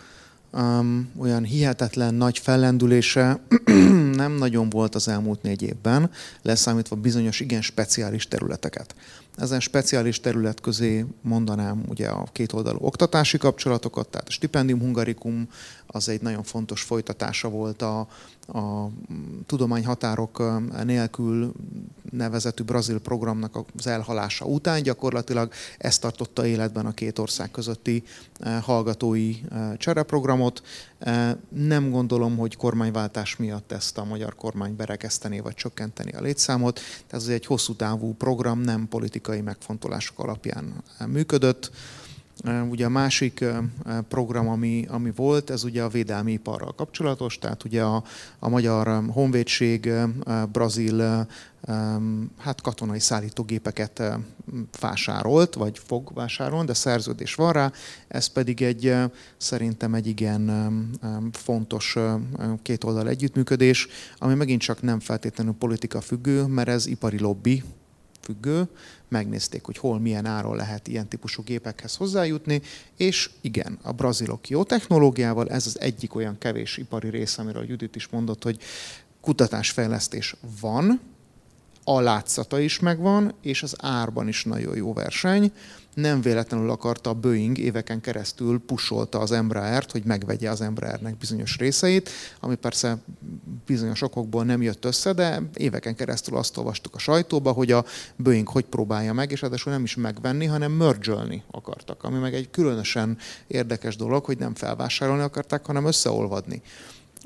um, 0.55 1.11
olyan 1.19 1.45
hihetetlen 1.45 2.15
nagy 2.15 2.39
fellendülése 2.39 3.41
nem 4.23 4.33
nagyon 4.33 4.71
volt 4.71 4.95
az 4.95 5.09
elmúlt 5.09 5.43
négy 5.43 5.63
évben, 5.63 6.11
leszámítva 6.43 6.97
bizonyos 6.97 7.41
igen 7.41 7.63
speciális 7.63 8.29
területeket. 8.29 8.95
Ezen 9.37 9.61
speciális 9.61 10.21
terület 10.21 10.61
közé 10.61 11.05
mondanám 11.21 11.83
ugye 11.89 12.09
a 12.09 12.27
kétoldalú 12.33 12.79
oktatási 12.81 13.39
kapcsolatokat, 13.39 14.09
tehát 14.09 14.29
a 14.29 14.31
Stipendium 14.31 14.81
Hungarikum 14.81 15.49
az 15.87 16.09
egy 16.09 16.21
nagyon 16.21 16.43
fontos 16.43 16.83
folytatása 16.83 17.49
volt 17.49 17.83
a, 17.83 18.09
a 18.47 18.87
tudományhatárok 19.47 20.61
nélkül 20.85 21.53
nevezetű 22.11 22.63
brazil 22.63 22.99
programnak 22.99 23.59
az 23.77 23.87
elhalása 23.87 24.45
után. 24.45 24.83
Gyakorlatilag 24.83 25.53
ezt 25.79 26.01
tartotta 26.01 26.47
életben 26.47 26.87
a 26.87 26.93
két 26.93 27.19
ország 27.19 27.51
közötti 27.51 28.03
hallgatói 28.61 29.37
csereprogramot. 29.77 30.63
Nem 31.49 31.91
gondolom, 31.91 32.37
hogy 32.37 32.57
kormányváltás 32.57 33.37
miatt 33.37 33.73
ezt 33.73 33.99
a 33.99 34.05
magyar 34.05 34.35
kormány 34.35 34.77
berekesztené 34.77 35.41
vagy 35.41 35.55
csökkenteni 35.55 36.13
a 36.13 36.21
létszámot. 36.21 36.81
Ez 37.11 37.27
egy 37.27 37.47
hosszú 37.47 37.75
távú 37.75 38.15
program, 38.15 38.61
nem 38.61 38.89
politikai 38.89 39.41
megfontolások 39.41 40.19
alapján 40.19 40.83
működött. 41.07 41.71
Ugye 42.69 42.85
a 42.85 42.89
másik 42.89 43.45
program, 44.09 44.49
ami, 44.49 44.87
ami 44.89 45.13
volt, 45.17 45.51
ez 45.51 45.65
ugye 45.65 45.83
a 45.83 45.89
védelmi 45.89 46.33
iparral 46.33 46.75
kapcsolatos, 46.75 47.39
tehát 47.39 47.65
ugye 47.65 47.83
a, 47.83 48.05
a 48.39 48.49
magyar 48.49 49.03
honvédség 49.09 49.93
brazil 50.53 51.27
hát 52.39 52.61
katonai 52.63 53.01
szállítógépeket 53.01 54.03
vásárolt, 54.81 55.55
vagy 55.55 55.79
fog 55.87 56.11
vásárolni, 56.15 56.67
de 56.67 56.75
szerződés 56.75 57.35
van 57.35 57.53
rá, 57.53 57.73
ez 58.09 58.27
pedig 58.27 58.63
egy 58.63 58.95
szerintem 59.37 59.95
egy 59.95 60.07
igen 60.07 60.51
fontos 61.33 61.97
kétoldal 62.63 63.09
együttműködés, 63.09 63.89
ami 64.19 64.35
megint 64.35 64.61
csak 64.61 64.83
nem 64.83 65.01
feltétlenül 65.01 65.55
politika 65.59 66.01
függő, 66.01 66.43
mert 66.43 66.69
ez 66.69 66.87
ipari 66.87 67.19
lobby, 67.19 67.63
függő, 68.25 68.69
megnézték, 69.09 69.65
hogy 69.65 69.79
hol 69.79 69.99
milyen 70.01 70.27
áron 70.27 70.57
lehet 70.57 70.89
ilyen 70.89 71.09
típusú 71.09 71.43
gépekhez 71.43 71.97
hozzájutni, 71.97 72.63
és 72.97 73.31
igen, 73.41 73.79
a 73.83 73.93
brazilok 73.93 74.49
jó 74.49 74.65
technológiával, 74.65 75.49
ez 75.49 75.67
az 75.67 75.81
egyik 75.81 76.15
olyan 76.15 76.39
kevés 76.39 76.77
ipari 76.77 77.09
rész, 77.09 77.39
amiről 77.39 77.65
Judit 77.69 77.97
is 77.97 78.09
mondott, 78.09 78.43
hogy 78.43 78.59
kutatásfejlesztés 79.21 80.37
van, 80.61 81.01
a 81.85 82.01
látszata 82.01 82.59
is 82.59 82.79
megvan, 82.79 83.35
és 83.43 83.63
az 83.63 83.77
árban 83.79 84.29
is 84.29 84.45
nagyon 84.45 84.77
jó 84.77 84.93
verseny. 84.93 85.53
Nem 85.95 86.21
véletlenül 86.21 86.71
akarta 86.71 87.11
a 87.11 87.15
Boeing 87.15 87.59
éveken 87.59 88.01
keresztül 88.01 88.61
pusolta 88.67 89.19
az 89.19 89.33
Embraert, 89.33 89.91
hogy 89.91 90.05
megvegye 90.05 90.51
az 90.51 90.61
Embraernek 90.61 91.17
bizonyos 91.17 91.57
részeit, 91.57 92.11
ami 92.41 92.55
persze 92.55 92.99
bizonyos 93.67 94.03
okokból 94.03 94.45
nem 94.45 94.63
jött 94.63 94.85
össze, 94.85 95.13
de 95.13 95.43
éveken 95.55 95.95
keresztül 95.95 96.37
azt 96.37 96.57
olvastuk 96.57 96.95
a 96.95 96.99
sajtóba, 96.99 97.53
hogy 97.53 97.73
a 97.73 97.85
Boeing 98.17 98.49
hogy 98.49 98.65
próbálja 98.65 99.13
meg, 99.13 99.31
és 99.31 99.41
ráadásul 99.41 99.73
nem 99.73 99.85
is 99.85 99.95
megvenni, 99.95 100.45
hanem 100.45 100.73
mergelni 100.73 101.43
akartak, 101.51 102.05
ami 102.05 102.19
meg 102.19 102.35
egy 102.35 102.51
különösen 102.51 103.19
érdekes 103.47 103.97
dolog, 103.97 104.25
hogy 104.25 104.39
nem 104.39 104.55
felvásárolni 104.55 105.23
akarták, 105.23 105.67
hanem 105.67 105.87
összeolvadni. 105.87 106.63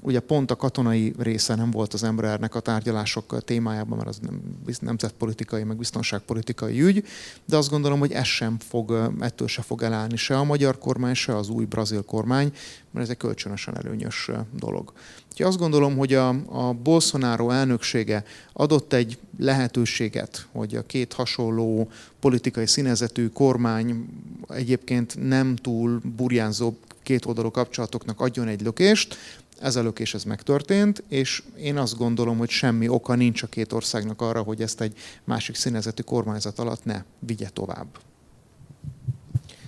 Ugye 0.02 0.20
pont 0.20 0.50
a 0.50 0.56
katonai 0.56 1.14
része 1.18 1.54
nem 1.54 1.70
volt 1.70 1.94
az 1.94 2.02
embernek 2.02 2.54
a 2.54 2.60
tárgyalások 2.60 3.44
témájában, 3.44 3.96
mert 3.96 4.08
az 4.08 4.18
nem, 4.22 4.40
nemzetpolitikai, 4.80 5.62
meg 5.62 5.76
biztonságpolitikai 5.76 6.80
ügy, 6.82 7.04
de 7.44 7.56
azt 7.56 7.70
gondolom, 7.70 7.98
hogy 7.98 8.12
ez 8.12 8.26
sem 8.26 8.58
fog, 8.68 9.12
ettől 9.20 9.48
se 9.48 9.62
fog 9.62 9.82
elállni 9.82 10.16
se 10.16 10.38
a 10.38 10.44
magyar 10.44 10.78
kormány, 10.78 11.14
se 11.14 11.36
az 11.36 11.48
új 11.48 11.64
brazil 11.64 12.02
kormány, 12.02 12.52
mert 12.90 13.04
ez 13.04 13.10
egy 13.10 13.16
kölcsönösen 13.16 13.76
előnyös 13.76 14.30
dolog. 14.58 14.92
Úgyhogy 15.30 15.46
azt 15.46 15.58
gondolom, 15.58 15.96
hogy 15.96 16.14
a, 16.14 16.28
a 16.46 16.72
Bolsonaro 16.72 17.50
elnöksége 17.50 18.24
adott 18.52 18.92
egy 18.92 19.18
lehetőséget, 19.38 20.46
hogy 20.52 20.76
a 20.76 20.82
két 20.82 21.12
hasonló 21.12 21.88
politikai 22.20 22.66
színezetű 22.66 23.28
kormány 23.28 24.08
egyébként 24.48 25.28
nem 25.28 25.56
túl 25.56 26.00
burjánzó 26.16 26.74
két 27.02 27.24
oldalú 27.26 27.50
kapcsolatoknak 27.50 28.20
adjon 28.20 28.48
egy 28.48 28.60
lökést, 28.60 29.16
ez 29.60 29.76
a 29.76 29.82
lökés 29.82 30.14
ez 30.14 30.24
megtörtént, 30.24 31.02
és 31.08 31.42
én 31.58 31.76
azt 31.76 31.96
gondolom, 31.96 32.38
hogy 32.38 32.48
semmi 32.48 32.88
oka 32.88 33.14
nincs 33.14 33.42
a 33.42 33.46
két 33.46 33.72
országnak 33.72 34.22
arra, 34.22 34.42
hogy 34.42 34.62
ezt 34.62 34.80
egy 34.80 34.96
másik 35.24 35.54
színezetű 35.54 36.02
kormányzat 36.02 36.58
alatt 36.58 36.84
ne 36.84 37.02
vigye 37.18 37.48
tovább. 37.48 37.86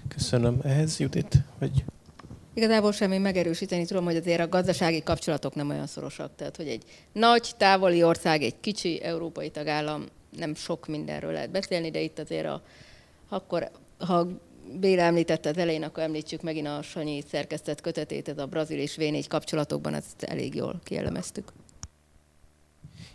Köszönöm. 0.09 0.59
Ehhez 0.63 0.99
Judit? 0.99 1.37
Vagy... 1.59 1.85
Igazából 2.55 2.93
semmi 2.93 3.19
megerősíteni 3.19 3.87
tudom, 3.87 4.05
hogy 4.05 4.17
azért 4.17 4.41
a 4.41 4.49
gazdasági 4.49 5.03
kapcsolatok 5.03 5.55
nem 5.55 5.69
olyan 5.71 5.87
szorosak. 5.87 6.31
Tehát, 6.37 6.57
hogy 6.57 6.69
egy 6.69 6.85
nagy, 7.13 7.51
távoli 7.57 8.03
ország, 8.03 8.43
egy 8.43 8.61
kicsi 8.61 9.03
európai 9.03 9.51
tagállam, 9.51 10.05
nem 10.37 10.55
sok 10.55 10.87
mindenről 10.87 11.33
lehet 11.33 11.51
beszélni, 11.51 11.91
de 11.91 12.01
itt 12.01 12.19
azért 12.19 12.47
a, 12.47 12.63
akkor, 13.29 13.71
ha 13.99 14.27
Béla 14.73 15.03
említette 15.03 15.49
az 15.49 15.57
elején, 15.57 15.83
akkor 15.83 16.03
említsük 16.03 16.43
megint 16.43 16.67
a 16.67 16.83
Sanyi 16.83 17.23
szerkesztett 17.31 17.81
kötetét, 17.81 18.29
ez 18.29 18.39
a 18.39 18.47
brazil 18.47 18.79
és 18.79 18.97
V4 18.99 19.25
kapcsolatokban, 19.29 19.95
ezt 19.95 20.23
elég 20.23 20.55
jól 20.55 20.81
kielemeztük. 20.85 21.53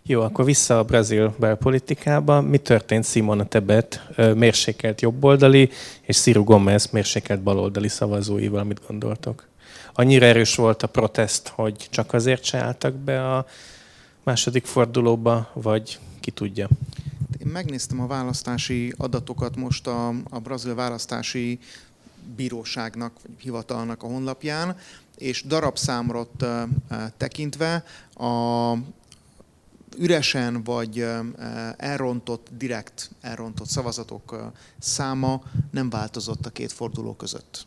Jó, 0.03 0.21
akkor 0.21 0.45
vissza 0.45 0.79
a 0.79 0.83
brazil 0.83 1.35
belpolitikába. 1.39 2.41
Mi 2.41 2.57
történt 2.57 3.05
Simona 3.05 3.45
Tebet 3.45 4.07
mérsékelt 4.35 5.01
jobboldali, 5.01 5.69
és 6.01 6.17
Ciro 6.17 6.43
Gomez 6.43 6.89
mérsékelt 6.91 7.41
baloldali 7.41 7.87
szavazóival, 7.87 8.63
mit 8.63 8.81
gondoltok? 8.87 9.47
Annyira 9.93 10.25
erős 10.25 10.55
volt 10.55 10.83
a 10.83 10.87
protest, 10.87 11.47
hogy 11.47 11.87
csak 11.89 12.13
azért 12.13 12.43
se 12.43 12.57
álltak 12.57 12.93
be 12.93 13.35
a 13.35 13.45
második 14.23 14.65
fordulóba, 14.65 15.49
vagy 15.53 15.99
ki 16.19 16.31
tudja? 16.31 16.67
Én 17.45 17.51
megnéztem 17.51 17.99
a 17.99 18.07
választási 18.07 18.93
adatokat 18.97 19.55
most 19.55 19.87
a, 19.87 20.07
a 20.29 20.39
brazil 20.39 20.75
választási 20.75 21.59
bíróságnak, 22.35 23.13
vagy 23.21 23.31
hivatalnak 23.37 24.03
a 24.03 24.07
honlapján, 24.07 24.77
és 25.17 25.43
darabszámrot 25.43 26.45
tekintve 27.17 27.83
a 28.13 28.73
üresen 29.97 30.63
vagy 30.63 31.07
elrontott, 31.77 32.47
direkt 32.57 33.09
elrontott 33.21 33.67
szavazatok 33.67 34.51
száma 34.79 35.41
nem 35.71 35.89
változott 35.89 36.45
a 36.45 36.49
két 36.49 36.71
forduló 36.71 37.15
között 37.15 37.65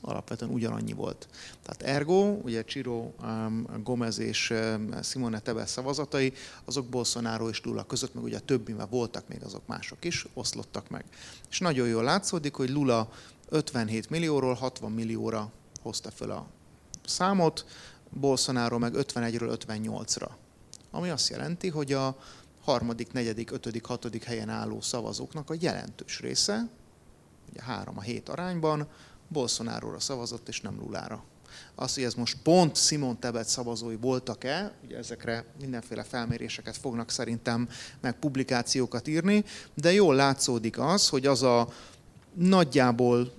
alapvetően 0.00 0.50
ugyanannyi 0.50 0.92
volt. 0.92 1.28
Tehát 1.62 1.96
ergo, 1.96 2.32
ugye 2.42 2.64
Csiro, 2.64 3.10
um, 3.22 3.66
Gomez 3.82 4.18
és 4.18 4.54
Simone 5.02 5.38
Tebes 5.38 5.70
szavazatai, 5.70 6.32
azok 6.64 6.86
Bolsonaro 6.86 7.48
és 7.48 7.60
Lula 7.64 7.84
között, 7.84 8.14
meg 8.14 8.24
ugye 8.24 8.36
a 8.36 8.40
többi, 8.40 8.72
mert 8.72 8.90
voltak 8.90 9.28
még 9.28 9.42
azok 9.42 9.66
mások 9.66 10.04
is, 10.04 10.26
oszlottak 10.34 10.88
meg. 10.88 11.04
És 11.50 11.58
nagyon 11.58 11.88
jól 11.88 12.02
látszódik, 12.02 12.54
hogy 12.54 12.70
Lula 12.70 13.12
57 13.48 14.10
millióról 14.10 14.54
60 14.54 14.92
millióra 14.92 15.52
hozta 15.82 16.10
föl 16.10 16.30
a 16.30 16.46
számot, 17.04 17.64
Bolsonaro 18.10 18.78
meg 18.78 18.92
51-ről 18.96 19.64
58-ra. 19.66 20.28
Ami 20.90 21.08
azt 21.08 21.28
jelenti, 21.28 21.68
hogy 21.68 21.92
a 21.92 22.16
harmadik, 22.64 23.12
negyedik, 23.12 23.50
ötödik, 23.50 23.84
hatodik 23.84 24.24
helyen 24.24 24.48
álló 24.48 24.80
szavazóknak 24.80 25.50
a 25.50 25.54
jelentős 25.60 26.20
része, 26.20 26.68
ugye 27.50 27.62
három 27.62 27.98
a 27.98 28.00
hét 28.00 28.28
arányban, 28.28 28.88
Bolsonaro-ra 29.32 30.00
szavazott, 30.00 30.48
és 30.48 30.60
nem 30.60 30.78
Lulára. 30.78 31.24
Az, 31.74 31.94
hogy 31.94 32.02
ez 32.02 32.14
most 32.14 32.36
pont 32.42 32.76
Simon 32.76 33.18
Tebet 33.18 33.48
szavazói 33.48 33.96
voltak-e, 33.96 34.72
ugye 34.84 34.96
ezekre 34.96 35.44
mindenféle 35.60 36.02
felméréseket 36.02 36.76
fognak 36.76 37.10
szerintem 37.10 37.68
meg 38.00 38.18
publikációkat 38.18 39.08
írni, 39.08 39.44
de 39.74 39.92
jól 39.92 40.14
látszódik 40.14 40.78
az, 40.78 41.08
hogy 41.08 41.26
az 41.26 41.42
a 41.42 41.68
nagyjából 42.34 43.32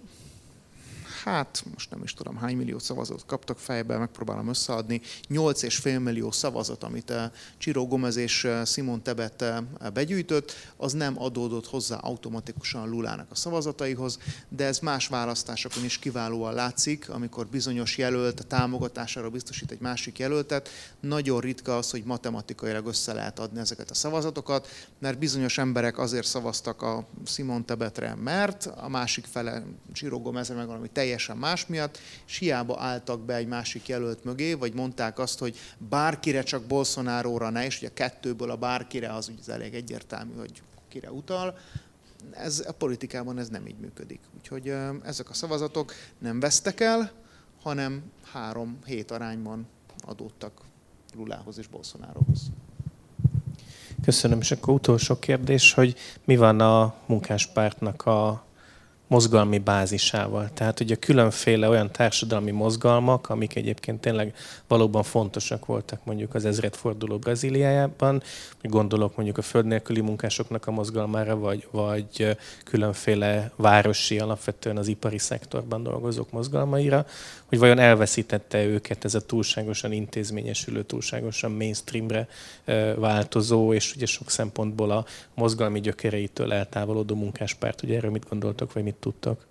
hát 1.23 1.63
most 1.73 1.89
nem 1.89 2.03
is 2.03 2.13
tudom 2.13 2.37
hány 2.37 2.57
millió 2.57 2.79
szavazatot 2.79 3.25
kaptak 3.25 3.59
fejbe, 3.59 3.97
megpróbálom 3.97 4.47
összeadni, 4.47 5.01
8,5 5.29 6.03
millió 6.03 6.31
szavazat, 6.31 6.83
amit 6.83 7.09
eh, 7.09 7.29
Csiró 7.57 7.87
Gomez 7.87 8.15
és 8.15 8.43
eh, 8.43 8.65
Simon 8.65 9.03
Tebet 9.03 9.41
eh, 9.41 9.57
begyűjtött, 9.93 10.51
az 10.77 10.93
nem 10.93 11.21
adódott 11.21 11.67
hozzá 11.67 11.95
automatikusan 11.95 12.89
Lulának 12.89 13.27
a 13.31 13.35
szavazataihoz, 13.35 14.19
de 14.49 14.65
ez 14.65 14.79
más 14.79 15.07
választásokon 15.07 15.83
is 15.83 15.99
kiválóan 15.99 16.53
látszik, 16.53 17.09
amikor 17.09 17.47
bizonyos 17.47 17.97
jelölt 17.97 18.39
a 18.39 18.43
támogatására 18.43 19.29
biztosít 19.29 19.71
egy 19.71 19.81
másik 19.81 20.19
jelöltet, 20.19 20.69
nagyon 20.99 21.39
ritka 21.39 21.77
az, 21.77 21.91
hogy 21.91 22.03
matematikailag 22.03 22.87
össze 22.87 23.13
lehet 23.13 23.39
adni 23.39 23.59
ezeket 23.59 23.89
a 23.89 23.93
szavazatokat, 23.93 24.67
mert 24.99 25.17
bizonyos 25.17 25.57
emberek 25.57 25.97
azért 25.97 26.27
szavaztak 26.27 26.81
a 26.81 27.07
Simon 27.25 27.65
Tebetre, 27.65 28.15
mert 28.15 28.65
a 28.65 28.89
másik 28.89 29.25
fele 29.25 29.63
Csiró 29.93 30.21
Gomezre 30.21 30.55
meg 30.55 30.67
valami 30.67 30.87
teljesen 30.87 31.09
teljesen 31.11 31.37
más 31.37 31.65
miatt, 31.65 31.99
és 32.27 32.37
hiába 32.37 32.79
álltak 32.79 33.19
be 33.19 33.35
egy 33.35 33.47
másik 33.47 33.87
jelölt 33.87 34.23
mögé, 34.23 34.53
vagy 34.53 34.73
mondták 34.73 35.19
azt, 35.19 35.39
hogy 35.39 35.57
bárkire 35.77 36.43
csak 36.43 36.63
Bolsonaro-ra 36.63 37.49
ne, 37.49 37.65
és 37.65 37.77
ugye 37.77 37.87
a 37.87 37.93
kettőből 37.93 38.51
a 38.51 38.55
bárkire 38.55 39.13
az 39.13 39.31
ugye 39.41 39.53
elég 39.53 39.73
egyértelmű, 39.73 40.33
hogy 40.37 40.61
kire 40.87 41.11
utal, 41.11 41.57
ez, 42.31 42.63
a 42.67 42.71
politikában 42.71 43.37
ez 43.37 43.49
nem 43.49 43.67
így 43.67 43.79
működik. 43.79 44.19
Úgyhogy 44.37 44.73
ezek 45.03 45.29
a 45.29 45.33
szavazatok 45.33 45.93
nem 46.17 46.39
vesztek 46.39 46.79
el, 46.79 47.11
hanem 47.61 48.03
három 48.31 48.77
hét 48.85 49.11
arányban 49.11 49.67
adódtak 49.99 50.61
Lulához 51.15 51.57
és 51.57 51.67
Bolsonarohoz. 51.67 52.41
Köszönöm, 54.03 54.39
és 54.39 54.51
akkor 54.51 54.73
utolsó 54.73 55.19
kérdés, 55.19 55.73
hogy 55.73 55.95
mi 56.23 56.35
van 56.35 56.59
a 56.59 56.93
munkáspártnak 57.05 58.05
a 58.05 58.49
mozgalmi 59.11 59.57
bázisával. 59.57 60.49
Tehát 60.53 60.79
ugye 60.79 60.95
különféle 60.95 61.69
olyan 61.69 61.91
társadalmi 61.91 62.51
mozgalmak, 62.51 63.29
amik 63.29 63.55
egyébként 63.55 64.01
tényleg 64.01 64.33
valóban 64.67 65.03
fontosak 65.03 65.65
voltak 65.65 65.99
mondjuk 66.03 66.35
az 66.35 66.45
ezredforduló 66.45 67.17
Brazíliájában, 67.17 68.23
gondolok 68.61 69.15
mondjuk 69.15 69.37
a 69.37 69.41
föld 69.41 69.65
nélküli 69.65 70.01
munkásoknak 70.01 70.67
a 70.67 70.71
mozgalmára, 70.71 71.37
vagy, 71.37 71.67
vagy 71.71 72.37
különféle 72.63 73.51
városi, 73.55 74.19
alapvetően 74.19 74.77
az 74.77 74.87
ipari 74.87 75.17
szektorban 75.17 75.83
dolgozók 75.83 76.31
mozgalmaira, 76.31 77.05
hogy 77.51 77.59
vajon 77.59 77.79
elveszítette 77.79 78.65
őket 78.65 79.05
ez 79.05 79.15
a 79.15 79.25
túlságosan 79.25 79.91
intézményesülő, 79.91 80.83
túlságosan 80.83 81.51
mainstreamre 81.51 82.27
változó, 82.95 83.73
és 83.73 83.95
ugye 83.95 84.05
sok 84.05 84.29
szempontból 84.29 84.91
a 84.91 85.05
mozgalmi 85.33 85.79
gyökereitől 85.79 86.53
eltávolodó 86.53 87.15
munkáspárt. 87.15 87.83
Ugye 87.83 87.95
erről 87.95 88.11
mit 88.11 88.29
gondoltok, 88.29 88.73
vagy 88.73 88.83
mit 88.83 88.95
tudtak? 88.95 89.45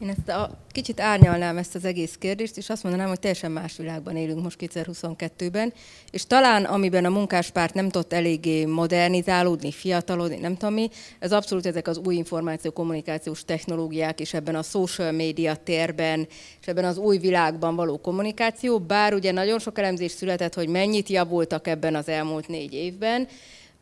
Én 0.00 0.08
ezt 0.08 0.28
a 0.28 0.50
kicsit 0.72 1.00
árnyalnám 1.00 1.56
ezt 1.56 1.74
az 1.74 1.84
egész 1.84 2.16
kérdést, 2.18 2.56
és 2.56 2.68
azt 2.68 2.82
mondanám, 2.82 3.08
hogy 3.08 3.18
teljesen 3.18 3.50
más 3.50 3.76
világban 3.76 4.16
élünk 4.16 4.42
most 4.42 4.56
2022-ben, 4.60 5.72
és 6.10 6.26
talán 6.26 6.64
amiben 6.64 7.04
a 7.04 7.08
munkáspárt 7.08 7.74
nem 7.74 7.88
tudott 7.88 8.12
eléggé 8.12 8.64
modernizálódni, 8.64 9.72
fiatalodni, 9.72 10.36
nem 10.36 10.56
tudom 10.56 10.74
mi, 10.74 10.88
ez 11.18 11.32
abszolút 11.32 11.66
ezek 11.66 11.88
az 11.88 12.00
új 12.04 12.14
információ 12.14 12.70
kommunikációs 12.70 13.44
technológiák, 13.44 14.20
és 14.20 14.34
ebben 14.34 14.54
a 14.54 14.62
social 14.62 15.12
media 15.12 15.54
térben, 15.54 16.26
és 16.60 16.66
ebben 16.66 16.84
az 16.84 16.98
új 16.98 17.18
világban 17.18 17.76
való 17.76 17.98
kommunikáció, 17.98 18.78
bár 18.78 19.14
ugye 19.14 19.32
nagyon 19.32 19.58
sok 19.58 19.78
elemzés 19.78 20.10
született, 20.12 20.54
hogy 20.54 20.68
mennyit 20.68 21.08
javultak 21.08 21.66
ebben 21.66 21.94
az 21.94 22.08
elmúlt 22.08 22.48
négy 22.48 22.74
évben, 22.74 23.28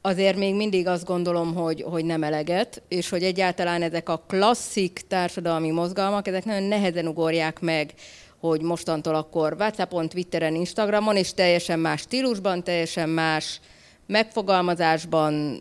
azért 0.01 0.37
még 0.37 0.55
mindig 0.55 0.87
azt 0.87 1.05
gondolom, 1.05 1.55
hogy, 1.55 1.83
hogy 1.83 2.05
nem 2.05 2.23
eleget, 2.23 2.83
és 2.89 3.09
hogy 3.09 3.23
egyáltalán 3.23 3.83
ezek 3.83 4.09
a 4.09 4.25
klasszik 4.29 5.05
társadalmi 5.09 5.71
mozgalmak, 5.71 6.27
ezek 6.29 6.45
nagyon 6.45 6.63
nehezen 6.63 7.07
ugorják 7.07 7.61
meg, 7.61 7.95
hogy 8.41 8.63
mostantól 8.63 9.15
akkor 9.15 9.57
WhatsAppon, 9.59 10.09
Twitteren, 10.09 10.55
Instagramon, 10.55 11.17
és 11.17 11.35
teljesen 11.35 11.79
más 11.79 12.01
stílusban, 12.01 12.65
teljesen 12.65 13.09
más 13.09 13.61
megfogalmazásban, 14.07 15.59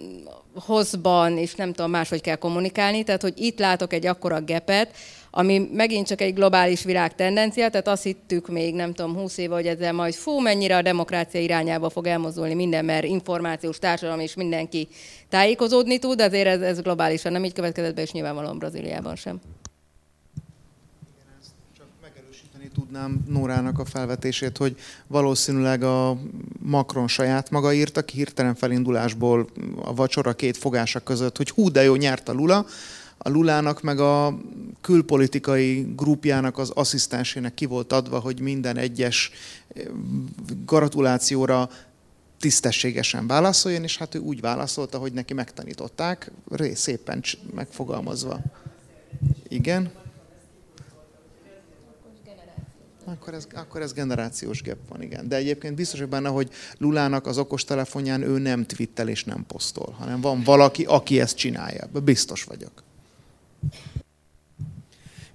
hozban, 0.66 1.38
és 1.38 1.56
nem 1.56 1.74
tudom, 1.74 1.92
máshogy 1.92 2.22
kell 2.22 2.36
kommunikálni. 2.36 3.04
Tehát, 3.04 3.22
hogy 3.22 3.34
itt 3.36 3.60
látok 3.60 3.94
egy 3.94 4.06
akkora 4.06 4.42
gepet, 4.42 4.96
ami 5.38 5.70
megint 5.74 6.08
csak 6.08 6.22
egy 6.22 6.34
globális 6.34 6.84
világ 6.84 7.16
tendencia, 7.16 7.70
tehát 7.70 7.88
azt 7.88 8.04
hittük 8.04 8.48
még, 8.48 8.76
nem 8.76 8.94
tudom, 8.94 9.16
20 9.16 9.38
éve, 9.38 9.54
hogy 9.54 9.68
ezzel 9.68 9.94
majd 9.94 10.14
fú, 10.14 10.40
mennyire 10.40 10.76
a 10.76 10.82
demokrácia 10.82 11.42
irányába 11.42 11.90
fog 11.90 12.08
elmozdulni 12.08 12.54
minden, 12.54 12.86
mert 12.86 13.06
információs 13.06 13.80
társadalom 13.80 14.20
és 14.20 14.36
mindenki 14.36 14.88
tájékozódni 15.30 16.00
tud, 16.00 16.22
azért 16.22 16.48
ez, 16.48 16.62
ez 16.62 16.82
globálisan 16.82 17.32
nem 17.32 17.44
így 17.44 17.54
következett 17.54 17.96
be, 17.96 18.02
és 18.02 18.12
nyilvánvalóan 18.12 18.58
Brazíliában 18.58 19.16
sem. 19.16 19.42
tudnám 22.74 23.24
Nórának 23.28 23.80
a 23.80 23.86
felvetését, 23.86 24.58
hogy 24.58 24.76
valószínűleg 25.08 25.84
a 25.84 26.18
Macron 26.60 27.08
saját 27.08 27.50
maga 27.50 27.74
írta 27.74 28.02
ki 28.02 28.16
hirtelen 28.18 28.56
felindulásból 28.56 29.48
a 29.84 29.94
vacsora 29.94 30.34
két 30.34 30.58
fogása 30.58 31.00
között, 31.00 31.38
hogy 31.38 31.50
hú, 31.50 31.72
de 31.72 31.84
jó, 31.84 31.96
nyert 31.96 32.30
a 32.30 32.34
Lula, 32.34 32.66
a 33.18 33.30
Lulának 33.30 33.82
meg 33.82 34.00
a 34.00 34.38
külpolitikai 34.82 35.94
grupjának 35.96 36.58
az 36.58 36.70
asszisztensének 36.70 37.54
ki 37.54 37.66
volt 37.66 37.94
adva, 37.94 38.20
hogy 38.20 38.40
minden 38.40 38.78
egyes 38.78 39.32
eh, 39.76 39.84
gratulációra 40.66 41.70
tisztességesen 42.40 43.28
válaszoljon, 43.28 43.84
és 43.84 43.98
hát 43.98 44.16
ő 44.16 44.20
úgy 44.20 44.42
válaszolta, 44.42 44.98
hogy 44.98 45.14
neki 45.14 45.34
megtanították, 45.34 46.32
szépen 46.74 47.24
megfogalmazva. 47.56 48.40
Igen. 49.48 49.92
Akkor 53.06 53.34
ez, 53.34 53.48
akkor 53.54 53.82
ez 53.82 53.94
generációs 53.94 54.64
gap 54.64 54.78
van, 54.90 55.02
igen. 55.02 55.28
De 55.28 55.36
egyébként 55.36 55.76
biztos, 55.76 56.00
hogy 56.00 56.10
benne, 56.10 56.30
hogy 56.30 56.50
Lulának 56.78 57.28
az 57.28 57.38
okos 57.38 57.64
telefonján 57.64 58.22
ő 58.22 58.38
nem 58.38 58.66
twittel 58.66 59.08
és 59.08 59.24
nem 59.24 59.46
posztol, 59.48 59.96
hanem 60.00 60.22
van 60.22 60.44
valaki, 60.44 60.84
aki 60.84 61.20
ezt 61.20 61.36
csinálja. 61.36 61.88
Biztos 62.04 62.44
vagyok. 62.44 62.84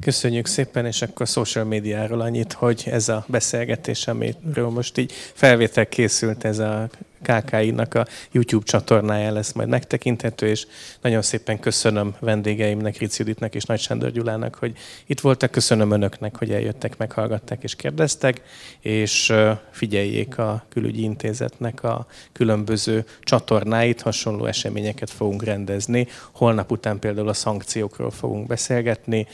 Köszönjük 0.01 0.47
szépen, 0.47 0.87
és 0.87 1.03
akkor 1.03 1.23
a 1.23 1.25
social 1.25 1.65
médiáról 1.65 2.21
annyit, 2.21 2.53
hogy 2.53 2.85
ez 2.87 3.09
a 3.09 3.25
beszélgetés, 3.29 4.07
amiről 4.07 4.69
most 4.69 4.99
így 4.99 5.13
felvétel 5.13 5.87
készült, 5.87 6.45
ez 6.45 6.59
a 6.59 6.89
KKI-nak 7.23 7.95
a 7.95 8.07
YouTube 8.31 8.65
csatornáján 8.65 9.33
lesz 9.33 9.53
majd 9.53 9.69
megtekinthető, 9.69 10.47
és 10.47 10.67
nagyon 11.01 11.23
szépen 11.23 11.61
köszönöm 11.61 12.15
vendégeimnek, 12.19 12.99
Ric 12.99 13.19
Juditnek 13.19 13.55
és 13.55 13.65
Nagy 13.65 13.81
Sándor 13.81 14.11
Gyulának, 14.11 14.55
hogy 14.55 14.77
itt 15.07 15.21
voltak. 15.21 15.51
Köszönöm 15.51 15.91
önöknek, 15.91 16.37
hogy 16.37 16.51
eljöttek, 16.51 16.97
meghallgatták 16.97 17.63
és 17.63 17.77
kérdeztek, 17.77 18.43
és 18.81 19.33
figyeljék 19.71 20.39
a 20.39 20.65
külügyi 20.69 21.03
intézetnek 21.03 21.83
a 21.83 22.07
különböző 22.33 23.05
csatornáit, 23.21 24.01
hasonló 24.01 24.45
eseményeket 24.47 25.11
fogunk 25.11 25.45
rendezni. 25.45 26.07
Holnap 26.33 26.71
után 26.71 26.99
például 26.99 27.29
a 27.29 27.33
szankciókról 27.33 28.11
fogunk 28.11 28.47
beszélgetni, 28.47 29.27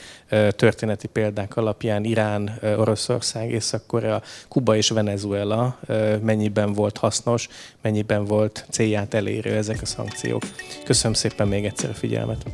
történeti 0.49 1.07
példák 1.07 1.57
alapján 1.57 2.03
Irán, 2.03 2.59
Oroszország, 2.77 3.51
Észak-Korea, 3.51 4.21
Kuba 4.47 4.75
és 4.75 4.89
Venezuela 4.89 5.79
mennyiben 6.21 6.73
volt 6.73 6.97
hasznos, 6.97 7.47
mennyiben 7.81 8.25
volt 8.25 8.65
célját 8.69 9.13
elérő 9.13 9.55
ezek 9.55 9.81
a 9.81 9.85
szankciók. 9.85 10.43
Köszönöm 10.83 11.13
szépen 11.13 11.47
még 11.47 11.65
egyszer 11.65 11.89
a 11.89 11.93
figyelmet. 11.93 12.45